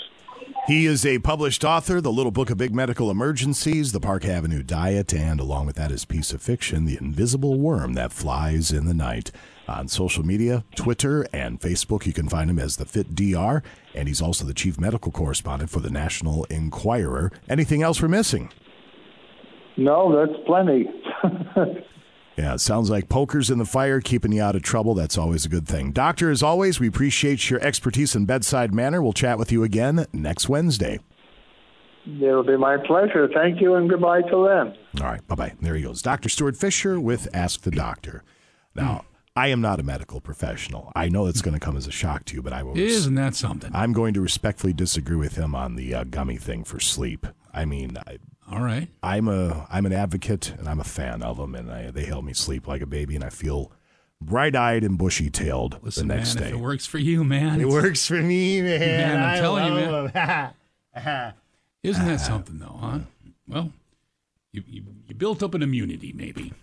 He 0.67 0.85
is 0.85 1.05
a 1.05 1.19
published 1.19 1.65
author, 1.65 1.99
The 2.01 2.11
Little 2.11 2.31
Book 2.31 2.49
of 2.49 2.57
Big 2.57 2.73
Medical 2.73 3.09
Emergencies, 3.09 3.91
The 3.91 3.99
Park 3.99 4.25
Avenue 4.25 4.63
Diet, 4.63 5.13
and 5.13 5.39
along 5.39 5.65
with 5.65 5.75
that, 5.75 5.91
his 5.91 6.05
piece 6.05 6.33
of 6.33 6.41
fiction, 6.41 6.85
The 6.85 6.97
Invisible 6.97 7.59
Worm 7.59 7.93
That 7.93 8.11
Flies 8.11 8.71
in 8.71 8.85
the 8.85 8.93
Night. 8.93 9.31
On 9.67 9.87
social 9.87 10.23
media, 10.23 10.63
Twitter 10.75 11.25
and 11.33 11.59
Facebook, 11.59 12.05
you 12.05 12.13
can 12.13 12.29
find 12.29 12.49
him 12.49 12.59
as 12.59 12.77
the 12.77 12.85
Fit 12.85 13.15
DR, 13.15 13.63
and 13.95 14.07
he's 14.07 14.21
also 14.21 14.45
the 14.45 14.53
chief 14.53 14.79
medical 14.79 15.11
correspondent 15.11 15.71
for 15.71 15.79
the 15.79 15.89
National 15.89 16.43
Enquirer. 16.45 17.31
Anything 17.49 17.81
else 17.81 18.01
we're 18.01 18.07
missing? 18.07 18.51
No, 19.77 20.15
that's 20.15 20.39
plenty. 20.45 20.87
Yeah, 22.37 22.55
it 22.55 22.59
sounds 22.59 22.89
like 22.89 23.07
poker's 23.07 23.49
in 23.49 23.59
the 23.59 23.65
fire, 23.65 24.01
keeping 24.01 24.33
you 24.33 24.41
out 24.41 24.57
of 24.57 24.61
trouble. 24.61 24.93
That's 24.93 25.17
always 25.17 25.45
a 25.45 25.49
good 25.49 25.65
thing. 25.67 25.93
Doctor, 25.93 26.29
as 26.29 26.43
always, 26.43 26.81
we 26.81 26.87
appreciate 26.89 27.49
your 27.49 27.61
expertise 27.61 28.13
and 28.13 28.27
bedside 28.27 28.73
manner. 28.73 29.01
We'll 29.01 29.13
chat 29.13 29.39
with 29.39 29.53
you 29.53 29.63
again 29.63 30.05
next 30.11 30.49
Wednesday. 30.49 30.99
It'll 32.05 32.43
be 32.43 32.57
my 32.57 32.77
pleasure. 32.85 33.29
Thank 33.33 33.61
you 33.61 33.75
and 33.75 33.89
goodbye 33.89 34.21
till 34.23 34.43
then. 34.43 34.75
All 34.99 35.07
right, 35.07 35.25
bye 35.27 35.35
bye. 35.35 35.53
There 35.61 35.75
he 35.75 35.83
goes. 35.83 36.01
Dr. 36.01 36.27
Stuart 36.27 36.57
Fisher 36.57 36.99
with 36.99 37.29
Ask 37.33 37.61
the 37.61 37.71
Doctor. 37.71 38.21
Now, 38.75 39.05
I 39.37 39.47
am 39.49 39.59
not 39.59 39.79
a 39.79 39.83
medical 39.83 40.21
professional. 40.21 40.91
I 40.95 41.09
know 41.09 41.27
it's 41.27 41.41
going 41.41 41.53
to 41.55 41.59
come 41.59 41.75
as 41.75 41.87
a 41.87 41.91
shock 41.91 42.23
to 42.25 42.35
you, 42.35 42.41
but 42.41 42.53
I 42.53 42.63
will. 42.63 42.77
Isn't 42.77 43.15
that 43.15 43.35
something? 43.35 43.69
I'm 43.73 43.91
going 43.91 44.13
to 44.13 44.21
respectfully 44.21 44.71
disagree 44.71 45.17
with 45.17 45.35
him 45.35 45.53
on 45.53 45.75
the 45.75 45.93
uh, 45.93 46.03
gummy 46.05 46.37
thing 46.37 46.63
for 46.63 46.79
sleep. 46.79 47.27
I 47.53 47.65
mean, 47.65 47.97
I, 48.07 48.19
All 48.49 48.61
right. 48.61 48.87
I'm 49.03 49.27
a 49.27 49.67
I'm 49.69 49.85
an 49.85 49.91
advocate 49.93 50.53
and 50.57 50.69
I'm 50.69 50.79
a 50.79 50.85
fan 50.85 51.21
of 51.21 51.35
them, 51.37 51.53
and 51.53 51.69
I, 51.69 51.91
they 51.91 52.05
help 52.05 52.23
me 52.23 52.33
sleep 52.33 52.65
like 52.67 52.81
a 52.81 52.85
baby, 52.85 53.15
and 53.15 53.23
I 53.25 53.29
feel 53.29 53.71
bright 54.21 54.55
eyed 54.55 54.85
and 54.85 54.97
bushy 54.97 55.29
tailed 55.29 55.79
the 55.83 56.03
next 56.05 56.35
man, 56.35 56.43
day. 56.43 56.49
if 56.49 56.55
it 56.55 56.59
works 56.61 56.85
for 56.85 56.97
you, 56.97 57.25
man. 57.25 57.59
It 57.59 57.67
works 57.67 58.07
for 58.07 58.21
me, 58.21 58.61
man. 58.61 58.79
Man, 58.79 59.19
I'm 59.21 59.29
I 59.31 59.37
telling 59.39 59.65
you, 59.65 59.91
love 59.91 60.13
man. 60.13 60.53
'em. 60.95 61.33
Isn't 61.83 62.05
that 62.07 62.21
something, 62.21 62.57
though, 62.57 62.77
huh? 62.79 62.99
Well, 63.47 63.71
you, 64.53 64.63
you, 64.65 64.83
you 65.07 65.13
built 65.13 65.43
up 65.43 65.53
an 65.53 65.61
immunity, 65.61 66.13
maybe. 66.15 66.53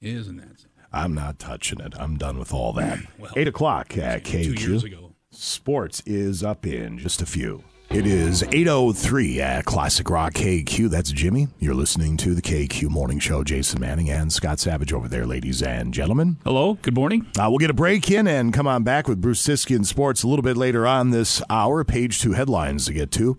Isn't 0.00 0.36
that 0.36 0.60
something? 0.60 0.69
I'm 0.92 1.14
not 1.14 1.38
touching 1.38 1.80
it. 1.80 1.94
I'm 1.98 2.16
done 2.18 2.38
with 2.38 2.52
all 2.52 2.72
that. 2.74 2.98
Well, 3.18 3.32
Eight 3.36 3.48
o'clock 3.48 3.96
at 3.98 4.24
two 4.24 4.38
years 4.38 4.82
KQ. 4.82 4.86
ago. 4.86 5.12
Sports 5.30 6.02
is 6.06 6.42
up 6.42 6.66
in 6.66 6.98
just 6.98 7.20
a 7.22 7.26
few. 7.26 7.62
It 7.90 8.06
is 8.06 8.42
8.03 8.44 9.38
at 9.38 9.64
Classic 9.64 10.08
Rock 10.08 10.34
KQ. 10.34 10.88
That's 10.90 11.10
Jimmy. 11.10 11.48
You're 11.58 11.74
listening 11.74 12.16
to 12.18 12.34
the 12.34 12.40
KQ 12.42 12.88
Morning 12.88 13.18
Show. 13.18 13.42
Jason 13.42 13.80
Manning 13.80 14.08
and 14.08 14.32
Scott 14.32 14.60
Savage 14.60 14.92
over 14.92 15.08
there, 15.08 15.26
ladies 15.26 15.60
and 15.60 15.92
gentlemen. 15.92 16.36
Hello. 16.44 16.74
Good 16.82 16.94
morning. 16.94 17.26
Uh, 17.36 17.46
we'll 17.50 17.58
get 17.58 17.68
a 17.70 17.74
break 17.74 18.08
in 18.10 18.28
and 18.28 18.52
come 18.54 18.66
on 18.68 18.84
back 18.84 19.08
with 19.08 19.20
Bruce 19.20 19.42
Ciskie 19.42 19.74
in 19.76 19.82
sports 19.84 20.22
a 20.22 20.28
little 20.28 20.42
bit 20.44 20.56
later 20.56 20.86
on 20.86 21.10
this 21.10 21.42
hour. 21.50 21.82
Page 21.84 22.20
two 22.20 22.32
headlines 22.32 22.86
to 22.86 22.92
get 22.92 23.10
to. 23.12 23.36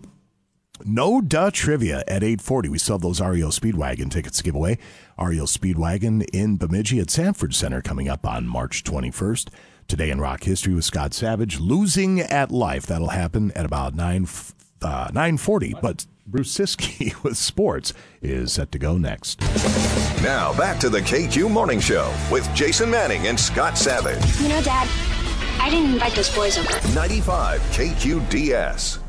No 0.84 1.20
duh 1.20 1.50
trivia 1.50 1.98
at 2.08 2.22
840. 2.22 2.68
We 2.68 2.78
still 2.78 2.94
have 2.94 3.02
those 3.02 3.20
REO 3.20 3.48
Speedwagon 3.48 4.10
tickets 4.10 4.38
to 4.38 4.44
give 4.44 4.54
away. 4.54 4.78
REO 5.18 5.44
Speedwagon 5.44 6.24
in 6.32 6.56
Bemidji 6.56 7.00
at 7.00 7.10
Sanford 7.10 7.54
Center 7.54 7.82
coming 7.82 8.08
up 8.08 8.26
on 8.26 8.46
March 8.46 8.84
21st. 8.84 9.48
Today 9.88 10.10
in 10.10 10.20
rock 10.20 10.44
history 10.44 10.74
with 10.74 10.84
Scott 10.84 11.12
Savage 11.12 11.60
losing 11.60 12.20
at 12.20 12.50
life. 12.50 12.86
That'll 12.86 13.08
happen 13.08 13.52
at 13.52 13.66
about 13.66 13.94
9 13.94 14.26
uh, 14.80 15.10
940. 15.12 15.74
But 15.80 16.06
Bruce 16.26 16.56
Ciskie 16.56 17.20
with 17.22 17.36
sports 17.36 17.92
is 18.20 18.52
set 18.52 18.72
to 18.72 18.78
go 18.78 18.96
next. 18.96 19.40
Now 20.22 20.56
back 20.56 20.78
to 20.80 20.88
the 20.88 21.00
KQ 21.00 21.50
Morning 21.50 21.80
Show 21.80 22.12
with 22.30 22.48
Jason 22.54 22.90
Manning 22.90 23.26
and 23.26 23.38
Scott 23.38 23.76
Savage. 23.76 24.40
You 24.40 24.48
know, 24.48 24.62
Dad, 24.62 24.88
I 25.60 25.68
didn't 25.70 25.92
invite 25.92 26.14
those 26.14 26.34
boys 26.34 26.58
over. 26.58 26.70
95 26.94 27.60
KQDS. 27.60 29.01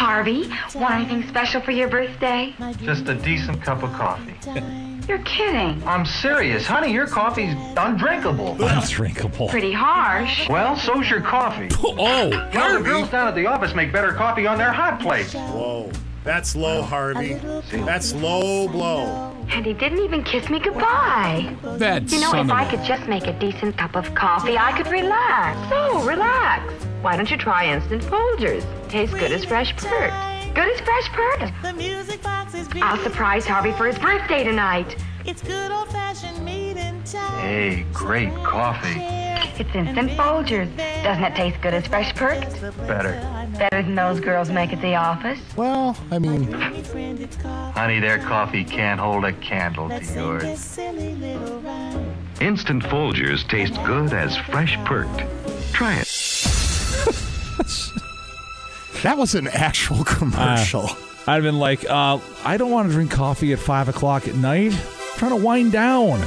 Harvey, 0.00 0.46
want 0.74 0.94
anything 0.94 1.26
special 1.28 1.62
for 1.62 1.70
your 1.70 1.88
birthday? 1.88 2.54
Just 2.82 3.08
a 3.08 3.14
decent 3.14 3.62
cup 3.62 3.82
of 3.82 3.90
coffee. 3.94 4.34
You're 5.08 5.18
kidding. 5.20 5.82
I'm 5.86 6.04
serious. 6.04 6.66
Honey, 6.66 6.92
your 6.92 7.06
coffee's 7.06 7.54
undrinkable. 7.78 8.56
Undrinkable. 8.62 9.48
Pretty 9.48 9.72
harsh. 9.72 10.48
Well, 10.50 10.76
so's 10.76 11.08
your 11.08 11.22
coffee. 11.22 11.68
Oh, 11.98 12.26
You 12.52 12.58
know, 12.58 12.76
the 12.78 12.84
girls 12.84 13.08
down 13.08 13.26
at 13.28 13.34
the 13.34 13.46
office 13.46 13.74
make 13.74 13.90
better 13.90 14.12
coffee 14.12 14.46
on 14.46 14.58
their 14.58 14.72
hot 14.72 15.00
plate. 15.00 15.32
Whoa. 15.32 15.90
That's 16.24 16.54
low, 16.56 16.82
Harvey. 16.82 17.34
That's 17.70 18.12
low 18.12 18.68
blow. 18.68 19.32
And 19.48 19.64
he 19.64 19.72
didn't 19.72 20.00
even 20.00 20.24
kiss 20.24 20.50
me 20.50 20.58
goodbye. 20.58 21.56
That 21.78 22.10
You 22.10 22.20
know, 22.20 22.32
son 22.32 22.40
if 22.40 22.44
of 22.46 22.50
I 22.50 22.64
a- 22.64 22.70
could 22.70 22.84
just 22.84 23.06
make 23.08 23.26
a 23.28 23.32
decent 23.38 23.78
cup 23.78 23.94
of 23.96 24.12
coffee, 24.14 24.58
I 24.58 24.72
could 24.76 24.88
relax. 24.88 25.68
So, 25.70 26.02
relax. 26.02 26.74
Why 27.06 27.14
don't 27.14 27.30
you 27.30 27.36
try 27.36 27.72
Instant 27.72 28.02
Folgers? 28.02 28.66
Tastes 28.88 29.14
good 29.14 29.30
as 29.30 29.44
fresh 29.44 29.76
pert. 29.76 30.12
Good 30.56 30.68
as 30.68 30.80
fresh 30.80 31.08
pert. 31.10 31.52
I'll 32.82 33.00
surprise 33.04 33.46
Harvey 33.46 33.70
for 33.70 33.86
his 33.86 33.96
birthday 33.96 34.42
tonight. 34.42 34.96
It's 35.24 35.40
good 35.40 35.70
old 35.70 35.88
fashioned 35.90 36.44
meat 36.44 36.76
and 36.76 37.06
time. 37.06 37.38
Hey, 37.38 37.86
great 37.92 38.34
coffee. 38.42 39.00
It's 39.56 39.72
Instant 39.72 40.10
Folgers. 40.18 40.76
Doesn't 41.04 41.22
it 41.22 41.36
taste 41.36 41.60
good 41.62 41.74
as 41.74 41.86
fresh 41.86 42.12
pert? 42.12 42.40
Better. 42.88 43.12
Better 43.56 43.82
than 43.84 43.94
those 43.94 44.18
girls 44.18 44.50
make 44.50 44.72
at 44.72 44.82
the 44.82 44.96
office? 44.96 45.38
Well, 45.54 45.96
I 46.10 46.18
mean, 46.18 46.50
Honey, 46.50 48.00
their 48.00 48.18
coffee 48.18 48.64
can't 48.64 48.98
hold 48.98 49.24
a 49.24 49.32
candle 49.34 49.88
to 49.90 50.04
yours. 50.12 50.76
Instant 52.40 52.82
Folgers 52.82 53.48
taste 53.48 53.74
good 53.84 54.12
as 54.12 54.36
fresh 54.36 54.76
perked. 54.84 55.22
Try 55.72 56.00
it. 56.00 56.65
That 59.02 59.18
was 59.18 59.34
an 59.34 59.46
actual 59.46 60.04
commercial. 60.04 60.86
Uh, 60.86 60.94
I'd 61.28 61.34
have 61.34 61.42
been 61.42 61.58
like, 61.58 61.84
uh, 61.88 62.18
I 62.44 62.56
don't 62.56 62.70
want 62.70 62.88
to 62.88 62.94
drink 62.94 63.10
coffee 63.10 63.52
at 63.52 63.58
five 63.58 63.88
o'clock 63.88 64.26
at 64.26 64.34
night. 64.34 64.72
I'm 64.72 65.18
trying 65.18 65.38
to 65.38 65.44
wind 65.44 65.72
down. 65.72 66.20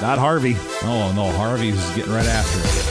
Not 0.00 0.18
Harvey. 0.18 0.54
Oh 0.84 1.12
no, 1.16 1.30
Harvey's 1.32 1.84
getting 1.96 2.12
right 2.12 2.24
after 2.24 2.60
it. 2.60 2.87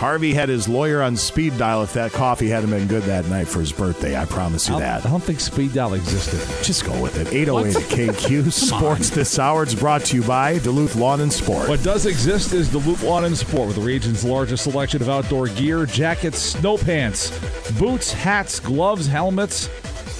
Harvey 0.00 0.32
had 0.32 0.48
his 0.48 0.66
lawyer 0.66 1.02
on 1.02 1.14
speed 1.14 1.58
dial 1.58 1.82
if 1.82 1.92
that 1.92 2.10
coffee 2.10 2.48
hadn't 2.48 2.70
been 2.70 2.88
good 2.88 3.02
that 3.02 3.26
night 3.26 3.46
for 3.46 3.60
his 3.60 3.70
birthday. 3.70 4.18
I 4.18 4.24
promise 4.24 4.66
you 4.66 4.76
I 4.76 4.80
that. 4.80 5.04
I 5.04 5.10
don't 5.10 5.22
think 5.22 5.40
speed 5.40 5.74
dial 5.74 5.92
existed. 5.92 6.40
Just 6.64 6.86
go 6.86 7.02
with 7.02 7.18
it. 7.18 7.30
808 7.30 7.76
at 7.76 7.82
KQ. 8.14 8.50
Sports 8.50 9.10
this 9.10 9.38
hour 9.38 9.62
is 9.62 9.74
brought 9.74 10.00
to 10.06 10.16
you 10.16 10.22
by 10.22 10.58
Duluth 10.60 10.96
Lawn 10.96 11.20
and 11.20 11.30
Sport. 11.30 11.68
What 11.68 11.82
does 11.82 12.06
exist 12.06 12.54
is 12.54 12.70
Duluth 12.70 13.02
Lawn 13.02 13.26
and 13.26 13.36
Sport 13.36 13.66
with 13.66 13.76
the 13.76 13.82
region's 13.82 14.24
largest 14.24 14.64
selection 14.64 15.02
of 15.02 15.10
outdoor 15.10 15.48
gear, 15.48 15.84
jackets, 15.84 16.38
snow 16.38 16.78
pants, 16.78 17.38
boots, 17.72 18.10
hats, 18.10 18.58
gloves, 18.58 19.06
helmets, 19.06 19.68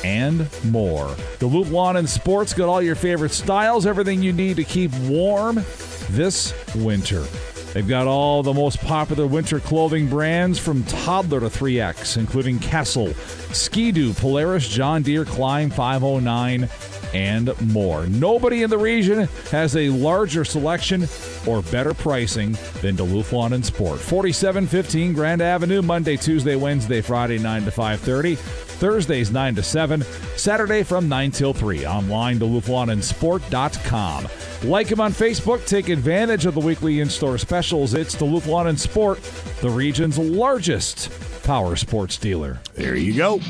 and 0.05 0.47
more. 0.71 1.17
Duluth 1.39 1.71
Lawn 1.71 1.97
and 1.97 2.07
Sports 2.07 2.53
got 2.53 2.69
all 2.69 2.83
your 2.83 2.97
favorite 2.97 3.33
styles, 3.33 3.87
everything 3.87 4.23
you 4.23 4.35
need 4.35 4.57
to 4.57 4.65
keep 4.65 4.93
warm 5.07 5.65
this 6.11 6.53
winter. 6.75 7.25
They've 7.73 7.87
got 7.87 8.09
all 8.09 8.43
the 8.43 8.53
most 8.53 8.81
popular 8.81 9.27
winter 9.27 9.61
clothing 9.61 10.09
brands 10.09 10.59
from 10.59 10.83
toddler 10.85 11.41
to 11.41 11.47
3X, 11.47 12.17
including 12.17 12.59
Kessel, 12.59 13.15
Ski-Doo, 13.53 14.13
Polaris, 14.15 14.69
John 14.69 15.03
Deere, 15.03 15.25
Klim 15.25 15.71
509, 15.71 16.69
and 17.15 17.73
more. 17.73 18.07
Nobody 18.07 18.63
in 18.63 18.71
the 18.71 18.79
region 18.79 19.29
has 19.51 19.77
a 19.77 19.89
larger 19.91 20.45
selection 20.45 21.07
or 21.47 21.63
better 21.63 21.95
pricing 21.95 22.57
than 22.83 22.97
Duluth 22.97 23.33
Lawn 23.33 23.53
and 23.53 23.65
Sport. 23.65 24.01
4715 24.01 25.13
Grand 25.13 25.41
Avenue, 25.41 25.83
Monday, 25.83 26.17
Tuesday, 26.17 26.57
Wednesday, 26.57 27.01
Friday, 27.01 27.39
9 27.39 27.65
to 27.65 27.71
5.30. 27.71 28.70
Thursdays 28.81 29.31
9 29.31 29.55
to 29.57 29.63
7, 29.63 30.03
Saturday 30.37 30.83
from 30.83 31.07
9 31.07 31.31
till 31.31 31.53
3. 31.53 31.87
Online, 31.87 32.39
DuluthLawnandSport.com. 32.39 34.29
Like 34.65 34.89
him 34.91 35.01
on 35.01 35.13
Facebook. 35.13 35.67
Take 35.67 35.91
advantage 35.91 36.47
of 36.47 36.55
the 36.55 36.61
weekly 36.61 37.01
in-store 37.01 37.37
specials. 37.37 37.93
It's 37.93 38.15
Duluth 38.15 38.47
Lawn 38.47 38.69
and 38.69 38.81
Sport, 38.81 39.21
the 39.61 39.69
region's 39.69 40.19
largest 40.19 41.13
power 41.45 41.77
sports 41.77 42.17
dealer. 42.17 42.59
There 42.75 42.97
you 42.97 43.15
go. 43.15 43.41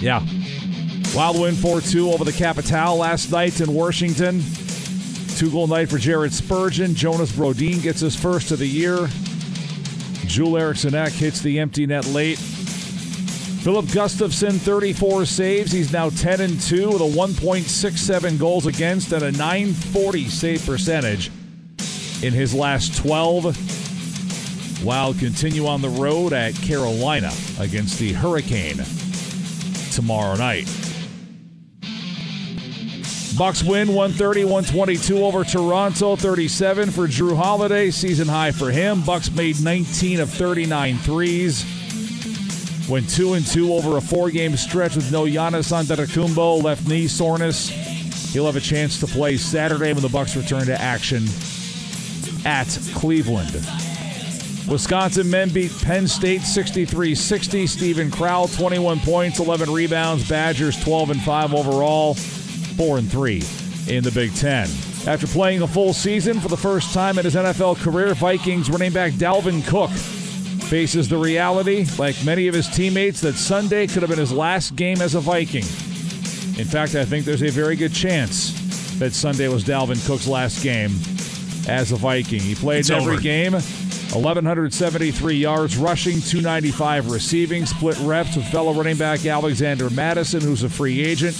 Yeah. 0.00 0.24
Wild 1.16 1.40
win 1.40 1.54
4-2 1.56 2.12
over 2.14 2.24
the 2.24 2.32
Capital 2.32 2.96
last 2.96 3.32
night 3.32 3.60
in 3.60 3.74
Washington. 3.74 4.40
Two-goal 5.36 5.66
night 5.66 5.88
for 5.88 5.98
Jared 5.98 6.32
Spurgeon. 6.32 6.94
Jonas 6.94 7.32
Brodin 7.32 7.82
gets 7.82 8.00
his 8.00 8.14
first 8.14 8.52
of 8.52 8.60
the 8.60 8.68
year. 8.68 9.08
Joel 10.26 10.58
Eriksson 10.58 10.94
Ek 10.94 11.12
hits 11.12 11.40
the 11.40 11.58
empty 11.58 11.86
net 11.86 12.06
late. 12.06 12.38
Filip 12.38 13.86
Gustavsson, 13.86 14.58
34 14.58 15.24
saves. 15.26 15.72
He's 15.72 15.92
now 15.92 16.10
10 16.10 16.40
and 16.40 16.60
2 16.60 16.88
with 16.90 17.00
a 17.00 17.04
1.67 17.04 18.38
goals 18.38 18.66
against 18.66 19.12
and 19.12 19.24
a 19.24 19.32
940 19.32 20.28
save 20.28 20.64
percentage 20.64 21.30
in 22.22 22.32
his 22.32 22.54
last 22.54 22.96
12. 22.96 24.84
Wild 24.84 25.18
continue 25.18 25.66
on 25.66 25.82
the 25.82 25.88
road 25.88 26.32
at 26.32 26.54
Carolina 26.54 27.32
against 27.58 27.98
the 27.98 28.12
Hurricane 28.12 28.80
tomorrow 29.92 30.36
night. 30.36 30.68
Bucks 33.36 33.62
win 33.62 33.88
130-122 33.88 35.20
over 35.20 35.44
Toronto, 35.44 36.16
37 36.16 36.90
for 36.90 37.06
Jrue 37.06 37.36
Holiday, 37.36 37.90
season 37.90 38.28
high 38.28 38.50
for 38.50 38.70
him. 38.70 39.02
Bucks 39.02 39.30
made 39.30 39.62
19 39.62 40.20
of 40.20 40.30
39 40.30 40.96
threes. 40.98 41.66
Went 42.88 43.10
2 43.10 43.34
and 43.34 43.46
2 43.46 43.74
over 43.74 43.98
a 43.98 44.00
four-game 44.00 44.56
stretch 44.56 44.96
with 44.96 45.12
no 45.12 45.24
Giannis 45.24 45.70
Antetokounmpo, 45.70 46.62
left 46.62 46.88
knee 46.88 47.06
soreness. 47.06 47.68
He'll 48.32 48.46
have 48.46 48.56
a 48.56 48.60
chance 48.60 48.98
to 49.00 49.06
play 49.06 49.36
Saturday 49.36 49.92
when 49.92 50.02
the 50.02 50.08
Bucks 50.08 50.34
return 50.34 50.64
to 50.66 50.80
action 50.80 51.24
at 52.46 52.66
Cleveland. 52.94 53.52
Wisconsin 54.66 55.28
men 55.30 55.50
beat 55.50 55.72
Penn 55.82 56.08
State 56.08 56.40
63-60. 56.40 57.68
Steven 57.68 58.10
Crowl 58.10 58.48
21 58.48 58.98
points, 59.00 59.40
11 59.40 59.70
rebounds. 59.72 60.28
Badgers 60.28 60.82
12 60.82 61.10
and 61.10 61.22
5 61.22 61.54
overall, 61.54 62.14
4 62.76 62.98
and 62.98 63.10
3 63.10 63.42
in 63.88 64.02
the 64.04 64.10
Big 64.12 64.34
10. 64.34 64.68
After 65.06 65.26
playing 65.26 65.62
a 65.62 65.66
full 65.68 65.92
season 65.92 66.40
for 66.40 66.48
the 66.48 66.56
first 66.56 66.92
time 66.92 67.18
in 67.18 67.24
his 67.24 67.34
NFL 67.36 67.76
career, 67.78 68.12
Vikings 68.14 68.68
running 68.70 68.92
back 68.92 69.12
Dalvin 69.12 69.66
Cook 69.66 69.90
faces 69.90 71.08
the 71.08 71.16
reality, 71.16 71.86
like 71.96 72.16
many 72.24 72.48
of 72.48 72.54
his 72.54 72.68
teammates, 72.68 73.20
that 73.20 73.34
Sunday 73.34 73.86
could 73.86 74.02
have 74.02 74.10
been 74.10 74.18
his 74.18 74.32
last 74.32 74.74
game 74.74 75.00
as 75.00 75.14
a 75.14 75.20
Viking. 75.20 75.62
In 76.58 76.64
fact, 76.66 76.94
I 76.96 77.04
think 77.04 77.24
there's 77.24 77.42
a 77.42 77.50
very 77.50 77.76
good 77.76 77.92
chance 77.92 78.50
that 78.98 79.12
Sunday 79.12 79.46
was 79.48 79.62
Dalvin 79.62 80.04
Cook's 80.06 80.26
last 80.26 80.62
game 80.62 80.90
as 81.68 81.92
a 81.92 81.96
Viking. 81.96 82.40
He 82.40 82.54
played 82.54 82.80
It's 82.80 82.90
every 82.90 83.14
over. 83.14 83.22
game. 83.22 83.52
1,173 83.52 85.34
yards 85.34 85.76
rushing, 85.76 86.20
295 86.20 87.10
receiving, 87.10 87.66
split 87.66 87.98
reps 88.00 88.36
with 88.36 88.46
fellow 88.46 88.72
running 88.72 88.96
back 88.96 89.24
Alexander 89.26 89.90
Mattison, 89.90 90.40
who's 90.40 90.62
a 90.62 90.68
free 90.68 91.04
agent 91.04 91.34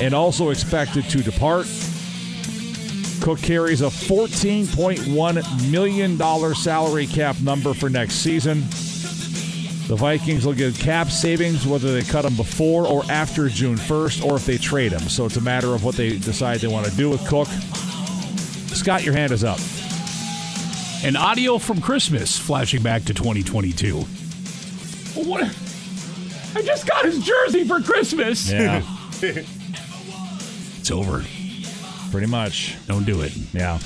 and 0.00 0.14
also 0.14 0.50
expected 0.50 1.04
to 1.10 1.22
depart. 1.22 1.66
Cook 3.20 3.40
carries 3.40 3.80
a 3.80 3.86
$14.1 3.86 5.70
million 5.70 6.54
salary 6.54 7.06
cap 7.06 7.40
number 7.40 7.74
for 7.74 7.88
next 7.88 8.16
season. 8.16 8.60
The 9.88 9.96
Vikings 9.96 10.44
will 10.44 10.52
get 10.54 10.74
cap 10.74 11.10
savings 11.10 11.66
whether 11.66 11.92
they 11.92 12.02
cut 12.02 12.24
him 12.24 12.36
before 12.36 12.86
or 12.86 13.04
after 13.08 13.48
June 13.48 13.76
1st 13.76 14.24
or 14.24 14.36
if 14.36 14.44
they 14.44 14.58
trade 14.58 14.92
him. 14.92 15.00
So 15.00 15.26
it's 15.26 15.36
a 15.36 15.40
matter 15.40 15.74
of 15.74 15.84
what 15.84 15.94
they 15.94 16.18
decide 16.18 16.60
they 16.60 16.68
want 16.68 16.86
to 16.86 16.96
do 16.96 17.08
with 17.08 17.26
Cook. 17.28 17.48
Scott, 18.76 19.04
your 19.04 19.14
hand 19.14 19.32
is 19.32 19.44
up. 19.44 19.58
An 21.04 21.16
audio 21.16 21.58
from 21.58 21.80
Christmas 21.80 22.36
flashing 22.38 22.82
back 22.82 23.04
to 23.04 23.14
2022. 23.14 23.96
What? 25.24 25.44
I 26.54 26.62
just 26.62 26.86
got 26.86 27.04
his 27.04 27.24
jersey 27.24 27.64
for 27.66 27.80
Christmas. 27.80 28.50
Yeah. 28.50 28.82
it's 30.86 30.92
over. 30.92 31.24
Pretty 32.12 32.28
much. 32.28 32.76
Don't 32.86 33.04
do 33.04 33.22
it. 33.22 33.36
Yeah. 33.52 33.80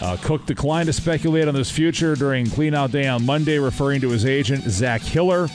Uh, 0.00 0.16
Cook 0.22 0.44
declined 0.44 0.88
to 0.88 0.92
speculate 0.92 1.46
on 1.46 1.54
his 1.54 1.70
future 1.70 2.16
during 2.16 2.46
cleanout 2.46 2.90
day 2.90 3.06
on 3.06 3.24
Monday, 3.24 3.58
referring 3.58 4.00
to 4.00 4.08
his 4.10 4.26
agent, 4.26 4.64
Zach 4.64 5.00
Hiller. 5.02 5.46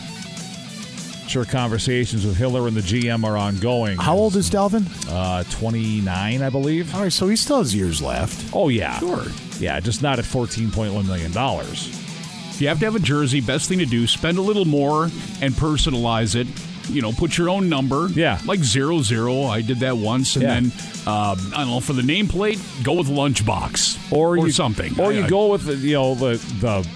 Sure, 1.28 1.44
conversations 1.44 2.26
with 2.26 2.38
Hiller 2.38 2.68
and 2.70 2.78
the 2.78 2.82
GM 2.82 3.26
are 3.26 3.36
ongoing. 3.36 3.98
How 3.98 4.16
old 4.16 4.38
is 4.38 4.50
Dalvin? 4.50 4.86
Uh, 5.10 5.44
29, 5.52 6.42
I 6.42 6.50
believe. 6.50 6.96
All 6.96 7.02
right, 7.02 7.12
so 7.12 7.28
he 7.28 7.36
still 7.36 7.58
has 7.58 7.76
years 7.76 8.02
left. 8.02 8.56
Oh, 8.56 8.70
yeah. 8.70 8.98
Sure. 9.00 9.26
Yeah, 9.60 9.82
just 9.82 10.02
not 10.02 10.20
at 10.20 10.26
$14.1 10.26 11.06
million. 11.06 11.34
If 11.36 12.62
you 12.62 12.70
have 12.70 12.80
to 12.80 12.86
have 12.86 12.96
a 12.96 13.00
jersey, 13.00 13.42
best 13.42 13.68
thing 13.68 13.80
to 13.80 13.86
do, 13.86 14.08
spend 14.08 14.38
a 14.38 14.42
little 14.42 14.64
more 14.64 15.04
and 15.42 15.54
personalize 15.54 16.34
it. 16.36 16.48
You 16.90 17.02
know, 17.02 17.12
put 17.12 17.38
your 17.38 17.50
own 17.50 17.68
number. 17.70 18.08
Yeah. 18.14 18.40
Like 18.46 18.60
zero 18.64 19.02
zero. 19.02 19.44
I 19.44 19.62
did 19.62 19.80
that 19.82 19.98
once. 19.98 20.36
And 20.36 20.44
Yeah. 20.44 20.54
then, 20.56 20.66
um, 21.08 21.52
I 21.56 21.58
don't 21.60 21.68
know, 21.68 21.80
for 21.82 21.94
the 21.94 22.02
nameplate, 22.02 22.60
go 22.84 22.94
with 22.94 23.08
lunchbox 23.08 24.12
Or, 24.12 24.38
you, 24.38 24.52
something. 24.52 25.00
Or 25.00 25.12
I- 25.12 25.16
you 25.16 25.24
I- 25.26 25.30
go 25.30 25.48
with, 25.48 25.66
the, 25.66 25.76
you 25.76 25.94
know, 25.94 26.16
the. 26.16 26.38
the 26.62 26.88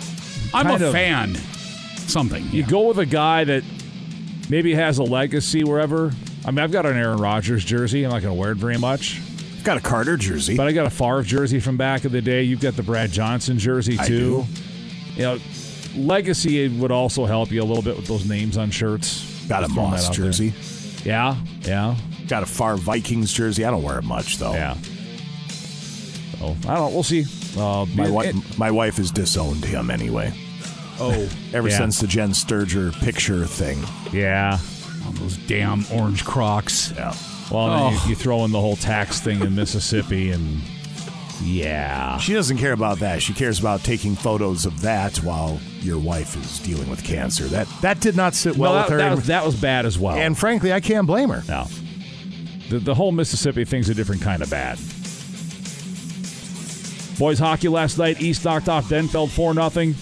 I'm 0.54 0.68
a 0.68 0.76
of- 0.86 0.92
fan. 0.94 1.36
Something. 2.08 2.46
You 2.52 2.64
go 2.64 2.88
with 2.88 2.98
a 3.00 3.06
guy 3.06 3.44
that 3.46 3.64
maybe 4.50 4.74
has 4.76 4.98
a 4.98 5.04
legacy 5.04 5.64
wherever. 5.64 6.12
I 6.46 6.52
mean, 6.52 6.60
I've 6.60 6.72
got 6.72 6.86
an 6.86 6.98
Aaron 6.98 7.20
Rodgers 7.20 7.64
jersey. 7.64 8.04
I'm 8.04 8.12
not 8.12 8.22
going 8.22 8.34
to 8.36 8.40
wear 8.40 8.52
it 8.52 8.58
very 8.58 8.78
much. 8.78 9.20
I've 9.58 9.64
got 9.64 9.78
a 9.78 9.82
Carter 9.82 10.18
jersey. 10.18 10.58
But 10.58 10.68
I 10.68 10.72
got 10.74 10.88
a 10.88 10.90
Favre 10.90 11.22
jersey 11.24 11.60
from 11.60 11.78
back 11.78 12.04
in 12.04 12.12
the 12.12 12.22
day. 12.22 12.44
You've 12.44 12.60
got 12.60 12.76
the 12.76 12.84
Brad 12.84 13.12
Johnson 13.12 13.60
jersey 13.60 13.98
I 14.00 14.08
too. 14.08 14.46
do. 15.16 15.16
You 15.16 15.22
know, 15.24 15.40
legacy 15.96 16.68
would 16.68 16.92
also 16.92 17.26
help 17.26 17.52
you 17.52 17.62
a 17.62 17.66
little 17.66 17.84
bit 17.84 17.96
with 17.96 18.08
those 18.08 18.26
names 18.26 18.58
on 18.58 18.72
shirts. 18.72 19.26
Got 19.52 19.64
a 19.64 19.66
Just 19.68 19.74
throwing 19.76 19.92
Moss 19.92 20.02
that 20.04 20.10
out 20.10 20.16
there. 20.16 20.26
jersey. 20.26 20.54
Yeah, 21.04 21.36
yeah, 21.62 21.96
Got 22.28 22.44
a 22.44 22.46
Favre 22.46 22.78
Vikings 22.78 23.34
jersey. 23.34 23.66
I 23.66 23.72
don't 23.72 23.84
wear 23.84 24.00
it 24.00 24.04
much 24.06 24.38
though. 24.38 24.54
yeah. 24.54 24.78
Oh, 26.42 26.56
I 26.68 26.76
don't. 26.76 26.94
We'll 26.94 27.04
see. 27.04 27.26
Uh, 27.58 27.86
My, 27.96 28.10
wife, 28.10 28.36
it- 28.36 28.58
my 28.58 28.72
wife 28.72 28.98
has 28.98 29.12
disowned 29.12 29.64
him 29.66 29.90
anyway. 29.92 30.34
Oh, 31.00 31.30
Ever 31.54 31.70
Yeah. 31.70 31.78
since 31.78 32.00
the 32.00 32.08
Jenn 32.08 32.34
Sterger 32.34 32.92
picture 32.92 33.46
thing. 33.46 33.84
yeah. 34.14 34.58
all 35.06 35.12
those 35.14 35.38
damn 35.48 35.84
orange 35.92 36.24
crocs. 36.24 36.94
Yeah. 36.96 37.14
Well, 37.52 37.68
then 37.70 37.80
Oh. 37.80 38.04
you, 38.06 38.10
you 38.12 38.16
throw 38.16 38.46
in 38.46 38.52
the 38.52 38.60
whole 38.62 38.76
tax 38.76 39.20
thing 39.20 39.42
in 39.42 39.54
Mississippi, 39.56 40.32
and 40.32 40.62
yeah, 41.44 42.18
She 42.18 42.34
doesn't 42.34 42.58
care 42.58 42.74
about 42.74 43.00
that. 43.00 43.22
She 43.22 43.34
cares 43.34 43.60
about 43.60 43.84
taking 43.84 44.16
photos 44.16 44.66
of 44.66 44.82
that 44.82 45.18
while 45.18 45.60
your 45.80 45.98
wife 46.00 46.36
is 46.36 46.60
dealing 46.60 46.90
with 46.90 47.04
cancer. 47.04 47.46
That 47.46 47.68
that 47.82 48.00
did 48.00 48.16
not 48.16 48.34
sit 48.36 48.58
well, 48.58 48.74
well, 48.74 48.84
with 48.84 48.92
her. 48.92 48.98
that 48.98 49.16
was, 49.16 49.28
that 49.28 49.46
was 49.46 49.56
bad 49.60 49.86
as 49.86 49.98
well. 50.00 50.16
and 50.16 50.38
frankly, 50.38 50.72
I 50.74 50.80
can't 50.80 51.08
blame 51.08 51.30
her. 51.30 51.44
No. 51.48 51.68
The, 52.70 52.80
the 52.80 52.96
whole 52.96 53.12
Mississippi 53.12 53.66
thing's 53.66 53.90
a 53.90 53.94
different 53.94 54.22
kind 54.22 54.42
of 54.42 54.50
bad. 54.50 54.78
Boys 57.20 57.38
hockey 57.40 57.68
last 57.68 57.98
night. 57.98 58.22
East 58.22 58.46
knocked 58.46 58.70
off 58.70 58.90
Denfeld 58.90 59.30
4 59.30 59.54
0. 59.70 59.94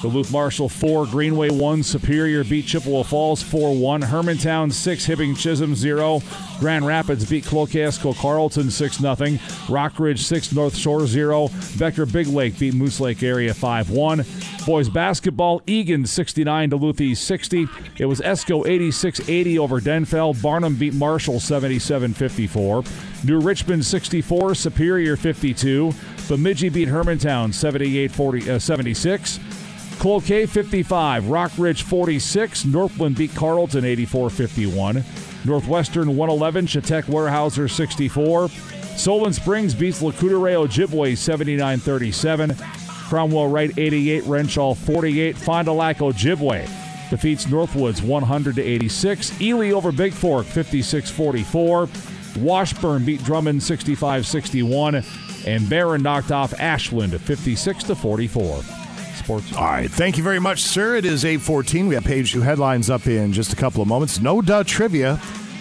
Duluth 0.00 0.30
Marshall 0.30 0.68
4, 0.68 1.06
Greenway 1.06 1.50
1, 1.50 1.82
Superior 1.82 2.44
beat 2.44 2.66
Chippewa 2.66 3.02
Falls 3.02 3.42
4 3.42 3.74
1, 3.74 4.02
Hermantown 4.02 4.72
6, 4.72 5.06
Hibbing 5.06 5.36
Chisholm 5.36 5.74
0, 5.74 6.22
Grand 6.60 6.86
Rapids 6.86 7.28
beat 7.28 7.44
Cloquet 7.44 7.80
Esko 7.80 8.16
Carlton 8.16 8.70
6 8.70 8.98
0, 8.98 9.14
Rockridge 9.16 10.20
6, 10.20 10.52
North 10.52 10.76
Shore 10.76 11.06
0, 11.06 11.48
Becker 11.78 12.06
Big 12.06 12.28
Lake 12.28 12.56
beat 12.58 12.74
Moose 12.74 13.00
Lake 13.00 13.24
area 13.24 13.52
5 13.52 13.90
1. 13.90 14.24
Boys 14.64 14.88
basketball, 14.88 15.62
Egan 15.66 16.06
69, 16.06 16.68
Duluth 16.68 17.00
East 17.00 17.24
60. 17.24 17.66
It 17.98 18.04
was 18.04 18.20
Esko 18.20 18.66
86 18.66 19.28
80 19.28 19.58
over 19.58 19.80
Denfeld. 19.80 20.40
Barnum 20.40 20.76
beat 20.76 20.94
Marshall 20.94 21.40
77 21.40 22.14
54. 22.14 22.84
New 23.24 23.40
Richmond 23.40 23.84
64, 23.84 24.54
Superior 24.54 25.16
52. 25.16 25.92
Bemidji 26.28 26.68
beat 26.68 26.88
Hermantown 26.88 27.52
78 27.52 28.12
40, 28.12 28.50
uh, 28.50 28.58
76. 28.58 29.40
Cloquet 29.98 30.46
55, 30.46 31.24
Rockridge 31.24 31.82
46, 31.82 32.66
Northland 32.66 33.16
beat 33.16 33.34
Carlton 33.34 33.84
84 33.84 34.30
51. 34.30 35.04
Northwestern 35.44 36.16
111, 36.16 36.66
Chetek 36.66 37.04
Weyerhaeuser 37.04 37.68
64. 37.68 38.48
Solon 38.96 39.32
Springs 39.32 39.74
beats 39.74 40.00
Lacutere 40.00 40.54
Ojibwe 40.54 41.16
79 41.16 41.80
37. 41.80 42.54
Cromwell 43.08 43.48
Wright 43.48 43.76
88, 43.76 44.22
Wrenshall 44.24 44.76
48. 44.76 45.36
Fond 45.36 45.66
du 45.66 45.72
Lac 45.72 45.98
Ojibwe 45.98 46.68
defeats 47.10 47.46
Northwoods 47.46 48.00
100 48.00 48.54
to 48.54 48.62
86. 48.62 49.40
Ely 49.40 49.72
over 49.72 49.90
Big 49.90 50.12
Fork 50.12 50.46
56 50.46 51.10
44. 51.10 51.88
Washburn 52.36 53.04
beat 53.04 53.24
Drummond 53.24 53.62
65 53.62 54.26
61. 54.26 55.02
And 55.44 55.68
Barron 55.68 56.02
knocked 56.02 56.30
off 56.30 56.54
Ashland 56.60 57.20
56 57.20 57.84
to 57.84 57.96
44. 57.96 58.62
Sports. 59.18 59.52
All 59.54 59.64
right. 59.64 59.90
Thank 59.90 60.16
you 60.16 60.22
very 60.24 60.38
much, 60.40 60.62
sir. 60.62 60.96
It 60.96 61.04
is 61.04 61.24
814. 61.24 61.86
We 61.88 61.94
have 61.94 62.04
page 62.04 62.32
two 62.32 62.40
headlines 62.40 62.90
up 62.90 63.06
in 63.06 63.32
just 63.32 63.52
a 63.52 63.56
couple 63.56 63.82
of 63.82 63.88
moments. 63.88 64.20
No 64.20 64.40
duh 64.40 64.64
trivia 64.64 65.20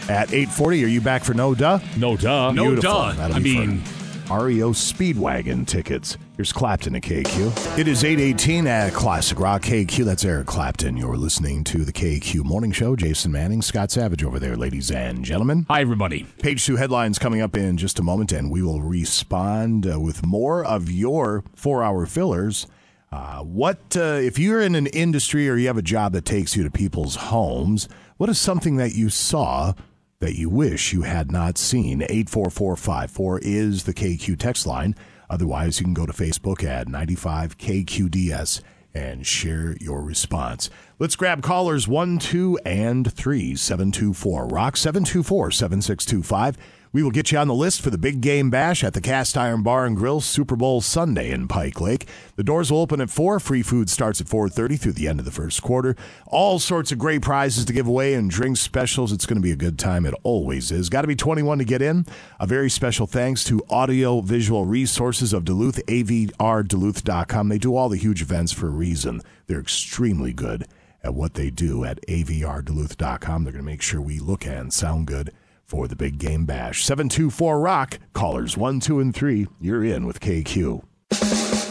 at 0.10 0.32
840. 0.34 0.84
Are 0.84 0.88
you 0.88 1.02
back 1.02 1.24
for 1.24 1.34
no 1.34 1.54
duh? 1.56 1.80
No 1.98 2.16
duh. 2.18 2.52
No 2.52 2.66
Beautiful. 2.68 2.92
duh. 2.92 3.12
That'll 3.14 3.36
I 3.36 3.40
mean- 3.40 3.80
fun. 3.82 3.94
REO 4.30 4.72
Speedwagon 4.74 5.66
tickets. 5.66 6.18
Here's 6.36 6.52
Clapton 6.52 6.98
at 6.98 7.02
KQ. 7.04 7.78
It 7.80 7.88
is 7.88 8.04
818 8.04 8.68
at 8.68 8.92
Classic 8.92 9.40
Rock 9.40 9.62
KQ. 9.62 10.04
That's 10.04 10.26
Eric 10.26 10.48
Clapton. 10.48 10.98
You're 10.98 11.16
listening 11.16 11.64
to 11.64 11.86
the 11.86 11.94
KQ 11.94 12.44
Morning 12.44 12.74
Show. 12.74 12.98
Jason 12.98 13.32
Manning, 13.32 13.62
Scott 13.62 13.90
Savage 13.90 14.26
over 14.26 14.38
there, 14.38 14.58
ladies 14.58 14.92
and 14.92 15.24
gentlemen. 15.24 15.66
Hi, 15.70 15.80
everybody. 15.80 16.26
Page 16.42 16.66
two 16.66 16.76
headlines 16.76 17.18
coming 17.20 17.40
up 17.40 17.56
in 17.56 17.78
just 17.78 18.00
a 18.00 18.04
moment, 18.04 18.34
and 18.34 18.52
we 18.52 18.62
will 18.62 18.82
respond 18.82 19.90
uh, 19.90 19.98
with 19.98 20.26
more 20.26 20.62
of 20.62 20.92
your 20.92 21.46
four 21.56 21.82
hour 21.82 22.06
fillers. 22.06 22.68
Uh, 23.12 23.40
what, 23.40 23.96
uh, 23.96 24.20
if 24.22 24.38
you're 24.38 24.62
in 24.62 24.76
an 24.76 24.88
industry 24.88 25.50
or 25.50 25.56
you 25.56 25.68
have 25.68 25.78
a 25.78 25.82
job 25.82 26.12
that 26.14 26.26
takes 26.26 26.56
you 26.56 26.64
to 26.64 26.72
people's 26.72 27.16
homes, 27.16 27.88
what 28.18 28.30
is 28.30 28.40
something 28.40 28.76
that 28.76 28.96
you 28.96 29.10
saw 29.10 29.74
that 30.20 30.36
you 30.36 30.50
wish 30.50 30.92
you 30.92 31.04
had 31.04 31.32
not 31.32 31.58
seen? 31.58 32.02
84454 32.02 33.40
is 33.44 33.84
the 33.86 33.94
KQ 33.94 34.38
text 34.38 34.68
line. 34.68 34.96
Otherwise, 35.30 35.80
you 35.80 35.86
can 35.86 35.94
go 35.94 36.06
to 36.06 36.14
Facebook 36.14 36.64
at 36.64 36.88
95KQDS 36.88 38.62
and 38.94 39.26
share 39.26 39.76
your 39.80 40.02
response. 40.02 40.70
Let's 41.00 41.16
grab 41.16 41.44
callers 41.44 41.88
1, 41.88 42.20
2, 42.20 42.60
and 42.66 43.12
3, 43.12 43.56
724. 43.56 44.48
Rock 44.48 44.76
724 44.76 45.52
7625. 45.52 46.58
We 46.98 47.04
will 47.04 47.12
get 47.12 47.32
you 47.32 47.38
on 47.38 47.48
the 47.48 47.54
list 47.54 47.84
for 47.84 47.92
the 47.92 47.98
big 48.00 48.22
game 48.22 48.50
bash 48.50 48.84
at 48.84 48.96
the 48.96 49.02
Cast 49.02 49.38
Iron 49.38 49.62
Bar 49.62 49.86
and 49.86 49.96
Grill 49.96 50.20
Super 50.20 50.56
Bowl 50.56 50.82
Sunday 50.82 51.30
in 51.30 51.48
Pike 51.48 51.80
Lake. 51.80 52.08
The 52.38 52.44
doors 52.44 52.72
will 52.72 52.80
open 52.80 53.02
at 53.02 53.12
4. 53.12 53.40
Free 53.40 53.62
food 53.62 53.88
starts 53.92 54.20
at 54.20 54.26
4:30 54.26 54.78
through 54.78 54.94
the 54.94 55.08
end 55.08 55.20
of 55.20 55.26
the 55.26 55.32
first 55.32 55.62
quarter. 55.62 55.96
All 56.26 56.58
sorts 56.58 56.92
of 56.92 56.98
great 56.98 57.22
prizes 57.22 57.66
to 57.66 57.74
give 57.74 57.86
away 57.86 58.16
and 58.16 58.32
drink 58.32 58.58
specials. 58.58 59.12
It's 59.12 59.28
going 59.28 59.38
to 59.38 59.44
be 59.44 59.52
a 59.52 59.56
good 59.56 59.78
time. 59.78 60.08
It 60.08 60.16
always 60.24 60.72
is. 60.72 60.90
Got 60.90 61.02
to 61.02 61.08
be 61.08 61.16
21 61.16 61.60
to 61.60 61.66
get 61.66 61.84
in. 61.84 62.08
A 62.40 62.48
very 62.48 62.68
special 62.68 63.06
thanks 63.06 63.44
to 63.44 63.62
Audio 63.70 64.22
Visual 64.22 64.66
Resources 64.66 65.34
of 65.34 65.46
Duluth, 65.46 65.80
avrduluth.com. 65.86 67.50
They 67.50 67.60
do 67.60 67.76
all 67.76 67.90
the 67.90 67.98
huge 67.98 68.24
events 68.24 68.54
for 68.54 68.70
a 68.70 68.72
reason. 68.72 69.22
They're 69.46 69.60
extremely 69.60 70.34
good 70.34 70.66
at 71.04 71.14
what 71.14 71.36
they 71.36 71.52
do 71.52 71.86
at 71.86 72.02
avrduluth.com. 72.08 73.44
They're 73.44 73.54
going 73.54 73.64
to 73.64 73.72
make 73.72 73.84
sure 73.84 74.02
we 74.02 74.18
look 74.18 74.48
and 74.48 74.74
sound 74.74 75.06
good 75.06 75.32
for 75.68 75.88
the 75.88 75.96
Big 75.96 76.18
Game 76.18 76.46
Bash. 76.46 76.84
724 76.86 77.60
Rock, 77.60 78.00
callers 78.14 78.58
1, 78.58 78.80
2, 78.80 79.00
and 79.00 79.14
3. 79.14 79.48
You're 79.60 79.84
in 79.84 80.06
with 80.06 80.20
KQ. 80.20 80.84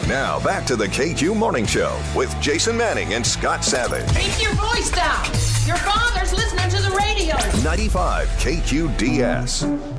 Now 0.07 0.41
back 0.43 0.65
to 0.67 0.75
the 0.75 0.87
KQ 0.87 1.35
Morning 1.35 1.65
Show 1.65 1.99
with 2.15 2.33
Jason 2.39 2.77
Manning 2.77 3.13
and 3.13 3.25
Scott 3.25 3.63
Savage. 3.63 4.07
Keep 4.15 4.41
your 4.41 4.53
voice 4.53 4.91
down. 4.91 5.25
Your 5.65 5.77
father's 5.77 6.33
listening 6.33 6.69
to 6.69 6.81
the 6.81 6.95
radio. 6.95 7.35
95 7.63 8.27
KQDS. 8.39 9.97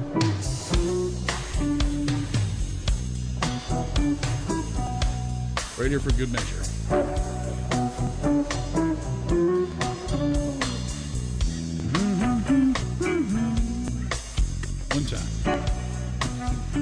right 5.79 5.91
here 5.91 6.01
for 6.01 6.13
good 6.13 6.33
measure. 6.33 7.18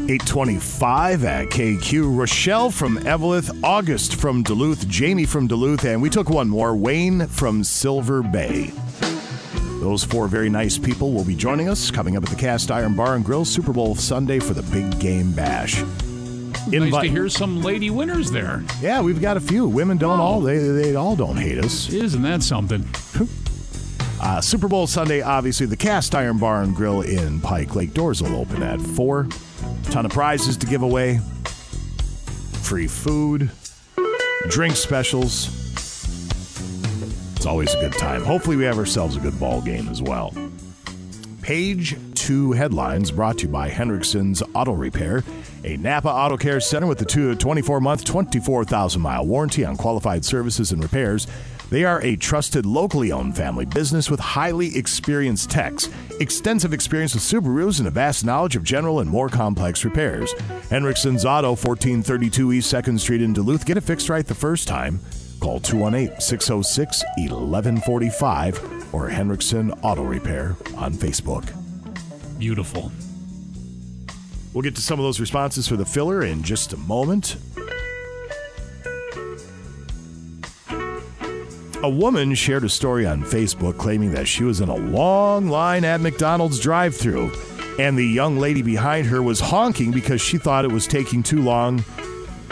825 0.09 1.25
at 1.25 1.49
KQ. 1.49 2.17
Rochelle 2.17 2.71
from 2.71 2.97
Eveleth, 2.99 3.51
August 3.65 4.15
from 4.15 4.45
Duluth, 4.45 4.87
Jamie 4.87 5.25
from 5.25 5.49
Duluth, 5.49 5.85
and 5.85 6.01
we 6.01 6.09
took 6.09 6.31
one 6.31 6.49
more, 6.49 6.77
Wayne 6.77 7.27
from 7.27 7.65
Silver 7.65 8.23
Bay. 8.23 8.71
Those 9.81 10.05
four 10.05 10.29
very 10.29 10.49
nice 10.49 10.79
people 10.79 11.13
will 11.13 11.25
be 11.25 11.35
joining 11.35 11.69
us 11.69 11.91
coming 11.91 12.17
up 12.17 12.23
at 12.23 12.31
the 12.31 12.37
Cast 12.37 12.71
Iron 12.71 12.95
Bar 12.95 13.17
and 13.17 13.25
Grill 13.25 13.45
Super 13.45 13.73
Bowl 13.73 13.97
Sunday 13.97 14.39
for 14.39 14.55
the 14.55 14.63
Big 14.63 14.99
Game 15.01 15.33
Bash. 15.33 15.83
Nice 16.69 17.03
to 17.03 17.09
hear 17.09 17.29
some 17.29 17.63
lady 17.63 17.91
winners 17.91 18.31
there. 18.31 18.63
Yeah, 18.81 19.01
we've 19.01 19.21
got 19.21 19.37
a 19.37 19.41
few. 19.41 19.67
Women 19.67 19.99
don't 19.99 20.21
all 20.21 20.41
they 20.41 20.59
they 20.59 20.95
all 20.95 21.17
don't 21.17 21.37
hate 21.37 21.59
us. 21.59 21.93
Isn't 21.93 22.23
that 22.23 22.43
something? 22.43 22.89
Uh, 24.19 24.41
Super 24.41 24.67
Bowl 24.67 24.87
Sunday, 24.87 25.21
obviously, 25.21 25.67
the 25.67 25.77
Cast 25.77 26.15
Iron 26.15 26.39
Bar 26.39 26.63
and 26.63 26.75
Grill 26.75 27.03
in 27.03 27.39
Pike 27.39 27.75
Lake. 27.75 27.93
Doors 27.93 28.23
will 28.23 28.35
open 28.37 28.63
at 28.63 28.81
4. 28.81 29.29
Ton 29.85 30.07
of 30.07 30.13
prizes 30.13 30.57
to 30.59 30.67
give 30.67 30.83
away. 30.83 31.21
Free 32.63 32.87
food. 32.87 33.51
Drink 34.49 34.77
specials. 34.77 35.49
It's 37.37 37.47
always 37.47 37.73
a 37.75 37.81
good 37.81 37.93
time. 37.93 38.25
Hopefully, 38.25 38.57
we 38.57 38.65
have 38.65 38.79
ourselves 38.79 39.17
a 39.17 39.21
good 39.21 39.39
ball 39.39 39.63
game 39.63 39.89
as 39.89 40.03
well. 40.03 40.35
Page 41.43 41.97
2 42.15 42.53
headlines 42.53 43.13
brought 43.13 43.39
to 43.39 43.47
you 43.47 43.53
by 43.53 43.71
Hendrickson's 43.71 44.43
Auto 44.53 44.73
Repair, 44.73 45.23
a 45.63 45.77
Napa 45.77 46.09
Auto 46.09 46.37
Care 46.37 46.59
Center 46.59 46.89
with 46.89 47.01
a 47.01 47.37
24 47.37 47.81
month, 47.81 48.05
24,000 48.05 49.01
mile 49.01 49.25
warranty 49.25 49.65
on 49.65 49.77
qualified 49.77 50.25
services 50.25 50.73
and 50.73 50.83
repairs. 50.83 51.29
They 51.69 51.85
are 51.85 52.01
a 52.03 52.17
trusted, 52.17 52.65
locally 52.65 53.11
owned 53.11 53.37
family 53.37 53.65
business 53.65 54.09
with 54.09 54.21
highly 54.21 54.77
experienced 54.77 55.51
techs, 55.51 55.89
extensive 56.21 56.73
experience 56.73 57.15
with 57.15 57.25
Subarus, 57.25 57.81
and 57.81 57.89
a 57.89 57.91
vast 57.91 58.25
knowledge 58.25 58.55
of 58.55 58.63
general 58.63 59.01
and 59.01 59.11
more 59.11 59.29
complex 59.29 59.85
repairs. 59.85 60.33
Hendrickson's 60.71 61.25
Auto, 61.25 61.51
1432 61.51 62.53
East 62.53 62.73
2nd 62.73 63.01
Street 63.01 63.23
in 63.23 63.33
Duluth. 63.33 63.67
Get 63.67 63.77
it 63.77 63.83
fixed 63.83 64.09
right 64.09 64.25
the 64.25 64.35
first 64.35 64.69
time. 64.69 65.01
Call 65.41 65.59
218 65.59 66.21
606 66.21 67.05
1145 67.17 68.95
or 68.95 69.09
Hendrickson 69.11 69.77
Auto 69.83 70.05
Repair 70.05 70.57
on 70.77 70.95
Facebook. 70.95 71.53
Beautiful. 72.39 72.93
We'll 74.55 74.63
get 74.63 74.77
to 74.77 74.81
some 74.81 74.99
of 74.99 75.05
those 75.05 75.21
responses 75.21 75.69
for 75.69 75.77
the 75.77 75.85
filler 75.85 76.25
in 76.25 76.43
just 76.43 76.73
a 76.73 76.77
moment. 76.79 77.37
A 81.83 81.89
woman 81.91 82.35
shared 82.35 82.65
a 82.65 82.69
story 82.69 83.07
on 83.07 83.23
Facebook 83.23 83.77
claiming 83.79 84.13
that 84.13 84.27
she 84.27 84.43
was 84.45 84.61
in 84.61 84.69
a 84.69 84.75
long 84.75 85.49
line 85.49 85.85
at 85.85 86.01
McDonald's 86.01 86.59
drive 86.59 86.97
through 86.97 87.31
and 87.79 87.97
the 87.99 88.05
young 88.07 88.39
lady 88.39 88.63
behind 88.63 89.07
her 89.09 89.23
was 89.23 89.39
honking 89.39 89.91
because 89.93 90.21
she 90.21 90.39
thought 90.39 90.65
it 90.65 90.73
was 90.73 90.87
taking 90.87 91.23
too 91.23 91.43
long 91.43 91.85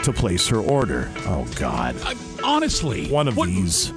to 0.03 0.13
place 0.13 0.47
her 0.47 0.59
order. 0.59 1.11
Oh, 1.25 1.45
God. 1.55 1.95
Honestly, 2.43 3.07
One 3.09 3.27
of 3.27 3.35
these. 3.35 3.89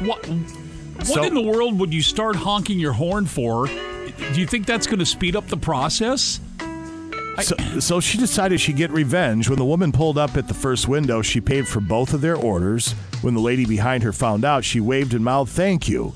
What? 0.00 0.26
What 0.26 1.06
So- 1.06 1.22
in 1.24 1.34
the 1.34 1.42
world 1.42 1.78
would 1.78 1.92
you 1.92 2.00
start 2.02 2.36
honking 2.36 2.78
your 2.78 2.94
horn 2.94 3.26
for? 3.26 3.66
Do 3.66 4.40
you 4.40 4.46
think 4.46 4.64
that's 4.66 4.86
going 4.86 4.98
to 5.00 5.06
speed 5.06 5.36
up 5.36 5.46
the 5.48 5.56
process? 5.58 6.40
So, 7.42 7.56
so 7.78 8.00
she 8.00 8.18
decided 8.18 8.60
she'd 8.60 8.76
get 8.76 8.90
revenge. 8.90 9.48
When 9.48 9.58
the 9.58 9.64
woman 9.64 9.92
pulled 9.92 10.18
up 10.18 10.36
at 10.36 10.48
the 10.48 10.54
first 10.54 10.88
window, 10.88 11.22
she 11.22 11.40
paid 11.40 11.68
for 11.68 11.80
both 11.80 12.12
of 12.12 12.20
their 12.20 12.36
orders. 12.36 12.92
When 13.22 13.34
the 13.34 13.40
lady 13.40 13.64
behind 13.64 14.02
her 14.02 14.12
found 14.12 14.44
out, 14.44 14.64
she 14.64 14.80
waved 14.80 15.14
and 15.14 15.24
mouthed 15.24 15.50
thank 15.50 15.88
you. 15.88 16.14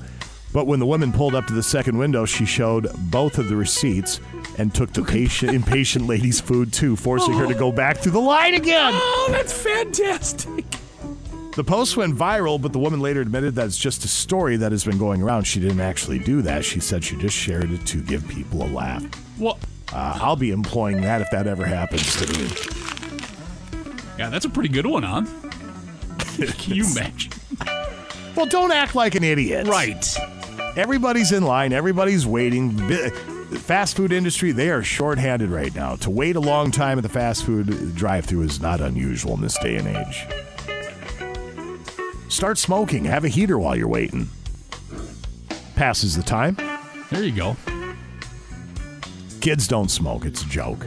But 0.53 0.67
when 0.67 0.81
the 0.81 0.87
woman 0.87 1.13
pulled 1.13 1.35
up 1.35 1.47
to 1.47 1.55
the 1.55 1.63
second 1.63 1.97
window, 1.97 2.27
she 2.27 2.45
showed 2.45 2.89
both 3.11 3.39
of 3.39 3.49
the 3.49 3.57
receipts 3.57 4.21
and 4.59 4.75
took 4.75 4.93
the 4.93 5.03
patient, 5.03 5.53
impatient 5.55 6.07
lady's 6.07 6.41
food 6.41 6.73
too, 6.73 6.97
forcing 6.97 7.35
her 7.35 7.47
to 7.47 7.55
go 7.55 7.73
back 7.73 7.99
through 7.99 8.13
the 8.13 8.21
line 8.21 8.55
again. 8.55 8.93
Oh, 8.95 9.29
that's 9.31 9.53
fantastic. 9.53 10.65
The 11.55 11.65
post 11.65 11.99
went 11.99 12.17
viral, 12.17 12.61
but 12.61 12.73
the 12.73 12.79
woman 12.79 13.01
later 13.01 13.21
admitted 13.21 13.55
that 13.57 13.67
it's 13.67 13.77
just 13.77 14.05
a 14.05 14.09
story 14.09 14.57
that 14.57 14.73
has 14.73 14.85
been 14.85 14.97
going 14.99 15.23
around. 15.23 15.45
She 15.45 15.61
didn't 15.61 15.81
actually 15.81 16.19
do 16.19 16.41
that. 16.43 16.65
She 16.65 16.81
said 16.81 17.05
she 17.05 17.17
just 17.17 17.37
shared 17.37 17.71
it 17.71 17.87
to 17.89 18.03
give 18.03 18.27
people 18.27 18.63
a 18.63 18.69
laugh. 18.69 19.05
Well, 19.39 19.59
Uh, 19.93 20.19
I'll 20.21 20.37
be 20.37 20.51
employing 20.51 21.01
that 21.03 21.21
if 21.21 21.31
that 21.31 21.47
ever 21.47 21.65
happens 21.65 22.17
to 22.17 22.27
me. 22.33 22.49
yeah, 24.19 24.29
that's 24.29 24.45
a 24.45 24.51
pretty 24.51 24.69
good 24.69 24.87
one, 24.87 25.03
huh? 25.03 25.23
Can 26.59 26.75
you 26.75 26.85
imagine? 26.91 27.33
Well, 28.37 28.47
don't 28.47 28.73
act 28.73 28.95
like 28.95 29.15
an 29.15 29.25
idiot. 29.25 29.67
Right. 29.67 30.05
Everybody's 30.77 31.33
in 31.33 31.43
line. 31.43 31.73
Everybody's 31.73 32.27
waiting. 32.27 32.77
The 32.77 33.59
fast 33.59 33.97
food 33.97 34.13
industry, 34.13 34.53
they 34.53 34.71
are 34.71 34.83
shorthanded 34.83 35.51
right 35.51 35.75
now. 35.75 35.97
To 35.97 36.11
wait 36.11 36.37
a 36.37 36.41
long 36.41 36.71
time 36.71 36.99
at 36.99 37.03
the 37.03 37.11
fast 37.11 37.45
food 37.45 37.95
drive-through 37.95 38.43
is 38.43 38.61
not 38.63 38.81
unusual 38.81 39.35
in 39.35 39.43
this 39.43 39.59
day 39.59 39.77
and 39.77 39.89
age. 39.89 40.27
Start 42.29 42.57
smoking. 42.57 43.05
Have 43.05 43.25
a 43.25 43.29
heater 43.29 43.59
while 43.59 43.77
you're 43.77 43.89
waiting. 43.89 44.29
Passes 45.77 46.17
the 46.17 46.23
time. 46.23 46.57
There 47.11 47.23
you 47.23 47.33
go. 47.33 47.57
Kids 49.43 49.67
don't 49.67 49.91
smoke. 49.91 50.25
It's 50.25 50.43
a 50.43 50.49
joke. 50.49 50.87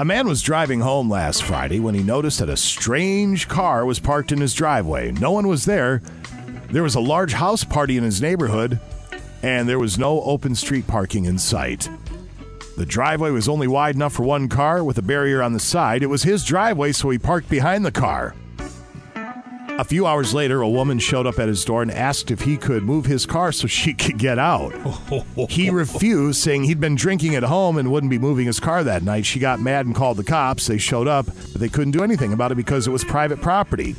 A 0.00 0.04
man 0.04 0.26
was 0.26 0.42
driving 0.42 0.80
home 0.80 1.08
last 1.08 1.44
Friday 1.44 1.78
when 1.78 1.94
he 1.94 2.02
noticed 2.02 2.40
that 2.40 2.48
a 2.48 2.56
strange 2.56 3.46
car 3.46 3.86
was 3.86 4.00
parked 4.00 4.32
in 4.32 4.40
his 4.40 4.52
driveway. 4.54 5.12
No 5.12 5.30
one 5.30 5.46
was 5.46 5.66
there. 5.66 6.02
There 6.70 6.82
was 6.82 6.96
a 6.96 7.00
large 7.00 7.32
house 7.32 7.62
party 7.62 7.96
in 7.96 8.02
his 8.02 8.20
neighborhood, 8.20 8.80
and 9.40 9.68
there 9.68 9.78
was 9.78 9.98
no 9.98 10.20
open 10.22 10.56
street 10.56 10.88
parking 10.88 11.26
in 11.26 11.38
sight. 11.38 11.88
The 12.76 12.86
driveway 12.86 13.30
was 13.30 13.48
only 13.48 13.68
wide 13.68 13.94
enough 13.94 14.14
for 14.14 14.24
one 14.24 14.48
car 14.48 14.82
with 14.82 14.98
a 14.98 15.02
barrier 15.02 15.44
on 15.44 15.52
the 15.52 15.60
side. 15.60 16.02
It 16.02 16.08
was 16.08 16.24
his 16.24 16.44
driveway, 16.44 16.90
so 16.90 17.08
he 17.08 17.18
parked 17.18 17.48
behind 17.48 17.86
the 17.86 17.92
car. 17.92 18.34
A 19.76 19.84
few 19.84 20.06
hours 20.06 20.32
later, 20.32 20.62
a 20.62 20.68
woman 20.68 21.00
showed 21.00 21.26
up 21.26 21.38
at 21.40 21.48
his 21.48 21.64
door 21.64 21.82
and 21.82 21.90
asked 21.90 22.30
if 22.30 22.42
he 22.42 22.56
could 22.56 22.84
move 22.84 23.06
his 23.06 23.26
car 23.26 23.50
so 23.50 23.66
she 23.66 23.92
could 23.92 24.18
get 24.18 24.38
out. 24.38 24.72
He 25.50 25.68
refused, 25.70 26.40
saying 26.40 26.64
he'd 26.64 26.78
been 26.80 26.94
drinking 26.94 27.34
at 27.34 27.42
home 27.42 27.76
and 27.76 27.90
wouldn't 27.90 28.10
be 28.10 28.18
moving 28.18 28.46
his 28.46 28.60
car 28.60 28.84
that 28.84 29.02
night. 29.02 29.26
She 29.26 29.40
got 29.40 29.58
mad 29.60 29.86
and 29.86 29.94
called 29.94 30.16
the 30.16 30.22
cops. 30.24 30.68
They 30.68 30.78
showed 30.78 31.08
up, 31.08 31.26
but 31.26 31.60
they 31.60 31.68
couldn't 31.68 31.90
do 31.90 32.04
anything 32.04 32.32
about 32.32 32.52
it 32.52 32.54
because 32.54 32.86
it 32.86 32.90
was 32.90 33.02
private 33.04 33.40
property. 33.40 33.96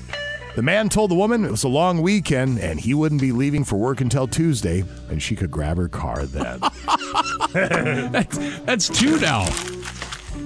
The 0.55 0.61
man 0.61 0.87
told 0.87 1.11
the 1.11 1.15
woman 1.15 1.43
it 1.43 1.51
was 1.51 1.65
a 1.65 1.69
long 1.69 2.01
weekend 2.01 2.59
and 2.59 2.79
he 2.79 2.93
wouldn't 2.93 3.19
be 3.19 3.33
leaving 3.33 3.65
for 3.65 3.75
work 3.75 3.99
until 3.99 4.27
Tuesday, 4.27 4.85
and 5.09 5.21
she 5.21 5.35
could 5.35 5.51
grab 5.51 5.75
her 5.75 5.89
car 5.89 6.25
then. 6.25 6.61
that's, 7.53 8.37
that's 8.61 8.87
two 8.87 9.19
now. 9.19 9.45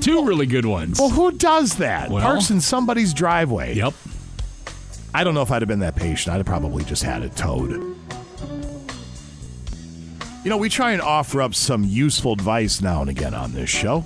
Two 0.01 0.25
really 0.25 0.47
good 0.47 0.65
ones. 0.65 0.97
well, 0.99 1.09
who 1.09 1.31
does 1.31 1.75
that? 1.77 2.09
Well- 2.09 2.23
Parks 2.23 2.49
in 2.49 2.61
somebody's 2.61 3.13
driveway. 3.13 3.75
Yep. 3.75 3.93
I 5.13 5.23
don't 5.23 5.33
know 5.33 5.41
if 5.41 5.51
I'd 5.51 5.61
have 5.61 5.67
been 5.67 5.79
that 5.79 5.95
patient. 5.95 6.33
I'd 6.33 6.37
have 6.37 6.45
probably 6.45 6.83
just 6.83 7.03
had 7.03 7.23
it 7.23 7.35
towed. 7.35 7.71
You 10.43 10.49
know, 10.49 10.57
we 10.57 10.69
try 10.69 10.91
and 10.91 11.01
offer 11.01 11.41
up 11.41 11.53
some 11.53 11.83
useful 11.83 12.33
advice 12.33 12.81
now 12.81 13.01
and 13.01 13.09
again 13.09 13.33
on 13.33 13.51
this 13.53 13.69
show. 13.69 14.05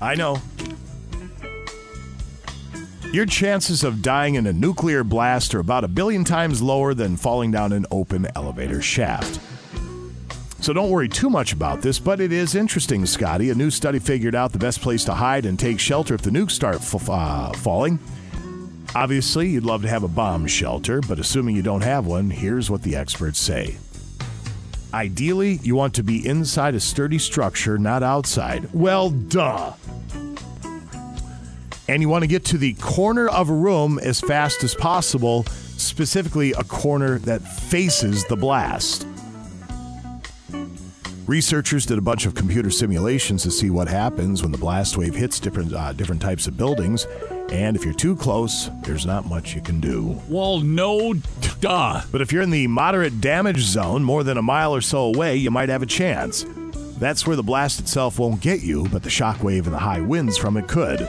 I 0.00 0.14
know. 0.14 0.40
Your 3.12 3.26
chances 3.26 3.84
of 3.84 4.02
dying 4.02 4.34
in 4.34 4.46
a 4.46 4.52
nuclear 4.52 5.04
blast 5.04 5.54
are 5.54 5.60
about 5.60 5.84
a 5.84 5.88
billion 5.88 6.24
times 6.24 6.60
lower 6.60 6.94
than 6.94 7.16
falling 7.16 7.50
down 7.52 7.72
an 7.72 7.86
open 7.90 8.26
elevator 8.34 8.82
shaft. 8.82 9.38
So 10.60 10.72
don't 10.72 10.90
worry 10.90 11.08
too 11.08 11.28
much 11.28 11.52
about 11.52 11.82
this, 11.82 11.98
but 11.98 12.20
it 12.20 12.32
is 12.32 12.54
interesting, 12.54 13.04
Scotty. 13.04 13.50
A 13.50 13.54
new 13.54 13.70
study 13.70 13.98
figured 13.98 14.34
out 14.34 14.52
the 14.52 14.58
best 14.58 14.80
place 14.80 15.04
to 15.04 15.14
hide 15.14 15.44
and 15.44 15.58
take 15.58 15.78
shelter 15.78 16.14
if 16.14 16.22
the 16.22 16.30
nukes 16.30 16.52
start 16.52 16.76
f- 16.76 17.08
uh, 17.08 17.52
falling. 17.52 17.98
Obviously, 18.96 19.48
you'd 19.48 19.64
love 19.64 19.82
to 19.82 19.88
have 19.88 20.04
a 20.04 20.08
bomb 20.08 20.46
shelter, 20.46 21.00
but 21.00 21.18
assuming 21.18 21.56
you 21.56 21.62
don't 21.62 21.82
have 21.82 22.06
one, 22.06 22.30
here's 22.30 22.70
what 22.70 22.82
the 22.82 22.94
experts 22.94 23.40
say. 23.40 23.76
Ideally, 24.92 25.58
you 25.64 25.74
want 25.74 25.94
to 25.94 26.04
be 26.04 26.24
inside 26.24 26.76
a 26.76 26.80
sturdy 26.80 27.18
structure, 27.18 27.76
not 27.76 28.04
outside. 28.04 28.72
Well, 28.72 29.10
duh. 29.10 29.72
And 31.88 32.00
you 32.00 32.08
want 32.08 32.22
to 32.22 32.28
get 32.28 32.44
to 32.46 32.58
the 32.58 32.74
corner 32.74 33.28
of 33.28 33.50
a 33.50 33.52
room 33.52 33.98
as 33.98 34.20
fast 34.20 34.62
as 34.62 34.76
possible, 34.76 35.42
specifically 35.76 36.52
a 36.52 36.62
corner 36.62 37.18
that 37.20 37.40
faces 37.40 38.24
the 38.26 38.36
blast. 38.36 39.08
Researchers 41.26 41.84
did 41.84 41.98
a 41.98 42.02
bunch 42.02 42.26
of 42.26 42.34
computer 42.34 42.70
simulations 42.70 43.42
to 43.42 43.50
see 43.50 43.70
what 43.70 43.88
happens 43.88 44.42
when 44.42 44.52
the 44.52 44.58
blast 44.58 44.96
wave 44.96 45.16
hits 45.16 45.40
different 45.40 45.72
uh, 45.72 45.92
different 45.94 46.22
types 46.22 46.46
of 46.46 46.56
buildings, 46.56 47.06
and 47.50 47.76
if 47.76 47.84
you're 47.84 47.94
too 47.94 48.16
close, 48.16 48.70
there's 48.82 49.06
not 49.06 49.26
much 49.26 49.54
you 49.54 49.60
can 49.60 49.80
do. 49.80 50.20
Well, 50.28 50.60
no, 50.60 51.14
duh. 51.60 52.02
But 52.10 52.20
if 52.20 52.32
you're 52.32 52.42
in 52.42 52.50
the 52.50 52.66
moderate 52.66 53.20
damage 53.20 53.60
zone, 53.60 54.02
more 54.02 54.24
than 54.24 54.38
a 54.38 54.42
mile 54.42 54.74
or 54.74 54.80
so 54.80 55.14
away, 55.14 55.36
you 55.36 55.50
might 55.50 55.68
have 55.68 55.82
a 55.82 55.86
chance. 55.86 56.46
That's 56.98 57.26
where 57.26 57.36
the 57.36 57.42
blast 57.42 57.80
itself 57.80 58.18
won't 58.18 58.40
get 58.40 58.62
you, 58.62 58.88
but 58.88 59.02
the 59.02 59.10
shock 59.10 59.42
wave 59.42 59.66
and 59.66 59.74
the 59.74 59.80
high 59.80 60.00
winds 60.00 60.36
from 60.36 60.56
it 60.56 60.68
could. 60.68 61.08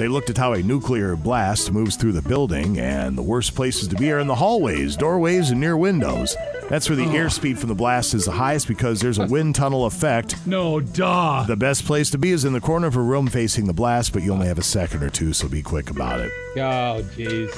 They 0.00 0.08
looked 0.08 0.30
at 0.30 0.38
how 0.38 0.54
a 0.54 0.62
nuclear 0.62 1.14
blast 1.14 1.70
moves 1.72 1.94
through 1.94 2.12
the 2.12 2.22
building, 2.22 2.78
and 2.80 3.18
the 3.18 3.22
worst 3.22 3.54
places 3.54 3.86
to 3.88 3.96
be 3.96 4.10
are 4.10 4.18
in 4.18 4.28
the 4.28 4.34
hallways, 4.34 4.96
doorways, 4.96 5.50
and 5.50 5.60
near 5.60 5.76
windows. 5.76 6.34
That's 6.70 6.88
where 6.88 6.96
the 6.96 7.04
airspeed 7.04 7.58
from 7.58 7.68
the 7.68 7.74
blast 7.74 8.14
is 8.14 8.24
the 8.24 8.30
highest 8.30 8.66
because 8.66 9.00
there's 9.02 9.18
a 9.18 9.26
wind 9.26 9.56
tunnel 9.56 9.84
effect. 9.84 10.36
No, 10.46 10.80
duh. 10.80 11.44
The 11.46 11.54
best 11.54 11.84
place 11.84 12.08
to 12.12 12.18
be 12.18 12.30
is 12.30 12.46
in 12.46 12.54
the 12.54 12.62
corner 12.62 12.86
of 12.86 12.96
a 12.96 13.00
room 13.02 13.26
facing 13.26 13.66
the 13.66 13.74
blast, 13.74 14.14
but 14.14 14.22
you 14.22 14.32
only 14.32 14.46
have 14.46 14.56
a 14.56 14.62
second 14.62 15.02
or 15.02 15.10
two, 15.10 15.34
so 15.34 15.48
be 15.48 15.60
quick 15.60 15.90
about 15.90 16.20
it. 16.20 16.32
Oh, 16.56 17.04
jeez. 17.14 17.50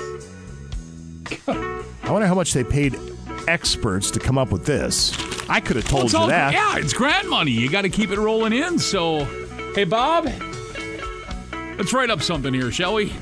I 2.05 2.10
wonder 2.10 2.27
how 2.27 2.35
much 2.35 2.55
they 2.55 2.64
paid 2.64 2.98
experts 3.47 4.10
to 4.10 4.19
come 4.19 4.36
up 4.36 4.51
with 4.51 4.66
this. 4.66 5.16
I 5.48 5.60
could 5.60 5.77
have 5.77 5.86
told 5.86 6.06
it's 6.06 6.12
you 6.14 6.19
all- 6.19 6.27
that. 6.27 6.52
Yeah, 6.55 6.78
it's 6.78 6.93
grant 6.93 7.28
money. 7.28 7.52
You 7.52 7.70
got 7.70 7.82
to 7.82 7.89
keep 7.89 8.10
it 8.10 8.19
rolling 8.19 8.52
in. 8.52 8.81
So, 8.81 9.27
hey, 9.77 9.85
Bob, 9.85 10.27
let's 11.78 11.92
write 11.92 12.10
up 12.10 12.22
something 12.22 12.52
here, 12.54 12.70
shall 12.70 12.94
we? 12.94 13.12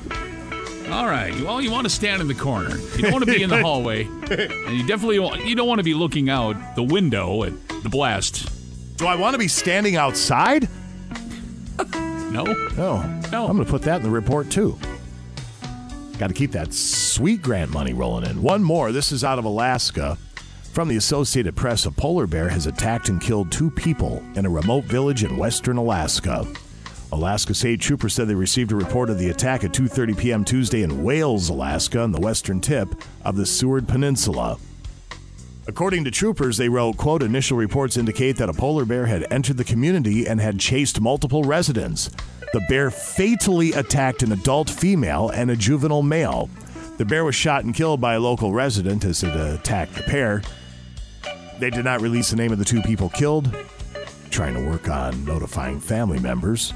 All 0.91 1.07
right. 1.07 1.33
Well, 1.43 1.61
you 1.61 1.71
want 1.71 1.85
to 1.85 1.91
stand 1.91 2.21
in 2.21 2.27
the 2.29 2.35
corner. 2.35 2.77
You 2.77 3.03
don't 3.03 3.13
want 3.13 3.25
to 3.25 3.31
be 3.33 3.43
in 3.43 3.51
the 3.51 3.59
hallway, 3.63 4.05
and 4.05 4.77
you 4.77 4.87
definitely 4.87 5.17
you 5.47 5.55
don't 5.55 5.69
want 5.69 5.79
to 5.79 5.85
be 5.85 5.95
looking 5.95 6.29
out 6.29 6.75
the 6.75 6.83
window 6.83 7.45
at 7.45 7.53
the 7.83 7.89
blast. 7.89 8.49
Do 8.97 9.07
I 9.07 9.15
want 9.15 9.35
to 9.35 9.39
be 9.39 9.49
standing 9.49 9.97
outside? 9.97 10.69
No. 12.31 12.45
No. 12.45 13.03
No. 13.33 13.47
I'm 13.47 13.57
going 13.57 13.65
to 13.65 13.71
put 13.71 13.83
that 13.83 13.97
in 13.99 14.03
the 14.03 14.11
report 14.11 14.51
too. 14.51 14.79
Got 16.19 16.29
to 16.29 16.35
keep 16.35 16.53
that 16.53 16.75
sweet 16.75 17.41
grant 17.41 17.71
money 17.71 17.93
rolling 17.93 18.29
in. 18.29 18.43
One 18.43 18.63
more. 18.63 18.93
This 18.93 19.11
is 19.11 19.25
out 19.25 19.39
of 19.39 19.45
Alaska. 19.45 20.19
From 20.73 20.89
the 20.89 20.97
Associated 20.97 21.57
Press, 21.57 21.87
a 21.87 21.91
polar 21.91 22.27
bear 22.27 22.49
has 22.49 22.67
attacked 22.67 23.09
and 23.09 23.21
killed 23.21 23.51
two 23.51 23.71
people 23.71 24.23
in 24.35 24.45
a 24.47 24.51
remote 24.51 24.85
village 24.85 25.25
in 25.25 25.37
western 25.37 25.77
Alaska. 25.77 26.47
Alaska 27.13 27.55
State 27.55 27.81
Troopers 27.81 28.15
said 28.15 28.29
they 28.29 28.35
received 28.35 28.71
a 28.71 28.77
report 28.77 29.11
of 29.11 29.19
the 29.19 29.31
attack 29.31 29.65
at 29.65 29.73
2:30 29.73 30.17
p.m. 30.17 30.45
Tuesday 30.45 30.83
in 30.83 31.03
Wales, 31.03 31.49
Alaska, 31.49 32.01
on 32.01 32.13
the 32.13 32.21
western 32.21 32.61
tip 32.61 32.95
of 33.25 33.37
the 33.37 33.45
Seward 33.45 33.89
Peninsula. 33.89 34.59
According 35.67 36.05
to 36.05 36.11
troopers, 36.11 36.57
they 36.57 36.69
wrote, 36.69 36.97
quote, 36.97 37.23
initial 37.23 37.57
reports 37.57 37.97
indicate 37.97 38.37
that 38.37 38.49
a 38.49 38.53
polar 38.53 38.85
bear 38.85 39.07
had 39.07 39.31
entered 39.33 39.57
the 39.57 39.65
community 39.65 40.27
and 40.27 40.41
had 40.41 40.59
chased 40.59 41.01
multiple 41.01 41.45
residents. 41.45 42.11
The 42.53 42.65
bear 42.69 42.91
fatally 42.91 43.73
attacked 43.73 44.23
an 44.23 44.33
adult 44.33 44.71
female 44.71 45.29
and 45.31 45.51
a 45.51 45.57
juvenile 45.57 46.03
male. 46.03 46.49
The 46.99 47.05
bear 47.05 47.25
was 47.25 47.35
shot 47.35 47.65
and 47.65 47.75
killed 47.75 48.01
by 48.01 48.15
a 48.15 48.21
local 48.21 48.53
resident 48.53 49.05
as 49.05 49.23
it 49.23 49.35
attacked 49.35 49.95
the 49.95 50.03
pair. 50.03 50.43
They 51.59 51.71
did 51.71 51.85
not 51.85 52.01
release 52.01 52.31
the 52.31 52.37
name 52.37 52.53
of 52.53 52.59
the 52.59 52.65
two 52.65 52.83
people 52.83 53.09
killed, 53.11 53.55
trying 54.31 54.55
to 54.55 54.69
work 54.69 54.89
on 54.89 55.25
notifying 55.25 55.79
family 55.79 56.19
members. 56.19 56.73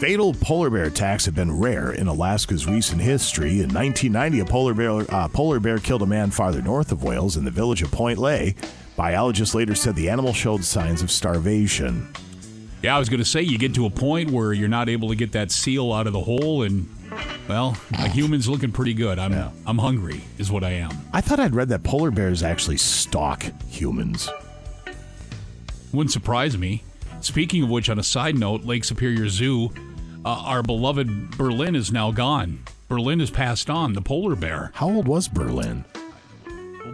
Fatal 0.00 0.34
polar 0.34 0.68
bear 0.68 0.84
attacks 0.84 1.24
have 1.24 1.34
been 1.34 1.58
rare 1.58 1.92
in 1.92 2.06
Alaska's 2.06 2.66
recent 2.66 3.00
history. 3.00 3.62
In 3.62 3.72
1990, 3.72 4.40
a 4.40 4.44
polar 4.44 4.74
bear, 4.74 5.14
uh, 5.14 5.26
polar 5.28 5.58
bear 5.58 5.78
killed 5.78 6.02
a 6.02 6.06
man 6.06 6.30
farther 6.30 6.60
north 6.60 6.92
of 6.92 7.02
Wales 7.02 7.38
in 7.38 7.46
the 7.46 7.50
village 7.50 7.80
of 7.80 7.90
Point 7.90 8.18
Lay. 8.18 8.54
Biologists 8.94 9.54
later 9.54 9.74
said 9.74 9.96
the 9.96 10.10
animal 10.10 10.34
showed 10.34 10.64
signs 10.64 11.00
of 11.00 11.10
starvation. 11.10 12.12
Yeah, 12.82 12.94
I 12.94 12.98
was 12.98 13.08
going 13.08 13.20
to 13.20 13.24
say 13.24 13.40
you 13.40 13.56
get 13.56 13.74
to 13.76 13.86
a 13.86 13.90
point 13.90 14.30
where 14.30 14.52
you're 14.52 14.68
not 14.68 14.90
able 14.90 15.08
to 15.08 15.14
get 15.14 15.32
that 15.32 15.50
seal 15.50 15.90
out 15.94 16.06
of 16.06 16.12
the 16.12 16.20
hole, 16.20 16.62
and 16.62 16.86
well, 17.48 17.74
a 17.94 18.06
human's 18.06 18.50
looking 18.50 18.72
pretty 18.72 18.92
good. 18.92 19.18
I'm 19.18 19.32
I'm 19.66 19.78
hungry, 19.78 20.20
is 20.36 20.52
what 20.52 20.62
I 20.62 20.72
am. 20.72 20.90
I 21.14 21.22
thought 21.22 21.40
I'd 21.40 21.54
read 21.54 21.70
that 21.70 21.84
polar 21.84 22.10
bears 22.10 22.42
actually 22.42 22.76
stalk 22.76 23.46
humans. 23.70 24.28
Wouldn't 25.92 26.12
surprise 26.12 26.58
me. 26.58 26.82
Speaking 27.20 27.62
of 27.62 27.70
which, 27.70 27.88
on 27.88 27.98
a 27.98 28.02
side 28.02 28.36
note, 28.38 28.64
Lake 28.64 28.84
Superior 28.84 29.28
Zoo, 29.28 29.72
uh, 30.26 30.42
our 30.44 30.62
beloved 30.62 31.36
Berlin 31.38 31.76
is 31.76 31.92
now 31.92 32.10
gone. 32.10 32.64
Berlin 32.88 33.20
has 33.20 33.30
passed 33.30 33.70
on. 33.70 33.92
The 33.92 34.00
polar 34.02 34.34
bear. 34.34 34.72
How 34.74 34.88
old 34.88 35.06
was 35.06 35.28
Berlin? 35.28 35.84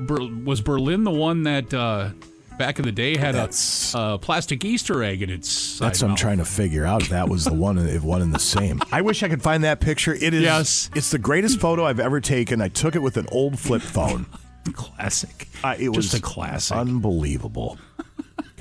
Ber- 0.06 0.28
was 0.44 0.60
Berlin 0.60 1.04
the 1.04 1.10
one 1.10 1.44
that 1.44 1.72
uh, 1.72 2.10
back 2.58 2.78
in 2.78 2.84
the 2.84 2.92
day 2.92 3.16
had 3.16 3.34
a, 3.34 3.48
a 3.94 4.18
plastic 4.18 4.64
Easter 4.64 5.02
egg 5.02 5.22
in 5.22 5.30
its 5.30 5.78
That's 5.78 6.00
what 6.00 6.06
I'm 6.06 6.10
mouth? 6.12 6.18
trying 6.20 6.38
to 6.38 6.44
figure 6.44 6.84
out. 6.84 7.02
If 7.02 7.08
that 7.08 7.28
was 7.28 7.44
the 7.44 7.54
one, 7.54 7.78
if 7.78 8.02
one 8.02 8.20
and 8.22 8.34
the 8.34 8.38
same. 8.38 8.80
I 8.92 9.00
wish 9.00 9.22
I 9.22 9.28
could 9.28 9.42
find 9.42 9.64
that 9.64 9.80
picture. 9.80 10.14
It 10.14 10.34
is. 10.34 10.42
Yes. 10.42 10.90
It's 10.94 11.10
the 11.10 11.18
greatest 11.18 11.58
photo 11.58 11.84
I've 11.86 12.00
ever 12.00 12.20
taken. 12.20 12.60
I 12.60 12.68
took 12.68 12.94
it 12.96 13.00
with 13.00 13.16
an 13.16 13.26
old 13.32 13.58
flip 13.58 13.82
phone. 13.82 14.26
classic. 14.72 15.48
Uh, 15.64 15.74
it 15.78 15.88
was 15.88 16.10
Just 16.10 16.18
a 16.18 16.22
classic. 16.22 16.76
Unbelievable. 16.76 17.78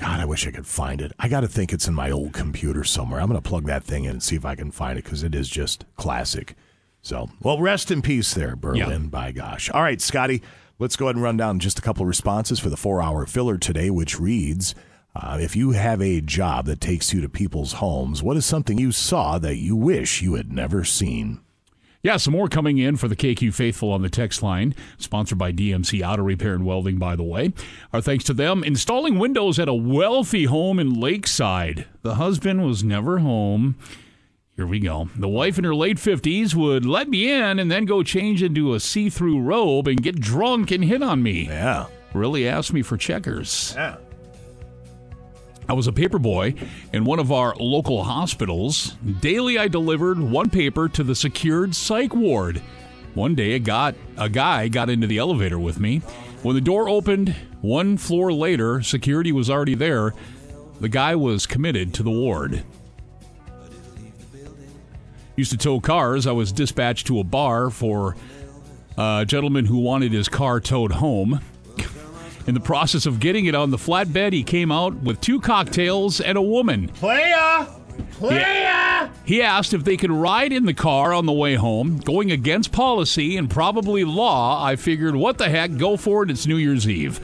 God, 0.02 0.18
I 0.18 0.24
wish 0.24 0.48
I 0.48 0.50
could 0.50 0.66
find 0.66 1.00
it. 1.00 1.12
I 1.20 1.28
got 1.28 1.42
to 1.42 1.46
think 1.46 1.72
it's 1.72 1.86
in 1.86 1.94
my 1.94 2.10
old 2.10 2.32
computer 2.32 2.82
somewhere. 2.82 3.20
I'm 3.20 3.28
going 3.28 3.40
to 3.40 3.48
plug 3.48 3.66
that 3.66 3.84
thing 3.84 4.02
in 4.02 4.10
and 4.10 4.22
see 4.22 4.34
if 4.34 4.44
I 4.44 4.56
can 4.56 4.72
find 4.72 4.98
it 4.98 5.04
because 5.04 5.22
it 5.22 5.32
is 5.32 5.48
just 5.48 5.84
classic. 5.94 6.56
So, 7.02 7.30
well, 7.40 7.60
rest 7.60 7.88
in 7.92 8.02
peace 8.02 8.34
there, 8.34 8.56
Berlin. 8.56 9.06
By 9.10 9.30
gosh. 9.30 9.70
All 9.70 9.80
right, 9.80 10.00
Scotty, 10.00 10.42
let's 10.80 10.96
go 10.96 11.06
ahead 11.06 11.14
and 11.14 11.22
run 11.22 11.36
down 11.36 11.60
just 11.60 11.78
a 11.78 11.82
couple 11.82 12.02
of 12.02 12.08
responses 12.08 12.58
for 12.58 12.68
the 12.68 12.76
four 12.76 13.00
hour 13.00 13.26
filler 13.26 13.58
today, 13.58 13.90
which 13.90 14.18
reads 14.18 14.74
uh, 15.14 15.38
If 15.40 15.54
you 15.54 15.70
have 15.70 16.02
a 16.02 16.20
job 16.20 16.66
that 16.66 16.80
takes 16.80 17.14
you 17.14 17.20
to 17.20 17.28
people's 17.28 17.74
homes, 17.74 18.24
what 18.24 18.36
is 18.36 18.44
something 18.44 18.78
you 18.78 18.90
saw 18.90 19.38
that 19.38 19.58
you 19.58 19.76
wish 19.76 20.20
you 20.20 20.34
had 20.34 20.50
never 20.50 20.82
seen? 20.82 21.40
Yeah, 22.02 22.16
some 22.16 22.32
more 22.32 22.48
coming 22.48 22.78
in 22.78 22.96
for 22.96 23.06
the 23.06 23.14
KQ 23.14 23.54
Faithful 23.54 23.92
on 23.92 24.02
the 24.02 24.10
text 24.10 24.42
line, 24.42 24.74
sponsored 24.98 25.38
by 25.38 25.52
DMC 25.52 26.04
Auto 26.04 26.22
Repair 26.22 26.54
and 26.54 26.66
Welding, 26.66 26.98
by 26.98 27.14
the 27.14 27.22
way. 27.22 27.52
Our 27.92 28.00
thanks 28.00 28.24
to 28.24 28.34
them 28.34 28.64
installing 28.64 29.20
windows 29.20 29.60
at 29.60 29.68
a 29.68 29.74
wealthy 29.74 30.46
home 30.46 30.80
in 30.80 30.98
Lakeside. 30.98 31.86
The 32.02 32.16
husband 32.16 32.66
was 32.66 32.82
never 32.82 33.18
home. 33.18 33.76
Here 34.56 34.66
we 34.66 34.80
go. 34.80 35.10
The 35.16 35.28
wife 35.28 35.58
in 35.58 35.64
her 35.64 35.76
late 35.76 35.96
50s 35.96 36.56
would 36.56 36.84
let 36.84 37.08
me 37.08 37.30
in 37.30 37.60
and 37.60 37.70
then 37.70 37.84
go 37.84 38.02
change 38.02 38.42
into 38.42 38.74
a 38.74 38.80
see 38.80 39.08
through 39.08 39.40
robe 39.40 39.86
and 39.86 40.02
get 40.02 40.20
drunk 40.20 40.72
and 40.72 40.84
hit 40.84 41.04
on 41.04 41.22
me. 41.22 41.46
Yeah. 41.46 41.86
Really 42.14 42.48
asked 42.48 42.72
me 42.72 42.82
for 42.82 42.96
checkers. 42.96 43.74
Yeah. 43.76 43.96
I 45.72 45.74
was 45.74 45.86
a 45.86 45.92
paper 45.92 46.18
boy 46.18 46.54
in 46.92 47.06
one 47.06 47.18
of 47.18 47.32
our 47.32 47.54
local 47.56 48.04
hospitals. 48.04 48.94
Daily, 49.22 49.56
I 49.56 49.68
delivered 49.68 50.20
one 50.20 50.50
paper 50.50 50.86
to 50.90 51.02
the 51.02 51.14
secured 51.14 51.74
psych 51.74 52.14
ward. 52.14 52.58
One 53.14 53.34
day, 53.34 53.52
a, 53.52 53.58
got, 53.58 53.94
a 54.18 54.28
guy 54.28 54.68
got 54.68 54.90
into 54.90 55.06
the 55.06 55.16
elevator 55.16 55.58
with 55.58 55.80
me. 55.80 56.00
When 56.42 56.54
the 56.54 56.60
door 56.60 56.90
opened, 56.90 57.34
one 57.62 57.96
floor 57.96 58.34
later, 58.34 58.82
security 58.82 59.32
was 59.32 59.48
already 59.48 59.74
there. 59.74 60.12
The 60.80 60.90
guy 60.90 61.16
was 61.16 61.46
committed 61.46 61.94
to 61.94 62.02
the 62.02 62.10
ward. 62.10 62.64
Used 65.36 65.52
to 65.52 65.56
tow 65.56 65.80
cars. 65.80 66.26
I 66.26 66.32
was 66.32 66.52
dispatched 66.52 67.06
to 67.06 67.18
a 67.18 67.24
bar 67.24 67.70
for 67.70 68.14
a 68.98 69.24
gentleman 69.26 69.64
who 69.64 69.78
wanted 69.78 70.12
his 70.12 70.28
car 70.28 70.60
towed 70.60 70.92
home. 70.92 71.40
In 72.46 72.54
the 72.54 72.60
process 72.60 73.06
of 73.06 73.20
getting 73.20 73.46
it 73.46 73.54
on 73.54 73.70
the 73.70 73.76
flatbed, 73.76 74.32
he 74.32 74.42
came 74.42 74.72
out 74.72 74.94
with 74.94 75.20
two 75.20 75.40
cocktails 75.40 76.20
and 76.20 76.36
a 76.36 76.42
woman. 76.42 76.88
Playa! 76.88 77.66
Playa! 78.12 79.10
He 79.24 79.42
asked 79.42 79.74
if 79.74 79.84
they 79.84 79.96
could 79.96 80.10
ride 80.10 80.52
in 80.52 80.64
the 80.64 80.74
car 80.74 81.12
on 81.12 81.26
the 81.26 81.32
way 81.32 81.54
home, 81.54 81.98
going 81.98 82.32
against 82.32 82.72
policy 82.72 83.36
and 83.36 83.48
probably 83.48 84.04
law. 84.04 84.64
I 84.64 84.76
figured, 84.76 85.14
what 85.14 85.38
the 85.38 85.48
heck, 85.48 85.76
go 85.76 85.96
for 85.96 86.24
it, 86.24 86.30
it's 86.30 86.46
New 86.46 86.56
Year's 86.56 86.88
Eve. 86.88 87.20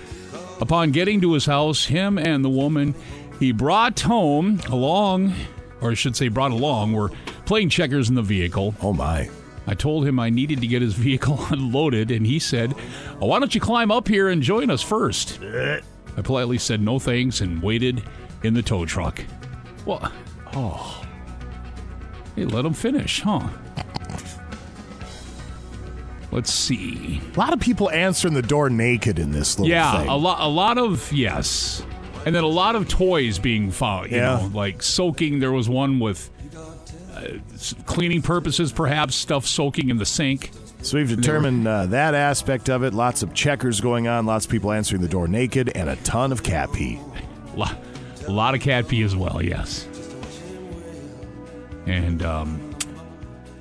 Upon 0.60 0.92
getting 0.92 1.20
to 1.22 1.32
his 1.32 1.46
house, 1.46 1.84
him 1.86 2.18
and 2.18 2.44
the 2.44 2.48
woman 2.48 2.94
he 3.40 3.52
brought 3.52 4.00
home 4.00 4.60
along, 4.68 5.32
or 5.80 5.92
I 5.92 5.94
should 5.94 6.16
say, 6.16 6.28
brought 6.28 6.50
along, 6.52 6.92
were 6.92 7.10
playing 7.44 7.70
checkers 7.70 8.08
in 8.08 8.14
the 8.14 8.22
vehicle. 8.22 8.74
Oh, 8.82 8.92
my. 8.92 9.30
I 9.68 9.74
told 9.74 10.06
him 10.06 10.18
I 10.18 10.30
needed 10.30 10.62
to 10.62 10.66
get 10.66 10.80
his 10.82 10.94
vehicle 10.94 11.38
unloaded, 11.50 12.10
and 12.10 12.26
he 12.26 12.38
said, 12.38 12.74
"Oh, 13.20 13.26
Why 13.26 13.38
don't 13.38 13.54
you 13.54 13.60
climb 13.60 13.90
up 13.90 14.08
here 14.08 14.28
and 14.30 14.42
join 14.42 14.70
us 14.70 14.82
first? 14.82 15.38
I 15.42 16.22
politely 16.22 16.56
said 16.58 16.80
no 16.80 16.98
thanks 16.98 17.40
and 17.42 17.62
waited 17.62 18.02
in 18.42 18.54
the 18.54 18.62
tow 18.62 18.84
truck. 18.86 19.22
Well, 19.84 20.10
oh. 20.54 21.04
Hey, 22.34 22.44
let 22.46 22.64
him 22.64 22.72
finish, 22.72 23.20
huh? 23.20 23.46
Let's 26.30 26.52
see. 26.52 27.20
A 27.34 27.38
lot 27.38 27.52
of 27.52 27.60
people 27.60 27.90
answering 27.90 28.34
the 28.34 28.42
door 28.42 28.68
naked 28.68 29.18
in 29.18 29.32
this 29.32 29.58
little 29.58 29.70
yeah, 29.70 29.98
thing. 30.00 30.08
a 30.08 30.16
lot, 30.16 30.40
a 30.40 30.48
lot 30.48 30.76
of 30.76 31.10
yes, 31.12 31.82
and 32.26 32.34
then 32.34 32.44
a 32.44 32.48
lot 32.48 32.76
of 32.76 32.86
toys 32.88 33.38
being 33.38 33.70
found. 33.70 34.10
You 34.10 34.18
Yeah. 34.18 34.36
know, 34.36 34.50
like 34.52 34.82
soaking. 34.82 35.38
There 35.38 35.52
was 35.52 35.68
one 35.70 35.98
with 36.00 36.30
cleaning 37.86 38.22
purposes, 38.22 38.72
perhaps 38.72 39.14
stuff 39.14 39.46
soaking 39.46 39.90
in 39.90 39.98
the 39.98 40.06
sink. 40.06 40.50
So 40.82 40.98
we've 40.98 41.08
determined 41.08 41.66
uh, 41.66 41.86
that 41.86 42.14
aspect 42.14 42.70
of 42.70 42.84
it. 42.84 42.94
Lots 42.94 43.22
of 43.22 43.34
checkers 43.34 43.80
going 43.80 44.06
on, 44.06 44.26
lots 44.26 44.44
of 44.44 44.50
people 44.50 44.70
answering 44.70 45.02
the 45.02 45.08
door 45.08 45.26
naked, 45.26 45.70
and 45.74 45.88
a 45.88 45.96
ton 45.96 46.30
of 46.30 46.42
cat 46.42 46.72
pee. 46.72 47.00
A 47.56 48.30
lot 48.30 48.54
of 48.54 48.60
cat 48.60 48.86
pee 48.86 49.02
as 49.02 49.16
well, 49.16 49.42
yes. 49.42 49.88
And 51.86 52.22
um, 52.22 52.76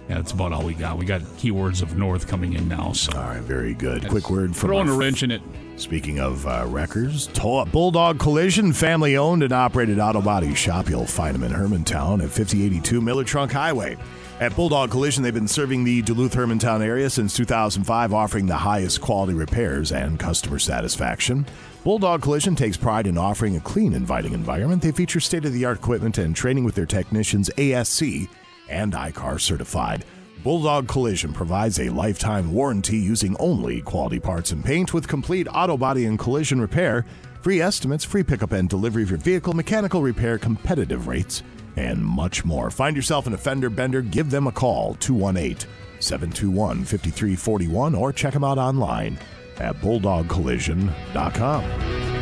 yeah, 0.10 0.16
that's 0.16 0.32
about 0.32 0.54
all 0.54 0.64
we 0.64 0.74
got. 0.74 0.98
We 0.98 1.06
got 1.06 1.22
keywords 1.22 1.82
of 1.82 1.98
North 1.98 2.28
coming 2.28 2.54
in 2.54 2.68
now. 2.68 2.92
So 2.92 3.18
all 3.18 3.24
right, 3.24 3.42
very 3.42 3.74
good. 3.74 4.08
Quick 4.08 4.30
word 4.30 4.56
from 4.56 4.70
throwing 4.70 4.90
a 4.90 4.94
wrench 4.94 5.24
in 5.24 5.32
it. 5.32 5.42
Speaking 5.78 6.20
of 6.20 6.46
uh, 6.48 6.66
wreckers, 6.68 7.28
Bulldog 7.28 8.18
Collision, 8.18 8.74
family 8.74 9.16
owned 9.16 9.44
and 9.44 9.54
operated 9.54 10.00
auto 10.00 10.22
body 10.22 10.56
shop. 10.56 10.90
You'll 10.90 11.06
find 11.06 11.36
them 11.36 11.44
in 11.44 11.52
Hermantown 11.52 12.24
at 12.24 12.32
5082 12.32 13.00
Miller 13.00 13.24
Trunk 13.24 13.52
Highway. 13.52 13.96
At 14.40 14.56
Bulldog 14.56 14.90
Collision, 14.90 15.22
they've 15.22 15.34
been 15.34 15.48
serving 15.48 15.84
the 15.84 16.02
Duluth 16.02 16.34
Hermantown 16.34 16.82
area 16.82 17.12
since 17.12 17.36
2005, 17.36 18.12
offering 18.12 18.48
the 18.48 18.56
highest 18.56 19.02
quality 19.02 19.36
repairs 19.36 19.92
and 19.92 20.20
customer 20.20 20.58
satisfaction. 20.58 21.46
Bulldog 21.84 22.24
Collision 22.24 22.56
takes 22.56 22.76
pride 22.76 23.06
in 23.06 23.18
offering 23.18 23.56
a 23.56 23.62
clean, 23.62 23.94
inviting 23.94 24.34
environment. 24.34 24.82
They 24.82 24.92
feature 24.92 25.20
state 25.20 25.46
of 25.46 25.54
the 25.54 25.66
art 25.66 25.78
equipment 25.78 26.18
and 26.18 26.36
training 26.36 26.64
with 26.64 26.74
their 26.74 26.88
technicians 26.88 27.52
ASE 27.58 28.28
and 28.68 28.94
ICAR 28.94 29.40
certified. 29.40 30.06
Bulldog 30.48 30.88
Collision 30.88 31.34
provides 31.34 31.78
a 31.78 31.90
lifetime 31.90 32.54
warranty 32.54 32.98
using 32.98 33.36
only 33.38 33.82
quality 33.82 34.18
parts 34.18 34.52
and 34.52 34.64
paint 34.64 34.94
with 34.94 35.06
complete 35.06 35.46
auto 35.52 35.76
body 35.76 36.06
and 36.06 36.18
collision 36.18 36.62
repair, 36.62 37.06
free 37.42 37.60
estimates, 37.60 38.06
free 38.06 38.24
pickup 38.24 38.54
and 38.54 38.70
delivery 38.70 39.04
of 39.04 39.10
your 39.10 39.20
vehicle, 39.20 39.52
mechanical 39.52 40.02
repair, 40.02 40.38
competitive 40.38 41.10
rates, 41.10 41.44
and 41.76 42.02
much 42.02 42.46
more. 42.46 42.72
Find 42.72 42.96
yourself 42.96 43.28
an 43.28 43.34
offender 43.34 43.70
bender, 43.70 44.02
give 44.02 44.32
them 44.32 44.48
a 44.48 44.52
call 44.54 44.94
218 45.02 45.68
721 46.00 46.86
5341 46.86 47.94
or 47.94 48.14
check 48.14 48.32
them 48.32 48.46
out 48.46 48.58
online 48.58 49.20
at 49.58 49.76
bulldogcollision.com. 49.82 52.17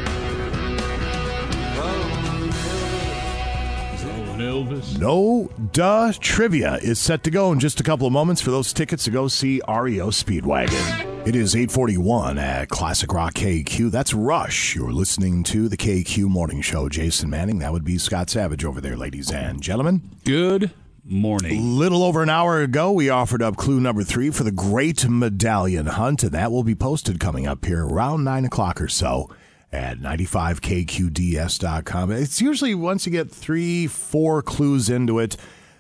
Elvis. 4.40 5.00
No 5.00 5.50
Duh 5.72 6.12
Trivia 6.20 6.76
is 6.76 7.00
set 7.00 7.24
to 7.24 7.32
go 7.32 7.52
in 7.52 7.60
just 7.60 7.80
a 7.80 7.84
couple 7.84 8.06
of 8.08 8.14
moments 8.14 8.42
for 8.42 8.52
those 8.52 8.74
tickets 8.74 9.04
to 9.06 9.12
go 9.12 9.28
see 9.28 9.62
REO 9.68 10.10
Speedwagon. 10.10 11.28
It 11.28 11.36
is 11.36 11.56
841 11.56 12.38
at 12.38 12.70
Classic 12.70 13.12
Rock 13.12 13.34
KQ. 13.34 13.90
That's 13.92 14.14
Rush. 14.14 14.76
You're 14.76 14.92
listening 14.92 15.44
to 15.46 15.68
the 15.68 15.78
KQ 15.78 16.26
Morning 16.26 16.62
Show. 16.62 16.88
Jason 16.90 17.30
Manning, 17.30 17.60
that 17.60 17.72
would 17.72 17.84
be 17.84 17.98
Scott 17.98 18.30
Savage 18.30 18.64
over 18.64 18.80
there, 18.80 18.96
ladies 18.96 19.32
and 19.32 19.62
gentlemen. 19.62 20.18
Good 20.24 20.72
morning. 21.04 21.60
A 21.60 21.62
Little 21.62 22.04
over 22.04 22.22
an 22.22 22.30
hour 22.30 22.62
ago, 22.62 22.92
we 22.92 23.10
offered 23.10 23.42
up 23.42 23.58
clue 23.58 23.80
number 23.80 24.04
three 24.04 24.30
for 24.30 24.44
the 24.44 24.52
Great 24.52 25.08
Medallion 25.08 25.88
Hunt, 25.88 26.24
and 26.24 26.32
that 26.34 26.52
will 26.52 26.64
be 26.64 26.76
posted 26.76 27.20
coming 27.20 27.48
up 27.48 27.66
here 27.66 27.86
around 27.86 28.24
9 28.24 28.46
o'clock 28.46 28.82
or 28.82 28.88
so 28.88 29.30
at 29.72 30.00
95kqds.com. 30.00 32.12
It's 32.12 32.42
usually 32.42 32.76
once 32.76 33.06
you 33.06 33.12
get 33.12 33.32
three, 33.32 33.88
four 33.88 34.42
clues 34.42 34.90
into 34.90 35.20
it, 35.20 35.38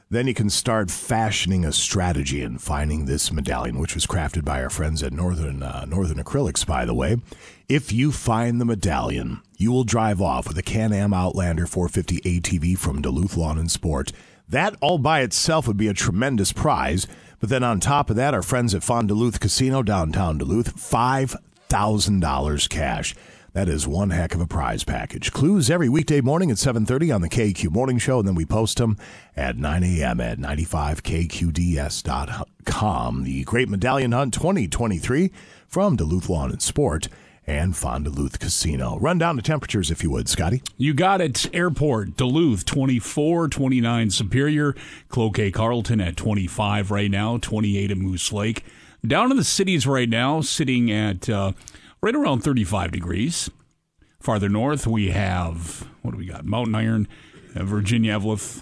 then 0.09 0.27
you 0.27 0.33
can 0.33 0.49
start 0.49 0.91
fashioning 0.91 1.65
a 1.65 1.71
strategy 1.71 2.41
and 2.41 2.61
finding 2.61 3.05
this 3.05 3.31
medallion, 3.31 3.79
which 3.79 3.95
was 3.95 4.05
crafted 4.05 4.45
by 4.45 4.61
our 4.61 4.69
friends 4.69 5.01
at 5.01 5.11
Northern 5.11 5.63
uh, 5.63 5.85
Northern 5.85 6.23
Acrylics, 6.23 6.65
by 6.65 6.85
the 6.85 6.93
way. 6.93 7.17
If 7.67 7.91
you 7.91 8.11
find 8.11 8.61
the 8.61 8.65
medallion, 8.65 9.41
you 9.57 9.71
will 9.71 9.83
drive 9.83 10.21
off 10.21 10.47
with 10.47 10.57
a 10.57 10.63
Can-Am 10.63 11.13
Outlander 11.13 11.65
450 11.65 12.21
ATV 12.21 12.77
from 12.77 13.01
Duluth 13.01 13.35
Lawn 13.35 13.57
and 13.57 13.71
Sport. 13.71 14.11
That 14.47 14.75
all 14.81 14.99
by 14.99 15.21
itself 15.21 15.67
would 15.67 15.77
be 15.77 15.87
a 15.87 15.93
tremendous 15.93 16.53
prize. 16.53 17.07
But 17.39 17.49
then 17.49 17.63
on 17.63 17.79
top 17.79 18.09
of 18.09 18.15
that, 18.15 18.33
our 18.33 18.43
friends 18.43 18.73
at 18.73 18.83
Fond-du-Luth 18.83 19.39
Casino, 19.39 19.83
downtown 19.83 20.37
Duluth, 20.37 20.75
$5,000 20.75 22.69
cash. 22.69 23.15
That 23.55 23.69
is 23.69 23.87
one 23.87 24.09
heck 24.09 24.35
of 24.35 24.41
a 24.41 24.45
prize 24.45 24.83
package. 24.83 25.31
Clues 25.31 25.69
every 25.69 25.87
weekday 25.87 26.19
morning 26.19 26.51
at 26.51 26.57
7.30 26.57 27.15
on 27.15 27.21
the 27.21 27.29
KQ 27.29 27.71
Morning 27.71 27.97
Show, 27.97 28.19
and 28.19 28.27
then 28.27 28.35
we 28.35 28.45
post 28.45 28.79
them 28.79 28.97
at 29.33 29.57
9 29.57 29.81
a.m. 29.81 30.19
at 30.19 30.39
95kqds.com. 30.39 33.23
The 33.23 33.45
Great 33.45 33.69
Medallion 33.69 34.11
Hunt 34.11 34.33
2023 34.33 35.31
from 35.69 35.95
Duluth 35.95 36.27
Lawn 36.27 36.51
and 36.51 36.61
Sport 36.61 37.07
and 37.47 37.77
Fond-du-Luth 37.77 38.39
Casino. 38.39 38.99
Run 38.99 39.19
down 39.19 39.37
the 39.37 39.41
temperatures, 39.41 39.89
if 39.89 40.03
you 40.03 40.11
would, 40.11 40.27
Scotty. 40.27 40.61
You 40.75 40.93
got 40.93 41.21
it. 41.21 41.45
Airport, 41.55 42.17
Duluth, 42.17 42.65
24, 42.65 43.47
29 43.47 44.09
Superior, 44.09 44.75
Cloquet 45.07 45.51
Carlton 45.51 46.01
at 46.01 46.17
25 46.17 46.91
right 46.91 47.09
now, 47.09 47.37
28 47.37 47.91
at 47.91 47.97
Moose 47.97 48.33
Lake. 48.33 48.65
Down 49.07 49.31
in 49.31 49.37
the 49.37 49.45
cities 49.45 49.87
right 49.87 50.09
now, 50.09 50.41
sitting 50.41 50.91
at 50.91 51.29
uh, 51.29 51.53
right 52.05 52.15
around 52.15 52.41
35 52.41 52.91
degrees. 52.91 53.49
Farther 54.19 54.47
north, 54.47 54.85
we 54.85 55.09
have, 55.09 55.87
what 56.03 56.11
do 56.11 56.17
we 56.17 56.27
got? 56.27 56.45
Mountain 56.45 56.75
Iron, 56.75 57.07
uh, 57.55 57.63
Virginia 57.63 58.13
Eveleth, 58.13 58.61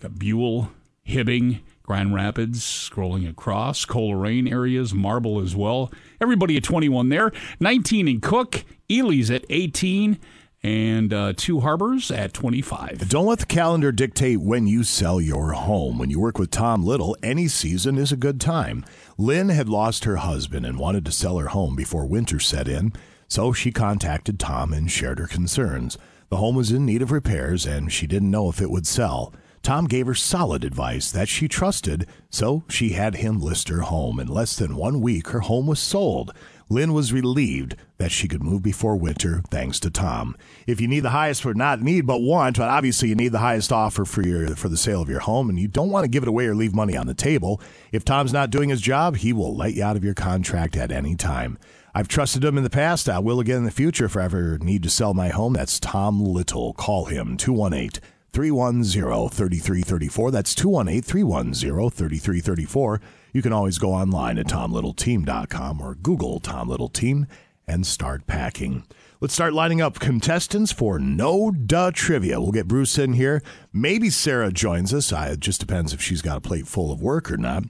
got 0.00 0.18
Buhl, 0.18 0.70
Hibbing, 1.06 1.60
Grand 1.82 2.14
Rapids, 2.14 2.62
scrolling 2.62 3.28
across, 3.28 3.84
Coleraine 3.84 4.50
areas, 4.50 4.94
Marble 4.94 5.38
as 5.38 5.54
well. 5.54 5.92
Everybody 6.18 6.56
at 6.56 6.64
21 6.64 7.10
there. 7.10 7.30
19 7.60 8.08
in 8.08 8.22
Cook, 8.22 8.64
Ely's 8.88 9.30
at 9.30 9.44
18, 9.50 10.18
and 10.62 11.12
uh, 11.12 11.34
Two 11.36 11.60
Harbors 11.60 12.10
at 12.10 12.32
25. 12.32 13.06
Don't 13.10 13.26
let 13.26 13.40
the 13.40 13.46
calendar 13.46 13.92
dictate 13.92 14.40
when 14.40 14.66
you 14.66 14.82
sell 14.82 15.20
your 15.20 15.52
home. 15.52 15.98
When 15.98 16.08
you 16.08 16.18
work 16.18 16.38
with 16.38 16.50
Tom 16.50 16.84
Little, 16.84 17.14
any 17.22 17.48
season 17.48 17.98
is 17.98 18.12
a 18.12 18.16
good 18.16 18.40
time. 18.40 18.84
Lynn 19.20 19.50
had 19.50 19.68
lost 19.68 20.04
her 20.04 20.16
husband 20.16 20.64
and 20.64 20.78
wanted 20.78 21.04
to 21.04 21.12
sell 21.12 21.36
her 21.36 21.48
home 21.48 21.76
before 21.76 22.06
winter 22.06 22.40
set 22.40 22.66
in, 22.66 22.94
so 23.28 23.52
she 23.52 23.70
contacted 23.70 24.38
Tom 24.38 24.72
and 24.72 24.90
shared 24.90 25.18
her 25.18 25.26
concerns. 25.26 25.98
The 26.30 26.38
home 26.38 26.54
was 26.54 26.72
in 26.72 26.86
need 26.86 27.02
of 27.02 27.12
repairs 27.12 27.66
and 27.66 27.92
she 27.92 28.06
didn't 28.06 28.30
know 28.30 28.48
if 28.48 28.62
it 28.62 28.70
would 28.70 28.86
sell. 28.86 29.34
Tom 29.62 29.84
gave 29.84 30.06
her 30.06 30.14
solid 30.14 30.64
advice 30.64 31.10
that 31.10 31.28
she 31.28 31.48
trusted, 31.48 32.06
so 32.30 32.64
she 32.70 32.92
had 32.92 33.16
him 33.16 33.42
list 33.42 33.68
her 33.68 33.82
home. 33.82 34.18
In 34.18 34.26
less 34.26 34.56
than 34.56 34.74
one 34.74 35.02
week, 35.02 35.28
her 35.28 35.40
home 35.40 35.66
was 35.66 35.80
sold. 35.80 36.32
Lynn 36.72 36.92
was 36.92 37.12
relieved 37.12 37.74
that 37.98 38.12
she 38.12 38.28
could 38.28 38.44
move 38.44 38.62
before 38.62 38.96
winter 38.96 39.42
thanks 39.50 39.80
to 39.80 39.90
Tom. 39.90 40.36
If 40.68 40.80
you 40.80 40.86
need 40.86 41.00
the 41.00 41.10
highest 41.10 41.42
for 41.42 41.52
not 41.52 41.82
need 41.82 42.06
but 42.06 42.22
want, 42.22 42.58
but 42.58 42.68
obviously 42.68 43.08
you 43.08 43.16
need 43.16 43.32
the 43.32 43.38
highest 43.38 43.72
offer 43.72 44.04
for 44.04 44.22
your 44.22 44.54
for 44.54 44.68
the 44.68 44.76
sale 44.76 45.02
of 45.02 45.08
your 45.08 45.18
home 45.18 45.50
and 45.50 45.58
you 45.58 45.66
don't 45.66 45.90
want 45.90 46.04
to 46.04 46.08
give 46.08 46.22
it 46.22 46.28
away 46.28 46.46
or 46.46 46.54
leave 46.54 46.72
money 46.72 46.96
on 46.96 47.08
the 47.08 47.14
table, 47.14 47.60
if 47.90 48.04
Tom's 48.04 48.32
not 48.32 48.50
doing 48.50 48.68
his 48.68 48.80
job, 48.80 49.16
he 49.16 49.32
will 49.32 49.56
let 49.56 49.74
you 49.74 49.82
out 49.82 49.96
of 49.96 50.04
your 50.04 50.14
contract 50.14 50.76
at 50.76 50.92
any 50.92 51.16
time. 51.16 51.58
I've 51.92 52.06
trusted 52.06 52.44
him 52.44 52.56
in 52.56 52.62
the 52.62 52.70
past. 52.70 53.08
I 53.08 53.18
will 53.18 53.40
again 53.40 53.58
in 53.58 53.64
the 53.64 53.72
future 53.72 54.04
if 54.04 54.16
I 54.16 54.24
ever 54.24 54.56
need 54.58 54.84
to 54.84 54.90
sell 54.90 55.12
my 55.12 55.30
home. 55.30 55.54
That's 55.54 55.80
Tom 55.80 56.24
Little. 56.24 56.72
Call 56.74 57.06
him 57.06 57.36
218 57.36 58.00
310 58.32 59.28
3334. 59.28 60.30
That's 60.30 60.54
218 60.54 61.02
310 61.02 61.90
3334. 61.90 63.00
You 63.32 63.42
can 63.42 63.52
always 63.52 63.78
go 63.78 63.92
online 63.92 64.38
at 64.38 64.46
tomlittleteam.com 64.46 65.80
or 65.80 65.94
Google 65.94 66.40
Tom 66.40 66.68
Little 66.68 66.88
Team 66.88 67.26
and 67.66 67.86
start 67.86 68.26
packing. 68.26 68.84
Let's 69.20 69.34
start 69.34 69.52
lining 69.52 69.80
up 69.80 70.00
contestants 70.00 70.72
for 70.72 70.98
No 70.98 71.50
Duh 71.50 71.92
Trivia. 71.94 72.40
We'll 72.40 72.52
get 72.52 72.66
Bruce 72.66 72.98
in 72.98 73.12
here. 73.12 73.42
Maybe 73.72 74.10
Sarah 74.10 74.50
joins 74.50 74.92
us. 74.92 75.12
It 75.12 75.40
just 75.40 75.60
depends 75.60 75.92
if 75.92 76.00
she's 76.00 76.22
got 76.22 76.38
a 76.38 76.40
plate 76.40 76.66
full 76.66 76.90
of 76.90 77.02
work 77.02 77.30
or 77.30 77.36
not. 77.36 77.64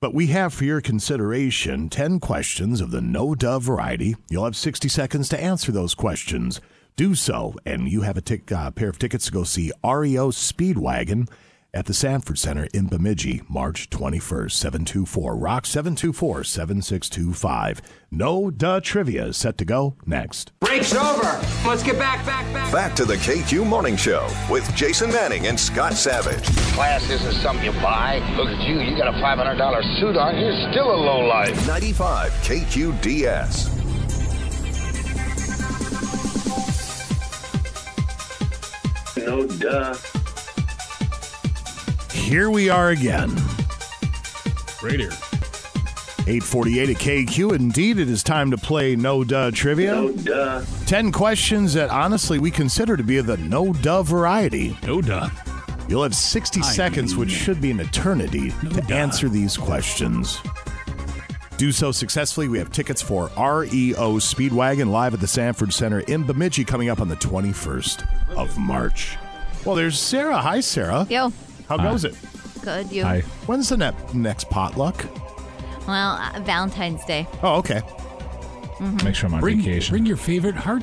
But 0.00 0.14
we 0.14 0.26
have 0.28 0.52
for 0.52 0.64
your 0.64 0.80
consideration 0.80 1.88
10 1.88 2.20
questions 2.20 2.80
of 2.80 2.90
the 2.90 3.00
no 3.00 3.34
duh 3.34 3.58
variety. 3.58 4.16
You'll 4.28 4.44
have 4.44 4.56
60 4.56 4.88
seconds 4.88 5.28
to 5.28 5.40
answer 5.40 5.70
those 5.70 5.94
questions. 5.94 6.60
Do 6.96 7.14
so, 7.14 7.54
and 7.64 7.88
you 7.88 8.02
have 8.02 8.16
a 8.16 8.56
uh, 8.56 8.70
pair 8.70 8.88
of 8.88 8.98
tickets 8.98 9.26
to 9.26 9.32
go 9.32 9.44
see 9.44 9.72
REO 9.84 10.30
Speedwagon 10.30 11.28
at 11.74 11.86
the 11.86 11.92
Sanford 11.92 12.38
Center 12.38 12.68
in 12.72 12.86
Bemidji, 12.86 13.42
March 13.48 13.90
21st, 13.90 14.52
724 14.52 15.36
Rock 15.36 15.66
724 15.66 16.44
7625. 16.44 17.82
No 18.10 18.50
duh 18.50 18.80
trivia 18.80 19.26
is 19.26 19.36
set 19.36 19.58
to 19.58 19.64
go 19.64 19.96
next. 20.06 20.52
Break's 20.60 20.94
over. 20.94 21.40
Let's 21.66 21.82
get 21.82 21.98
back, 21.98 22.24
back, 22.24 22.50
back. 22.54 22.72
Back 22.72 22.94
to 22.96 23.04
the 23.04 23.16
KQ 23.16 23.66
Morning 23.66 23.96
Show 23.96 24.26
with 24.48 24.72
Jason 24.76 25.10
Manning 25.10 25.48
and 25.48 25.58
Scott 25.58 25.94
Savage. 25.94 26.44
Class 26.74 27.10
isn't 27.10 27.34
something 27.42 27.64
you 27.64 27.72
buy. 27.82 28.18
Look 28.36 28.48
at 28.48 28.60
you. 28.68 28.80
You 28.80 28.96
got 28.96 29.08
a 29.08 29.18
$500 29.18 30.00
suit 30.00 30.16
on. 30.16 30.38
You're 30.38 30.70
still 30.70 30.94
a 30.94 30.96
low 30.96 31.26
life. 31.26 31.66
95 31.66 32.30
KQDS. 32.42 33.74
No 39.16 39.46
duh. 39.46 39.94
Here 42.14 42.48
we 42.50 42.68
are 42.70 42.90
again. 42.90 43.28
Right 44.82 44.98
here. 45.00 45.10
848 46.26 46.90
at 46.90 46.96
KQ. 46.96 47.54
Indeed, 47.54 47.98
it 47.98 48.08
is 48.08 48.22
time 48.22 48.50
to 48.50 48.56
play 48.56 48.96
No 48.96 49.24
Duh 49.24 49.50
Trivia. 49.50 49.94
No 49.94 50.10
duh. 50.12 50.62
10 50.86 51.12
questions 51.12 51.74
that 51.74 51.90
honestly 51.90 52.38
we 52.38 52.50
consider 52.50 52.96
to 52.96 53.02
be 53.02 53.18
of 53.18 53.26
the 53.26 53.36
no 53.36 53.72
duh 53.74 54.02
variety. 54.02 54.76
No 54.86 55.02
duh. 55.02 55.28
You'll 55.86 56.02
have 56.02 56.14
60 56.14 56.60
I 56.60 56.62
seconds, 56.62 57.14
which 57.14 57.30
should 57.30 57.60
be 57.60 57.70
an 57.70 57.80
eternity, 57.80 58.54
No 58.62 58.70
to 58.70 58.80
duh. 58.80 58.94
answer 58.94 59.28
these 59.28 59.58
questions. 59.58 60.38
Do 61.58 61.72
so 61.72 61.92
successfully. 61.92 62.48
We 62.48 62.58
have 62.58 62.72
tickets 62.72 63.02
for 63.02 63.24
REO 63.36 64.14
Speedwagon 64.18 64.90
live 64.90 65.12
at 65.12 65.20
the 65.20 65.26
Sanford 65.28 65.74
Center 65.74 66.00
in 66.00 66.24
Bemidji 66.24 66.64
coming 66.64 66.88
up 66.88 67.00
on 67.00 67.08
the 67.08 67.16
21st 67.16 68.36
of 68.36 68.56
March. 68.58 69.16
Well, 69.66 69.74
there's 69.76 69.98
Sarah. 69.98 70.38
Hi, 70.38 70.60
Sarah. 70.60 71.06
Yo, 71.10 71.32
How 71.68 71.78
Hi. 71.78 71.84
goes 71.90 72.04
it? 72.04 72.14
good. 72.62 72.90
You. 72.90 73.04
Hi. 73.04 73.20
When's 73.46 73.68
the 73.68 73.76
ne- 73.76 73.92
next 74.14 74.48
potluck? 74.48 75.04
Well, 75.86 76.12
uh, 76.12 76.40
Valentine's 76.40 77.04
Day. 77.04 77.26
Oh, 77.42 77.56
okay. 77.56 77.82
Make 79.04 79.14
sure 79.14 79.28
I'm 79.28 79.34
on 79.34 79.40
Bring, 79.40 79.58
vacation. 79.58 79.92
bring 79.92 80.06
your 80.06 80.16
favorite 80.16 80.54
heart 80.56 80.82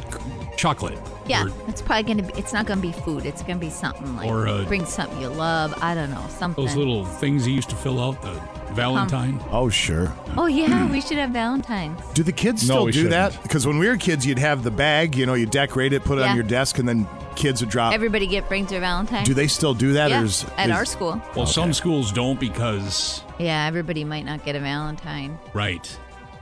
chocolate. 0.58 0.98
Yeah, 1.28 1.48
it's 1.68 1.82
probably 1.82 2.04
gonna 2.04 2.24
be. 2.32 2.40
It's 2.40 2.54
not 2.54 2.66
gonna 2.66 2.82
be 2.82 2.92
food. 2.92 3.26
It's 3.26 3.42
gonna 3.42 3.60
be 3.60 3.70
something 3.70 4.16
like 4.16 4.28
Or, 4.30 4.48
uh, 4.48 4.64
bring 4.66 4.86
something 4.86 5.20
you 5.22 5.28
love. 5.28 5.74
I 5.82 5.94
don't 5.96 6.10
know 6.10 6.24
something. 6.30 6.64
Those 6.66 6.76
little 6.76 7.06
things 7.06 7.48
you 7.48 7.54
used 7.54 7.70
to 7.72 7.76
fill 7.76 8.00
out 8.02 8.22
the 8.22 8.40
Valentine. 8.74 9.40
Oh, 9.52 9.70
sure. 9.70 10.14
Oh 10.38 10.46
yeah, 10.48 10.88
we 10.92 11.02
should 11.02 11.18
have 11.18 11.32
Valentine's. 11.32 12.00
Do 12.14 12.24
the 12.24 12.32
kids 12.32 12.68
No, 12.68 12.76
still 12.76 12.86
we 12.86 12.92
do 12.92 13.10
that? 13.10 13.38
Because 13.44 13.68
when 13.68 13.78
we 13.78 13.88
were 13.88 13.98
kids, 13.98 14.26
you'd 14.26 14.40
have 14.40 14.64
the 14.64 14.72
bag, 14.72 15.16
you 15.16 15.26
know, 15.26 15.34
you 15.34 15.46
decorate 15.46 15.94
it, 15.94 16.04
put 16.04 16.18
it 16.18 16.22
Yeah. 16.22 16.30
on 16.30 16.36
your 16.36 16.46
desk, 16.46 16.80
and 16.80 16.88
then 16.88 17.08
kids 17.36 17.62
would 17.62 17.70
drop. 17.70 17.94
Everybody 17.94 18.28
get 18.28 18.48
brings 18.48 18.70
their 18.70 18.80
Valentine. 18.80 19.24
do 19.26 19.34
they 19.34 19.48
still 19.48 19.74
do 19.74 19.94
that? 19.94 20.10
Yeah, 20.10 20.22
or 20.22 20.26
is, 20.26 20.46
at 20.58 20.70
is- 20.70 20.76
our 20.76 20.86
school. 20.86 21.22
Well, 21.36 21.46
some 21.48 21.74
schools 21.74 22.12
don't 22.12 22.40
because 22.40 23.24
Yeah, 23.40 23.66
everybody 23.68 24.04
might 24.04 24.26
not 24.26 24.44
get 24.46 24.56
a 24.56 24.60
Valentine. 24.60 25.38
right, 25.54 25.98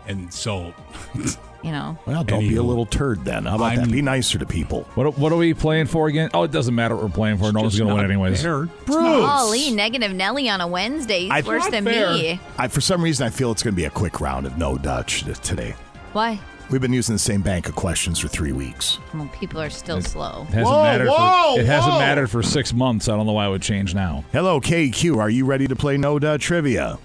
and 0.07 0.33
so 0.33 0.73
You 1.61 1.71
know. 1.71 1.97
Well, 2.05 2.23
don't 2.23 2.39
be 2.47 2.55
a 2.55 2.63
little 2.63 2.85
turd 2.85 3.25
then. 3.25 3.43
How 3.43 3.55
about 3.57 3.75
that? 3.75 3.79
I'm- 3.81 3.91
Be 3.91 4.01
nicer 4.01 4.37
to 4.39 4.45
people. 4.45 4.83
What 4.95 5.17
what 5.17 5.33
are 5.33 5.35
we 5.35 5.53
playing 5.53 5.87
for 5.87 6.07
again? 6.07 6.29
Oh, 6.33 6.43
it 6.43 6.51
doesn't 6.51 6.73
matter 6.73 6.95
what 6.95 7.03
we're 7.03 7.09
playing 7.09 7.37
for. 7.37 7.51
No 7.51 7.59
one's 7.63 7.77
going 7.77 7.89
to 7.89 7.95
win 7.95 8.03
not 8.03 8.09
anyways. 8.11 8.41
fair. 8.41 8.69
Golly, 8.87 9.69
negative 9.71 10.13
Nelly 10.13 10.47
on 10.49 10.61
a 10.61 10.67
Wednesday. 10.67 11.23
He's 11.23 11.31
I- 11.31 11.41
worse 11.41 11.67
than 11.67 11.83
fair. 11.83 12.13
me. 12.13 12.39
I, 12.57 12.69
for 12.69 12.79
some 12.79 13.01
reason, 13.01 13.27
I 13.27 13.29
feel 13.29 13.51
it's 13.51 13.61
going 13.61 13.73
to 13.73 13.75
be 13.75 13.83
a 13.83 13.89
quick 13.89 14.21
round 14.21 14.45
of 14.45 14.57
no 14.57 14.77
Duh 14.77 15.03
today. 15.03 15.75
Why? 16.13 16.39
We've 16.69 16.81
been 16.81 16.93
using 16.93 17.15
the 17.15 17.19
same 17.19 17.41
bank 17.41 17.67
of 17.67 17.75
questions 17.75 18.19
for 18.19 18.27
three 18.27 18.51
weeks. 18.51 18.99
Well, 19.13 19.27
people 19.33 19.59
are 19.59 19.71
still 19.71 20.01
slow. 20.01 20.45
It 20.49 20.53
hasn't 20.53 20.65
Whoa, 20.67 20.83
mattered. 20.83 21.07
whoa, 21.09 21.55
for, 21.55 21.61
it 21.61 21.65
hasn't 21.65 21.95
mattered 21.95 22.29
for 22.29 22.43
six 22.43 22.73
months. 22.73 23.09
I 23.09 23.15
don't 23.15 23.25
know 23.25 23.31
why 23.33 23.47
it 23.47 23.49
would 23.49 23.63
change 23.63 23.95
now. 23.95 24.23
Hello, 24.31 24.61
KQ. 24.61 25.17
Are 25.17 25.29
you 25.31 25.45
ready 25.45 25.67
to 25.67 25.75
play 25.75 25.97
No 25.97 26.19
Duh 26.19 26.37
Trivia? 26.37 26.99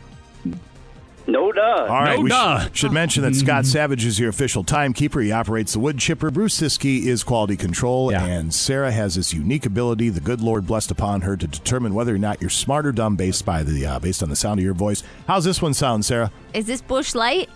No 1.27 1.51
duh. 1.53 1.87
All 1.89 2.03
right, 2.03 2.21
No 2.23 2.59
we 2.61 2.69
sh- 2.69 2.79
should 2.81 2.93
mention 2.93 3.23
that 3.23 3.35
Scott 3.35 3.65
Savage 3.65 4.05
is 4.05 4.21
your 4.21 4.29
official 4.29 4.63
timekeeper. 4.63 5.21
He 5.21 5.33
operates 5.33 5.73
the 5.73 5.79
wood 5.79 5.99
chipper. 5.99 6.31
Bruce 6.31 6.61
Ciskie 6.61 7.07
is 7.07 7.25
quality 7.25 7.57
control, 7.57 8.15
and 8.15 8.53
Sarah 8.53 8.93
has 8.93 9.15
this 9.15 9.33
unique 9.33 9.65
ability, 9.65 10.11
the 10.11 10.21
good 10.21 10.43
Lord 10.43 10.67
blessed 10.67 10.91
upon 10.91 11.23
her, 11.23 11.39
to 11.39 11.47
determine 11.47 11.95
whether 11.95 12.15
or 12.15 12.19
not 12.19 12.43
you're 12.43 12.51
smart 12.51 12.85
or 12.85 12.93
dumb 12.93 13.17
based 13.17 13.47
by 13.47 13.63
the 13.63 13.87
uh, 13.87 13.99
based 13.99 14.23
on 14.23 14.29
the 14.29 14.37
sound 14.37 14.61
of 14.61 14.65
your 14.65 14.75
voice. 14.75 15.03
How's 15.27 15.45
this 15.45 15.63
one 15.63 15.73
sound, 15.73 16.05
Sarah? 16.05 16.31
Is 16.53 16.67
this 16.67 16.83
Busch 16.83 17.15
Light? 17.15 17.49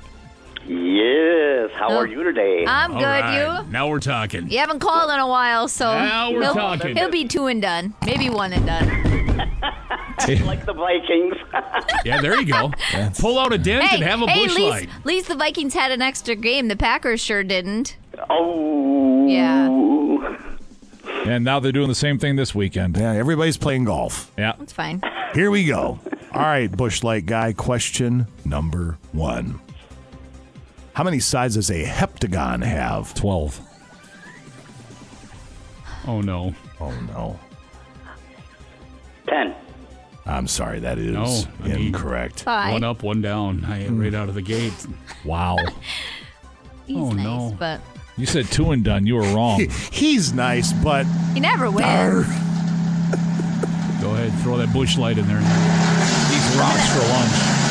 Yes. 0.69 1.71
How 1.75 1.89
oh, 1.89 1.97
are 1.97 2.07
you 2.07 2.23
today? 2.23 2.65
I'm 2.67 2.93
All 2.93 2.99
good. 2.99 3.05
right, 3.05 3.63
You? 3.65 3.71
Now 3.71 3.89
we're 3.89 4.01
talking. 4.01 4.51
You 4.51 4.59
haven't 4.59 4.81
called 4.81 5.11
in 5.11 5.19
a 5.19 5.27
while, 5.27 5.67
so 5.67 5.87
Now 5.87 6.31
we're 6.31 6.43
he'll, 6.43 6.55
talking. 6.55 6.95
he'll 6.95 7.11
be 7.11 7.27
two 7.27 7.47
and 7.47 7.63
done, 7.63 7.95
maybe 8.05 8.29
one 8.29 8.53
and 8.53 8.67
done. 8.67 8.87
like 10.47 10.67
the 10.67 10.75
Vikings. 10.75 11.37
Yeah, 12.05 12.21
there 12.21 12.41
you 12.41 12.47
go. 12.47 12.71
Pull 13.19 13.39
out 13.39 13.53
a 13.53 13.59
dent 13.59 13.85
hey, 13.85 13.97
and 13.97 14.05
have 14.05 14.23
a 14.23 14.31
hey, 14.31 14.45
bush 14.45 14.53
at 14.53 14.57
least, 14.57 14.71
light. 14.71 14.89
at 14.89 15.07
least 15.07 15.29
the 15.29 15.35
Vikings 15.35 15.75
had 15.75 15.91
an 15.91 16.01
extra 16.01 16.37
game. 16.37 16.69
The 16.69 16.77
Packers 16.77 17.21
sure 17.21 17.43
didn't. 17.43 17.97
Oh. 18.31 19.27
Yeah. 19.27 19.69
And 21.27 21.45
now 21.45 21.61
they're 21.61 21.73
doing 21.73 21.89
the 21.89 21.95
same 21.95 22.19
thing 22.19 22.37
this 22.37 22.55
weekend. 22.55 22.97
Yeah, 22.97 23.13
everybody's 23.13 23.57
playing 23.57 23.85
golf. 23.85 24.31
Yeah. 24.39 24.55
That's 24.59 24.73
fine. 24.73 25.03
Here 25.35 25.51
we 25.51 25.67
go. 25.67 25.99
All 26.33 26.43
right, 26.43 26.71
Busch 26.71 27.03
Light 27.03 27.27
guy. 27.27 27.53
Question 27.53 28.27
number 28.45 28.99
one. 29.13 29.61
How 30.99 31.05
many 31.05 31.21
sides 31.21 31.55
does 31.55 31.71
a 31.71 31.85
heptagon 31.85 32.65
have? 32.65 33.15
Twelve. 33.15 33.61
Oh 36.09 36.21
no. 36.21 36.57
Oh 36.81 36.91
no. 37.15 37.39
Ten. 39.29 39.55
I'm 40.27 40.49
sorry, 40.49 40.81
that 40.81 40.99
is 40.99 41.13
No, 41.13 41.23
I 41.63 41.69
mean- 41.69 41.87
incorrect. 41.87 42.43
Five. 42.43 42.73
One 42.73 42.83
up, 42.83 43.05
one 43.05 43.23
down. 43.23 43.65
I 43.65 43.85
am 43.85 44.01
right 44.01 44.13
out 44.13 44.29
of 44.29 44.35
the 44.35 44.43
gate. 44.43 44.73
Wow. 45.25 45.57
He's 46.89 46.97
Oh, 46.97 47.13
nice, 47.13 47.25
no. 47.25 47.57
but 47.61 47.81
You 48.17 48.27
said 48.27 48.47
two 48.47 48.73
and 48.73 48.83
done. 48.83 49.07
You 49.07 49.15
were 49.15 49.33
wrong. 49.37 49.69
He's 49.93 50.33
nice, 50.33 50.73
but 50.73 51.07
he 51.33 51.39
never 51.39 51.71
wins. 51.71 52.27
Go 54.03 54.15
ahead, 54.15 54.33
throw 54.43 54.57
that 54.57 54.73
Busch 54.73 54.99
Light 54.99 55.17
in 55.17 55.29
there. 55.29 55.39
Eats 55.39 56.57
rocks 56.57 56.89
for 56.93 57.07
lunch. 57.09 57.68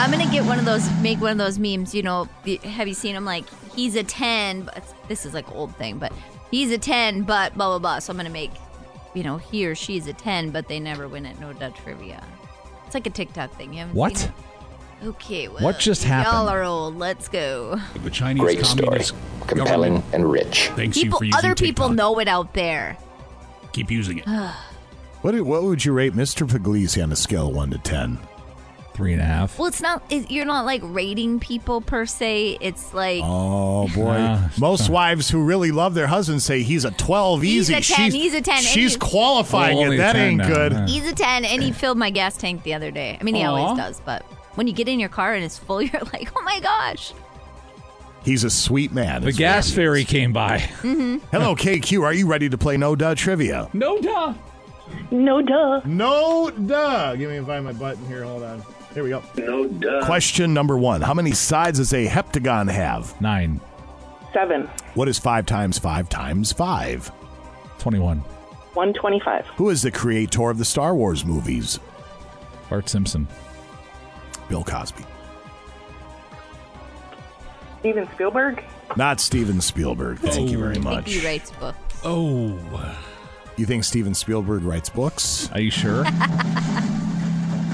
I'm 0.00 0.10
gonna 0.10 0.30
get 0.30 0.44
one 0.46 0.58
of 0.58 0.64
those, 0.64 0.90
make 1.02 1.20
one 1.20 1.32
of 1.32 1.38
those 1.38 1.58
memes. 1.58 1.94
You 1.94 2.02
know, 2.02 2.24
have 2.64 2.88
you 2.88 2.94
seen 2.94 3.14
him? 3.14 3.26
Like 3.26 3.44
he's 3.74 3.96
a 3.96 4.02
ten, 4.02 4.62
but 4.62 4.82
this 5.08 5.26
is 5.26 5.34
like 5.34 5.50
old 5.54 5.76
thing, 5.76 5.98
but 5.98 6.10
he's 6.50 6.70
a 6.70 6.78
ten, 6.78 7.22
but 7.22 7.54
blah 7.54 7.68
blah 7.68 7.78
blah. 7.78 7.98
So 7.98 8.10
I'm 8.12 8.16
gonna 8.16 8.30
make, 8.30 8.50
you 9.12 9.22
know, 9.22 9.36
he 9.36 9.66
or 9.66 9.74
she's 9.74 10.06
a 10.06 10.14
ten, 10.14 10.50
but 10.50 10.68
they 10.68 10.80
never 10.80 11.06
win 11.06 11.26
at 11.26 11.38
No 11.38 11.52
Duh 11.52 11.68
Trivia. 11.70 12.24
It's 12.86 12.94
like 12.94 13.06
a 13.06 13.10
TikTok 13.10 13.54
thing. 13.56 13.74
You 13.74 13.80
haven't 13.80 13.94
What? 13.94 14.16
seen? 14.16 14.32
Okay, 15.04 15.48
well, 15.48 15.62
What 15.62 15.78
just 15.78 16.04
happened? 16.04 16.34
Y'all 16.34 16.48
are 16.48 16.62
old. 16.62 16.98
Let's 16.98 17.28
go. 17.28 17.78
The 18.02 18.10
Chinese 18.10 18.42
Great 18.42 18.64
story. 18.66 19.00
Compelling 19.46 19.92
government 19.94 20.04
and 20.14 20.30
rich. 20.30 20.68
Thanks 20.76 20.96
you 20.96 21.04
People, 21.04 21.18
for 21.18 21.24
using 21.26 21.38
other 21.38 21.54
people 21.54 21.88
TikTok. 21.88 21.96
know 21.96 22.18
it 22.20 22.28
out 22.28 22.52
there. 22.54 22.96
Keep 23.72 23.90
using 23.90 24.18
it. 24.18 24.26
what 25.20 25.38
what 25.42 25.62
would 25.62 25.84
you 25.84 25.92
rate 25.92 26.14
Mr. 26.14 26.46
Pugliese 26.48 27.02
on 27.02 27.12
a 27.12 27.16
scale 27.16 27.48
of 27.48 27.54
one 27.54 27.70
to 27.70 27.78
ten? 27.78 28.18
Three 29.00 29.14
and 29.14 29.22
a 29.22 29.24
half. 29.24 29.58
Well, 29.58 29.66
it's 29.68 29.80
not. 29.80 30.02
It, 30.10 30.30
you're 30.30 30.44
not 30.44 30.66
like 30.66 30.82
rating 30.84 31.40
people 31.40 31.80
per 31.80 32.04
se. 32.04 32.58
It's 32.60 32.92
like 32.92 33.22
Oh 33.24 33.88
boy! 33.94 34.38
Most 34.58 34.90
wives 34.90 35.30
who 35.30 35.42
really 35.42 35.70
love 35.70 35.94
their 35.94 36.06
husbands 36.06 36.44
say 36.44 36.62
he's 36.62 36.84
a 36.84 36.90
twelve 36.90 37.40
He's 37.40 37.70
easy. 37.70 37.72
a 37.72 37.80
10, 37.80 38.10
she's, 38.10 38.12
he's 38.12 38.34
a 38.34 38.42
10, 38.42 38.58
She's 38.58 38.74
he's- 38.74 38.96
qualifying 38.98 39.78
it. 39.78 39.96
That 39.96 40.16
ain't 40.16 40.36
now, 40.36 40.48
good. 40.48 40.72
huh? 40.74 40.86
he's 40.86 41.06
a 41.08 41.14
ten, 41.14 41.46
and 41.46 41.62
he 41.62 41.72
filled 41.72 41.96
my 41.96 42.10
gas 42.10 42.36
tank 42.36 42.62
the 42.62 42.74
other 42.74 42.90
day. 42.90 43.16
I 43.18 43.24
mean, 43.24 43.34
he 43.36 43.42
Aw. 43.42 43.54
always 43.54 43.78
does, 43.78 44.00
but 44.04 44.22
when 44.56 44.66
you 44.66 44.74
get 44.74 44.86
in 44.86 45.00
your 45.00 45.08
car 45.08 45.32
and 45.32 45.42
it's 45.42 45.56
full, 45.58 45.80
you're 45.82 46.02
like, 46.12 46.30
oh 46.36 46.42
my 46.42 46.60
gosh. 46.60 47.14
He's 48.22 48.44
a 48.44 48.50
sweet 48.50 48.92
man. 48.92 49.22
The 49.22 49.32
gas 49.32 49.70
fairy 49.72 50.04
came 50.04 50.34
by. 50.34 50.58
Mm-hmm. 50.58 51.24
Hello, 51.32 51.54
KQ. 51.56 52.02
Are 52.02 52.12
you 52.12 52.26
ready 52.26 52.50
to 52.50 52.58
play 52.58 52.76
No 52.76 52.94
Duh 52.94 53.14
Trivia? 53.14 53.70
No 53.72 53.98
duh. 53.98 54.34
No 55.10 55.40
duh. 55.40 55.80
No 55.86 56.50
Duh. 56.50 57.14
Give 57.16 57.30
me 57.30 57.38
a 57.38 57.44
find 57.46 57.64
my 57.64 57.72
button 57.72 58.04
here. 58.06 58.24
Hold 58.24 58.42
on. 58.42 58.62
Here 58.94 59.04
we 59.04 59.10
go. 59.10 59.22
No 59.36 59.66
duh. 59.66 60.04
Question 60.04 60.52
number 60.52 60.76
one: 60.76 61.00
How 61.00 61.14
many 61.14 61.32
sides 61.32 61.78
does 61.78 61.92
a 61.92 62.06
heptagon 62.06 62.70
have? 62.70 63.18
Nine. 63.20 63.60
Seven. 64.32 64.68
What 64.94 65.08
is 65.08 65.18
five 65.18 65.46
times 65.46 65.78
five 65.78 66.08
times 66.08 66.52
five? 66.52 67.10
Twenty-one. 67.78 68.22
125. 68.74 69.46
Who 69.56 69.68
is 69.68 69.82
the 69.82 69.90
creator 69.90 70.48
of 70.48 70.58
the 70.58 70.64
Star 70.64 70.94
Wars 70.94 71.24
movies? 71.24 71.80
Bart 72.68 72.88
Simpson. 72.88 73.26
Bill 74.48 74.62
Cosby. 74.62 75.04
Steven 77.80 78.08
Spielberg. 78.14 78.62
Not 78.96 79.20
Steven 79.20 79.60
Spielberg. 79.60 80.18
Thank 80.18 80.50
you 80.50 80.58
oh. 80.58 80.60
very 80.60 80.72
I 80.72 80.74
think 80.74 80.84
much. 80.84 81.12
he 81.12 81.26
writes 81.26 81.50
books. 81.52 81.78
Oh. 82.04 82.96
You 83.56 83.66
think 83.66 83.84
Steven 83.84 84.14
Spielberg 84.14 84.62
writes 84.62 84.88
books? 84.88 85.50
Are 85.52 85.60
you 85.60 85.70
sure? 85.70 86.04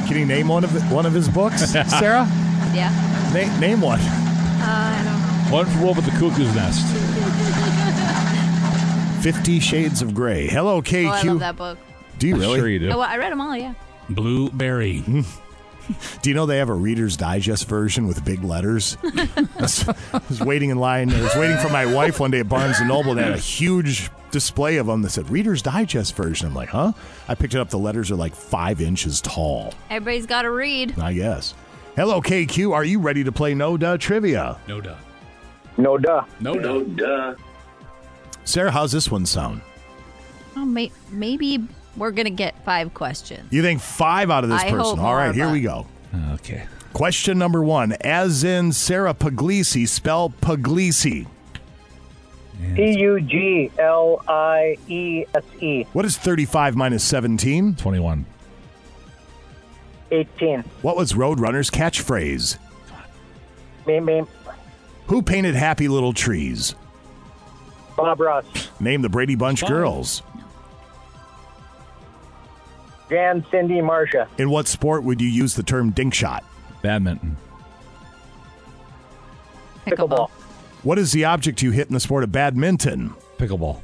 Can 0.06 0.16
you 0.18 0.26
name 0.26 0.48
one 0.48 0.64
of 0.64 0.92
one 0.92 1.04
of 1.06 1.12
his 1.12 1.28
books, 1.28 1.70
Sarah? 1.72 2.26
Yeah. 2.74 2.90
Na- 3.34 3.58
name 3.58 3.80
one. 3.80 4.00
Uh, 4.00 4.04
I 4.62 5.02
don't 5.04 5.50
know. 5.50 5.56
One 5.56 5.66
flew 5.66 5.88
over 5.88 6.00
the 6.00 6.10
cuckoo's 6.12 6.54
nest. 6.54 6.84
Fifty 9.22 9.58
Shades 9.58 10.02
of 10.02 10.14
Grey. 10.14 10.46
Hello, 10.46 10.80
KQ. 10.80 11.06
Oh, 11.06 11.10
I 11.10 11.22
love 11.22 11.38
that 11.40 11.56
book. 11.56 11.78
Do 12.18 12.28
you 12.28 12.36
really? 12.36 12.58
Sure 12.60 12.68
you 12.68 12.78
do. 12.78 12.86
Oh, 12.90 12.98
well, 12.98 13.08
I 13.08 13.16
read 13.16 13.32
them 13.32 13.40
all. 13.40 13.56
Yeah. 13.56 13.74
Blueberry. 14.08 15.02
Do 16.22 16.30
you 16.30 16.34
know 16.34 16.46
they 16.46 16.58
have 16.58 16.68
a 16.68 16.74
Reader's 16.74 17.16
Digest 17.16 17.68
version 17.68 18.06
with 18.06 18.24
big 18.24 18.42
letters? 18.44 18.96
I 19.04 19.48
was, 19.60 19.88
I 20.12 20.20
was 20.28 20.40
waiting 20.40 20.70
in 20.70 20.78
line. 20.78 21.10
I 21.12 21.22
was 21.22 21.34
waiting 21.36 21.56
for 21.58 21.68
my 21.68 21.86
wife 21.86 22.20
one 22.20 22.30
day 22.30 22.40
at 22.40 22.48
Barnes 22.48 22.78
and 22.78 22.88
Noble. 22.88 23.14
They 23.14 23.22
had 23.22 23.32
a 23.32 23.38
huge 23.38 24.10
display 24.30 24.76
of 24.78 24.86
them 24.86 25.02
that 25.02 25.10
said 25.10 25.30
Reader's 25.30 25.62
Digest 25.62 26.14
version. 26.16 26.48
I'm 26.48 26.54
like, 26.54 26.68
huh? 26.70 26.92
I 27.28 27.34
picked 27.34 27.54
it 27.54 27.60
up. 27.60 27.70
The 27.70 27.78
letters 27.78 28.10
are 28.10 28.16
like 28.16 28.34
five 28.34 28.80
inches 28.80 29.20
tall. 29.20 29.72
Everybody's 29.90 30.26
got 30.26 30.42
to 30.42 30.50
read. 30.50 30.98
I 30.98 31.12
guess. 31.12 31.54
Hello, 31.94 32.20
KQ. 32.20 32.72
Are 32.72 32.84
you 32.84 32.98
ready 33.00 33.24
to 33.24 33.32
play 33.32 33.54
No 33.54 33.76
Duh 33.76 33.96
Trivia? 33.96 34.58
No 34.68 34.80
duh. 34.80 34.96
No 35.78 35.96
duh. 35.98 36.24
No 36.40 36.54
duh. 36.54 36.60
No 36.60 36.82
duh. 36.84 37.34
Sarah, 38.44 38.70
how's 38.70 38.92
this 38.92 39.10
one 39.10 39.26
sound? 39.26 39.60
Oh, 40.56 40.64
may- 40.64 40.92
maybe 41.10 41.66
we're 41.97 42.10
gonna 42.12 42.31
get 42.31 42.62
five 42.64 42.94
questions. 42.94 43.52
You 43.52 43.62
think 43.62 43.81
five 43.81 44.31
out 44.31 44.44
of 44.44 44.51
this 44.51 44.62
I 44.62 44.70
person? 44.70 44.78
hope 44.78 44.98
All 44.98 45.14
right, 45.14 45.35
here 45.35 45.51
we 45.51 45.60
go. 45.60 45.86
Okay. 46.35 46.66
Question 46.93 47.39
number 47.39 47.62
one. 47.62 47.93
As 48.01 48.43
in 48.43 48.73
Sarah 48.73 49.12
Pugliese, 49.12 49.86
spell 49.89 50.31
Pugliese. 50.40 51.27
P 52.74 52.98
U 52.98 53.20
G 53.20 53.70
L 53.78 54.23
I 54.27 54.77
E 54.89 55.24
S 55.35 55.44
E. 55.60 55.85
What 55.93 56.06
is 56.06 56.16
35 56.16 56.74
minus 56.74 57.05
17? 57.05 57.74
21. 57.74 58.24
18. 60.10 60.60
What 60.82 60.97
was 60.97 61.12
Roadrunner's 61.12 61.70
catchphrase? 61.70 62.59
Beam, 63.86 64.06
beam. 64.06 64.27
Who 65.09 65.23
painted 65.23 65.55
Happy 65.55 65.89
Little 65.89 66.12
Trees? 66.12 66.74
Bob 67.97 68.20
Ross. 68.20 68.44
Name 68.81 69.02
the 69.02 69.09
Brady 69.09 69.35
Bunch 69.35 69.66
girls. 69.66 70.23
Jan, 73.08 73.44
Cindy, 73.50 73.80
Marcia. 73.80 74.28
In 74.38 74.50
what 74.50 74.66
sport 74.66 75.04
would 75.04 75.20
you 75.20 75.28
use 75.28 75.54
the 75.54 75.62
term 75.62 75.90
dink 75.90 76.14
shot? 76.14 76.44
Badminton. 76.82 77.36
Pickleball. 79.86 80.30
What 80.82 80.98
is 80.98 81.12
the 81.12 81.24
object 81.24 81.62
you 81.62 81.70
hit 81.70 81.88
in 81.88 81.94
the 81.94 82.00
sport 82.00 82.24
of 82.24 82.32
badminton? 82.32 83.14
Pickleball. 83.38 83.80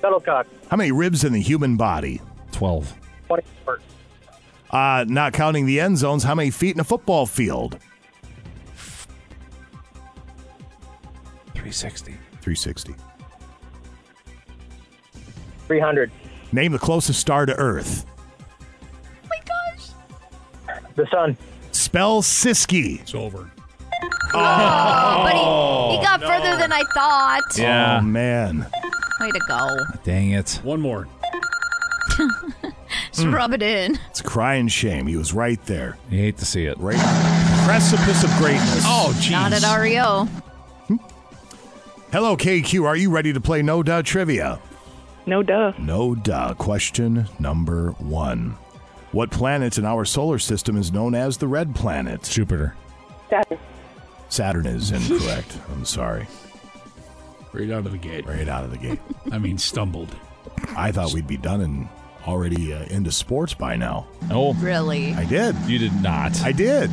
Shuttlecock. 0.00 0.46
How 0.70 0.76
many 0.76 0.92
ribs 0.92 1.24
in 1.24 1.32
the 1.32 1.40
human 1.40 1.76
body? 1.76 2.20
12. 2.52 2.94
24. 3.26 3.80
Uh, 4.70 5.04
not 5.08 5.32
counting 5.32 5.64
the 5.64 5.80
end 5.80 5.96
zones, 5.96 6.22
how 6.22 6.34
many 6.34 6.50
feet 6.50 6.74
in 6.74 6.80
a 6.80 6.84
football 6.84 7.24
field? 7.26 7.78
360. 11.54 12.12
360. 12.12 12.94
300. 15.66 16.10
Name 16.52 16.72
the 16.72 16.78
closest 16.78 17.18
star 17.20 17.46
to 17.46 17.54
Earth. 17.56 18.06
The 20.96 21.06
sun. 21.10 21.36
Spell 21.72 22.22
Ciskie. 22.22 23.00
It's 23.00 23.14
over. 23.14 23.50
Oh, 24.02 24.38
oh. 24.38 25.22
but 25.22 25.32
he, 25.32 25.96
he 25.96 26.04
got 26.04 26.20
further 26.22 26.56
than 26.58 26.72
I 26.72 26.82
thought. 26.94 27.42
Oh, 27.58 27.62
yeah. 27.62 27.98
Oh, 28.00 28.04
man. 28.04 28.66
Way 29.20 29.30
to 29.30 29.40
go. 29.46 29.76
Dang 30.04 30.32
it. 30.32 30.60
One 30.62 30.80
more. 30.80 31.06
Just 33.12 33.26
rub 33.28 33.52
it 33.52 33.62
in. 33.62 33.98
It's 34.10 34.22
crying 34.22 34.68
shame. 34.68 35.06
He 35.06 35.16
was 35.16 35.32
right 35.32 35.62
there. 35.66 35.96
You 36.10 36.18
hate 36.18 36.38
to 36.38 36.46
see 36.46 36.64
it. 36.64 36.78
Right. 36.78 36.98
Precipice 37.64 38.24
of 38.24 38.30
greatness. 38.38 38.82
Oh, 38.84 39.12
jeez. 39.18 39.32
Not 39.32 39.52
at 39.52 39.78
REO. 39.78 40.24
Hmm? 40.86 40.96
Hello, 42.12 42.36
KQ. 42.36 42.84
Are 42.84 42.96
you 42.96 43.10
ready 43.10 43.32
to 43.32 43.40
play 43.40 43.62
No 43.62 43.82
Duh 43.82 44.02
Trivia? 44.02 44.60
No 45.26 45.42
duh. 45.42 45.72
No 45.78 46.14
Duh. 46.14 46.54
Question 46.54 47.28
number 47.38 47.90
one. 47.92 48.56
What 49.16 49.30
planet 49.30 49.78
in 49.78 49.86
our 49.86 50.04
solar 50.04 50.38
system 50.38 50.76
is 50.76 50.92
known 50.92 51.14
as 51.14 51.38
the 51.38 51.48
red 51.48 51.74
planet? 51.74 52.22
Jupiter. 52.24 52.76
Saturn. 53.30 53.58
Saturn 54.28 54.66
is 54.66 54.90
incorrect. 55.10 55.56
I'm 55.72 55.86
sorry. 55.86 56.26
Right 57.54 57.70
out 57.70 57.86
of 57.86 57.92
the 57.92 57.96
gate. 57.96 58.26
Right 58.26 58.46
out 58.46 58.64
of 58.64 58.72
the 58.72 58.76
gate. 58.76 58.98
I 59.32 59.38
mean, 59.38 59.56
stumbled. 59.56 60.14
I 60.76 60.92
thought 60.92 61.14
we'd 61.14 61.26
be 61.26 61.38
done 61.38 61.62
and 61.62 61.88
already 62.26 62.74
uh, 62.74 62.84
into 62.90 63.10
sports 63.10 63.54
by 63.54 63.74
now. 63.74 64.06
Oh, 64.30 64.52
Really? 64.52 65.14
I 65.14 65.24
did. 65.24 65.56
you 65.66 65.78
did 65.78 65.94
not. 66.02 66.38
I 66.42 66.52
did. 66.52 66.90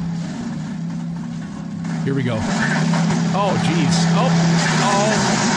Here 2.05 2.15
we 2.15 2.23
go. 2.23 2.37
Oh, 3.35 3.53
jeez. 3.65 3.95
Oh, 4.15 4.29
oh. 4.85 5.52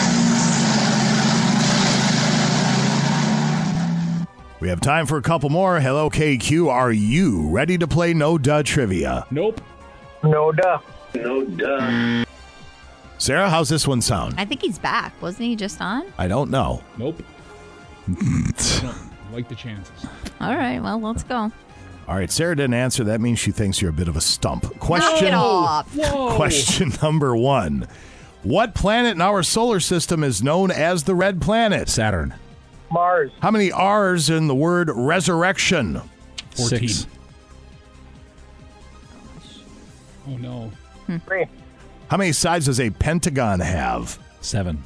We 4.67 4.71
have 4.71 4.81
time 4.81 5.07
for 5.07 5.17
a 5.17 5.23
couple 5.23 5.49
more. 5.49 5.79
Hello, 5.79 6.11
KQ. 6.11 6.69
Are 6.69 6.91
you 6.91 7.49
ready 7.51 7.79
to 7.79 7.87
play 7.87 8.13
No 8.13 8.37
Duh 8.37 8.65
Trivia? 8.65 9.25
Nope. 9.31 9.61
No 10.25 10.51
duh. 10.51 10.81
No 11.15 11.45
duh. 11.45 12.25
Sarah, 13.17 13.49
how's 13.49 13.69
this 13.69 13.87
one 13.87 14.03
sound? 14.03 14.35
I 14.37 14.45
think 14.45 14.63
he's 14.63 14.81
back. 14.81 15.13
Wasn't 15.23 15.45
he 15.45 15.55
just 15.55 15.81
on? 15.81 16.13
I 16.19 16.27
don't 16.27 16.51
know. 16.51 16.83
Nope. 16.99 17.23
I 18.09 18.93
like 19.33 19.49
the 19.49 19.55
chances. 19.55 20.05
All 20.41 20.57
right. 20.57 20.81
Well, 20.81 21.01
let's 21.01 21.23
go. 21.23 21.53
All 22.09 22.17
right, 22.17 22.29
Sarah 22.33 22.57
didn't 22.57 22.75
answer. 22.75 23.05
That 23.05 23.21
means 23.21 23.39
she 23.39 23.53
thinks 23.53 23.81
you're 23.81 23.91
a 23.91 23.93
bit 23.93 24.09
of 24.09 24.17
a 24.17 24.21
stump. 24.21 24.65
Knock 24.65 24.81
Question 24.81 25.29
it 25.29 25.35
off. 25.35 25.97
Question 26.35 26.93
number 27.01 27.37
one. 27.37 27.87
What 28.43 28.75
planet 28.75 29.13
in 29.13 29.21
our 29.21 29.45
solar 29.45 29.79
system 29.79 30.25
is 30.25 30.43
known 30.43 30.73
as 30.73 31.05
the 31.05 31.15
red 31.15 31.41
planet? 31.41 31.89
Saturn. 31.89 32.35
Mars. 32.91 33.31
How 33.41 33.51
many 33.51 33.73
R's 33.73 34.31
in 34.31 34.47
the 34.47 34.55
word 34.55 34.91
resurrection? 34.93 36.01
14. 36.57 36.89
Six. 36.89 37.07
Oh, 40.29 40.37
no. 40.37 40.73
Three. 41.27 41.47
How 42.09 42.17
many 42.17 42.33
sides 42.33 42.67
does 42.67 42.81
a 42.81 42.91
pentagon 42.91 43.61
have? 43.61 44.19
Seven. 44.41 44.83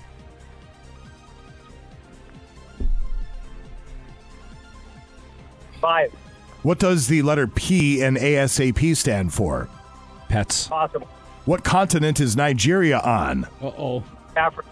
Five. 5.81 6.13
What 6.63 6.79
does 6.79 7.07
the 7.09 7.23
letter 7.23 7.47
P 7.47 8.03
in 8.03 8.17
ASAP 8.17 8.97
stand 8.97 9.33
for? 9.33 9.69
Pets. 10.29 10.69
Possible. 10.69 11.09
What 11.47 11.65
continent 11.65 12.21
is 12.21 12.37
Nigeria 12.37 12.99
on? 13.01 13.45
Uh 13.63 13.67
oh. 13.79 14.05
Africa. 14.37 14.69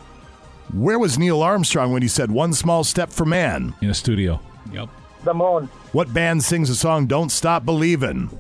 Where 0.73 0.99
was 0.99 1.19
Neil 1.19 1.43
Armstrong 1.43 1.93
when 1.93 2.03
he 2.03 2.09
said 2.09 2.31
one 2.31 2.53
small 2.53 2.85
step 2.85 3.11
for 3.11 3.24
man? 3.24 3.74
In 3.81 3.90
a 3.90 3.95
studio. 3.95 4.40
Yep. 4.73 4.89
The 5.24 5.35
moon. 5.35 5.69
What 5.93 6.12
band 6.12 6.43
sings 6.45 6.69
the 6.69 6.74
song 6.74 7.07
Don't 7.07 7.31
Stop 7.31 7.65
Believin'? 7.65 8.31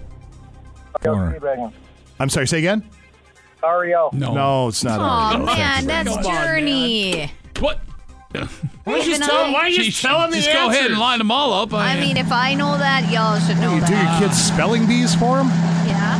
Corner. 1.02 1.72
I'm 2.20 2.28
sorry, 2.28 2.46
say 2.46 2.58
again? 2.58 2.88
REO. 3.62 4.10
No. 4.12 4.34
No, 4.34 4.68
it's 4.68 4.84
not. 4.84 4.98
Oh 5.00 5.38
REO. 5.38 5.46
Thank 5.46 5.58
man, 5.58 5.80
you 5.82 5.86
very 5.88 6.04
that's 6.04 6.16
much. 6.16 6.26
Journey. 6.46 7.32
What? 7.60 7.80
Why 8.84 9.00
just 9.02 9.22
tell- 9.22 9.52
why 9.52 9.68
you 9.68 9.82
just 9.84 10.02
tell 10.02 10.22
him 10.22 10.32
Just 10.32 10.52
go 10.52 10.68
ahead 10.68 10.90
and 10.90 11.00
line 11.00 11.18
them 11.18 11.30
all 11.30 11.52
up. 11.54 11.72
I 11.72 11.98
mean, 11.98 12.16
if 12.18 12.30
I 12.30 12.54
know 12.54 12.76
that, 12.76 13.10
y'all 13.10 13.38
should 13.40 13.56
know 13.58 13.74
You 13.74 13.80
do 13.86 13.92
your 13.92 14.02
that. 14.02 14.20
kids 14.22 14.36
spelling 14.40 14.86
bees 14.86 15.14
for 15.14 15.38
them? 15.38 15.48
Yeah. 15.88 16.18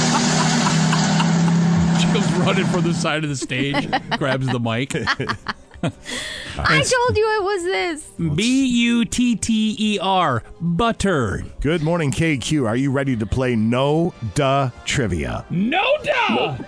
she 2.40 2.46
running 2.46 2.66
for 2.66 2.80
the 2.80 2.94
side 2.94 3.24
of 3.24 3.30
the 3.30 3.36
stage, 3.36 3.88
grabs 4.18 4.46
the 4.46 4.60
mic. 4.60 4.94
I 5.82 6.82
told 6.82 7.16
you 7.16 7.38
it 7.38 7.42
was 7.42 7.62
this. 7.62 8.10
B 8.34 8.66
U 8.66 9.04
T 9.04 9.34
T 9.36 9.76
E 9.78 9.98
R, 10.00 10.42
butter. 10.60 11.42
Good 11.60 11.82
morning, 11.82 12.10
KQ. 12.10 12.66
Are 12.68 12.76
you 12.76 12.90
ready 12.90 13.16
to 13.16 13.26
play 13.26 13.56
No 13.56 14.12
Duh 14.34 14.70
Trivia? 14.84 15.46
No 15.50 15.82
duh. 16.02 16.58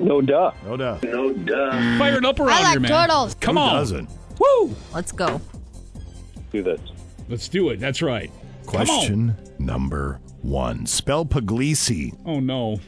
No 0.00 0.20
duh. 0.22 0.52
No 0.64 0.76
duh. 0.76 0.98
No 1.02 1.32
duh. 1.32 1.98
Fire 1.98 2.16
it 2.18 2.24
up 2.24 2.40
around 2.40 2.50
I 2.50 2.62
like 2.62 2.70
here, 2.72 2.80
man. 2.80 2.90
turtles. 2.90 3.34
Come 3.34 3.56
Who 3.56 3.62
on. 3.62 3.74
doesn't? 3.74 4.10
Woo. 4.38 4.74
Let's 4.94 5.12
go. 5.12 5.40
Do 6.52 6.62
this. 6.62 6.80
Let's 7.28 7.48
do 7.48 7.68
it. 7.68 7.80
That's 7.80 8.00
right. 8.02 8.30
Come 8.66 8.80
on. 8.80 8.86
Question 8.86 9.36
number 9.58 10.20
one. 10.40 10.86
Spell 10.86 11.26
Pugliese. 11.26 12.16
Oh 12.24 12.40
no. 12.40 12.80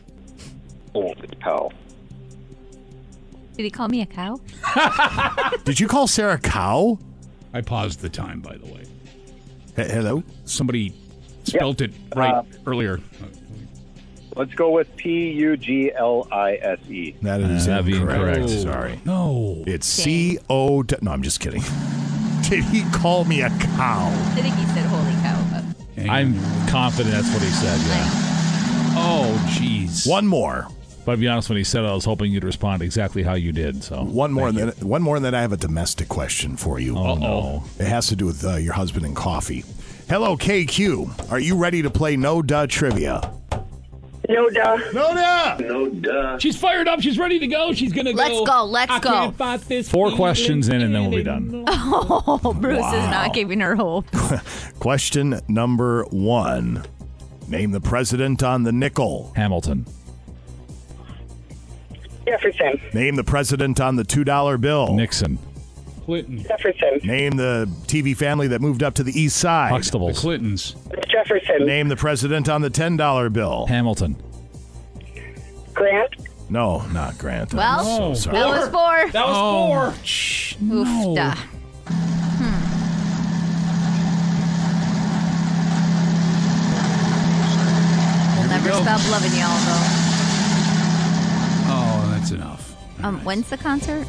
Oh, 0.94 1.02
Holy 1.02 1.28
cow. 1.42 1.70
Did 3.56 3.62
he 3.64 3.70
call 3.70 3.88
me 3.88 4.02
a 4.02 4.06
cow? 4.06 4.40
Did 5.64 5.78
you 5.78 5.86
call 5.86 6.06
Sarah 6.06 6.38
cow? 6.38 6.98
I 7.52 7.60
paused 7.60 8.00
the 8.00 8.08
time, 8.08 8.40
by 8.40 8.56
the 8.56 8.66
way. 8.66 8.84
He- 9.76 9.82
hello? 9.92 10.22
Somebody 10.44 10.92
spelt 11.44 11.80
it 11.80 11.92
right 12.16 12.34
Uh, 12.34 12.42
earlier. 12.66 13.00
Let's 14.36 14.52
go 14.54 14.70
with 14.70 14.94
P 14.96 15.30
U 15.30 15.56
G 15.56 15.92
L 15.94 16.26
I 16.32 16.56
S 16.56 16.80
E. 16.90 17.14
That 17.22 17.40
is 17.40 17.66
That'd 17.66 17.86
be 17.86 17.96
incorrect. 17.96 18.38
incorrect. 18.38 18.62
Sorry. 18.62 19.00
No. 19.04 19.62
It's 19.66 19.86
C 19.86 20.38
O. 20.50 20.82
D- 20.82 20.96
No, 21.02 21.12
I'm 21.12 21.22
just 21.22 21.38
kidding. 21.38 21.62
Did 22.48 22.64
he 22.64 22.82
call 22.90 23.24
me 23.24 23.42
a 23.42 23.50
cow? 23.50 24.08
I 24.10 24.40
think 24.40 24.56
he 24.56 24.66
said 24.66 24.84
holy 24.86 25.12
cow. 25.22 25.62
But 25.96 26.10
I'm 26.10 26.34
confident 26.66 27.14
that's 27.14 27.32
what 27.32 27.42
he 27.42 27.48
said, 27.50 27.78
yeah. 27.86 28.10
Oh, 28.96 29.56
jeez. 29.56 30.08
One 30.10 30.26
more. 30.26 30.66
But 31.04 31.12
to 31.12 31.18
be 31.18 31.28
honest, 31.28 31.48
when 31.50 31.58
he 31.58 31.64
said 31.64 31.84
it, 31.84 31.88
I 31.88 31.92
was 31.94 32.04
hoping 32.04 32.32
you'd 32.32 32.44
respond 32.44 32.80
exactly 32.82 33.22
how 33.22 33.34
you 33.34 33.52
did. 33.52 33.84
So 33.84 34.02
One 34.04 34.32
more. 34.32 34.48
And 34.48 34.58
Thank 34.58 34.74
then, 34.76 34.88
one 34.88 35.02
more, 35.02 35.16
and 35.16 35.24
then 35.24 35.34
I 35.34 35.42
have 35.42 35.52
a 35.52 35.56
domestic 35.58 36.08
question 36.08 36.56
for 36.56 36.78
you. 36.80 36.96
Oh, 36.96 37.14
no. 37.16 37.64
It 37.78 37.86
has 37.86 38.06
to 38.08 38.16
do 38.16 38.24
with 38.26 38.44
uh, 38.44 38.56
your 38.56 38.72
husband 38.72 39.04
and 39.04 39.14
coffee. 39.14 39.64
Hello, 40.08 40.36
KQ. 40.36 41.30
Are 41.30 41.38
you 41.38 41.56
ready 41.56 41.82
to 41.82 41.90
play 41.90 42.16
No 42.16 42.40
Duh 42.42 42.66
Trivia? 42.66 43.32
No 44.26 44.48
duh. 44.48 44.76
No 44.94 45.14
Duh! 45.14 45.56
No 45.60 45.88
duh. 45.90 46.38
She's 46.38 46.56
fired 46.56 46.88
up. 46.88 47.02
She's 47.02 47.18
ready 47.18 47.38
to 47.40 47.46
go. 47.46 47.74
She's 47.74 47.92
gonna 47.92 48.12
go. 48.14 48.16
Let's 48.22 48.38
go. 48.38 48.44
go, 48.46 48.64
let's 48.64 48.90
I 48.90 48.98
go. 48.98 49.10
can't 49.10 49.36
fight 49.36 49.60
this 49.62 49.86
Four 49.90 50.06
feeling 50.06 50.16
questions 50.16 50.68
in, 50.70 50.80
and 50.80 50.94
then 50.94 51.02
we'll 51.02 51.18
be 51.18 51.22
done. 51.22 51.64
oh, 51.68 52.56
Bruce 52.58 52.80
Wow. 52.80 52.94
is 52.94 53.10
not 53.10 53.34
giving 53.34 53.60
her 53.60 53.76
hope. 53.76 54.06
Question 54.78 55.40
number 55.48 56.04
one. 56.04 56.86
Name 57.48 57.72
the 57.72 57.82
president 57.82 58.42
on 58.42 58.62
the 58.62 58.72
nickel. 58.72 59.30
Hamilton. 59.36 59.84
Jefferson. 62.26 62.80
Name 62.92 63.16
the 63.16 63.24
president 63.24 63.80
on 63.80 63.96
the 63.96 64.04
$2 64.04 64.60
bill. 64.60 64.94
Nixon. 64.94 65.38
Clinton. 66.04 66.42
Jefferson. 66.42 67.00
Name 67.02 67.32
the 67.36 67.66
TV 67.86 68.16
family 68.16 68.48
that 68.48 68.60
moved 68.60 68.82
up 68.82 68.94
to 68.94 69.02
the 69.02 69.18
east 69.18 69.36
side. 69.36 69.72
The 69.82 70.12
Clintons. 70.14 70.76
Jefferson. 71.08 71.66
Name 71.66 71.88
the 71.88 71.96
president 71.96 72.48
on 72.48 72.60
the 72.62 72.70
$10 72.70 73.32
bill. 73.32 73.66
Hamilton. 73.66 74.16
Grant. 75.72 76.14
No, 76.50 76.86
not 76.88 77.16
Grant. 77.18 77.52
I'm 77.54 77.56
Well, 77.58 78.14
so 78.14 78.30
sorry. 78.30 78.36
that 78.36 78.46
was 78.48 78.68
four. 78.68 79.10
That 79.12 79.26
was 79.26 79.36
Oh. 79.36 79.66
four. 79.66 80.76
Oof, 80.76 81.16
da. 81.16 81.34
Hmm. 82.34 82.60
We'll 88.38 88.48
never 88.48 88.70
stop 88.82 89.00
loving 89.10 89.32
y'all, 89.38 89.58
that's 89.64 89.93
enough. 92.34 92.74
though. 92.98 93.08
Um, 93.08 93.24
when's 93.24 93.48
the 93.48 93.56
concert? 93.56 94.06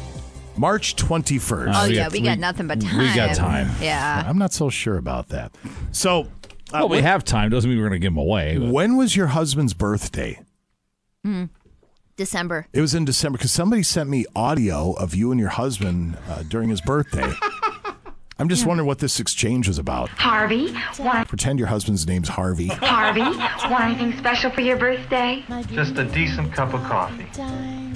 March 0.56 0.96
21st. 0.96 1.72
oh 1.74 1.88
we 1.88 1.94
yeah, 1.96 2.02
got- 2.04 2.12
we 2.12 2.20
we- 2.20 2.24
got 2.26 2.38
nothing 2.38 2.66
but 2.66 2.80
time. 2.80 2.98
we 2.98 3.14
got 3.14 3.34
time. 3.36 3.70
Yeah. 3.80 4.24
I'm 4.26 4.38
not 4.38 4.52
so 4.52 4.70
sure 4.70 4.96
about 4.96 5.28
that. 5.28 5.52
So, 5.92 6.20
uh, 6.22 6.24
Well, 6.72 6.88
we 6.88 6.96
when, 6.96 7.04
have 7.04 7.24
time. 7.24 7.50
Doesn't 7.50 7.68
mean 7.68 7.78
we're 7.78 7.88
going 7.88 8.00
to 8.00 8.04
give 8.04 8.12
them 8.14 8.18
away. 8.22 8.56
but- 8.58 8.70
when 8.70 8.96
was 8.96 9.14
your 9.16 9.26
husband's 9.28 9.74
birthday? 9.74 10.40
Hmm. 11.24 11.44
December. 12.16 12.66
It 12.72 12.80
was 12.80 12.94
in 12.94 13.04
December 13.04 13.36
because 13.36 13.52
somebody 13.52 13.82
sent 13.82 14.08
me 14.08 14.24
audio 14.34 14.92
of 14.92 15.14
you 15.14 15.30
and 15.30 15.38
your 15.38 15.50
husband 15.50 16.16
uh, 16.30 16.42
during 16.48 16.70
his 16.70 16.80
birthday. 16.80 17.30
I'm 18.38 18.48
just 18.48 18.64
wondering 18.66 18.86
what 18.86 18.98
this 19.00 19.18
exchange 19.20 19.66
was 19.68 19.78
about. 19.78 20.08
Harvey, 20.10 20.74
want 20.98 21.26
Pretend 21.28 21.58
your 21.58 21.68
husband's 21.68 22.06
name's 22.06 22.28
Harvey. 22.28 22.68
Harvey, 22.68 23.20
want 23.20 23.84
anything 24.00 24.18
special 24.18 24.50
for 24.50 24.60
your 24.62 24.76
birthday? 24.78 25.42
Just 25.72 25.96
a 25.98 26.04
decent 26.04 26.52
cup 26.54 26.72
of 26.74 26.82
coffee. 26.84 27.26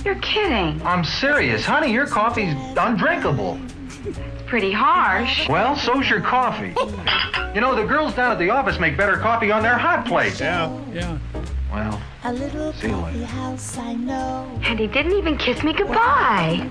You're 0.04 0.14
kidding. 0.16 0.80
I'm 0.82 1.04
serious. 1.04 1.64
Honey, 1.64 1.92
your 1.92 2.06
coffee's 2.06 2.54
undrinkable. 2.76 3.60
It's 4.04 4.18
pretty 4.46 4.72
harsh. 4.72 5.48
Well, 5.48 5.76
so's 5.76 6.08
your 6.08 6.20
coffee. 6.20 6.74
You 7.54 7.60
know, 7.60 7.74
the 7.74 7.84
girls 7.84 8.14
down 8.14 8.32
at 8.32 8.38
the 8.38 8.50
office 8.50 8.78
make 8.78 8.96
better 8.96 9.16
coffee 9.16 9.50
on 9.50 9.62
their 9.62 9.76
hot 9.76 10.06
plate. 10.06 10.38
Yeah, 10.40 10.70
yeah. 10.92 11.18
Well, 11.70 12.00
a 12.24 12.32
little 12.32 12.72
see 12.72 12.88
you 12.88 12.96
later. 12.96 13.26
And 14.64 14.78
he 14.78 14.86
didn't 14.88 15.12
even 15.12 15.38
kiss 15.38 15.62
me 15.62 15.72
goodbye. 15.72 16.68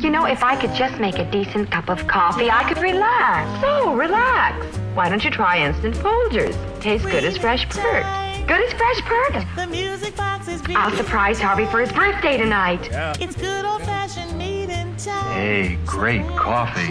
You 0.00 0.10
know, 0.10 0.24
if 0.24 0.42
I 0.42 0.56
could 0.56 0.74
just 0.74 0.98
make 1.00 1.18
a 1.18 1.30
decent 1.30 1.70
cup 1.70 1.88
of 1.90 2.06
coffee, 2.06 2.50
I 2.50 2.64
could 2.64 2.78
relax. 2.82 3.60
So, 3.60 3.94
relax. 3.94 4.64
Why 4.94 5.08
don't 5.08 5.22
you 5.22 5.30
try 5.30 5.66
Instant 5.66 5.94
Folgers? 5.96 6.56
Tastes 6.80 7.06
good 7.06 7.24
as 7.24 7.36
fresh 7.36 7.68
pert. 7.68 8.27
Good 8.48 8.62
as 8.62 8.72
fresh 8.72 9.00
perks. 9.02 9.44
The 9.56 9.66
music 9.66 10.16
box 10.16 10.48
is 10.48 10.62
pert. 10.62 10.74
I'll 10.74 10.96
surprise 10.96 11.38
Harvey 11.38 11.66
for 11.66 11.80
his 11.80 11.92
birthday 11.92 12.38
tonight. 12.38 12.88
It's 13.20 13.36
good 13.36 13.66
old 13.66 13.82
fashioned 13.82 14.38
meeting 14.38 14.96
time. 14.96 15.34
Hey, 15.34 15.78
great 15.84 16.26
coffee. 16.28 16.90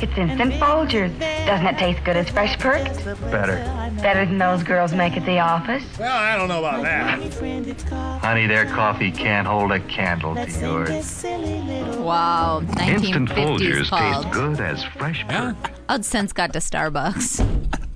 It's 0.00 0.18
Instant 0.18 0.54
Folgers. 0.54 1.16
Doesn't 1.46 1.66
it 1.66 1.78
taste 1.78 2.04
good 2.04 2.16
as 2.16 2.28
fresh 2.30 2.58
pert? 2.58 2.84
Better. 3.30 3.58
Better 4.02 4.26
than 4.26 4.38
those 4.38 4.64
girls 4.64 4.92
make 4.92 5.16
at 5.16 5.24
the 5.24 5.38
office? 5.38 5.84
Well, 6.00 6.16
I 6.16 6.36
don't 6.36 6.48
know 6.48 6.58
about 6.58 6.82
that. 6.82 8.20
Honey, 8.20 8.48
their 8.48 8.66
coffee 8.66 9.12
can't 9.12 9.46
hold 9.46 9.70
a 9.70 9.78
candle 9.78 10.34
to 10.34 10.50
yours. 10.50 11.24
Wow. 11.96 12.62
Instant 12.80 13.28
Folgers 13.28 13.88
called. 13.88 14.24
taste 14.24 14.34
good 14.34 14.60
as 14.60 14.82
fresh 14.82 15.24
pert. 15.28 15.54
I'd 15.88 16.04
since 16.04 16.32
got 16.32 16.52
to 16.54 16.58
Starbucks. 16.58 17.84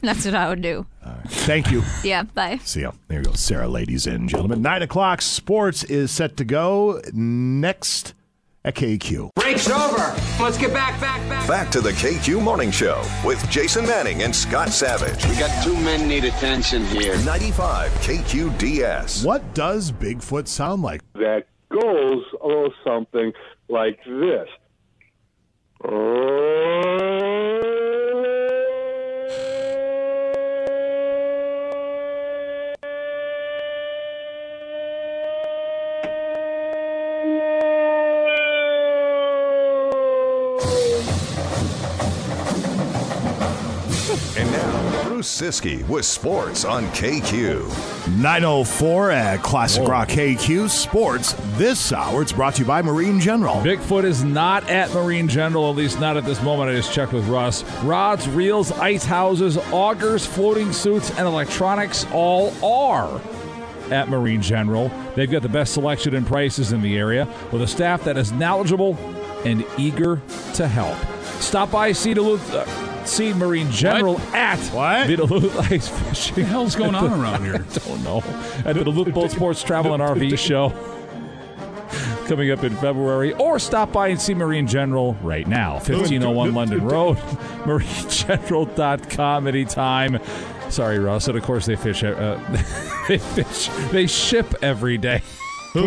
That's 0.02 0.24
what 0.24 0.34
I 0.34 0.48
would 0.48 0.62
do. 0.62 0.86
Thank 1.28 1.70
you. 1.70 1.82
Yeah, 2.04 2.22
bye. 2.22 2.58
See 2.64 2.82
ya. 2.82 2.92
There 3.08 3.18
you 3.18 3.24
go, 3.24 3.32
Sarah, 3.34 3.68
ladies 3.68 4.06
and 4.06 4.28
gentlemen. 4.28 4.62
Nine 4.62 4.82
o'clock 4.82 5.20
sports 5.22 5.84
is 5.84 6.10
set 6.10 6.36
to 6.38 6.44
go 6.44 7.00
next 7.12 8.14
at 8.64 8.74
KQ. 8.74 9.30
Break's 9.34 9.68
over. 9.70 10.14
Let's 10.40 10.56
get 10.58 10.72
back, 10.72 10.98
back, 11.00 11.26
back. 11.28 11.46
Back 11.48 11.70
to 11.72 11.80
the 11.80 11.92
KQ 11.92 12.42
Morning 12.42 12.70
Show 12.70 13.02
with 13.24 13.38
Jason 13.50 13.86
Manning 13.86 14.22
and 14.22 14.34
Scott 14.34 14.70
Savage. 14.70 15.24
We 15.26 15.36
got 15.38 15.64
two 15.64 15.74
men 15.80 16.08
need 16.08 16.24
attention 16.24 16.84
here. 16.86 17.16
95 17.24 17.90
KQDS. 17.92 19.24
What 19.24 19.54
does 19.54 19.92
Bigfoot 19.92 20.46
sound 20.48 20.82
like? 20.82 21.02
that 21.14 21.46
goes 21.70 22.24
a 22.42 22.46
little 22.46 22.72
something 22.84 23.32
like 23.68 23.98
this. 24.04 24.48
And 25.82 27.79
Bruce 45.20 45.38
Ciskie 45.42 45.86
with 45.86 46.06
sports 46.06 46.64
on 46.64 46.86
KQ. 46.92 48.08
904 48.22 49.10
at 49.10 49.42
Classic 49.42 49.86
Rock 49.86 50.08
KQ 50.08 50.70
Sports. 50.70 51.34
This 51.58 51.92
hour, 51.92 52.22
it's 52.22 52.32
brought 52.32 52.54
to 52.54 52.62
you 52.62 52.66
by 52.66 52.80
Marine 52.80 53.20
General. 53.20 53.56
Bigfoot 53.56 54.04
is 54.04 54.24
not 54.24 54.66
at 54.70 54.90
Marine 54.94 55.28
General, 55.28 55.68
at 55.68 55.76
least 55.76 56.00
not 56.00 56.16
at 56.16 56.24
this 56.24 56.42
moment. 56.42 56.70
I 56.70 56.74
just 56.74 56.94
checked 56.94 57.12
with 57.12 57.28
Russ. 57.28 57.64
Rods, 57.82 58.30
reels, 58.30 58.72
ice 58.72 59.04
houses, 59.04 59.58
augers, 59.58 60.24
floating 60.24 60.72
suits, 60.72 61.10
and 61.10 61.26
electronics 61.26 62.06
all 62.14 62.54
are 62.64 63.20
at 63.90 64.08
Marine 64.08 64.40
General. 64.40 64.90
They've 65.16 65.30
got 65.30 65.42
the 65.42 65.50
best 65.50 65.74
selection 65.74 66.14
and 66.14 66.26
prices 66.26 66.72
in 66.72 66.80
the 66.80 66.96
area 66.96 67.28
with 67.52 67.60
a 67.60 67.68
staff 67.68 68.04
that 68.04 68.16
is 68.16 68.32
knowledgeable 68.32 68.96
and 69.44 69.66
eager 69.76 70.22
to 70.54 70.66
help. 70.66 70.96
Stop 71.42 71.72
by, 71.72 71.92
see 71.92 72.14
Duluth. 72.14 72.54
Uh, 72.54 72.89
See 73.06 73.32
Marine 73.32 73.70
General 73.70 74.20
at 74.34 74.58
What? 74.72 75.06
the 75.08 75.16
Duluth 75.16 75.56
Ice 75.72 75.88
Fishing. 75.88 76.34
the 76.36 76.44
hell's 76.44 76.76
going 76.76 76.94
on 76.94 77.12
around 77.20 77.42
here? 77.44 77.54
I 77.70 77.78
don't 77.88 78.04
know. 78.04 78.18
At 78.64 78.74
the 78.76 78.84
Duluth 78.84 79.12
Boat 79.14 79.30
Sports 79.30 79.62
Travel 79.62 79.94
and 79.94 80.02
RV 80.02 80.38
Show 80.46 80.72
coming 82.26 82.50
up 82.52 82.62
in 82.62 82.76
February, 82.76 83.32
or 83.34 83.58
stop 83.58 83.90
by 83.92 84.06
and 84.08 84.20
see 84.20 84.34
Marine 84.34 84.66
General 84.68 85.14
right 85.22 85.48
now. 85.48 85.72
1501 85.74 86.54
London 86.54 86.86
Road, 86.86 87.16
marinegeneral.com 87.64 89.48
anytime. 89.48 90.18
Sorry, 90.68 91.00
Russ. 91.00 91.26
And 91.26 91.36
of 91.36 91.42
course, 91.42 91.66
they 91.66 91.74
fish. 91.74 92.04
Uh, 92.04 92.38
they 93.08 93.18
fish. 93.18 93.68
They 93.90 94.06
ship 94.06 94.54
every 94.62 94.96
day. 94.98 95.22
Come 95.72 95.84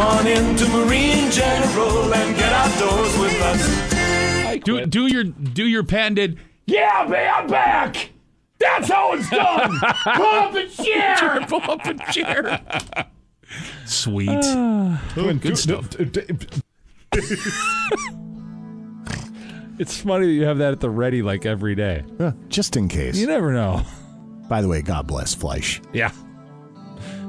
on 0.00 0.26
into 0.26 0.66
Marine 0.68 1.30
General 1.30 2.14
and 2.14 2.36
get 2.36 2.52
outdoors 2.52 3.18
with 3.18 3.40
us. 3.42 3.95
Do 4.64 4.86
do 4.86 5.06
your 5.06 5.24
do 5.24 5.66
your 5.66 5.84
patented. 5.84 6.38
Yeah, 6.66 7.06
man, 7.08 7.32
I'm 7.34 7.46
back. 7.46 8.10
That's 8.58 8.90
how 8.90 9.12
it's 9.12 9.28
done. 9.30 9.78
Pull 10.14 10.26
up 10.26 10.54
a 10.54 10.66
chair. 10.68 11.46
Pull 11.46 11.70
up 11.70 11.84
a 11.84 12.12
chair. 12.12 12.60
Sweet. 13.84 14.28
Good 15.40 15.58
stuff. 15.58 15.90
It's 19.78 20.00
funny 20.00 20.24
that 20.26 20.32
you 20.32 20.44
have 20.44 20.56
that 20.58 20.72
at 20.72 20.80
the 20.80 20.88
ready 20.88 21.20
like 21.20 21.44
every 21.44 21.74
day. 21.74 22.02
Uh, 22.18 22.32
just 22.48 22.78
in 22.78 22.88
case. 22.88 23.18
You 23.18 23.26
never 23.26 23.52
know. 23.52 23.82
By 24.48 24.62
the 24.62 24.68
way, 24.68 24.80
God 24.80 25.06
bless 25.06 25.34
Fleisch. 25.34 25.82
Yeah, 25.92 26.12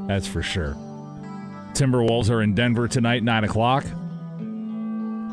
that's 0.08 0.28
for 0.28 0.42
sure. 0.42 0.76
Timberwolves 1.74 2.30
are 2.30 2.42
in 2.42 2.56
Denver 2.56 2.88
tonight, 2.88 3.24
9 3.24 3.44
o'clock. 3.44 3.86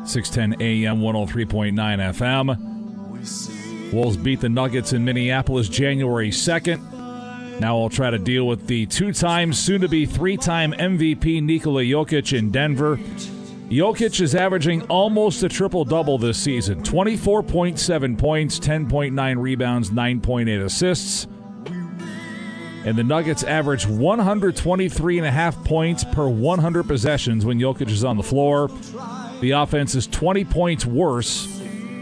610 0.07 0.61
AM, 0.61 1.01
103.9 1.01 1.73
FM. 1.75 3.93
Wolves 3.93 4.17
beat 4.17 4.41
the 4.41 4.49
Nuggets 4.49 4.93
in 4.93 5.05
Minneapolis 5.05 5.69
January 5.69 6.29
2nd. 6.29 7.59
Now 7.59 7.79
I'll 7.79 7.89
try 7.89 8.09
to 8.09 8.17
deal 8.17 8.47
with 8.47 8.67
the 8.67 8.85
two 8.87 9.13
time, 9.13 9.53
soon 9.53 9.81
to 9.81 9.87
be 9.87 10.05
three 10.05 10.37
time 10.37 10.73
MVP 10.73 11.41
Nikola 11.41 11.83
Jokic 11.83 12.37
in 12.37 12.51
Denver. 12.51 12.97
Jokic 13.69 14.21
is 14.21 14.35
averaging 14.35 14.83
almost 14.83 15.41
a 15.41 15.49
triple 15.49 15.85
double 15.85 16.17
this 16.17 16.37
season 16.37 16.83
24.7 16.83 18.17
points, 18.17 18.59
10.9 18.59 19.41
rebounds, 19.41 19.89
9.8 19.89 20.65
assists. 20.65 21.27
And 22.85 22.95
the 22.95 23.03
Nuggets 23.03 23.43
average 23.43 23.87
123 23.87 25.17
and 25.17 25.25
a 25.25 25.31
half 25.31 25.61
points 25.63 26.03
per 26.03 26.27
100 26.27 26.83
possessions 26.83 27.43
when 27.43 27.57
Jokic 27.57 27.89
is 27.89 28.03
on 28.03 28.17
the 28.17 28.23
floor. 28.23 28.69
The 29.41 29.51
offense 29.51 29.95
is 29.95 30.07
20 30.07 30.45
points 30.45 30.85
worse 30.85 31.45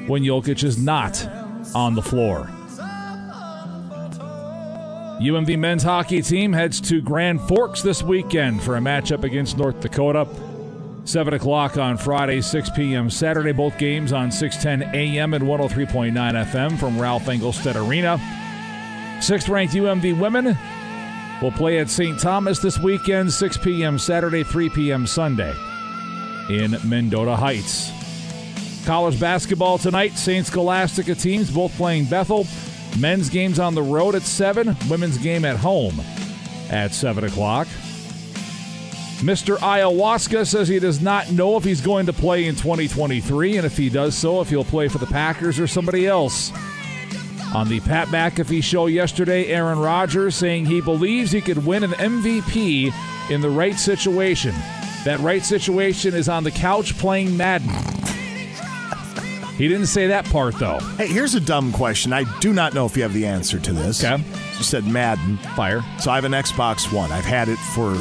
when 0.08 0.24
Jokic 0.24 0.64
is 0.64 0.78
not 0.78 1.28
on 1.74 1.96
the 1.96 2.02
floor. 2.02 2.50
UMD 5.20 5.58
men's 5.58 5.84
hockey 5.84 6.22
team 6.22 6.54
heads 6.54 6.82
to 6.82 7.02
Grand 7.02 7.42
Forks 7.42 7.82
this 7.82 8.04
weekend 8.04 8.62
for 8.62 8.76
a 8.76 8.80
matchup 8.80 9.24
against 9.24 9.58
North 9.58 9.80
Dakota. 9.80 10.28
7 11.06 11.34
o'clock 11.34 11.78
on 11.78 11.98
Friday, 11.98 12.42
6 12.42 12.70
p.m. 12.72 13.10
Saturday. 13.10 13.52
Both 13.52 13.78
games 13.78 14.14
on 14.14 14.32
610 14.32 14.94
a.m. 14.96 15.34
and 15.34 15.44
103.9 15.44 16.14
FM 16.14 16.80
from 16.80 17.00
Ralph 17.00 17.26
Engelstad 17.26 17.76
Arena. 17.76 18.20
Sixth 19.22 19.50
ranked 19.50 19.74
UMD 19.74 20.20
women 20.20 20.58
will 21.42 21.52
play 21.52 21.80
at 21.80 21.90
St. 21.90 22.20
Thomas 22.20 22.60
this 22.60 22.78
weekend, 22.80 23.32
6 23.32 23.58
p.m. 23.58 23.98
Saturday, 23.98 24.44
3 24.44 24.70
p.m. 24.70 25.08
Sunday 25.08 25.54
in 26.50 26.76
Mendota 26.84 27.36
Heights. 27.36 27.92
College 28.86 29.20
basketball 29.20 29.78
tonight, 29.78 30.18
St. 30.18 30.46
Scholastica 30.46 31.16
teams 31.16 31.50
both 31.50 31.76
playing 31.78 32.06
Bethel. 32.06 32.46
Men's 33.00 33.30
games 33.30 33.60
on 33.60 33.76
the 33.76 33.82
road 33.82 34.14
at 34.14 34.22
7, 34.24 34.76
women's 34.90 35.18
game 35.18 35.46
at 35.46 35.58
home 35.58 36.00
at 36.70 36.94
7 36.94 37.24
o'clock. 37.24 37.68
Mr. 39.24 39.58
Ayahuasca 39.58 40.46
says 40.46 40.68
he 40.68 40.80
does 40.80 41.02
not 41.02 41.32
know 41.32 41.56
if 41.56 41.64
he's 41.64 41.80
going 41.80 42.06
to 42.08 42.14
play 42.14 42.46
in 42.46 42.56
2023, 42.56 43.56
and 43.56 43.66
if 43.66 43.78
he 43.78 43.90
does 43.90 44.16
so, 44.16 44.42
if 44.42 44.50
he'll 44.50 44.66
play 44.66 44.90
for 44.90 44.98
the 44.98 45.06
Packers 45.06 45.62
or 45.62 45.66
somebody 45.66 46.06
else. 46.06 46.52
On 47.56 47.70
the 47.70 47.80
Pat 47.82 48.10
McAfee 48.10 48.64
show 48.64 48.88
yesterday, 48.88 49.46
Aaron 49.48 49.80
Rodgers 49.80 50.36
saying 50.36 50.66
he 50.66 50.82
believes 50.82 51.32
he 51.32 51.40
could 51.40 51.66
win 51.66 51.84
an 51.84 51.92
MVP 51.92 52.92
in 53.30 53.42
the 53.42 53.50
right 53.50 53.80
situation. 53.80 54.54
That 55.06 55.20
right 55.20 55.44
situation 55.44 56.14
is 56.14 56.30
on 56.30 56.44
the 56.44 56.52
couch 56.52 56.98
playing 56.98 57.36
Madden. 57.36 57.70
He 59.58 59.68
didn't 59.68 59.86
say 59.88 60.08
that 60.08 60.26
part, 60.26 60.58
though. 60.58 60.80
Hey, 60.98 61.08
here's 61.08 61.36
a 61.36 61.40
dumb 61.40 61.72
question. 61.72 62.12
I 62.12 62.24
do 62.40 62.54
not 62.54 62.74
know 62.74 62.86
if 62.86 62.98
you 62.98 63.04
have 63.04 63.14
the 63.14 63.26
answer 63.28 63.60
to 63.60 63.72
this. 63.74 64.04
Okay. 64.04 64.22
You 64.58 64.64
said 64.64 64.86
Madden. 64.88 65.38
Fire. 65.56 65.84
So 66.00 66.10
I 66.10 66.16
have 66.16 66.26
an 66.26 66.32
Xbox 66.32 66.92
One. 66.92 67.12
I've 67.12 67.24
had 67.26 67.50
it 67.50 67.58
for 67.58 67.96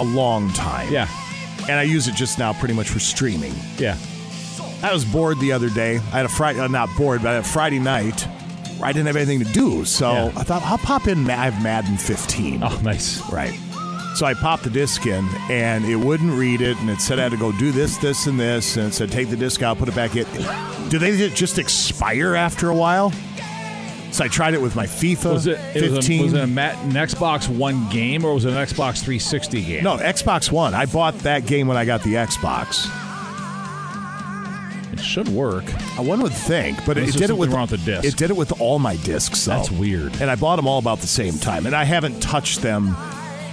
a 0.00 0.04
long 0.04 0.50
time. 0.54 0.92
Yeah. 0.92 1.06
And 1.62 1.72
I 1.78 1.82
use 1.84 2.08
it 2.08 2.14
just 2.16 2.38
now 2.38 2.52
pretty 2.52 2.74
much 2.74 2.88
for 2.88 2.98
streaming. 2.98 3.52
Yeah. 3.76 3.96
I 4.82 4.92
was 4.92 5.04
bored 5.04 5.38
the 5.40 5.52
other 5.52 5.70
day. 5.70 5.96
I 5.96 6.00
had 6.00 6.24
a 6.26 6.28
Friday, 6.28 6.58
uh, 6.60 6.66
not 6.68 6.88
bored, 6.96 7.22
but 7.22 7.28
I 7.28 7.34
had 7.34 7.44
a 7.44 7.48
Friday 7.48 7.78
night 7.78 8.20
where 8.78 8.88
I 8.88 8.92
didn't 8.92 9.06
have 9.06 9.16
anything 9.16 9.38
to 9.40 9.52
do. 9.52 9.84
So 9.84 10.10
Yeah. 10.12 10.24
I 10.36 10.42
thought 10.42 10.62
I'll 10.62 10.78
pop 10.78 11.06
in. 11.06 11.22
Ma- 11.24 11.34
I 11.34 11.50
have 11.50 11.62
Madden 11.62 11.96
15. 11.96 12.62
Oh, 12.64 12.80
nice. 12.82 13.20
Right. 13.30 13.58
So 14.18 14.26
I 14.26 14.34
popped 14.34 14.64
the 14.64 14.70
disc 14.70 15.06
in, 15.06 15.28
and 15.48 15.84
it 15.84 15.94
wouldn't 15.94 16.32
read 16.32 16.60
it, 16.60 16.76
and 16.78 16.90
it 16.90 17.00
said 17.00 17.20
I 17.20 17.22
had 17.22 17.30
to 17.30 17.38
go 17.38 17.52
do 17.52 17.70
this, 17.70 17.98
this, 17.98 18.26
and 18.26 18.40
this, 18.40 18.76
and 18.76 18.88
it 18.88 18.92
said 18.92 19.12
take 19.12 19.30
the 19.30 19.36
disc 19.36 19.62
out, 19.62 19.78
put 19.78 19.88
it 19.88 19.94
back 19.94 20.16
in. 20.16 20.26
Do 20.88 20.98
they 20.98 21.28
just 21.28 21.56
expire 21.56 22.34
after 22.34 22.68
a 22.68 22.74
while? 22.74 23.12
So 24.10 24.24
I 24.24 24.26
tried 24.26 24.54
it 24.54 24.60
with 24.60 24.74
my 24.74 24.86
FIFA 24.86 25.32
Was 25.34 25.46
it, 25.46 25.60
it 25.72 25.82
was, 25.82 25.92
a, 25.92 25.96
15. 25.98 26.22
was 26.24 26.32
it 26.32 26.40
a 26.40 26.42
an 26.42 26.48
Xbox 26.94 27.48
One 27.48 27.88
game 27.90 28.24
or 28.24 28.34
was 28.34 28.44
it 28.44 28.54
an 28.54 28.56
Xbox 28.56 29.04
360 29.04 29.62
game? 29.62 29.84
no, 29.84 29.96
Xbox 29.98 30.50
One. 30.50 30.74
I 30.74 30.86
bought 30.86 31.16
that 31.20 31.46
game 31.46 31.68
when 31.68 31.76
I 31.76 31.84
got 31.84 32.02
the 32.02 32.14
Xbox. 32.14 32.90
It 34.92 34.98
should 34.98 35.28
work. 35.28 35.70
One 35.96 36.22
would 36.22 36.32
think, 36.32 36.84
but 36.84 36.96
it, 36.96 37.02
Unless 37.02 37.14
it 37.14 37.18
did 37.20 37.30
it 37.30 37.38
with 37.38 37.54
with 37.54 37.70
the 37.70 37.76
disc. 37.76 38.04
It 38.04 38.16
did 38.16 38.30
it 38.30 38.36
with 38.36 38.60
all 38.60 38.80
my 38.80 38.96
discs. 38.96 39.44
Though. 39.44 39.52
That's 39.52 39.70
weird. 39.70 40.20
And 40.20 40.28
I 40.28 40.34
bought 40.34 40.56
them 40.56 40.66
all 40.66 40.80
about 40.80 40.98
the 40.98 41.06
same 41.06 41.34
time, 41.34 41.66
and 41.66 41.76
I 41.76 41.84
haven't 41.84 42.20
touched 42.20 42.62
them 42.62 42.96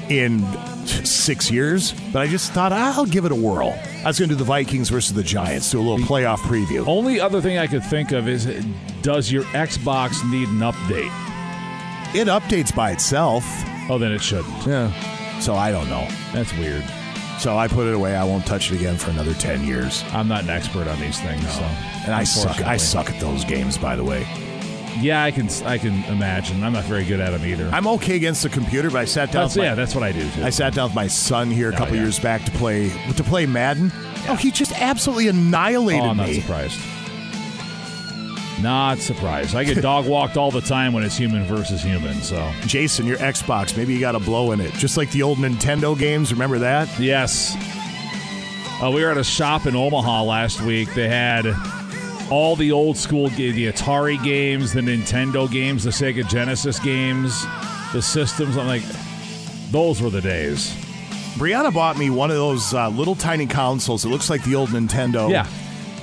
in 0.09 0.45
six 0.85 1.49
years. 1.49 1.93
But 2.13 2.21
I 2.21 2.27
just 2.27 2.51
thought 2.51 2.71
I'll 2.71 3.05
give 3.05 3.25
it 3.25 3.31
a 3.31 3.35
whirl. 3.35 3.77
I 4.03 4.07
was 4.07 4.19
going 4.19 4.29
to 4.29 4.35
do 4.35 4.39
the 4.39 4.43
Vikings 4.45 4.89
versus 4.89 5.13
the 5.13 5.23
Giants, 5.23 5.71
do 5.71 5.79
a 5.79 5.81
little 5.81 6.05
playoff 6.05 6.37
preview. 6.39 6.87
Only 6.87 7.19
other 7.19 7.41
thing 7.41 7.57
I 7.57 7.67
could 7.67 7.83
think 7.83 8.11
of 8.11 8.27
is 8.27 8.45
does 9.01 9.31
your 9.31 9.43
Xbox 9.45 10.23
need 10.31 10.47
an 10.49 10.59
update? 10.59 11.11
It 12.15 12.27
updates 12.27 12.73
by 12.73 12.91
itself. 12.91 13.43
Oh, 13.89 13.97
then 13.97 14.11
it 14.11 14.21
shouldn't. 14.21 14.65
Yeah. 14.65 14.91
So 15.39 15.55
I 15.55 15.71
don't 15.71 15.89
know. 15.89 16.07
That's 16.33 16.53
weird. 16.53 16.83
So 17.39 17.57
I 17.57 17.67
put 17.67 17.87
it 17.87 17.93
away. 17.93 18.15
I 18.15 18.23
won't 18.23 18.45
touch 18.45 18.71
it 18.71 18.75
again 18.75 18.95
for 18.95 19.11
another 19.11 19.33
ten 19.33 19.63
years. 19.65 20.03
I'm 20.13 20.27
not 20.27 20.43
an 20.43 20.49
expert 20.49 20.87
on 20.87 20.99
these 21.01 21.19
things, 21.19 21.43
so 21.51 21.61
And 22.05 22.13
I 22.13 22.23
suck. 22.23 22.61
I 22.61 22.77
suck 22.77 23.09
at 23.09 23.19
those 23.19 23.43
games, 23.43 23.77
by 23.77 23.95
the 23.95 24.03
way. 24.03 24.25
Yeah, 24.99 25.23
I 25.23 25.31
can. 25.31 25.49
I 25.65 25.77
can 25.77 26.03
imagine. 26.05 26.63
I'm 26.63 26.71
not 26.73 26.85
very 26.85 27.03
good 27.03 27.19
at 27.19 27.31
them 27.31 27.45
either. 27.45 27.69
I'm 27.73 27.85
okay 27.87 28.15
against 28.15 28.43
the 28.43 28.49
computer, 28.49 28.89
but 28.89 28.99
I 28.99 29.05
sat 29.05 29.31
down. 29.31 29.43
That's, 29.43 29.55
with 29.55 29.63
my- 29.63 29.69
yeah, 29.69 29.75
that's 29.75 29.93
what 29.93 30.03
I 30.05 30.11
do. 30.13 30.29
Too. 30.31 30.43
I 30.43 30.49
sat 30.49 30.73
down 30.73 30.85
with 30.89 30.95
my 30.95 31.07
son 31.07 31.51
here 31.51 31.69
a 31.71 31.73
Oh, 31.73 31.77
couple 31.77 31.95
yeah. 31.95 32.03
years 32.03 32.17
back 32.19 32.45
to 32.45 32.51
play 32.51 32.89
to 33.15 33.23
play 33.23 33.45
Madden. 33.45 33.91
Oh, 34.29 34.35
he 34.35 34.51
just 34.51 34.71
absolutely 34.81 35.27
annihilated 35.27 36.01
Oh, 36.03 36.09
I'm 36.11 36.17
not 36.17 36.27
me. 36.29 36.39
surprised. 36.39 36.79
Not 38.61 38.99
surprised. 38.99 39.53
I 39.53 39.65
get 39.65 39.81
dog 39.81 40.07
walked 40.07 40.37
all 40.37 40.49
the 40.49 40.61
time 40.61 40.93
when 40.93 41.03
it's 41.03 41.17
human 41.17 41.43
versus 41.43 41.83
human. 41.83 42.21
So 42.21 42.51
Jason, 42.65 43.05
your 43.05 43.17
Xbox, 43.17 43.75
maybe 43.75 43.93
you 43.93 43.99
got 43.99 44.15
a 44.15 44.19
blow 44.19 44.53
in 44.53 44.61
it, 44.61 44.73
just 44.75 44.95
like 44.95 45.11
the 45.11 45.23
old 45.23 45.39
Nintendo 45.39 45.97
games. 45.97 46.31
Remember 46.31 46.57
that? 46.59 46.87
yes, 46.97 47.53
uh, 48.81 48.89
we 48.89 49.03
were 49.03 49.11
at 49.11 49.17
a 49.17 49.23
shop 49.25 49.65
in 49.65 49.75
Omaha 49.75 50.23
last 50.23 50.61
week. 50.61 50.93
They 50.93 51.07
had 51.09 51.45
all 52.31 52.55
the 52.55 52.71
old 52.71 52.97
school, 52.97 53.29
the 53.29 53.71
Atari 53.71 54.21
games, 54.23 54.73
the 54.73 54.81
Nintendo 54.81 55.49
games, 55.51 55.83
the 55.83 55.91
Sega 55.91 56.27
Genesis 56.27 56.79
games, 56.79 57.45
the 57.93 58.01
systems. 58.01 58.57
I'm 58.57 58.67
like, 58.67 58.83
those 59.71 60.01
were 60.01 60.09
the 60.09 60.21
days. 60.21 60.73
Brianna 61.35 61.73
bought 61.73 61.97
me 61.97 62.09
one 62.09 62.29
of 62.31 62.37
those 62.37 62.73
uh, 62.73 62.89
little 62.89 63.15
tiny 63.15 63.45
consoles. 63.45 64.05
It 64.05 64.09
looks 64.09 64.29
like 64.29 64.43
the 64.43 64.55
old 64.55 64.69
Nintendo. 64.69 65.29
Yeah. 65.29 65.47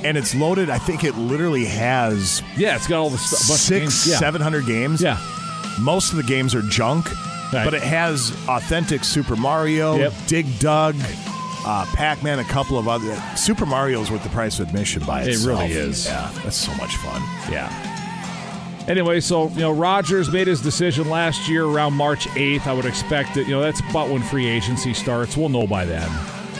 And 0.05 0.17
it's 0.19 0.35
loaded. 0.35 0.69
I 0.69 0.79
think 0.79 1.05
it 1.05 1.17
literally 1.17 1.65
has 1.65 2.43
Yeah, 2.57 2.77
it's 2.77 2.87
got 2.89 2.99
all 2.99 3.09
the 3.09 3.15
of 3.15 3.21
six, 3.21 3.69
games. 3.69 4.07
Yeah. 4.09 4.17
seven 4.19 4.43
hundred 4.43 4.67
games. 4.67 5.01
Yeah. 5.01 5.19
Most 5.81 6.11
of 6.11 6.17
the 6.17 6.23
games 6.25 6.55
are 6.55 6.63
junk, 6.63 7.07
Right. 7.53 7.65
but 7.65 7.73
it 7.75 7.83
has 7.83 8.31
authentic 8.49 9.05
Super 9.05 9.37
Mario, 9.37 9.97
Yep. 9.97 10.13
Dig 10.27 10.59
Dug, 10.59 10.97
uh, 11.65 11.87
Pac 11.95 12.23
Man, 12.23 12.39
a 12.39 12.45
couple 12.45 12.79
of 12.79 12.89
other. 12.89 13.15
Super 13.37 13.67
Mario's 13.67 14.11
worth 14.11 14.23
the 14.23 14.29
price 14.31 14.59
of 14.59 14.69
admission 14.69 15.05
by 15.05 15.23
itself. 15.23 15.45
It 15.45 15.49
really 15.49 15.73
is. 15.73 16.07
Yeah, 16.07 16.31
that's 16.43 16.57
so 16.57 16.75
much 16.75 16.97
fun. 16.97 17.23
Yeah. 17.51 17.71
Anyway, 18.89 19.21
so 19.21 19.49
you 19.51 19.61
know, 19.61 19.73
Rodgers 19.73 20.31
made 20.31 20.49
his 20.49 20.61
decision 20.61 21.09
last 21.09 21.49
year 21.49 21.65
around 21.65 21.95
March 21.95 22.27
8th. 22.29 22.67
I 22.67 22.73
would 22.73 22.85
expect 22.85 23.35
that 23.35 23.45
you 23.47 23.53
know 23.53 23.61
that's 23.61 23.81
about 23.81 24.11
when 24.11 24.23
free 24.23 24.47
agency 24.47 24.93
starts. 24.93 25.37
We'll 25.37 25.49
know 25.49 25.67
by 25.67 25.85
then 25.85 26.11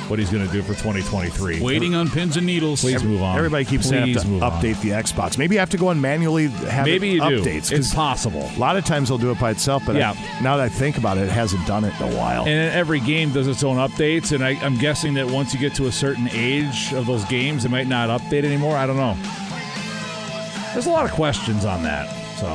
what 0.09 0.19
he's 0.19 0.31
going 0.31 0.47
to 0.47 0.53
do 0.53 0.63
for 0.63 0.75
2023. 0.75 1.61
Waiting 1.61 1.95
on 1.95 2.09
pins 2.11 2.37
and 2.37 2.47
needles. 2.47 2.81
Please 2.83 3.03
move 3.03 3.23
on. 3.23 3.37
Everybody 3.37 3.65
keeps 3.65 3.89
saying 3.89 4.05
Please 4.05 4.15
have 4.17 4.25
to 4.25 4.29
move 4.29 4.43
on. 4.43 4.53
update 4.53 4.81
the 4.81 4.91
Xbox. 4.91 5.39
Maybe 5.39 5.55
you 5.55 5.59
have 5.61 5.71
to 5.71 5.77
go 5.79 5.89
and 5.91 6.01
manually 6.03 6.49
have 6.49 6.85
Maybe 6.87 7.11
it 7.17 7.23
you 7.23 7.43
do. 7.43 7.43
It's 7.47 7.95
possible. 7.95 8.51
A 8.55 8.59
lot 8.59 8.77
of 8.77 8.85
times 8.85 9.09
they'll 9.09 9.19
do 9.19 9.31
it 9.31 9.39
by 9.41 9.51
itself, 9.51 9.83
but 9.87 9.97
Yeah. 9.97 10.13
I- 10.13 10.43
now 10.43 10.57
that 10.57 10.65
I 10.65 10.69
think 10.69 10.99
about 10.99 11.17
it, 11.19 11.23
it 11.25 11.31
hasn't 11.31 11.67
done 11.67 11.85
it 11.85 11.95
in 12.01 12.13
a 12.13 12.17
while. 12.17 12.43
And 12.47 12.73
every 12.75 13.01
game 13.01 13.31
does 13.33 13.47
its 13.49 13.63
own 13.65 13.77
updates, 13.77 14.33
and 14.33 14.45
I, 14.45 14.51
I'm 14.63 14.77
guessing 14.77 15.15
that 15.15 15.27
once 15.29 15.55
you 15.55 15.61
get 15.61 15.75
to 15.77 15.87
a 15.87 15.93
certain 15.93 16.29
age 16.33 16.93
of 16.93 17.07
those 17.07 17.25
games, 17.27 17.65
it 17.65 17.71
might 17.71 17.87
not 17.87 18.09
update 18.09 18.45
anymore. 18.45 18.77
I 18.77 18.87
don't 18.87 18.97
know. 18.97 19.17
There's 20.73 20.87
a 20.87 20.91
lot 20.91 21.05
of 21.05 21.13
questions 21.13 21.65
on 21.65 21.83
that, 21.83 22.09
so 22.39 22.49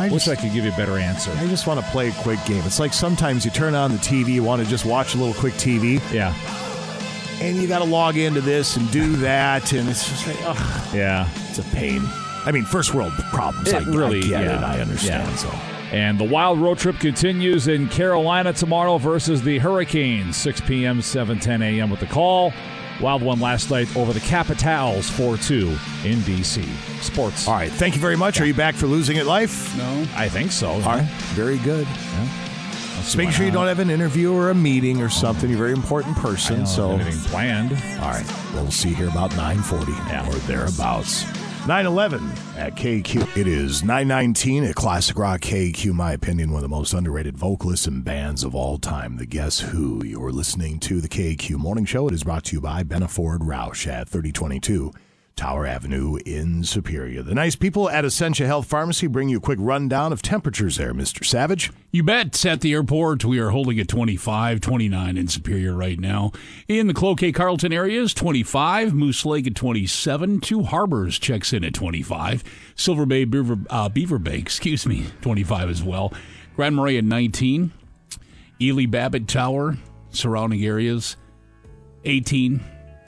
I 0.00 0.08
wish 0.10 0.28
I 0.28 0.36
could 0.36 0.52
give 0.52 0.64
you 0.64 0.72
a 0.72 0.76
better 0.76 0.96
answer. 0.98 1.32
I 1.36 1.46
just 1.48 1.66
want 1.66 1.80
to 1.80 1.86
play 1.90 2.08
a 2.08 2.12
quick 2.12 2.38
game. 2.46 2.62
It's 2.64 2.78
like 2.78 2.92
sometimes 2.92 3.44
you 3.44 3.50
turn 3.50 3.74
on 3.74 3.90
the 3.92 3.98
TV, 3.98 4.28
you 4.28 4.42
want 4.44 4.62
to 4.62 4.68
just 4.68 4.84
watch 4.84 5.14
a 5.14 5.18
little 5.18 5.34
quick 5.34 5.54
TV. 5.54 6.00
Yeah. 6.12 6.34
And 7.40 7.56
you 7.56 7.68
got 7.68 7.78
to 7.80 7.84
log 7.84 8.16
into 8.16 8.40
this 8.40 8.76
and 8.76 8.90
do 8.90 9.16
that, 9.16 9.72
and 9.72 9.88
it's 9.88 10.08
just 10.08 10.26
like, 10.26 10.36
oh, 10.40 10.90
Yeah. 10.94 11.28
it's 11.48 11.58
a 11.58 11.62
pain. 11.74 12.02
I 12.44 12.52
mean, 12.52 12.64
first 12.64 12.94
world 12.94 13.12
problems. 13.30 13.72
I, 13.72 13.78
really, 13.80 14.18
I 14.18 14.22
get 14.22 14.30
yeah. 14.44 14.58
it. 14.58 14.64
I 14.64 14.80
understand. 14.80 15.28
Yeah. 15.28 15.36
So. 15.36 15.48
And 15.90 16.18
the 16.18 16.24
wild 16.24 16.60
road 16.60 16.78
trip 16.78 16.98
continues 16.98 17.66
in 17.66 17.88
Carolina 17.88 18.52
tomorrow 18.52 18.98
versus 18.98 19.42
the 19.42 19.58
Hurricanes, 19.58 20.36
6 20.36 20.60
p.m., 20.62 21.00
7:10 21.00 21.62
a.m. 21.62 21.90
with 21.90 22.00
the 22.00 22.06
call. 22.06 22.52
Wild 23.00 23.22
one 23.22 23.38
last 23.38 23.70
night 23.70 23.94
over 23.96 24.12
the 24.12 24.20
Capitals 24.20 25.08
4-2 25.10 26.04
in 26.04 26.20
D.C. 26.22 26.62
Sports. 27.00 27.46
All 27.46 27.54
right. 27.54 27.70
Thank 27.70 27.94
you 27.94 28.00
very 28.00 28.16
much. 28.16 28.40
Are 28.40 28.46
you 28.46 28.54
back 28.54 28.74
for 28.74 28.86
losing 28.86 29.18
at 29.18 29.26
life? 29.26 29.76
No. 29.76 30.04
I 30.16 30.28
think 30.28 30.50
so. 30.50 30.70
All 30.70 30.80
right. 30.80 31.04
Very 31.34 31.58
good. 31.58 31.86
Let's 31.86 33.04
Just 33.04 33.16
make 33.16 33.30
sure 33.30 33.46
you 33.46 33.52
don't 33.52 33.68
have 33.68 33.78
an 33.78 33.90
interview 33.90 34.32
or 34.34 34.50
a 34.50 34.54
meeting 34.54 35.00
or 35.00 35.08
something. 35.08 35.48
You're 35.48 35.58
a 35.58 35.62
very 35.62 35.72
important 35.72 36.18
I 36.18 36.22
person. 36.22 36.56
don't 36.58 36.66
So, 36.66 36.90
have 36.96 37.00
anything 37.06 37.30
planned. 37.30 37.72
all 38.02 38.10
right. 38.10 38.26
We'll 38.52 38.70
see 38.72 38.92
here 38.92 39.08
about 39.08 39.30
940 39.36 39.92
or 39.92 40.38
thereabouts. 40.48 41.24
911 41.66 42.26
at 42.56 42.76
KQ. 42.76 43.36
It 43.36 43.46
is 43.46 43.82
919 43.82 44.64
at 44.64 44.74
Classic 44.74 45.18
Rock 45.18 45.40
KQ. 45.40 45.92
My 45.92 46.12
opinion, 46.12 46.50
one 46.50 46.58
of 46.58 46.62
the 46.62 46.74
most 46.74 46.94
underrated 46.94 47.36
vocalists 47.36 47.86
and 47.86 48.04
bands 48.04 48.44
of 48.44 48.54
all 48.54 48.78
time. 48.78 49.16
The 49.16 49.26
Guess 49.26 49.60
Who. 49.60 50.02
You're 50.04 50.32
listening 50.32 50.80
to 50.80 51.00
the 51.00 51.08
KQ 51.08 51.56
Morning 51.56 51.84
Show. 51.84 52.08
It 52.08 52.14
is 52.14 52.24
brought 52.24 52.44
to 52.44 52.56
you 52.56 52.60
by 52.60 52.84
Benna 52.84 53.10
Ford 53.10 53.42
Roush 53.42 53.86
at 53.86 54.08
3022 54.08 54.92
Tower 55.38 55.66
Avenue 55.66 56.16
in 56.26 56.64
Superior. 56.64 57.22
The 57.22 57.32
nice 57.32 57.54
people 57.54 57.88
at 57.88 58.04
Essentia 58.04 58.44
Health 58.44 58.66
Pharmacy 58.66 59.06
bring 59.06 59.28
you 59.28 59.38
a 59.38 59.40
quick 59.40 59.60
rundown 59.62 60.12
of 60.12 60.20
temperatures 60.20 60.78
there, 60.78 60.92
Mr. 60.92 61.24
Savage. 61.24 61.70
You 61.92 62.02
bet. 62.02 62.44
At 62.44 62.60
the 62.60 62.72
airport, 62.72 63.24
we 63.24 63.38
are 63.38 63.50
holding 63.50 63.78
at 63.78 63.86
25, 63.86 64.60
29 64.60 65.16
in 65.16 65.28
Superior 65.28 65.74
right 65.74 66.00
now. 66.00 66.32
In 66.66 66.88
the 66.88 66.92
Cloquet 66.92 67.30
Carlton 67.30 67.72
areas, 67.72 68.12
25. 68.14 68.92
Moose 68.92 69.24
Lake 69.24 69.46
at 69.46 69.54
27. 69.54 70.40
Two 70.40 70.64
Harbors 70.64 71.20
checks 71.20 71.52
in 71.52 71.62
at 71.62 71.72
25. 71.72 72.42
Silver 72.74 73.06
Bay 73.06 73.24
Beaver, 73.24 73.58
uh, 73.70 73.88
Beaver 73.88 74.18
Bay, 74.18 74.38
excuse 74.40 74.86
me, 74.86 75.06
25 75.20 75.70
as 75.70 75.84
well. 75.84 76.12
Grand 76.56 76.74
Marais 76.74 76.98
at 76.98 77.04
19. 77.04 77.70
Ely 78.60 78.86
Babbitt 78.86 79.28
Tower, 79.28 79.76
surrounding 80.10 80.64
areas, 80.64 81.16
18. 82.04 82.60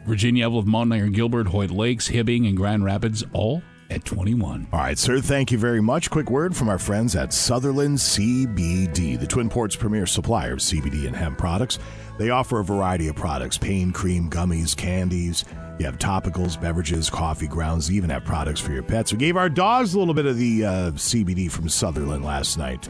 Virginia, 0.04 0.48
Mount 0.48 0.92
Iron, 0.92 1.12
Gilbert, 1.12 1.48
Hoyt 1.48 1.70
Lakes, 1.70 2.08
Hibbing, 2.08 2.48
and 2.48 2.56
Grand 2.56 2.84
Rapids, 2.84 3.24
all 3.32 3.62
at 3.90 4.04
21. 4.04 4.68
All 4.72 4.78
right, 4.78 4.98
sir. 4.98 5.20
Thank 5.20 5.50
you 5.50 5.58
very 5.58 5.80
much. 5.80 6.10
Quick 6.10 6.30
word 6.30 6.56
from 6.56 6.68
our 6.68 6.78
friends 6.78 7.16
at 7.16 7.32
Sutherland 7.32 7.98
CBD, 7.98 9.18
the 9.18 9.26
Twin 9.26 9.48
Ports' 9.48 9.76
premier 9.76 10.06
supplier 10.06 10.52
of 10.52 10.60
CBD 10.60 11.06
and 11.06 11.16
hemp 11.16 11.38
products. 11.38 11.78
They 12.18 12.30
offer 12.30 12.60
a 12.60 12.64
variety 12.64 13.08
of 13.08 13.16
products 13.16 13.58
pain 13.58 13.92
cream, 13.92 14.30
gummies, 14.30 14.76
candies. 14.76 15.44
You 15.78 15.86
have 15.86 15.98
topicals, 15.98 16.60
beverages, 16.60 17.08
coffee 17.08 17.48
grounds. 17.48 17.88
They 17.88 17.94
even 17.94 18.10
have 18.10 18.24
products 18.24 18.60
for 18.60 18.72
your 18.72 18.82
pets. 18.82 19.12
We 19.12 19.18
gave 19.18 19.36
our 19.36 19.48
dogs 19.48 19.94
a 19.94 19.98
little 19.98 20.14
bit 20.14 20.26
of 20.26 20.36
the 20.36 20.64
uh, 20.64 20.90
CBD 20.92 21.50
from 21.50 21.68
Sutherland 21.68 22.24
last 22.24 22.58
night 22.58 22.88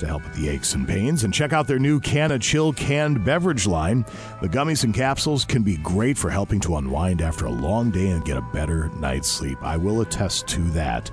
to 0.00 0.06
help 0.06 0.24
with 0.24 0.34
the 0.34 0.48
aches 0.48 0.74
and 0.74 0.86
pains. 0.86 1.24
And 1.24 1.32
check 1.32 1.52
out 1.52 1.66
their 1.66 1.78
new 1.78 2.00
Canna 2.00 2.38
Chill 2.38 2.72
canned 2.72 3.24
beverage 3.24 3.66
line. 3.66 4.04
The 4.42 4.48
gummies 4.48 4.84
and 4.84 4.92
capsules 4.92 5.44
can 5.44 5.62
be 5.62 5.76
great 5.78 6.18
for 6.18 6.30
helping 6.30 6.60
to 6.60 6.76
unwind 6.76 7.22
after 7.22 7.46
a 7.46 7.50
long 7.50 7.90
day 7.90 8.08
and 8.08 8.24
get 8.24 8.36
a 8.36 8.42
better 8.52 8.88
night's 8.96 9.28
sleep. 9.28 9.58
I 9.62 9.76
will 9.76 10.00
attest 10.00 10.46
to 10.48 10.60
that. 10.70 11.10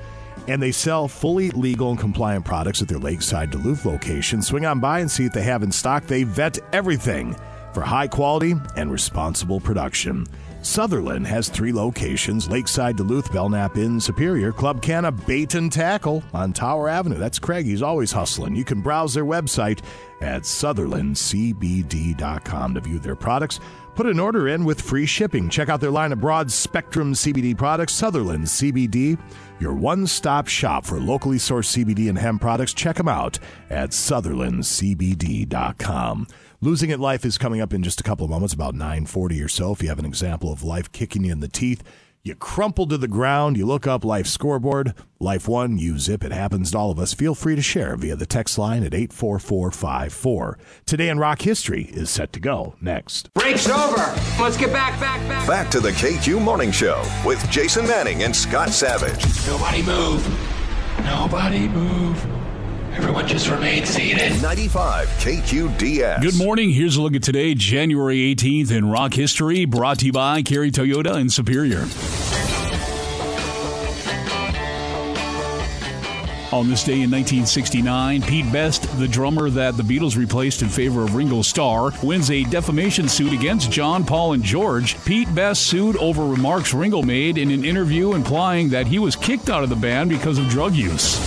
And 0.48 0.62
they 0.62 0.72
sell 0.72 1.08
fully 1.08 1.52
legal 1.52 1.90
and 1.90 2.00
compliant 2.00 2.46
products 2.46 2.82
at 2.82 2.88
their 2.88 3.00
Lakeside 3.00 3.52
Duluth 3.52 3.86
location. 3.86 4.42
Swing 4.42 4.66
on 4.66 4.80
by 4.80 5.02
and 5.02 5.12
see 5.12 5.24
what 5.24 5.34
they 5.34 5.44
have 5.44 5.62
in 5.62 5.72
stock. 5.72 6.06
They 6.06 6.24
vet 6.24 6.60
everything. 6.74 7.36
for 7.78 7.82
high 7.82 8.08
quality 8.08 8.56
and 8.76 8.92
responsible 8.92 9.60
production. 9.60 10.26
Sutherland 10.68 11.26
has 11.26 11.48
three 11.48 11.72
locations 11.72 12.50
Lakeside, 12.50 12.98
Duluth, 12.98 13.32
Belknap 13.32 13.78
Inn, 13.78 14.02
Superior, 14.02 14.52
Club 14.52 14.82
Canna, 14.82 15.14
Bait 15.14 15.56
and 15.56 15.72
Tackle 15.72 16.22
on 16.34 16.52
Tower 16.52 16.90
Avenue. 16.90 17.18
That's 17.18 17.40
Craig. 17.40 17.66
He's 17.66 17.82
always 17.82 18.12
hustling. 18.12 18.54
You 18.56 18.66
can 18.66 18.82
browse 18.82 19.14
their 19.14 19.24
website 19.26 19.80
at 20.20 20.42
sutherlandcbd.com 20.44 22.74
to 22.74 22.82
view 22.82 23.00
their 23.00 23.16
products. 23.16 23.62
Put 23.96 24.08
an 24.08 24.20
order 24.20 24.50
in 24.50 24.66
with 24.66 24.82
free 24.82 25.06
shipping. 25.08 25.50
Check 25.50 25.70
out 25.70 25.80
their 25.80 25.90
line 25.90 26.12
of 26.12 26.20
broad 26.20 26.52
spectrum 26.52 27.14
CBD 27.14 27.58
products, 27.58 27.94
Sutherland 27.94 28.44
CBD, 28.44 29.18
your 29.60 29.74
one 29.74 30.06
stop 30.06 30.48
shop 30.48 30.86
for 30.86 31.00
locally 31.00 31.38
sourced 31.38 31.76
CBD 31.76 32.10
and 32.10 32.18
hemp 32.18 32.42
products. 32.42 32.74
Check 32.74 32.98
them 32.98 33.08
out 33.08 33.40
at 33.70 33.92
sutherlandcbd.com. 33.92 36.28
Losing 36.60 36.90
it 36.90 37.00
life 37.00 37.24
is 37.24 37.38
coming 37.38 37.62
up 37.62 37.72
in 37.72 37.84
just 37.84 38.00
a 38.00 38.04
couple 38.04 38.24
of 38.24 38.32
moments, 38.32 38.52
about 38.52 38.74
9:40 38.74 39.44
or 39.44 39.48
so. 39.48 39.74
If 39.74 39.84
you 39.84 39.90
have 39.90 40.00
an 40.00 40.06
example 40.06 40.52
of 40.52 40.64
life 40.64 40.92
kicking 40.92 41.24
you 41.24 41.32
in 41.32 41.40
the 41.40 41.48
teeth, 41.48 41.84
you 42.24 42.34
crumple 42.34 42.88
to 42.88 42.98
the 42.98 43.08
ground, 43.08 43.58
you 43.58 43.66
look 43.68 43.86
up 43.86 44.04
life 44.04 44.26
scoreboard, 44.26 44.96
life 45.20 45.48
one, 45.48 45.78
you 45.78 46.00
zip. 46.00 46.24
It 46.24 46.32
happens 46.32 46.72
to 46.72 46.78
all 46.80 46.90
of 46.90 46.98
us. 46.98 47.14
Feel 47.14 47.36
free 47.36 47.56
to 47.56 47.62
share 47.62 47.96
via 47.96 48.16
the 48.16 48.26
text 48.26 48.58
line 48.58 48.84
at 48.84 48.96
84454. 48.96 50.58
Today 50.88 51.10
in 51.10 51.20
rock 51.20 51.44
history 51.44 51.84
is 51.94 52.10
set 52.10 52.34
to 52.34 52.40
go 52.40 52.74
next. 52.82 53.32
Break's 53.36 53.70
over. 53.70 54.20
Let's 54.42 54.58
get 54.58 54.74
back, 54.74 55.00
back, 55.00 55.20
back. 55.30 55.48
Back 55.48 55.70
to 55.70 55.80
the 55.80 55.92
KQ 55.92 56.42
Morning 56.42 56.72
Show 56.72 57.04
with 57.24 57.48
Jason 57.52 57.86
Manning 57.86 58.24
and 58.24 58.36
Scott 58.36 58.72
Savage. 58.72 59.24
Nobody 59.46 59.84
move. 59.84 60.28
Nobody 61.06 61.68
move. 61.68 62.47
Everyone 62.96 63.28
just 63.28 63.50
remain 63.50 63.86
seated. 63.86 64.42
95 64.42 65.08
KQDS. 65.20 66.22
Good 66.22 66.38
morning. 66.38 66.72
Here's 66.72 66.96
a 66.96 67.02
look 67.02 67.16
at 67.16 67.24
today, 67.24 67.54
January 67.54 68.34
18th 68.36 68.72
in 68.72 68.90
rock 68.90 69.14
history, 69.14 69.66
brought 69.66 70.00
to 70.00 70.08
you 70.08 70.12
by 70.12 70.42
Kerry 70.42 70.72
Toyota 70.72 71.20
in 71.20 71.30
Superior. 71.30 71.86
On 76.54 76.70
this 76.70 76.86
day 76.86 77.02
in 77.02 77.12
1969, 77.12 78.22
Pete 78.22 78.52
Best, 78.54 78.98
the 78.98 79.08
drummer 79.08 79.50
that 79.50 79.76
the 79.76 79.84
Beatles 79.84 80.16
replaced 80.16 80.62
in 80.62 80.70
favor 80.70 81.04
of 81.04 81.14
Ringo 81.14 81.42
Starr, 81.42 81.92
wins 82.02 82.32
a 82.32 82.46
defamation 82.46 83.10
suit 83.10 83.34
against 83.34 83.70
John, 83.70 84.06
Paul, 84.06 84.32
and 84.32 84.42
George. 84.42 84.96
Pete 85.04 85.34
Best 85.36 85.68
sued 85.68 85.98
over 85.98 86.26
remarks 86.26 86.74
Ringo 86.74 87.02
made 87.02 87.38
in 87.38 87.52
an 87.52 87.66
interview 87.66 88.14
implying 88.14 88.70
that 88.70 88.88
he 88.88 88.98
was 88.98 89.18
kicked 89.18 89.50
out 89.50 89.64
of 89.64 89.70
the 89.70 89.76
band 89.76 90.10
because 90.10 90.38
of 90.38 90.48
drug 90.48 90.74
use. 90.74 91.18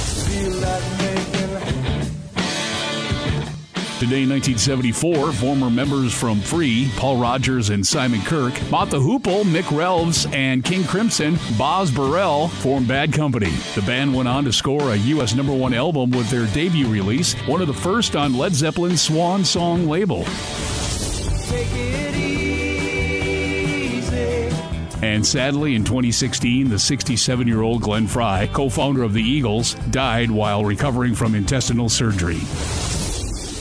Today 4.01 4.23
in 4.23 4.31
1974, 4.31 5.33
former 5.33 5.69
members 5.69 6.15
from 6.15 6.41
Free, 6.41 6.91
Paul 6.97 7.19
Rodgers 7.19 7.69
and 7.69 7.87
Simon 7.87 8.21
Kirke, 8.21 8.71
Mott 8.71 8.89
the 8.89 8.99
Hoople, 8.99 9.45
Mick 9.45 9.71
Ralphs, 9.77 10.25
and 10.33 10.65
King 10.65 10.85
Crimson, 10.85 11.39
Boz 11.59 11.91
Burrell 11.91 12.49
formed 12.49 12.89
Bad 12.89 13.13
Company. 13.13 13.51
The 13.75 13.83
band 13.83 14.15
went 14.15 14.27
on 14.27 14.45
to 14.45 14.55
score 14.55 14.95
a 14.95 14.97
U.S. 14.97 15.35
number 15.35 15.55
one 15.55 15.75
album 15.75 16.13
with 16.13 16.31
their 16.31 16.47
debut 16.55 16.89
release, 16.89 17.35
one 17.47 17.61
of 17.61 17.67
the 17.67 17.75
first 17.75 18.17
on 18.17 18.39
Led 18.39 18.55
Zeppelin's 18.55 19.03
Swan 19.03 19.45
Song 19.45 19.87
label. 19.87 20.25
And 25.03 25.27
sadly, 25.27 25.75
in 25.75 25.85
2016, 25.85 26.71
the 26.71 26.79
67 26.79 27.47
year 27.47 27.61
old 27.61 27.83
Glenn 27.83 28.07
Frey, 28.07 28.49
co 28.55 28.71
founder 28.71 29.03
of 29.03 29.13
the 29.13 29.23
Eagles, 29.23 29.75
died 29.91 30.31
while 30.31 30.65
recovering 30.65 31.15
from 31.15 31.35
intestinal 31.35 31.91
surgery. 31.91 32.41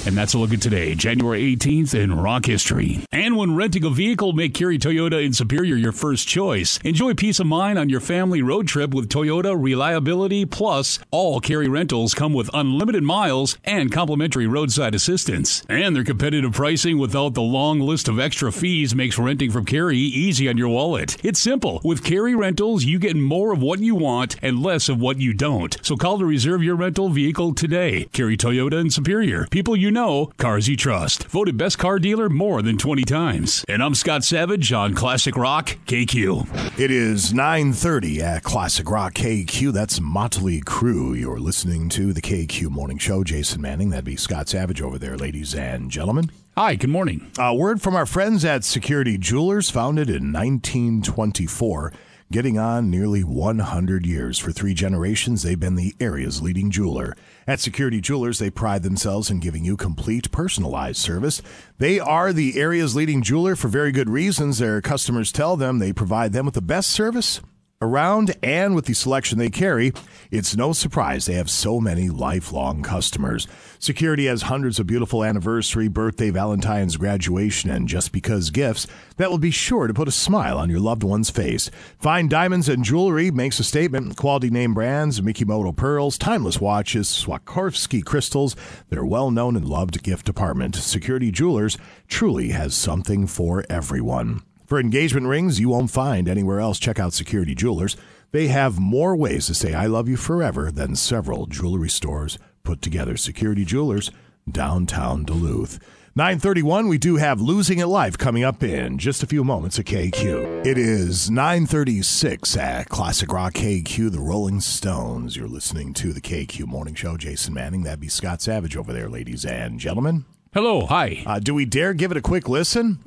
And 0.05 0.15
that's 0.15 0.33
a 0.33 0.37
look 0.37 0.53
at 0.53 0.61
today, 0.61 0.95
January 0.95 1.55
18th 1.55 1.93
in 1.93 2.15
rock 2.15 2.45
history. 2.45 3.01
And 3.11 3.35
when 3.35 3.55
renting 3.55 3.83
a 3.83 3.89
vehicle, 3.89 4.33
make 4.33 4.53
Kerry 4.53 4.79
Toyota 4.79 5.23
in 5.23 5.33
Superior 5.33 5.75
your 5.75 5.91
first 5.91 6.27
choice. 6.27 6.79
Enjoy 6.83 7.13
peace 7.13 7.39
of 7.39 7.47
mind 7.47 7.77
on 7.77 7.89
your 7.89 7.99
family 7.99 8.41
road 8.41 8.67
trip 8.67 8.93
with 8.93 9.09
Toyota 9.09 9.55
Reliability 9.61 10.45
Plus. 10.45 10.99
All 11.11 11.39
Kerry 11.41 11.67
rentals 11.67 12.13
come 12.13 12.33
with 12.33 12.49
unlimited 12.53 13.03
miles 13.03 13.57
and 13.65 13.91
complimentary 13.91 14.47
roadside 14.47 14.95
assistance. 14.95 15.63
And 15.67 15.95
their 15.95 16.03
competitive 16.03 16.53
pricing 16.53 16.97
without 16.97 17.33
the 17.33 17.41
long 17.41 17.79
list 17.79 18.07
of 18.07 18.19
extra 18.19 18.51
fees 18.51 18.95
makes 18.95 19.19
renting 19.19 19.51
from 19.51 19.65
Kerry 19.65 19.97
easy 19.97 20.47
on 20.47 20.57
your 20.57 20.69
wallet. 20.69 21.17
It's 21.23 21.39
simple. 21.39 21.81
With 21.83 22.03
Kerry 22.03 22.35
Rentals, 22.35 22.85
you 22.85 22.99
get 22.99 23.15
more 23.15 23.53
of 23.53 23.61
what 23.61 23.79
you 23.79 23.95
want 23.95 24.37
and 24.41 24.63
less 24.63 24.89
of 24.89 24.99
what 24.99 25.17
you 25.19 25.33
don't. 25.33 25.77
So 25.81 25.95
call 25.95 26.19
to 26.19 26.25
reserve 26.25 26.63
your 26.63 26.75
rental 26.75 27.09
vehicle 27.09 27.53
today. 27.53 28.05
Kerry 28.13 28.37
Toyota 28.37 28.79
in 28.79 28.89
Superior. 28.89 29.45
People 29.51 29.75
you 29.75 29.88
know, 29.91 30.31
cars 30.37 30.67
you 30.67 30.75
trust. 30.75 31.25
Voted 31.25 31.57
best 31.57 31.77
car 31.77 31.99
dealer 31.99 32.29
more 32.29 32.61
than 32.61 32.77
20 32.77 33.03
times. 33.03 33.65
And 33.67 33.83
I'm 33.83 33.95
Scott 33.95 34.23
Savage 34.23 34.71
on 34.71 34.93
Classic 34.93 35.35
Rock 35.35 35.77
KQ. 35.85 36.79
It 36.79 36.91
is 36.91 37.33
9:30 37.33 38.21
at 38.21 38.43
Classic 38.43 38.89
Rock 38.89 39.13
KQ. 39.13 39.71
That's 39.71 39.99
Mötley 39.99 40.63
Crüe. 40.63 41.19
You're 41.19 41.39
listening 41.39 41.89
to 41.89 42.13
the 42.13 42.21
KQ 42.21 42.69
Morning 42.69 42.97
Show. 42.97 43.23
Jason 43.23 43.61
Manning, 43.61 43.89
that'd 43.89 44.05
be 44.05 44.15
Scott 44.15 44.49
Savage 44.49 44.81
over 44.81 44.97
there, 44.97 45.17
ladies 45.17 45.53
and 45.55 45.89
gentlemen. 45.91 46.31
Hi, 46.57 46.75
good 46.75 46.89
morning. 46.89 47.31
A 47.37 47.55
word 47.55 47.81
from 47.81 47.95
our 47.95 48.05
friends 48.05 48.43
at 48.43 48.63
Security 48.63 49.17
Jewelers, 49.17 49.69
founded 49.69 50.09
in 50.09 50.33
1924. 50.33 51.93
Getting 52.31 52.59
on 52.59 52.91
nearly 52.91 53.23
100 53.23 54.05
years. 54.05 54.37
For 54.37 54.51
three 54.51 54.75
generations, 54.75 55.41
they've 55.41 55.59
been 55.59 55.73
the 55.73 55.95
area's 55.99 56.43
leading 56.43 56.69
jeweler. 56.69 57.15
At 57.49 57.59
Security 57.59 57.99
Jewelers, 57.99 58.37
they 58.37 58.51
pride 58.51 58.83
themselves 58.83 59.31
in 59.31 59.39
giving 59.39 59.65
you 59.65 59.75
complete 59.75 60.29
personalized 60.29 60.97
service. 60.97 61.41
They 61.79 61.99
are 61.99 62.31
the 62.31 62.59
area's 62.59 62.95
leading 62.95 63.23
jeweler 63.23 63.55
for 63.55 63.69
very 63.69 63.91
good 63.91 64.07
reasons. 64.07 64.59
Their 64.59 64.81
customers 64.81 65.31
tell 65.31 65.57
them 65.57 65.79
they 65.79 65.91
provide 65.91 66.31
them 66.31 66.45
with 66.45 66.53
the 66.53 66.61
best 66.61 66.91
service 66.91 67.41
around 67.81 68.35
and 68.43 68.75
with 68.75 68.85
the 68.85 68.93
selection 68.93 69.37
they 69.37 69.49
carry, 69.49 69.93
it's 70.31 70.53
no 70.53 70.73
surprise 70.73 71.25
they 71.25 71.35
have 71.35 71.49
so 71.49 71.79
many 71.79 72.09
lifelong 72.09 72.83
customers. 72.83 73.47
Security 73.79 74.25
has 74.25 74.41
hundreds 74.43 74.79
of 74.79 74.87
beautiful 74.87 75.23
anniversary, 75.23 75.87
birthday, 75.87 76.29
Valentine's, 76.29 76.97
graduation, 76.97 77.69
and 77.69 77.87
just 77.87 78.11
because 78.11 78.49
gifts 78.49 78.85
that 79.15 79.31
will 79.31 79.37
be 79.37 79.49
sure 79.49 79.87
to 79.87 79.93
put 79.93 80.09
a 80.09 80.11
smile 80.11 80.57
on 80.57 80.69
your 80.69 80.81
loved 80.81 81.03
one's 81.03 81.29
face. 81.29 81.71
Fine 81.97 82.27
diamonds 82.27 82.67
and 82.67 82.83
jewelry 82.83 83.31
makes 83.31 83.61
a 83.61 83.63
statement. 83.63 84.17
Quality 84.17 84.49
name 84.49 84.73
brands, 84.73 85.21
Mikimoto 85.21 85.73
pearls, 85.73 86.17
timeless 86.17 86.59
watches, 86.59 87.07
Swarovski 87.07 88.03
crystals, 88.03 88.57
their 88.89 89.05
well 89.05 89.31
known 89.31 89.55
and 89.55 89.65
loved 89.65 90.03
gift 90.03 90.25
department. 90.25 90.75
Security 90.75 91.31
Jewelers 91.31 91.77
truly 92.09 92.49
has 92.49 92.75
something 92.75 93.25
for 93.25 93.63
everyone. 93.69 94.41
For 94.69 94.79
engagement 94.79 95.25
rings 95.25 95.59
you 95.59 95.69
won't 95.69 95.89
find 95.89 96.29
anywhere 96.29 96.59
else, 96.59 96.77
check 96.77 96.99
out 96.99 97.11
Security 97.11 97.55
Jewelers. 97.55 97.97
They 98.29 98.49
have 98.49 98.77
more 98.79 99.15
ways 99.15 99.47
to 99.47 99.55
say 99.55 99.73
I 99.73 99.87
love 99.87 100.07
you 100.07 100.15
forever 100.15 100.69
than 100.69 100.95
several 100.95 101.47
jewelry 101.47 101.89
stores 101.89 102.37
put 102.63 102.79
together. 102.79 103.17
Security 103.17 103.65
Jewelers, 103.65 104.11
downtown 104.47 105.23
Duluth. 105.23 105.79
931, 106.15 106.87
we 106.87 106.99
do 106.99 107.15
have 107.15 107.41
Losing 107.41 107.79
It 107.79 107.87
Live 107.87 108.19
coming 108.19 108.43
up 108.43 108.61
in 108.61 108.99
just 108.99 109.23
a 109.23 109.25
few 109.25 109.43
moments 109.43 109.79
at 109.79 109.85
KQ. 109.85 110.67
It 110.67 110.77
is 110.77 111.31
936 111.31 112.55
at 112.55 112.89
Classic 112.89 113.31
Rock 113.33 113.55
KQ, 113.55 114.11
the 114.11 114.19
Rolling 114.19 114.59
Stones. 114.59 115.35
You're 115.35 115.47
listening 115.47 115.95
to 115.95 116.13
the 116.13 116.21
KQ 116.21 116.67
Morning 116.67 116.93
Show. 116.93 117.17
Jason 117.17 117.55
Manning, 117.55 117.81
that'd 117.85 117.99
be 117.99 118.07
Scott 118.07 118.39
Savage 118.39 118.77
over 118.77 118.93
there, 118.93 119.09
ladies 119.09 119.45
and 119.45 119.79
gentlemen. 119.79 120.25
Hello, 120.53 120.85
hi. 120.85 121.23
Uh, 121.25 121.39
do 121.39 121.55
we 121.55 121.65
dare 121.65 121.95
give 121.95 122.11
it 122.11 122.17
a 122.17 122.21
quick 122.21 122.47
listen? 122.47 122.99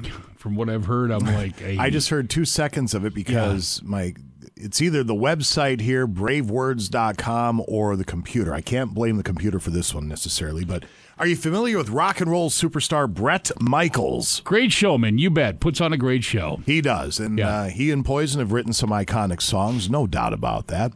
From 0.43 0.57
what 0.57 0.69
I've 0.69 0.87
heard, 0.87 1.13
I'm 1.13 1.25
like, 1.25 1.61
hey, 1.61 1.77
I 1.81 1.89
just 1.89 2.09
heard 2.09 2.29
two 2.29 2.45
seconds 2.45 2.95
of 2.95 3.05
it 3.05 3.15
because 3.15 3.81
my 3.85 4.13
it's 4.57 4.83
either 4.83 5.05
the 5.05 5.15
website 5.15 5.81
here, 5.81 6.07
bravewords.com, 6.09 7.63
or 7.69 7.95
the 7.95 8.05
computer. 8.05 8.53
I 8.53 8.61
can't 8.61 8.93
blame 8.93 9.17
the 9.19 9.23
computer 9.23 9.59
for 9.61 9.71
this 9.71 9.95
one 9.95 10.09
necessarily, 10.09 10.65
but 10.65 10.85
are 11.19 11.27
you 11.29 11.37
familiar 11.37 11.79
with 11.79 11.91
rock 11.91 12.21
and 12.21 12.29
roll 12.31 12.51
superstar 12.51 13.09
Bret 13.13 13.51
Michaels? 13.61 14.41
Great 14.41 14.73
showman, 14.73 15.19
you 15.19 15.31
bet. 15.31 15.61
Puts 15.61 15.81
on 15.81 15.93
a 15.93 15.97
great 15.97 16.25
show. 16.25 16.61
He 16.67 16.81
does. 16.81 17.21
And 17.21 17.39
Yeah. 17.39 17.49
uh, 17.49 17.69
he 17.69 17.91
and 17.93 18.05
Poison 18.05 18.41
have 18.41 18.51
written 18.51 18.73
some 18.73 18.91
iconic 18.91 19.41
songs, 19.43 19.89
no 19.89 20.07
doubt 20.09 20.33
about 20.33 20.67
that. 20.69 20.93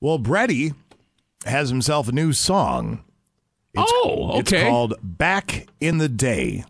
Well, 0.00 0.18
Bretty 0.18 0.74
has 1.44 1.68
himself 1.70 2.08
a 2.08 2.12
new 2.12 2.32
song. 2.32 3.04
It's, 3.74 3.92
Oh, 4.04 4.38
It's 4.40 4.52
okay. 4.52 4.68
called 4.68 4.94
Back 5.02 5.68
in 5.80 5.98
the 5.98 6.08
Day. 6.08 6.64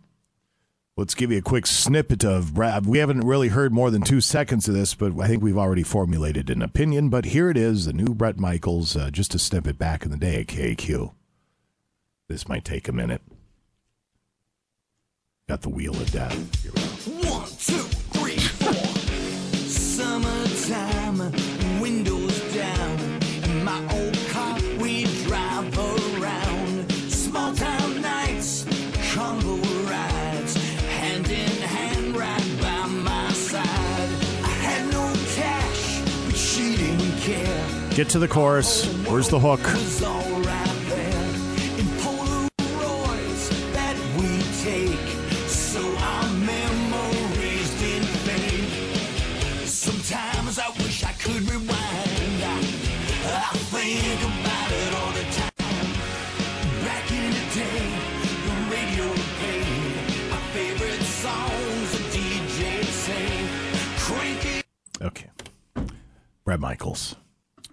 Let's 1.02 1.16
give 1.16 1.32
you 1.32 1.38
a 1.38 1.42
quick 1.42 1.66
snippet 1.66 2.24
of 2.24 2.54
Brad. 2.54 2.86
We 2.86 2.98
haven't 2.98 3.22
really 3.22 3.48
heard 3.48 3.72
more 3.72 3.90
than 3.90 4.02
two 4.02 4.20
seconds 4.20 4.68
of 4.68 4.74
this, 4.74 4.94
but 4.94 5.18
I 5.18 5.26
think 5.26 5.42
we've 5.42 5.58
already 5.58 5.82
formulated 5.82 6.48
an 6.48 6.62
opinion. 6.62 7.08
But 7.08 7.24
here 7.24 7.50
it 7.50 7.56
is, 7.56 7.86
the 7.86 7.92
new 7.92 8.14
Bret 8.14 8.38
Michaels, 8.38 8.94
uh, 8.94 9.10
just 9.10 9.34
a 9.34 9.38
snippet 9.40 9.78
back 9.78 10.04
in 10.04 10.12
the 10.12 10.16
day 10.16 10.42
at 10.42 10.46
KQ. 10.46 11.12
This 12.28 12.48
might 12.48 12.64
take 12.64 12.86
a 12.86 12.92
minute. 12.92 13.20
Got 15.48 15.62
the 15.62 15.70
wheel 15.70 15.96
of 15.96 16.12
death. 16.12 16.91
Get 37.94 38.08
to 38.08 38.18
the 38.18 38.26
chorus. 38.26 38.86
Where's 39.06 39.28
the 39.28 39.38
hook? 39.38 39.60
was 39.60 40.02
all 40.02 40.40
right 40.40 40.82
there 40.88 41.28
in 41.78 41.86
Polaroids 42.00 43.44
that 43.74 43.96
we 44.16 44.40
take. 44.64 45.08
So 45.46 45.80
our 45.80 46.28
memories 46.32 47.70
didn't 47.78 48.16
fade. 48.24 49.68
Sometimes 49.68 50.58
I 50.58 50.68
wish 50.82 51.04
I 51.04 51.12
could 51.12 51.42
rewind. 51.42 52.42
I, 52.42 52.64
I 53.28 53.56
think 53.68 54.22
about 54.24 54.70
it 54.72 54.92
all 54.96 55.12
the 55.12 55.26
time. 55.36 55.86
Back 56.88 57.10
in 57.12 57.30
the 57.30 57.46
day, 57.60 57.92
the 58.48 58.54
radio 58.72 59.06
played 59.36 60.32
our 60.32 60.44
favorite 60.56 61.02
songs. 61.02 61.92
The 61.92 62.02
DJ 62.16 62.84
sang, 62.84 63.48
crank 63.98 64.46
it. 64.46 64.64
Okay. 65.02 65.28
Bret 66.42 66.58
Michaels. 66.58 67.16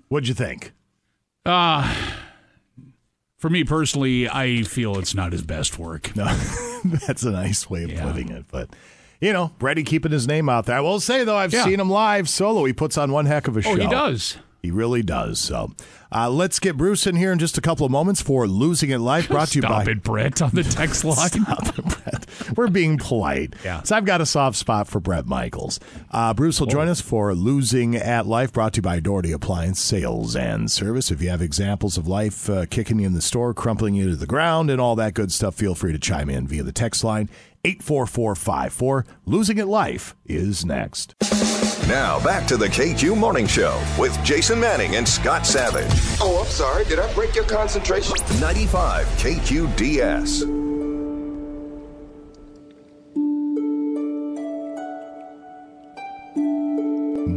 What'd 0.09 0.27
you 0.27 0.33
think? 0.33 0.73
Uh, 1.45 1.95
for 3.37 3.49
me 3.49 3.63
personally, 3.63 4.27
I 4.29 4.63
feel 4.63 4.97
it's 4.99 5.15
not 5.15 5.31
his 5.31 5.41
best 5.43 5.79
work. 5.79 6.11
No, 6.81 6.95
that's 7.07 7.23
a 7.23 7.31
nice 7.31 7.69
way 7.69 7.83
of 7.83 7.93
putting 7.93 8.29
it. 8.29 8.45
But, 8.49 8.69
you 9.19 9.33
know, 9.33 9.51
Brady 9.59 9.83
keeping 9.83 10.13
his 10.13 10.29
name 10.29 10.47
out 10.47 10.65
there. 10.65 10.77
I 10.77 10.79
will 10.79 11.01
say, 11.01 11.25
though, 11.25 11.35
I've 11.35 11.51
Yeah. 11.51 11.65
seen 11.65 11.77
him 11.77 11.89
live 11.89 12.29
solo. 12.29 12.63
He 12.63 12.71
puts 12.71 12.97
on 12.97 13.11
one 13.11 13.25
heck 13.25 13.49
of 13.49 13.57
a 13.57 13.61
show. 13.61 13.71
Oh, 13.71 13.75
he 13.75 13.85
does. 13.85 14.37
He 14.63 14.71
really 14.71 15.03
does. 15.03 15.39
So 15.39 15.73
uh, 16.09 16.29
let's 16.29 16.57
get 16.57 16.77
Bruce 16.77 17.05
in 17.05 17.17
here 17.17 17.33
in 17.33 17.39
just 17.39 17.57
a 17.57 17.61
couple 17.61 17.85
of 17.85 17.91
moments 17.91 18.21
for 18.21 18.47
Losing 18.47 18.91
It 18.91 18.99
Life, 18.99 19.27
brought 19.27 19.49
to 19.49 19.55
you 19.57 19.61
Stop 19.61 19.85
by. 19.85 19.91
it, 19.91 20.03
Bret, 20.03 20.41
on 20.41 20.51
the 20.51 20.63
text 20.63 21.03
line. 21.05 21.29
Stop 21.29 21.77
it, 21.79 21.83
Bret. 21.85 22.18
We're 22.55 22.67
being 22.67 22.97
polite. 22.97 23.55
Yeah. 23.63 23.83
So 23.83 23.95
I've 23.95 24.05
got 24.05 24.21
a 24.21 24.25
soft 24.25 24.57
spot 24.57 24.87
for 24.87 24.99
Bret 24.99 25.25
Michaels. 25.25 25.79
Uh, 26.11 26.33
Bruce 26.33 26.59
will 26.59 26.67
join 26.67 26.87
us 26.87 27.01
for 27.01 27.33
Losing 27.33 27.95
at 27.95 28.25
Life, 28.25 28.53
brought 28.53 28.73
to 28.73 28.77
you 28.77 28.83
by 28.83 28.99
Doherty 28.99 29.31
Appliance 29.31 29.79
Sales 29.79 30.35
and 30.35 30.69
Service. 30.69 31.11
If 31.11 31.21
you 31.21 31.29
have 31.29 31.41
examples 31.41 31.97
of 31.97 32.07
life 32.07 32.49
uh, 32.49 32.65
kicking 32.65 32.99
you 32.99 33.07
in 33.07 33.13
the 33.13 33.21
store, 33.21 33.53
crumpling 33.53 33.95
you 33.95 34.09
to 34.09 34.15
the 34.15 34.27
ground, 34.27 34.69
and 34.69 34.79
all 34.79 34.95
that 34.95 35.13
good 35.13 35.31
stuff, 35.31 35.55
feel 35.55 35.75
free 35.75 35.91
to 35.91 35.99
chime 35.99 36.29
in 36.29 36.47
via 36.47 36.63
the 36.63 36.71
text 36.71 37.03
line 37.03 37.29
84454. 37.65 39.05
Losing 39.25 39.59
at 39.59 39.67
Life 39.67 40.15
is 40.25 40.65
next. 40.65 41.15
Now 41.87 42.23
back 42.23 42.47
to 42.47 42.57
the 42.57 42.67
KQ 42.67 43.17
Morning 43.17 43.47
Show 43.47 43.81
with 43.97 44.17
Jason 44.23 44.59
Manning 44.59 44.95
and 44.95 45.07
Scott 45.07 45.45
Savage. 45.45 45.87
Oh, 46.21 46.39
I'm 46.39 46.47
sorry. 46.49 46.85
Did 46.85 46.99
I 46.99 47.11
break 47.13 47.35
your 47.35 47.45
concentration? 47.45 48.15
95 48.39 49.07
KQDS. 49.07 50.68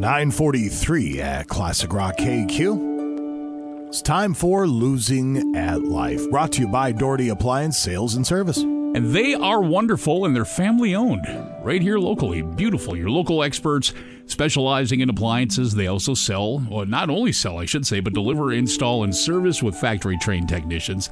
943 0.01 1.21
at 1.21 1.49
Classic 1.49 1.93
Rock 1.93 2.17
KQ. 2.17 3.89
It's 3.89 4.01
time 4.01 4.33
for 4.33 4.67
Losing 4.67 5.55
at 5.55 5.83
Life, 5.83 6.31
brought 6.31 6.53
to 6.53 6.63
you 6.63 6.69
by 6.69 6.93
Doherty 6.93 7.29
Appliance 7.29 7.79
Sales 7.79 8.15
and 8.15 8.27
Service. 8.27 8.59
And 8.59 9.15
they 9.15 9.35
are 9.35 9.61
wonderful 9.61 10.25
and 10.25 10.35
they're 10.35 10.45
family 10.45 10.95
owned 10.95 11.27
right 11.63 11.83
here 11.83 11.99
locally. 11.99 12.43
Beautiful. 12.43 12.97
Your 12.97 13.11
local 13.11 13.43
experts 13.43 13.93
specializing 14.27 15.01
in 15.01 15.11
appliances. 15.11 15.75
They 15.75 15.87
also 15.89 16.15
sell, 16.15 16.59
well, 16.71 16.87
not 16.87 17.11
only 17.11 17.33
sell, 17.33 17.59
I 17.59 17.67
should 17.67 17.87
say, 17.87 18.01
but 18.01 18.15
deliver, 18.15 18.53
install, 18.53 19.05
and 19.05 19.15
service 19.15 19.63
with 19.63 19.77
factory 19.77 20.17
trained 20.19 20.49
technicians. 20.49 21.11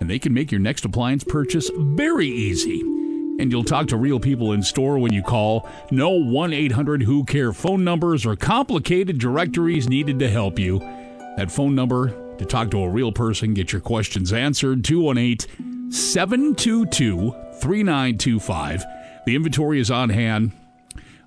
And 0.00 0.10
they 0.10 0.18
can 0.18 0.34
make 0.34 0.50
your 0.50 0.60
next 0.60 0.84
appliance 0.84 1.24
purchase 1.24 1.70
very 1.76 2.28
easy. 2.28 2.95
And 3.38 3.52
you'll 3.52 3.64
talk 3.64 3.86
to 3.88 3.96
real 3.96 4.18
people 4.18 4.52
in 4.52 4.62
store 4.62 4.98
when 4.98 5.12
you 5.12 5.22
call. 5.22 5.68
No 5.90 6.10
1 6.10 6.52
800 6.52 7.02
Who 7.02 7.24
Care 7.24 7.52
phone 7.52 7.84
numbers 7.84 8.24
or 8.24 8.36
complicated 8.36 9.18
directories 9.18 9.88
needed 9.88 10.18
to 10.20 10.30
help 10.30 10.58
you. 10.58 10.78
That 11.36 11.50
phone 11.50 11.74
number 11.74 12.14
to 12.38 12.44
talk 12.44 12.70
to 12.70 12.82
a 12.82 12.88
real 12.88 13.12
person, 13.12 13.54
get 13.54 13.72
your 13.72 13.80
questions 13.80 14.32
answered 14.32 14.84
218 14.84 15.90
722 15.90 17.34
3925. 17.60 18.84
The 19.26 19.34
inventory 19.34 19.80
is 19.80 19.90
on 19.90 20.10
hand. 20.10 20.52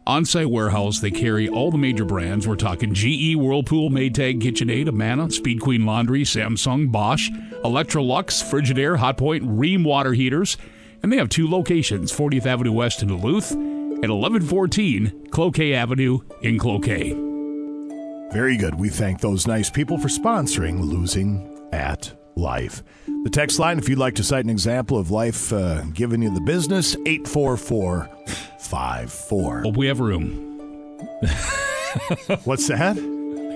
On 0.08 0.26
site 0.26 0.50
warehouse, 0.50 1.00
they 1.00 1.12
carry 1.12 1.48
all 1.48 1.70
the 1.70 1.78
major 1.78 2.06
brands. 2.06 2.48
We're 2.48 2.56
talking 2.56 2.96
GE, 2.96 3.36
Whirlpool, 3.36 3.92
Maytag, 3.92 4.42
KitchenAid, 4.42 4.88
Amana, 4.88 5.30
Speed 5.30 5.62
Queen 5.62 5.86
Laundry, 5.86 6.24
Samsung, 6.24 6.92
Bosch, 6.92 7.30
Electrolux, 7.64 8.44
Frigidaire, 8.44 8.98
Hotpoint, 8.98 9.42
Rheem 9.42 9.84
water 9.84 10.14
heaters. 10.14 10.58
And 11.02 11.12
they 11.12 11.18
have 11.18 11.30
two 11.30 11.50
locations 11.50 12.12
40th 12.12 12.46
Avenue 12.46 12.72
West 12.72 13.02
in 13.02 13.08
Duluth 13.08 13.50
and 13.52 14.02
1114 14.02 15.28
Cloquet 15.32 15.74
Avenue 15.74 16.20
in 16.42 16.60
Cloquet. 16.60 17.14
Very 18.32 18.58
good. 18.58 18.76
We 18.76 18.90
thank 18.90 19.22
those 19.22 19.48
nice 19.48 19.70
people 19.70 19.98
for 19.98 20.08
sponsoring 20.08 20.82
Losing 20.82 21.50
at 21.72 22.12
Life. 22.36 22.84
The 23.24 23.30
text 23.30 23.60
line, 23.60 23.80
if 23.80 23.90
you'd 23.90 23.98
like 23.98 24.16
to 24.16 24.24
cite 24.24 24.46
an 24.46 24.50
example 24.50 24.98
of 24.98 25.12
life 25.12 25.52
uh, 25.52 25.82
giving 25.94 26.22
you 26.22 26.34
the 26.34 26.40
business, 26.42 26.96
84454. 27.06 29.62
Hope 29.64 29.76
we 29.76 29.88
have 29.88 30.00
room. 30.00 30.46
What's 32.44 32.68
that? 32.68 32.98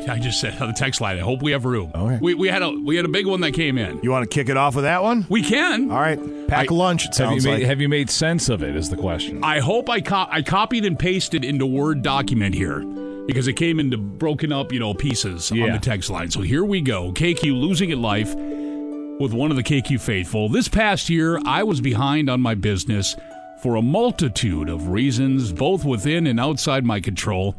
I 0.07 0.19
just 0.19 0.39
said 0.39 0.61
on 0.61 0.67
the 0.67 0.73
text 0.73 1.01
line. 1.01 1.17
I 1.17 1.21
hope 1.21 1.41
we 1.41 1.51
have 1.51 1.65
room. 1.65 1.91
Okay. 1.95 2.19
We, 2.21 2.33
we 2.33 2.47
had 2.47 2.61
a 2.61 2.71
we 2.71 2.95
had 2.95 3.05
a 3.05 3.09
big 3.09 3.25
one 3.25 3.41
that 3.41 3.51
came 3.53 3.77
in. 3.77 3.99
You 4.03 4.11
want 4.11 4.29
to 4.29 4.33
kick 4.33 4.49
it 4.49 4.57
off 4.57 4.75
with 4.75 4.83
that 4.83 5.01
one? 5.03 5.25
We 5.29 5.41
can. 5.43 5.89
All 5.91 5.99
right. 5.99 6.19
Pack 6.47 6.69
a 6.69 6.73
lunch, 6.73 7.05
it 7.05 7.15
Have 7.17 7.31
you, 7.31 7.39
sounds 7.39 7.45
made, 7.45 7.51
like. 7.53 7.63
have 7.63 7.81
you 7.81 7.89
made 7.89 8.09
sense 8.09 8.49
of 8.49 8.61
it? 8.63 8.75
Is 8.75 8.89
the 8.89 8.97
question. 8.97 9.43
I 9.43 9.59
hope 9.59 9.89
I 9.89 10.01
co- 10.01 10.27
I 10.29 10.41
copied 10.41 10.85
and 10.85 10.97
pasted 10.99 11.43
into 11.45 11.65
Word 11.65 12.01
document 12.01 12.53
here 12.55 12.79
because 13.27 13.47
it 13.47 13.53
came 13.53 13.79
into 13.79 13.97
broken 13.97 14.51
up, 14.51 14.71
you 14.73 14.79
know, 14.79 14.93
pieces 14.93 15.51
on 15.51 15.59
the 15.71 15.79
text 15.79 16.09
line. 16.09 16.29
So 16.29 16.41
here 16.41 16.65
we 16.65 16.81
go. 16.81 17.11
KQ 17.13 17.43
losing 17.59 17.91
at 17.91 17.97
life 17.97 18.35
with 18.35 19.31
one 19.33 19.51
of 19.51 19.57
the 19.57 19.63
KQ 19.63 20.01
faithful. 20.01 20.49
This 20.49 20.67
past 20.67 21.09
year, 21.09 21.39
I 21.45 21.63
was 21.63 21.79
behind 21.79 22.29
on 22.29 22.41
my 22.41 22.55
business 22.55 23.15
for 23.61 23.75
a 23.77 23.81
multitude 23.81 24.67
of 24.67 24.89
reasons, 24.89 25.53
both 25.53 25.85
within 25.85 26.27
and 26.27 26.37
outside 26.39 26.83
my 26.83 26.99
control. 26.99 27.55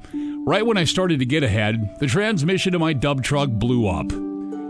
Right 0.46 0.66
when 0.66 0.76
I 0.76 0.84
started 0.84 1.20
to 1.20 1.24
get 1.24 1.42
ahead, 1.42 1.96
the 2.00 2.06
transmission 2.06 2.74
of 2.74 2.80
my 2.82 2.92
dub 2.92 3.22
truck 3.22 3.48
blew 3.48 3.88
up. 3.88 4.12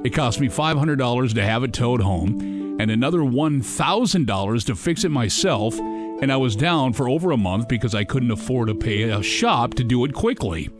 It 0.07 0.15
cost 0.15 0.39
me 0.39 0.47
$500 0.47 1.35
to 1.35 1.43
have 1.43 1.65
it 1.65 1.73
towed 1.73 2.01
home 2.01 2.77
and 2.79 2.93
another 2.93 3.19
$1,000 3.19 4.67
to 4.67 4.77
fix 4.77 5.03
it 5.03 5.09
myself, 5.09 5.77
and 5.77 6.31
I 6.31 6.37
was 6.37 6.55
down 6.55 6.93
for 6.93 7.09
over 7.09 7.33
a 7.33 7.37
month 7.37 7.67
because 7.67 7.93
I 7.93 8.05
couldn't 8.05 8.31
afford 8.31 8.69
to 8.69 8.75
pay 8.77 9.03
a 9.03 9.21
shop 9.21 9.75
to 9.75 9.83
do 9.83 10.05
it 10.05 10.15
quickly. 10.15 10.71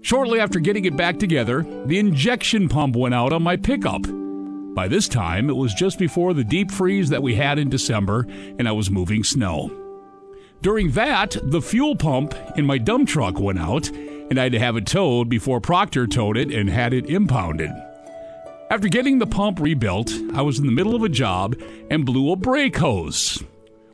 Shortly 0.00 0.40
after 0.40 0.60
getting 0.60 0.86
it 0.86 0.96
back 0.96 1.18
together, 1.18 1.66
the 1.84 1.98
injection 1.98 2.70
pump 2.70 2.96
went 2.96 3.14
out 3.14 3.34
on 3.34 3.42
my 3.42 3.56
pickup. 3.56 4.06
By 4.74 4.88
this 4.88 5.08
time, 5.08 5.50
it 5.50 5.56
was 5.56 5.74
just 5.74 5.98
before 5.98 6.32
the 6.32 6.44
deep 6.44 6.70
freeze 6.70 7.10
that 7.10 7.22
we 7.22 7.34
had 7.34 7.58
in 7.58 7.68
December, 7.68 8.26
and 8.58 8.66
I 8.66 8.72
was 8.72 8.90
moving 8.90 9.24
snow. 9.24 9.70
During 10.62 10.92
that, 10.92 11.36
the 11.42 11.60
fuel 11.60 11.94
pump 11.94 12.34
in 12.56 12.64
my 12.64 12.78
dump 12.78 13.08
truck 13.08 13.38
went 13.38 13.58
out, 13.58 13.90
and 14.30 14.38
I 14.38 14.44
had 14.44 14.52
to 14.52 14.58
have 14.58 14.76
it 14.76 14.86
towed 14.86 15.28
before 15.28 15.60
Proctor 15.60 16.06
towed 16.06 16.36
it 16.36 16.52
and 16.52 16.68
had 16.68 16.92
it 16.92 17.06
impounded. 17.06 17.70
After 18.70 18.88
getting 18.88 19.18
the 19.18 19.26
pump 19.26 19.60
rebuilt, 19.60 20.12
I 20.34 20.42
was 20.42 20.58
in 20.58 20.66
the 20.66 20.72
middle 20.72 20.94
of 20.94 21.02
a 21.02 21.08
job 21.08 21.56
and 21.90 22.04
blew 22.04 22.30
a 22.32 22.36
brake 22.36 22.76
hose, 22.76 23.42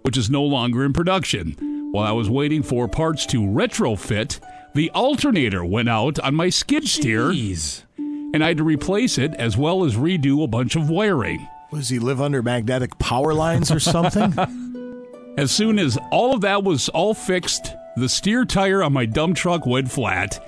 which 0.02 0.16
is 0.16 0.28
no 0.28 0.42
longer 0.42 0.84
in 0.84 0.92
production. 0.92 1.90
While 1.92 2.06
I 2.06 2.12
was 2.12 2.28
waiting 2.28 2.62
for 2.64 2.88
parts 2.88 3.24
to 3.26 3.40
retrofit, 3.40 4.40
the 4.74 4.90
alternator 4.90 5.64
went 5.64 5.88
out 5.88 6.18
on 6.18 6.34
my 6.34 6.50
skid 6.50 6.88
steer, 6.88 7.30
and 7.30 8.42
I 8.42 8.48
had 8.48 8.56
to 8.56 8.64
replace 8.64 9.16
it 9.16 9.32
as 9.34 9.56
well 9.56 9.84
as 9.84 9.94
redo 9.94 10.42
a 10.42 10.48
bunch 10.48 10.74
of 10.74 10.90
wiring. 10.90 11.46
Does 11.72 11.88
he 11.88 12.00
live 12.00 12.20
under 12.20 12.42
magnetic 12.42 12.98
power 12.98 13.32
lines 13.32 13.70
or 13.70 13.78
something? 13.78 14.34
As 15.36 15.50
soon 15.50 15.80
as 15.80 15.98
all 16.10 16.34
of 16.34 16.42
that 16.42 16.62
was 16.62 16.88
all 16.88 17.14
fixed, 17.14 17.74
the 17.96 18.08
steer 18.08 18.44
tire 18.44 18.82
on 18.82 18.92
my 18.92 19.06
dump 19.06 19.36
truck 19.36 19.66
went 19.66 19.90
flat, 19.90 20.42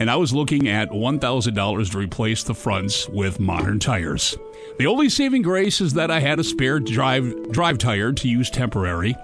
and 0.00 0.08
I 0.10 0.16
was 0.16 0.32
looking 0.32 0.68
at 0.68 0.90
$1,000 0.90 1.90
to 1.90 1.98
replace 1.98 2.44
the 2.44 2.54
fronts 2.54 3.08
with 3.08 3.40
modern 3.40 3.80
tires. 3.80 4.36
The 4.78 4.86
only 4.86 5.08
saving 5.08 5.42
grace 5.42 5.80
is 5.80 5.94
that 5.94 6.10
I 6.10 6.20
had 6.20 6.38
a 6.38 6.44
spare 6.44 6.78
drive 6.78 7.50
drive 7.50 7.78
tire 7.78 8.12
to 8.12 8.28
use 8.28 8.48
temporary, 8.48 9.16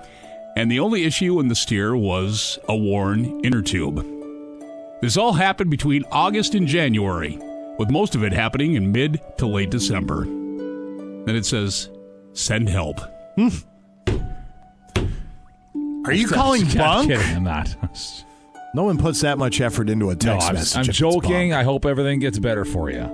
and 0.56 0.70
the 0.70 0.80
only 0.80 1.04
issue 1.04 1.38
in 1.38 1.48
the 1.48 1.54
steer 1.54 1.96
was 1.96 2.58
a 2.68 2.76
worn 2.76 3.44
inner 3.44 3.62
tube. 3.62 4.04
This 5.00 5.16
all 5.16 5.34
happened 5.34 5.70
between 5.70 6.04
August 6.10 6.54
and 6.54 6.66
January, 6.66 7.38
with 7.78 7.90
most 7.90 8.14
of 8.14 8.24
it 8.24 8.32
happening 8.32 8.74
in 8.74 8.90
mid 8.90 9.20
to 9.38 9.46
late 9.46 9.70
December. 9.70 10.24
Then 10.24 11.36
it 11.36 11.46
says, 11.46 11.90
send 12.32 12.68
help. 12.68 13.00
Hmm. 13.36 13.48
Are 16.04 16.12
you 16.12 16.26
calling 16.28 16.62
I'm 16.68 16.76
bunk? 16.76 17.10
kidding. 17.10 17.36
I'm 17.36 17.44
not. 17.44 17.76
No 18.74 18.84
one 18.84 18.98
puts 18.98 19.20
that 19.20 19.38
much 19.38 19.60
effort 19.60 19.88
into 19.88 20.06
a 20.10 20.14
No, 20.14 20.18
text 20.18 20.48
I'm, 20.48 20.54
message. 20.54 20.88
I'm 20.88 20.92
joking. 20.92 21.52
I 21.52 21.62
hope 21.62 21.84
everything 21.86 22.18
gets 22.18 22.38
better 22.38 22.64
for 22.64 22.90
you. 22.90 23.08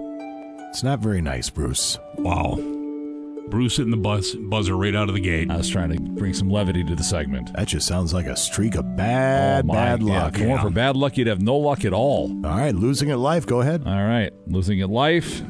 It's 0.70 0.82
not 0.82 1.00
very 1.00 1.20
nice, 1.20 1.50
Bruce. 1.50 1.98
Wow. 2.18 2.56
Bruce 3.48 3.76
hitting 3.78 3.90
the 3.90 3.96
bus 3.96 4.34
buzzer 4.36 4.76
right 4.76 4.94
out 4.94 5.08
of 5.08 5.14
the 5.16 5.20
gate. 5.20 5.50
I 5.50 5.56
was 5.56 5.68
trying 5.68 5.90
to 5.90 6.00
bring 6.00 6.32
some 6.32 6.48
levity 6.48 6.84
to 6.84 6.94
the 6.94 7.02
segment. 7.02 7.52
That 7.54 7.66
just 7.66 7.86
sounds 7.86 8.14
like 8.14 8.26
a 8.26 8.36
streak 8.36 8.76
of 8.76 8.96
bad, 8.96 9.64
Oh, 9.64 9.68
my, 9.68 9.74
bad 9.74 10.02
yeah, 10.02 10.22
luck. 10.22 10.34
If 10.34 10.40
you 10.40 10.48
weren't 10.48 10.62
for 10.62 10.70
bad 10.70 10.96
luck, 10.96 11.16
you'd 11.16 11.26
have 11.26 11.42
no 11.42 11.56
luck 11.56 11.84
at 11.84 11.92
all. 11.92 12.30
All 12.46 12.56
right, 12.56 12.74
losing 12.74 13.10
at 13.10 13.18
life. 13.18 13.46
Go 13.46 13.60
ahead. 13.60 13.82
All 13.84 14.04
right, 14.04 14.32
losing 14.46 14.80
at 14.80 14.88
life. 14.88 15.42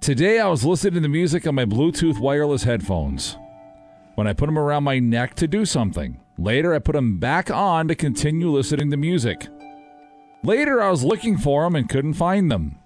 Today 0.00 0.40
I 0.40 0.48
was 0.48 0.64
listening 0.64 1.02
to 1.04 1.08
music 1.08 1.46
on 1.46 1.54
my 1.54 1.64
Bluetooth 1.64 2.18
wireless 2.20 2.64
headphones. 2.64 3.36
When 4.16 4.26
I 4.26 4.32
put 4.32 4.46
them 4.46 4.58
around 4.58 4.82
my 4.82 4.98
neck 4.98 5.34
to 5.36 5.46
do 5.46 5.64
something. 5.64 6.18
Later 6.38 6.72
I 6.72 6.78
put 6.78 6.92
them 6.92 7.18
back 7.18 7.50
on 7.50 7.88
to 7.88 7.94
continue 7.94 8.48
listening 8.48 8.90
to 8.92 8.96
music. 8.96 9.48
Later 10.44 10.80
I 10.80 10.90
was 10.90 11.02
looking 11.02 11.36
for 11.36 11.64
them 11.64 11.74
and 11.74 11.88
couldn't 11.88 12.14
find 12.14 12.50
them. 12.50 12.78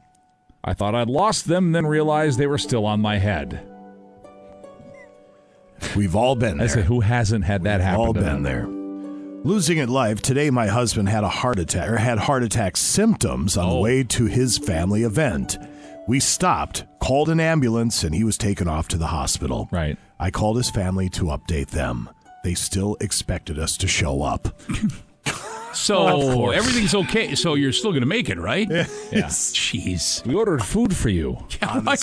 I 0.64 0.74
thought 0.74 0.94
I'd 0.94 1.08
lost 1.08 1.48
them, 1.48 1.72
then 1.72 1.86
realized 1.86 2.38
they 2.38 2.46
were 2.46 2.56
still 2.58 2.86
on 2.86 3.00
my 3.00 3.18
head. 3.18 3.66
We've 5.96 6.16
all 6.16 6.34
been 6.34 6.60
I 6.60 6.66
there. 6.66 6.76
say, 6.76 6.82
who 6.82 7.00
hasn't 7.00 7.44
had 7.44 7.64
that 7.64 7.80
happen? 7.80 8.00
all 8.00 8.12
been 8.12 8.24
them? 8.24 8.42
there. 8.42 8.66
Losing 9.44 9.80
at 9.80 9.90
life. 9.90 10.22
Today, 10.22 10.50
my 10.50 10.68
husband 10.68 11.08
had 11.08 11.24
a 11.24 11.28
heart 11.28 11.58
attack 11.58 11.90
or 11.90 11.96
had 11.96 12.18
heart 12.18 12.44
attack 12.44 12.76
symptoms 12.76 13.56
on 13.56 13.68
the 13.68 13.74
oh. 13.74 13.80
way 13.80 14.04
to 14.04 14.26
his 14.26 14.56
family 14.56 15.02
event. 15.02 15.58
We 16.06 16.20
stopped, 16.20 16.84
called 17.00 17.28
an 17.28 17.40
ambulance, 17.40 18.04
and 18.04 18.14
he 18.14 18.22
was 18.22 18.38
taken 18.38 18.68
off 18.68 18.86
to 18.88 18.98
the 18.98 19.08
hospital. 19.08 19.68
Right. 19.72 19.98
I 20.18 20.30
called 20.30 20.56
his 20.56 20.70
family 20.70 21.08
to 21.10 21.24
update 21.24 21.68
them. 21.68 22.08
They 22.42 22.54
still 22.54 22.96
expected 23.00 23.58
us 23.58 23.76
to 23.78 23.86
show 23.86 24.22
up. 24.22 24.48
So 25.74 26.48
Of 26.48 26.54
everything's 26.54 26.94
okay. 26.94 27.34
So 27.34 27.54
you're 27.54 27.72
still 27.72 27.92
going 27.92 28.02
to 28.02 28.06
make 28.06 28.28
it, 28.28 28.38
right? 28.38 28.68
Yeah. 29.12 29.26
Jeez. 29.26 30.24
We 30.26 30.34
ordered 30.34 30.62
food 30.64 30.94
for 30.96 31.08
you. 31.08 31.38
Yeah, 31.62 31.80
right. 31.84 32.00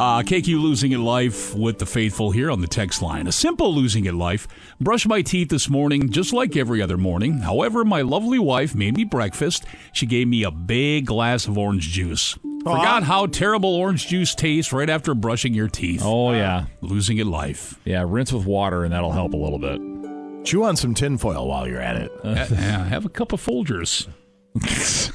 Uh, 0.00 0.22
KQ 0.22 0.62
losing 0.62 0.94
at 0.94 1.00
life 1.00 1.54
with 1.54 1.78
the 1.78 1.84
faithful 1.84 2.30
here 2.30 2.50
on 2.50 2.62
the 2.62 2.66
text 2.66 3.02
line. 3.02 3.26
A 3.26 3.32
simple 3.32 3.74
losing 3.74 4.06
at 4.06 4.14
life. 4.14 4.48
Brushed 4.80 5.06
my 5.06 5.20
teeth 5.20 5.50
this 5.50 5.68
morning 5.68 6.08
just 6.08 6.32
like 6.32 6.56
every 6.56 6.80
other 6.80 6.96
morning. 6.96 7.40
However, 7.40 7.84
my 7.84 8.00
lovely 8.00 8.38
wife 8.38 8.74
made 8.74 8.96
me 8.96 9.04
breakfast. 9.04 9.66
She 9.92 10.06
gave 10.06 10.26
me 10.26 10.42
a 10.42 10.50
big 10.50 11.04
glass 11.04 11.46
of 11.46 11.58
orange 11.58 11.90
juice. 11.90 12.38
Forgot 12.62 13.02
how 13.02 13.26
terrible 13.26 13.74
orange 13.74 14.06
juice 14.06 14.34
tastes 14.34 14.72
right 14.72 14.88
after 14.88 15.14
brushing 15.14 15.52
your 15.52 15.68
teeth. 15.68 16.00
Oh, 16.02 16.32
yeah. 16.32 16.64
Losing 16.80 17.20
at 17.20 17.26
life. 17.26 17.78
Yeah, 17.84 18.02
rinse 18.08 18.32
with 18.32 18.46
water, 18.46 18.84
and 18.84 18.94
that'll 18.94 19.12
help 19.12 19.34
a 19.34 19.36
little 19.36 19.58
bit. 19.58 20.46
Chew 20.46 20.64
on 20.64 20.76
some 20.76 20.94
tinfoil 20.94 21.46
while 21.46 21.68
you're 21.68 21.78
at 21.78 21.96
it. 21.96 22.10
Uh, 22.24 22.46
yeah, 22.52 22.86
have 22.86 23.04
a 23.04 23.10
cup 23.10 23.34
of 23.34 23.44
Folgers. 23.44 24.08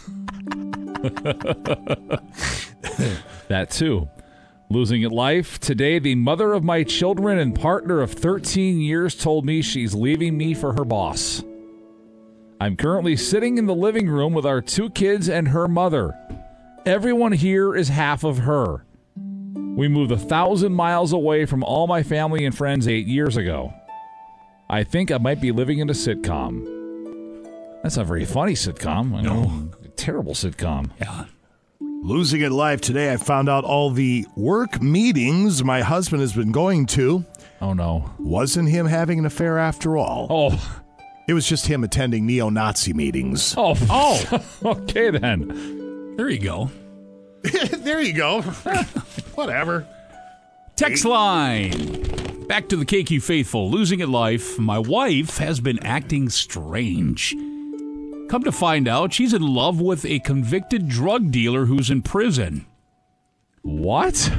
that 3.48 3.72
too. 3.72 4.08
Losing 4.70 5.04
at 5.04 5.12
life. 5.12 5.60
Today, 5.60 6.00
the 6.00 6.16
mother 6.16 6.54
of 6.54 6.64
my 6.64 6.84
children 6.84 7.38
and 7.38 7.54
partner 7.54 8.02
of 8.02 8.12
13 8.12 8.82
years 8.82 9.16
told 9.16 9.46
me 9.46 9.62
she's 9.62 9.94
leaving 9.94 10.38
me 10.38 10.54
for 10.54 10.74
her 10.74 10.84
boss. 10.84 11.44
I'm 12.60 12.76
currently 12.76 13.16
sitting 13.16 13.58
in 13.58 13.68
the 13.68 13.76
living 13.76 14.10
room 14.10 14.34
with 14.34 14.46
our 14.46 14.62
two 14.62 14.90
kids 14.90 15.30
and 15.30 15.50
her 15.50 15.68
mother. 15.68 16.18
Everyone 16.86 17.32
here 17.32 17.76
is 17.76 17.90
half 17.90 18.24
of 18.24 18.40
her. 18.40 18.86
We 19.16 19.88
moved 19.88 20.12
a 20.12 20.18
thousand 20.18 20.74
miles 20.74 21.14
away 21.14 21.46
from 21.46 21.64
all 21.64 21.86
my 21.86 22.02
family 22.02 22.46
and 22.46 22.56
friends 22.56 22.88
eight 22.88 23.08
years 23.08 23.38
ago. 23.38 23.74
I 24.70 24.84
think 24.84 25.12
I 25.12 25.18
might 25.18 25.42
be 25.42 25.52
living 25.52 25.80
in 25.80 25.90
a 25.90 25.94
sitcom. 25.94 26.64
That's 27.84 27.98
a 27.98 28.04
very 28.04 28.26
funny 28.26 28.54
sitcom. 28.54 29.14
I 29.14 29.22
know. 29.22 29.70
Terrible 29.96 30.34
sitcom. 30.34 30.90
Yeah. 31.00 31.26
Losing 32.06 32.42
It 32.42 32.52
life 32.52 32.82
today, 32.82 33.12
I 33.12 33.18
found 33.18 33.50
out 33.50 33.64
all 33.64 33.90
the 33.90 34.28
work 34.36 34.80
meetings 34.80 35.64
my 35.64 35.82
husband 35.82 36.22
has 36.22 36.34
been 36.34 36.52
going 36.52 36.86
to. 36.86 37.26
Oh, 37.60 37.74
no. 37.74 38.12
Wasn't 38.20 38.70
him 38.70 38.86
having 38.86 39.18
an 39.18 39.26
affair 39.26 39.58
after 39.58 39.98
all. 39.98 40.28
Oh. 40.30 40.84
It 41.28 41.34
was 41.34 41.50
just 41.50 41.66
him 41.66 41.84
attending 41.84 42.28
neo 42.28 42.50
Nazi 42.50 42.94
meetings. 42.94 43.56
Oh, 43.58 43.76
oh. 43.90 44.46
okay 44.66 45.10
then. 45.10 46.16
There 46.16 46.30
you 46.30 46.38
go. 46.38 46.70
there 47.42 48.02
you 48.02 48.14
go. 48.14 48.42
Whatever. 49.34 49.88
Text 50.76 51.06
line. 51.06 52.46
Back 52.48 52.70
to 52.70 52.76
the 52.76 52.86
KQ 52.86 53.24
faithful. 53.24 53.72
Losing 53.72 54.00
it 54.00 54.10
life. 54.10 54.60
My 54.60 54.78
wife 54.78 55.40
has 55.40 55.60
been 55.60 55.84
acting 55.84 56.30
strange. 56.30 57.34
Come 58.30 58.44
to 58.44 58.52
find 58.52 58.88
out, 58.88 59.14
she's 59.14 59.34
in 59.34 59.42
love 59.42 59.80
with 59.80 60.04
a 60.06 60.20
convicted 60.20 60.88
drug 60.90 61.32
dealer 61.32 61.66
who's 61.66 61.90
in 61.90 62.02
prison. 62.02 62.66
What? 63.62 64.32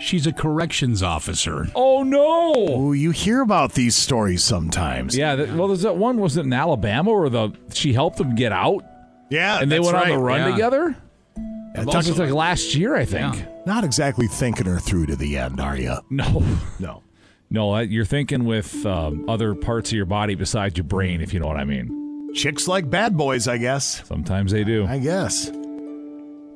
She's 0.00 0.26
a 0.26 0.32
corrections 0.32 1.02
officer. 1.02 1.68
Oh 1.76 2.02
no! 2.02 2.52
Oh, 2.56 2.92
you 2.92 3.12
hear 3.12 3.40
about 3.40 3.74
these 3.74 3.94
stories 3.94 4.42
sometimes. 4.42 5.16
Yeah, 5.16 5.36
that, 5.36 5.54
well, 5.54 5.68
there's 5.68 5.82
that 5.82 5.96
one. 5.96 6.18
Was 6.18 6.36
it 6.36 6.44
in 6.44 6.52
Alabama 6.52 7.12
where 7.12 7.28
the 7.28 7.50
she 7.72 7.92
helped 7.92 8.18
them 8.18 8.34
get 8.34 8.50
out? 8.50 8.84
Yeah, 9.30 9.60
and 9.60 9.70
they 9.70 9.76
that's 9.78 9.86
went 9.92 9.96
on 9.98 10.08
the 10.08 10.18
run 10.18 10.40
Yeah. 10.40 10.50
together. 10.50 10.96
Yeah, 11.36 11.84
That 11.84 11.94
was 11.94 12.18
like 12.18 12.30
last 12.32 12.74
year, 12.74 12.96
I 12.96 13.04
think. 13.04 13.46
Not 13.64 13.84
exactly 13.84 14.26
thinking 14.26 14.66
her 14.66 14.78
through 14.80 15.06
to 15.06 15.16
the 15.16 15.38
end, 15.38 15.60
are 15.60 15.76
you? 15.76 15.96
No, 16.10 16.42
no, 16.80 17.02
no. 17.50 17.78
You're 17.78 18.04
thinking 18.04 18.44
with 18.44 18.84
um, 18.84 19.28
other 19.30 19.54
parts 19.54 19.90
of 19.90 19.96
your 19.96 20.04
body 20.06 20.34
besides 20.34 20.76
your 20.76 20.84
brain, 20.84 21.20
if 21.20 21.32
you 21.32 21.38
know 21.38 21.46
what 21.46 21.56
I 21.56 21.64
mean. 21.64 22.01
Chicks 22.34 22.66
like 22.66 22.88
bad 22.88 23.16
boys, 23.16 23.46
I 23.46 23.58
guess. 23.58 24.06
Sometimes 24.06 24.52
they 24.52 24.64
do. 24.64 24.86
I 24.86 24.98
guess. 24.98 25.50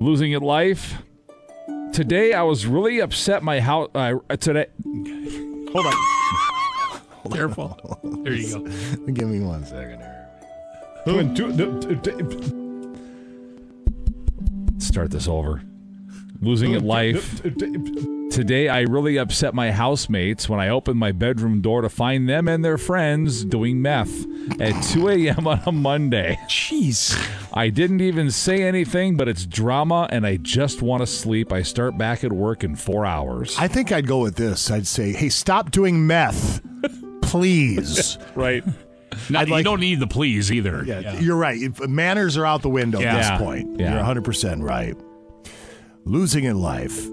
Losing 0.00 0.34
at 0.34 0.42
life. 0.42 1.02
Today, 1.92 2.32
I 2.32 2.42
was 2.42 2.66
really 2.66 3.00
upset. 3.00 3.42
My 3.42 3.60
house. 3.60 3.88
Uh, 3.94 4.18
today. 4.36 4.66
Hold 5.72 5.86
on. 5.86 5.94
Careful. 7.32 8.00
There 8.22 8.32
you 8.32 8.58
go. 8.58 8.64
Give 9.12 9.28
me 9.28 9.40
one 9.40 9.64
second 9.64 10.00
here. 10.00 10.12
Start 14.78 15.10
this 15.10 15.28
over. 15.28 15.62
Losing 16.40 16.74
at 16.74 16.82
life. 16.82 17.42
Today, 18.36 18.68
I 18.68 18.82
really 18.82 19.16
upset 19.16 19.54
my 19.54 19.70
housemates 19.70 20.46
when 20.46 20.60
I 20.60 20.68
opened 20.68 20.98
my 21.00 21.10
bedroom 21.10 21.62
door 21.62 21.80
to 21.80 21.88
find 21.88 22.28
them 22.28 22.48
and 22.48 22.62
their 22.62 22.76
friends 22.76 23.42
doing 23.42 23.80
meth 23.80 24.26
at 24.60 24.78
2 24.92 25.08
a.m. 25.08 25.46
on 25.46 25.62
a 25.64 25.72
Monday. 25.72 26.38
Jeez. 26.46 27.16
I 27.54 27.70
didn't 27.70 28.02
even 28.02 28.30
say 28.30 28.62
anything, 28.62 29.16
but 29.16 29.26
it's 29.26 29.46
drama 29.46 30.06
and 30.12 30.26
I 30.26 30.36
just 30.36 30.82
want 30.82 31.00
to 31.00 31.06
sleep. 31.06 31.50
I 31.50 31.62
start 31.62 31.96
back 31.96 32.24
at 32.24 32.30
work 32.30 32.62
in 32.62 32.76
four 32.76 33.06
hours. 33.06 33.56
I 33.58 33.68
think 33.68 33.90
I'd 33.90 34.06
go 34.06 34.18
with 34.18 34.36
this. 34.36 34.70
I'd 34.70 34.86
say, 34.86 35.12
hey, 35.12 35.30
stop 35.30 35.70
doing 35.70 36.06
meth, 36.06 36.60
please. 37.22 38.18
right. 38.34 38.62
Not, 39.30 39.48
you 39.48 39.62
don't 39.62 39.80
need 39.80 39.98
the 39.98 40.06
please 40.06 40.52
either. 40.52 40.84
Yeah, 40.84 41.18
you're 41.20 41.38
right. 41.38 41.58
Manners 41.88 42.36
are 42.36 42.44
out 42.44 42.60
the 42.60 42.68
window 42.68 43.00
Yeah. 43.00 43.16
at 43.16 43.30
this 43.30 43.42
point. 43.42 43.80
Yeah. 43.80 43.94
You're 43.94 44.22
100% 44.22 44.62
right. 44.62 44.94
Losing 46.04 46.44
in 46.44 46.60
life. 46.60 47.08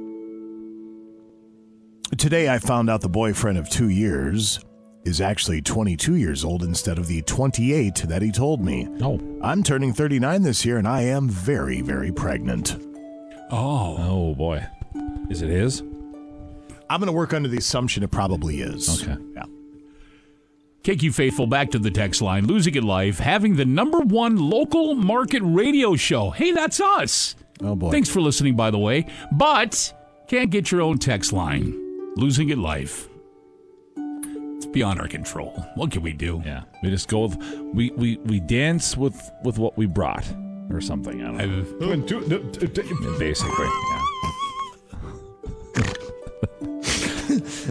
Today, 2.18 2.49
I 2.49 2.60
found 2.60 2.90
out 2.90 3.02
the 3.02 3.10
boyfriend 3.10 3.57
of 3.57 3.69
two 3.69 3.90
years 3.90 4.60
is 5.03 5.19
actually 5.19 5.61
22 5.61 6.15
years 6.15 6.45
old 6.45 6.64
instead 6.64 6.98
of 6.98 7.07
the 7.07 7.22
28 7.23 7.95
that 8.07 8.22
he 8.22 8.31
told 8.31 8.61
me. 8.61 8.88
Oh. 9.02 9.19
I'm 9.41 9.64
turning 9.64 9.94
39 9.94 10.44
this 10.44 10.64
year 10.65 10.77
and 10.77 10.88
I 10.88 11.02
am 11.02 11.27
very, 11.27 11.81
very 11.81 12.11
pregnant. 12.11 12.77
Oh. 13.52 13.98
Oh, 13.99 14.35
boy. 14.35 14.65
Is 15.30 15.41
it 15.41 15.49
his? 15.49 15.81
I'm 16.90 16.99
going 16.99 17.07
to 17.07 17.11
work 17.14 17.34
under 17.34 17.49
the 17.49 17.57
assumption 17.57 18.03
it 18.03 18.11
probably 18.11 18.61
is. 18.61 19.02
Okay. 19.02 19.19
Yeah. 19.35 19.44
KQ 20.84 21.14
Faithful 21.14 21.48
back 21.48 21.72
to 21.72 21.80
the 21.80 21.91
text 21.91 22.22
line. 22.22 22.45
Losing 22.45 22.76
at 22.77 22.84
life, 22.84 23.19
having 23.19 23.56
the 23.56 23.65
number 23.65 23.99
one 23.99 24.38
local 24.38 24.95
market 24.95 25.41
radio 25.44 25.95
show. 25.95 26.30
Hey, 26.30 26.52
that's 26.52 26.80
us. 26.80 27.35
Oh, 27.61 27.76
boy. 27.76 27.91
Thanks 27.91 28.10
for 28.10 28.22
listening, 28.22 28.56
by 28.56 28.72
the 28.72 28.80
way. 28.80 29.07
But 29.31 29.94
can't 30.27 30.49
get 30.49 30.72
your 30.72 30.81
own 30.81 30.98
text 30.98 31.34
line. 31.34 31.82
Losing 32.15 32.52
at 32.52 32.57
life. 32.57 33.10
It's 33.98 34.68
beyond 34.68 34.99
our 34.99 35.07
control. 35.07 35.52
What 35.76 35.91
can 35.91 36.02
we 36.03 36.14
do? 36.14 36.41
Yeah. 36.45 36.64
We 36.84 36.90
just 36.90 37.07
go 37.07 37.26
with, 37.26 37.38
we, 37.73 37.91
we, 37.91 38.18
we 38.18 38.40
dance 38.40 38.95
with, 38.95 39.31
with 39.44 39.57
what 39.57 39.77
we 39.77 39.88
brought 39.88 40.26
or 40.69 40.80
something. 40.80 41.22
I 41.22 41.26
don't 41.26 41.38
know. 41.38 41.64
Basically, 43.19 43.65
yeah. 43.65 44.31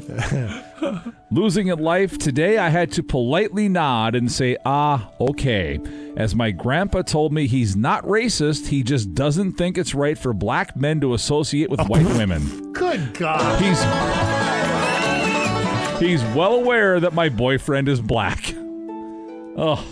Losing 1.31 1.70
at 1.70 1.81
life, 1.81 2.19
today 2.19 2.59
I 2.59 2.69
had 2.69 2.93
to 2.93 3.03
politely 3.03 3.69
nod 3.69 4.15
and 4.15 4.31
say, 4.31 4.57
ah, 4.65 5.11
okay. 5.20 5.81
As 6.16 6.35
my 6.35 6.51
grandpa 6.51 7.03
told 7.03 7.33
me, 7.33 7.47
he's 7.47 7.77
not 7.77 8.05
racist, 8.05 8.66
he 8.66 8.83
just 8.83 9.15
doesn't 9.15 9.53
think 9.53 9.79
it's 9.79 9.95
right 9.95 10.19
for 10.19 10.33
black 10.33 10.77
men 10.77 11.01
to 11.01 11.15
associate 11.15 11.70
with 11.70 11.81
white 11.89 12.07
women. 12.16 12.73
Good 12.73 13.15
God. 13.15 13.61
He's 13.61 13.83
He's 16.03 16.24
well 16.35 16.55
aware 16.55 16.99
that 16.99 17.12
my 17.12 17.29
boyfriend 17.29 17.89
is 17.89 18.01
black. 18.01 18.53
Oh, 19.57 19.87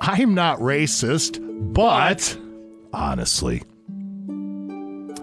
I'm 0.00 0.32
not 0.32 0.58
racist, 0.58 1.38
but 1.74 2.38
honestly. 2.94 3.62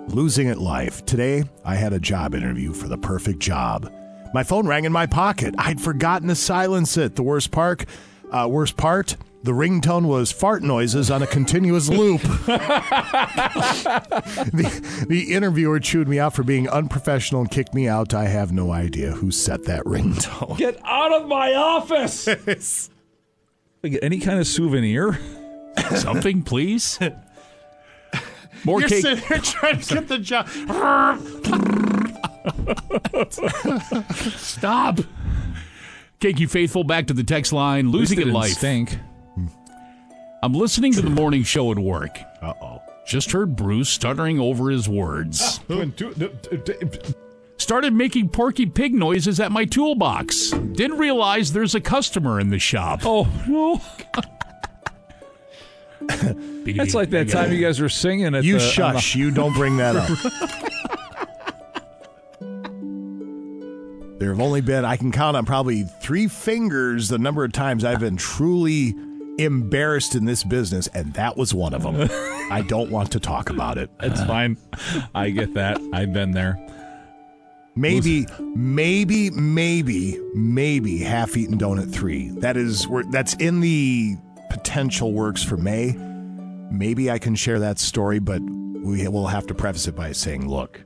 Losing 0.10 0.50
at 0.50 0.60
life. 0.60 1.04
Today, 1.06 1.46
I 1.66 1.74
had 1.74 1.94
a 1.94 2.00
job 2.00 2.36
interview 2.36 2.72
for 2.72 2.88
the 2.88 3.00
perfect 3.00 3.40
job. 3.40 3.92
My 4.34 4.44
phone 4.44 4.68
rang 4.68 4.86
in 4.86 4.92
my 4.92 5.06
pocket. 5.08 5.54
I'd 5.58 5.82
forgotten 5.82 6.28
to 6.30 6.36
silence 6.36 6.96
it. 6.98 7.16
The 7.16 7.24
worst 7.24 7.52
part, 7.52 7.86
uh, 8.32 8.48
worst 8.50 8.78
part, 8.78 9.18
the 9.44 9.52
ringtone 9.52 10.06
was 10.06 10.32
fart 10.32 10.62
noises 10.64 11.10
on 11.12 11.22
a 11.24 11.28
continuous 11.28 11.90
loop. 11.90 12.22
the, 14.52 15.06
the 15.10 15.34
interviewer 15.34 15.80
chewed 15.80 16.08
me 16.08 16.20
out 16.20 16.34
for 16.36 16.44
being 16.44 16.70
unprofessional 16.70 17.42
and 17.42 17.50
kicked 17.52 17.74
me 17.74 17.88
out. 17.88 18.14
I 18.14 18.26
have 18.26 18.52
no 18.52 18.72
idea 18.72 19.12
who 19.12 19.32
set 19.32 19.64
that 19.66 19.84
ringtone. 19.84 20.58
Get 20.58 20.80
out 20.86 21.12
of 21.12 21.28
my 21.28 21.54
office! 21.54 22.28
Like, 23.84 23.98
Any 24.04 24.20
kind 24.20 24.40
of 24.40 24.46
souvenir? 24.46 25.18
Something, 25.96 26.44
please. 26.44 27.00
More 28.64 28.80
You're 28.80 28.90
cake. 28.90 29.02
sitting 29.02 29.26
there 29.28 29.40
trying 29.40 29.80
to 29.82 29.94
get 29.96 30.08
the 30.08 30.20
job. 30.20 30.48
Stop. 34.38 35.00
KQ 36.20 36.50
faithful 36.50 36.84
back 36.84 37.08
to 37.08 37.14
the 37.14 37.24
text 37.24 37.52
line. 37.54 37.90
Losing 37.92 38.18
it 38.18 38.22
at 38.22 38.26
didn't 38.26 38.34
life. 38.40 38.52
stink. 38.52 38.98
I'm 40.44 40.54
listening 40.54 40.94
to 40.94 41.02
the 41.02 41.10
morning 41.10 41.44
show 41.44 41.72
at 41.72 41.80
work. 41.80 42.18
Uh 42.42 42.54
oh. 42.62 42.82
Just 43.08 43.32
heard 43.32 43.56
Bruce 43.56 43.90
stuttering 43.90 44.40
over 44.40 44.70
his 44.70 44.88
words. 44.88 45.60
Started 47.58 47.94
making 47.94 48.30
porky 48.30 48.66
pig 48.66 48.94
noises 48.94 49.40
at 49.40 49.52
my 49.52 49.66
toolbox. 49.66 50.50
Didn't 50.52 50.98
realize 50.98 51.54
there's 51.54 51.76
a 51.76 51.82
customer 51.82 52.40
in 52.40 52.50
the 52.50 52.60
shop. 52.60 53.02
Oh 53.04 53.28
no. 53.48 53.82
That's 56.66 56.94
like 56.96 57.10
that 57.12 57.30
time 57.30 57.52
you 57.52 57.62
guys 57.62 57.80
were 57.80 57.90
singing 57.90 58.34
at 58.36 58.44
You 58.44 58.58
the, 58.58 58.60
on 58.64 58.66
the- 58.68 58.72
shush. 58.74 59.16
You 59.16 59.30
don't 59.32 59.54
bring 59.54 59.78
that 59.78 59.96
up. 59.96 60.10
there 64.22 64.30
have 64.30 64.40
only 64.40 64.62
been, 64.62 64.86
I 64.86 64.98
can 64.98 65.12
count 65.12 65.36
on 65.36 65.48
probably 65.48 65.82
three 65.82 66.28
fingers 66.28 67.10
the 67.10 67.18
number 67.18 67.44
of 67.44 67.54
times 67.54 67.84
I've 67.84 68.02
been 68.02 68.18
truly 68.18 68.94
embarrassed 69.40 70.14
in 70.14 70.26
this 70.26 70.44
business, 70.44 70.86
and 70.94 71.12
that 71.14 71.38
was 71.38 71.56
one 71.56 71.74
of 71.74 71.82
them. 71.82 71.96
I 72.52 72.62
don't 72.62 72.92
want 72.92 73.12
to 73.14 73.20
talk 73.20 73.50
about 73.50 73.80
it. 73.80 73.90
It's 74.00 74.20
uh, 74.20 74.28
fine. 74.28 74.58
I 75.16 75.32
get 75.32 75.56
that. 75.56 75.82
I've 75.92 76.14
been 76.14 76.34
there. 76.34 76.60
Maybe, 77.76 78.28
maybe, 78.40 79.32
maybe, 79.32 80.20
maybe 80.36 81.00
half 81.00 81.36
eaten 81.36 81.58
donut 81.58 81.92
three. 81.92 82.30
That 82.30 82.58
is 82.58 82.88
where 82.88 83.04
that's 83.06 83.34
in 83.34 83.60
the 83.60 84.18
potential 84.52 85.14
works 85.14 85.42
for 85.42 85.58
May. 85.58 85.94
Maybe 86.70 87.10
I 87.10 87.18
can 87.18 87.34
share 87.34 87.58
that 87.58 87.80
story, 87.80 88.20
but 88.20 88.44
we 88.44 89.08
will 89.08 89.26
have 89.26 89.48
to 89.48 89.56
preface 89.56 89.88
it 89.88 89.96
by 89.96 90.12
saying, 90.12 90.48
look. 90.48 90.86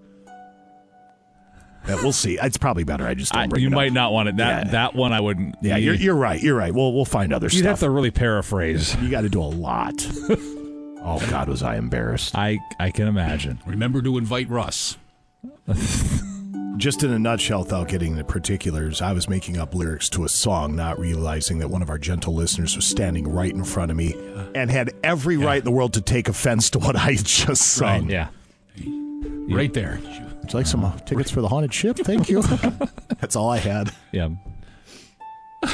That 1.88 2.02
we'll 2.02 2.14
see. 2.14 2.38
It's 2.42 2.58
probably 2.58 2.84
better. 2.84 3.06
I 3.06 3.14
just 3.14 3.32
don't 3.32 3.44
I, 3.44 3.48
bring 3.48 3.62
you 3.62 3.68
it 3.70 3.74
up. 3.74 3.76
might 3.76 3.94
not 3.94 4.12
want 4.12 4.30
it. 4.30 4.38
That 4.38 4.66
Yeah. 4.68 4.72
that 4.72 4.96
one 4.96 5.14
I 5.14 5.20
wouldn't. 5.20 5.56
Yeah, 5.62 5.78
you're, 5.78 5.94
you're 5.96 6.16
right. 6.16 6.42
You're 6.42 6.56
right. 6.58 6.74
We'll 6.74 6.94
we'll 6.94 7.06
find 7.06 7.32
other 7.34 7.46
You'd 7.48 7.60
stuff. 7.60 7.70
have 7.70 7.80
to 7.82 7.90
really 7.90 8.12
paraphrase. 8.12 8.96
You 9.02 9.10
got 9.10 9.22
to 9.22 9.30
do 9.30 9.42
a 9.42 9.44
lot. 9.44 9.94
oh 10.30 11.24
God, 11.30 11.48
was 11.48 11.62
I 11.64 11.76
embarrassed? 11.78 12.36
I 12.36 12.60
I 12.80 12.90
can 12.92 13.08
imagine. 13.08 13.60
Remember 13.66 14.02
to 14.02 14.18
invite 14.18 14.50
Russ. 14.50 14.98
Just 16.78 17.04
in 17.04 17.12
a 17.12 17.18
nutshell, 17.18 17.60
without 17.60 17.88
getting 17.88 18.18
the 18.18 18.24
particulars, 18.26 19.02
I 19.02 19.14
was 19.14 19.30
making 19.30 19.58
up 19.58 19.74
lyrics 19.74 20.10
to 20.10 20.26
a 20.26 20.30
song, 20.30 20.76
not 20.76 21.00
realizing 21.00 21.60
that 21.60 21.70
one 21.70 21.82
of 21.82 21.90
our 21.90 21.98
gentle 21.98 22.34
listeners 22.36 22.76
was 22.76 22.86
standing 22.86 23.32
right 23.32 23.52
in 23.52 23.64
front 23.64 23.92
of 23.92 23.98
me 23.98 24.14
and 24.54 24.70
had 24.70 24.92
every 25.02 25.38
right 25.38 25.60
in 25.60 25.64
the 25.64 25.72
world 25.72 25.94
to 25.94 26.02
take 26.02 26.28
offense 26.28 26.70
to 26.72 26.80
what 26.80 26.98
I 26.98 27.14
had 27.14 27.26
just 27.26 27.62
sung. 27.62 28.10
Yeah. 28.10 28.28
Right 29.48 29.74
there. 29.74 30.00
Would 30.46 30.54
you 30.54 30.60
like 30.60 30.68
some 30.68 30.86
uh, 30.86 30.92
tickets 31.00 31.32
for 31.32 31.42
the 31.42 31.48
haunted 31.48 31.74
ship? 31.74 31.98
Thank 31.98 32.30
you. 32.30 32.44
That's 33.20 33.36
all 33.36 33.50
I 33.50 33.58
had. 33.58 33.92
Yeah. 34.12 34.30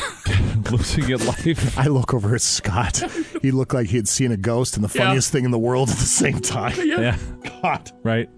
Losing 0.71 1.09
your 1.09 1.17
life. 1.17 1.77
I 1.77 1.87
look 1.87 2.13
over 2.13 2.33
at 2.35 2.41
Scott. 2.41 3.03
He 3.41 3.51
looked 3.51 3.73
like 3.73 3.87
he 3.87 3.97
had 3.97 4.07
seen 4.07 4.31
a 4.31 4.37
ghost 4.37 4.77
and 4.77 4.85
the 4.85 4.97
Yeah. 4.97 5.07
funniest 5.07 5.29
thing 5.29 5.43
in 5.43 5.51
the 5.51 5.59
world 5.59 5.89
at 5.89 5.97
the 5.97 6.05
same 6.05 6.39
time. 6.39 6.73
Yeah. 6.85 7.17
God. 7.61 7.91
Right. 8.01 8.29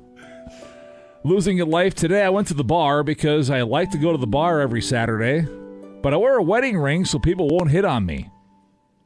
Losing 1.23 1.55
your 1.55 1.67
life 1.67 1.93
today. 1.93 2.23
I 2.23 2.29
went 2.29 2.47
to 2.47 2.55
the 2.55 2.63
bar 2.63 3.03
because 3.03 3.51
I 3.51 3.61
like 3.61 3.91
to 3.91 3.99
go 3.99 4.11
to 4.11 4.17
the 4.17 4.25
bar 4.25 4.59
every 4.59 4.81
Saturday, 4.81 5.47
but 6.01 6.15
I 6.15 6.17
wear 6.17 6.37
a 6.39 6.43
wedding 6.43 6.79
ring 6.79 7.05
so 7.05 7.19
people 7.19 7.47
won't 7.47 7.69
hit 7.69 7.85
on 7.85 8.07
me. 8.07 8.31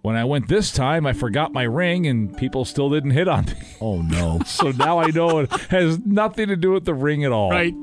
When 0.08 0.16
I 0.16 0.24
went 0.24 0.48
this 0.48 0.72
time, 0.72 1.06
I 1.06 1.12
forgot 1.12 1.52
my 1.52 1.64
ring 1.64 2.08
and 2.08 2.36
people 2.38 2.64
still 2.64 2.90
didn't 2.90 3.12
hit 3.12 3.28
on 3.28 3.44
me. 3.44 3.52
Oh 3.82 4.02
no. 4.02 4.40
so 4.46 4.72
now 4.72 5.00
I 5.00 5.08
know 5.08 5.40
it 5.40 5.52
has 5.70 6.00
nothing 6.00 6.48
to 6.48 6.56
do 6.56 6.72
with 6.72 6.86
the 6.86 6.94
ring 6.94 7.26
at 7.26 7.34
all. 7.34 7.52
Right. 7.52 7.74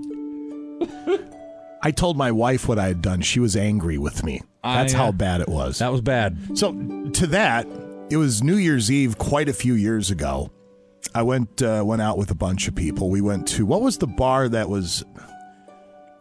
I 1.83 1.91
told 1.91 2.17
my 2.17 2.33
wife 2.33 2.67
what 2.67 2.79
I 2.79 2.87
had 2.87 3.03
done. 3.03 3.21
She 3.21 3.41
was 3.41 3.59
angry 3.59 3.99
with 3.99 4.25
me. 4.25 4.41
That's 4.63 4.95
I, 4.95 4.99
uh, 4.99 5.03
how 5.03 5.13
bad 5.13 5.43
it 5.43 5.51
was. 5.51 5.81
That 5.81 5.93
was 5.93 6.01
bad. 6.01 6.57
So 6.57 6.73
to 6.73 7.27
that, 7.27 7.67
it 8.09 8.17
was 8.17 8.43
New 8.43 8.57
Year's 8.57 8.91
Eve 8.91 9.19
quite 9.19 9.51
a 9.51 9.53
few 9.53 9.75
years 9.75 10.11
ago. 10.11 10.51
I 11.15 11.23
went 11.25 11.61
uh, 11.61 11.83
went 11.85 12.01
out 12.01 12.17
with 12.17 12.31
a 12.31 12.35
bunch 12.35 12.69
of 12.69 12.75
people. 12.75 13.11
We 13.11 13.21
went 13.21 13.47
to 13.49 13.67
what 13.67 13.83
was 13.83 13.99
the 13.99 14.07
bar 14.07 14.49
that 14.49 14.71
was 14.71 15.05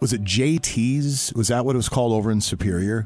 was 0.01 0.11
it 0.11 0.21
JT's? 0.25 1.31
Was 1.33 1.47
that 1.47 1.63
what 1.63 1.75
it 1.75 1.77
was 1.77 1.87
called 1.87 2.11
over 2.11 2.29
in 2.29 2.41
Superior? 2.41 3.05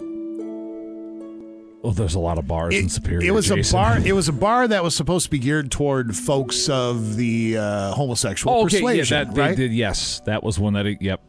Well, 1.87 1.93
there's 1.93 2.15
a 2.15 2.19
lot 2.19 2.37
of 2.37 2.45
bars 2.49 2.75
in 2.75 2.89
Superior. 2.89 3.25
It 3.25 3.31
was 3.31 3.47
Jason. 3.47 3.79
a 3.79 3.81
bar. 3.81 3.97
It 4.05 4.11
was 4.11 4.27
a 4.27 4.33
bar 4.33 4.67
that 4.67 4.83
was 4.83 4.93
supposed 4.93 5.23
to 5.27 5.31
be 5.31 5.39
geared 5.39 5.71
toward 5.71 6.17
folks 6.17 6.67
of 6.67 7.15
the 7.15 7.55
uh, 7.57 7.93
homosexual 7.93 8.53
Oh, 8.53 8.65
okay, 8.65 8.75
yeah, 8.79 8.81
persuasion. 8.81 9.17
that 9.29 9.33
they 9.33 9.41
right? 9.41 9.55
did. 9.55 9.71
Yes, 9.71 10.19
that 10.25 10.43
was 10.43 10.59
one 10.59 10.73
that. 10.73 10.85
It, 10.85 11.01
yep. 11.01 11.21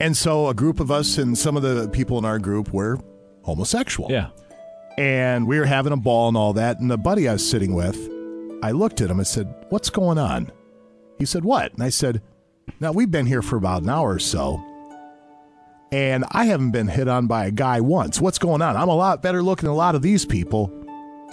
And 0.00 0.14
so 0.14 0.48
a 0.48 0.52
group 0.54 0.78
of 0.78 0.90
us 0.90 1.16
and 1.16 1.38
some 1.38 1.56
of 1.56 1.62
the 1.62 1.88
people 1.88 2.18
in 2.18 2.26
our 2.26 2.38
group 2.38 2.70
were 2.70 2.98
homosexual. 3.44 4.10
Yeah. 4.10 4.28
And 4.98 5.46
we 5.46 5.58
were 5.58 5.64
having 5.64 5.94
a 5.94 5.96
ball 5.96 6.28
and 6.28 6.36
all 6.36 6.52
that. 6.52 6.80
And 6.80 6.90
the 6.90 6.98
buddy 6.98 7.26
I 7.26 7.32
was 7.32 7.48
sitting 7.48 7.72
with, 7.74 7.96
I 8.62 8.72
looked 8.72 9.00
at 9.00 9.08
him 9.08 9.16
and 9.18 9.26
said, 9.26 9.54
What's 9.70 9.88
going 9.88 10.18
on? 10.18 10.52
He 11.18 11.24
said, 11.24 11.44
What? 11.46 11.72
And 11.72 11.82
I 11.82 11.88
said, 11.88 12.20
Now 12.78 12.92
we've 12.92 13.10
been 13.10 13.24
here 13.24 13.40
for 13.40 13.56
about 13.56 13.84
an 13.84 13.88
hour 13.88 14.10
or 14.10 14.18
so. 14.18 14.62
And 15.92 16.24
I 16.32 16.46
haven't 16.46 16.72
been 16.72 16.88
hit 16.88 17.06
on 17.08 17.26
by 17.26 17.46
a 17.46 17.50
guy 17.50 17.80
once. 17.80 18.20
What's 18.20 18.38
going 18.38 18.62
on? 18.62 18.76
I'm 18.76 18.88
a 18.88 18.96
lot 18.96 19.22
better 19.22 19.42
looking 19.42 19.66
than 19.66 19.72
a 19.72 19.76
lot 19.76 19.94
of 19.94 20.02
these 20.02 20.24
people. 20.24 20.72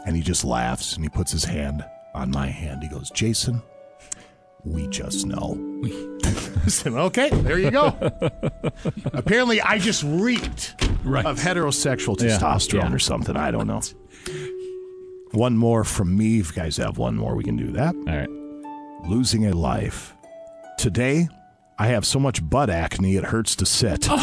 And 0.06 0.16
he 0.16 0.22
just 0.22 0.44
laughs 0.46 0.94
and 0.96 1.04
he 1.04 1.10
puts 1.10 1.32
his 1.32 1.44
hand 1.46 1.84
on 2.14 2.30
my 2.32 2.48
hand. 2.48 2.84
He 2.84 2.90
goes, 2.90 3.10
Jason, 3.12 3.62
we 4.64 4.88
just 4.88 5.26
know. 5.26 5.58
Said, 6.68 6.94
okay, 6.94 7.30
there 7.30 7.58
you 7.58 7.72
go. 7.72 7.88
Apparently, 9.14 9.62
I 9.62 9.80
just 9.80 10.04
reeked 10.04 10.76
of 10.82 11.40
heterosexual 11.40 12.22
Yeah, 12.22 12.38
testosterone 12.38 12.90
yeah. 12.90 12.94
or 12.96 13.00
something. 13.00 13.36
I 13.36 13.50
don't 13.52 13.66
know. 13.68 13.82
One 15.32 15.58
more 15.58 15.84
from 15.84 16.16
me. 16.16 16.40
If 16.40 16.50
you 16.56 16.62
guys 16.62 16.78
have 16.78 16.98
one 16.98 17.16
more, 17.16 17.36
we 17.36 17.44
can 17.44 17.56
do 17.56 17.72
that. 17.72 17.96
All 17.96 18.04
right. 18.06 19.10
Losing 19.10 19.48
a 19.48 19.54
life. 19.54 20.14
Today, 20.78 21.28
I 21.78 21.88
have 21.88 22.06
so 22.06 22.20
much 22.20 22.48
butt 22.48 22.70
acne 22.70 23.16
it 23.16 23.26
hurts 23.26 23.56
to 23.58 23.66
sit. 23.66 24.08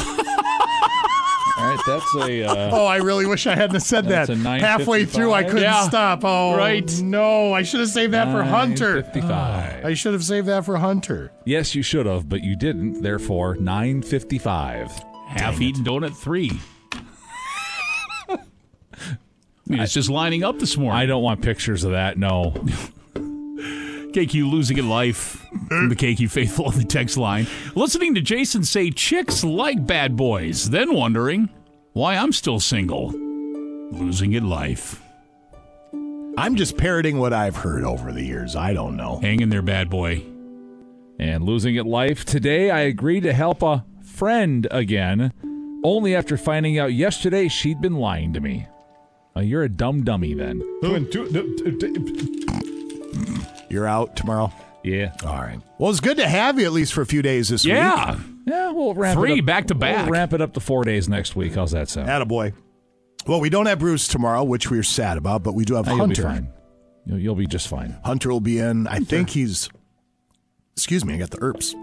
All 1.59 1.65
right, 1.65 1.81
that's 1.86 2.15
a. 2.15 2.44
Uh, 2.44 2.70
oh, 2.73 2.86
I 2.86 2.99
really 2.99 3.27
wish 3.27 3.49
I 3.49 3.57
hadn't 3.57 3.81
said 3.81 4.07
that. 4.09 4.28
Halfway 4.28 5.05
through, 5.05 5.33
I 5.33 5.43
couldn't 5.43 5.62
Yeah. 5.62 5.89
stop. 5.89 6.20
Oh, 6.23 6.57
Right. 6.57 6.89
No, 7.02 7.52
I 7.52 7.62
should 7.65 7.81
have 7.81 7.89
saved 7.89 8.12
that 8.12 8.31
for 8.31 8.44
Hunter. 8.44 9.02
9:55. 9.02 9.85
I 9.85 9.94
should 9.94 10.12
have 10.12 10.23
saved 10.23 10.47
that 10.47 10.65
for 10.65 10.77
Hunter. 10.77 11.33
Yes, 11.44 11.75
you 11.75 11.83
should 11.83 12.07
have, 12.07 12.28
but 12.28 12.44
you 12.44 12.55
didn't. 12.55 13.02
Therefore, 13.02 13.57
nine 13.57 14.02
fifty-five. 14.02 14.93
Half 15.31 15.60
eaten 15.60 15.83
donut 15.85 16.15
three. 16.17 16.52
I 18.31 18.39
mean, 19.67 19.81
it's 19.81 19.93
just 19.93 20.09
lining 20.09 20.44
up 20.44 20.59
this 20.60 20.77
morning. 20.77 20.97
I 20.99 21.07
don't 21.07 21.23
want 21.23 21.43
pictures 21.43 21.83
of 21.85 21.91
that. 21.91 22.17
No. 22.18 22.55
KQ 24.12 24.51
losing 24.51 24.78
at 24.78 24.85
life 24.85 25.47
from 25.69 25.89
the 25.89 25.97
KQ 25.97 26.31
faithful 26.31 26.67
on 26.67 26.78
the 26.78 26.85
text 26.85 27.17
line. 27.17 27.47
Listening 27.75 28.15
to 28.15 28.20
Jason 28.20 28.65
say 28.65 28.91
chicks 28.91 29.45
like 29.45 29.87
bad 29.87 30.17
boys, 30.17 30.70
then 30.70 30.95
wondering 30.95 31.51
why 31.93 32.17
I'm 32.17 32.33
still 32.33 32.61
single. 32.61 33.12
Losing 33.91 34.35
at 34.35 34.43
life. 34.43 35.03
I'm 36.37 36.55
just 36.57 36.77
parroting 36.77 37.19
what 37.19 37.33
I've 37.33 37.57
heard 37.57 37.85
over 37.85 38.12
the 38.12 38.23
years. 38.23 38.55
I 38.55 38.73
don't 38.73 38.97
know. 38.97 39.19
Hang 39.19 39.41
in 39.41 39.49
there, 39.49 39.62
bad 39.62 39.91
boy. 39.91 40.25
And 41.19 41.43
losing 41.43 41.75
It 41.75 41.85
life 41.87 42.25
today, 42.25 42.70
I 42.70 42.81
agreed 42.81 43.25
to 43.25 43.33
help 43.33 43.62
a 43.62 43.85
friend 44.03 44.69
again, 44.70 45.33
only 45.85 46.15
after 46.15 46.37
finding 46.37 46.78
out 46.78 46.93
yesterday 46.93 47.49
she'd 47.49 47.81
been 47.81 47.97
lying 47.97 48.33
to 48.35 48.41
me. 48.41 48.69
Uh, 49.37 49.41
you're 49.41 49.65
a 49.65 49.69
dumb 49.69 50.05
dummy 50.05 50.35
then. 50.35 50.62
You're 53.69 53.87
out 53.87 54.17
tomorrow. 54.17 54.53
Yeah. 54.83 55.13
All 55.25 55.35
right. 55.37 55.61
Well, 55.79 55.91
it's 55.91 56.01
good 56.01 56.17
to 56.19 56.27
have 56.29 56.59
you 56.59 56.67
at 56.67 56.73
least 56.73 56.93
for 56.93 57.03
a 57.03 57.07
few 57.07 57.21
days 57.23 57.49
this 57.49 57.65
Yeah. 57.65 58.13
week. 58.15 58.21
Yeah, 58.47 58.55
Yeah, 58.67 58.73
we'll 58.73 58.95
ramp 58.95 59.19
Three 59.19 59.35
it 59.35 59.39
up. 59.41 59.45
back 59.47 59.67
to 59.67 59.75
back. 59.75 60.05
We'll 60.05 60.13
ramp 60.13 60.33
it 60.33 60.41
up 60.41 60.55
to 60.55 60.61
four 60.61 60.85
days 60.85 61.09
next 61.09 61.37
week. 61.37 61.55
How's 61.55 61.73
that 61.73 61.89
sound? 61.89 62.09
Attaboy. 62.09 62.53
Well, 63.27 63.41
we 63.41 63.51
don't 63.51 63.67
have 63.67 63.79
Bruce 63.81 64.09
tomorrow, 64.09 64.43
which 64.45 64.71
we're 64.71 64.83
sad 64.83 65.19
about, 65.19 65.43
but 65.43 65.55
we 65.55 65.65
do 65.65 65.75
have 65.75 65.87
Uh, 65.89 65.91
you'll 65.95 66.07
be 66.07 66.15
Hunter. 66.15 66.23
fine. 66.23 66.49
You'll, 67.05 67.19
you'll 67.19 67.35
be 67.35 67.47
just 67.47 67.69
fine. 67.69 67.97
Hunter 68.05 68.31
will 68.31 68.41
be 68.41 68.59
in. 68.59 68.87
I 68.87 69.01
think 69.01 69.31
he's 69.31 69.69
Excuse 70.77 71.05
me, 71.05 71.15
I 71.15 71.19
got 71.19 71.31
the 71.31 71.39
ERPs. 71.43 71.75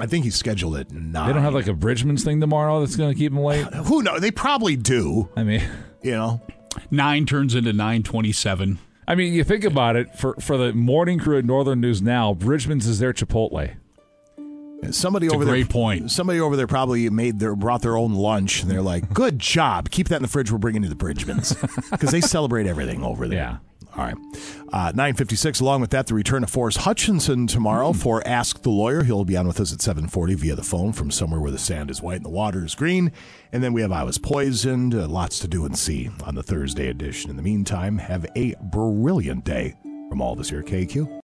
I 0.00 0.06
think 0.06 0.24
he's 0.24 0.36
scheduled 0.36 0.76
at 0.76 0.92
nine. 0.92 1.26
They 1.28 1.32
don't 1.32 1.42
have 1.42 1.54
like 1.54 1.66
a 1.66 1.72
Bridgeman's 1.72 2.22
thing 2.22 2.40
tomorrow 2.40 2.80
that's 2.80 2.94
going 2.94 3.10
to 3.10 3.18
keep 3.18 3.32
him 3.32 3.38
late. 3.40 3.64
Who 3.74 4.02
knows? 4.02 4.20
They 4.20 4.30
probably 4.30 4.76
do. 4.76 5.30
I 5.34 5.42
mean, 5.44 5.62
you 6.02 6.12
know, 6.12 6.40
nine 6.90 7.24
turns 7.26 7.54
into 7.54 7.72
nine 7.72 8.02
twenty-seven. 8.02 8.78
I 9.08 9.14
mean, 9.14 9.32
you 9.32 9.42
think 9.42 9.64
about 9.64 9.96
it 9.96 10.14
for 10.14 10.34
for 10.34 10.58
the 10.58 10.74
morning 10.74 11.18
crew 11.18 11.38
at 11.38 11.44
Northern 11.46 11.80
News 11.80 12.02
now. 12.02 12.34
Bridgeman's 12.34 12.86
is 12.86 12.98
their 12.98 13.14
Chipotle. 13.14 13.74
Somebody 14.90 15.26
It's 15.26 15.34
over 15.34 15.46
there. 15.46 15.54
great 15.54 15.70
point. 15.70 16.10
Somebody 16.10 16.40
over 16.40 16.56
there 16.56 16.66
probably 16.66 17.08
made 17.08 17.38
their 17.38 17.56
brought 17.56 17.80
their 17.80 17.96
own 17.96 18.12
lunch, 18.14 18.60
and 18.62 18.70
they're 18.70 18.82
like, 18.82 19.14
"Good 19.14 19.38
job, 19.38 19.90
keep 19.90 20.08
that 20.08 20.16
in 20.16 20.22
the 20.22 20.28
fridge. 20.28 20.52
We're 20.52 20.58
bringing 20.58 20.82
you 20.82 20.90
the 20.90 20.94
Bridgemans 20.94 21.58
because 21.90 22.10
they 22.12 22.20
celebrate 22.20 22.66
everything 22.66 23.02
over 23.02 23.26
there." 23.26 23.60
All 23.98 24.04
right. 24.04 24.16
Uh, 24.72 24.92
956. 24.94 25.58
Along 25.58 25.80
with 25.80 25.90
that, 25.90 26.06
the 26.06 26.14
return 26.14 26.44
of 26.44 26.50
Forrest 26.50 26.78
Hutchinson 26.78 27.48
tomorrow 27.48 27.92
for 27.92 28.24
Ask 28.26 28.62
the 28.62 28.70
Lawyer. 28.70 29.02
He'll 29.02 29.24
be 29.24 29.36
on 29.36 29.48
with 29.48 29.58
us 29.58 29.72
at 29.72 29.82
740 29.82 30.34
via 30.34 30.54
the 30.54 30.62
phone 30.62 30.92
from 30.92 31.10
somewhere 31.10 31.40
where 31.40 31.50
the 31.50 31.58
sand 31.58 31.90
is 31.90 32.00
white 32.00 32.16
and 32.16 32.24
the 32.24 32.30
water 32.30 32.64
is 32.64 32.76
green. 32.76 33.10
And 33.50 33.60
then 33.60 33.72
we 33.72 33.80
have 33.80 33.90
I 33.90 34.04
Was 34.04 34.16
Poisoned. 34.16 34.94
Uh, 34.94 35.08
lots 35.08 35.40
to 35.40 35.48
do 35.48 35.64
and 35.64 35.76
see 35.76 36.10
on 36.24 36.36
the 36.36 36.44
Thursday 36.44 36.86
edition. 36.88 37.28
In 37.28 37.36
the 37.36 37.42
meantime, 37.42 37.98
have 37.98 38.24
a 38.36 38.54
brilliant 38.62 39.44
day 39.44 39.74
from 40.08 40.22
all 40.22 40.32
of 40.32 40.38
us 40.38 40.50
here 40.50 40.60
at 40.60 40.66
KQ. 40.66 41.08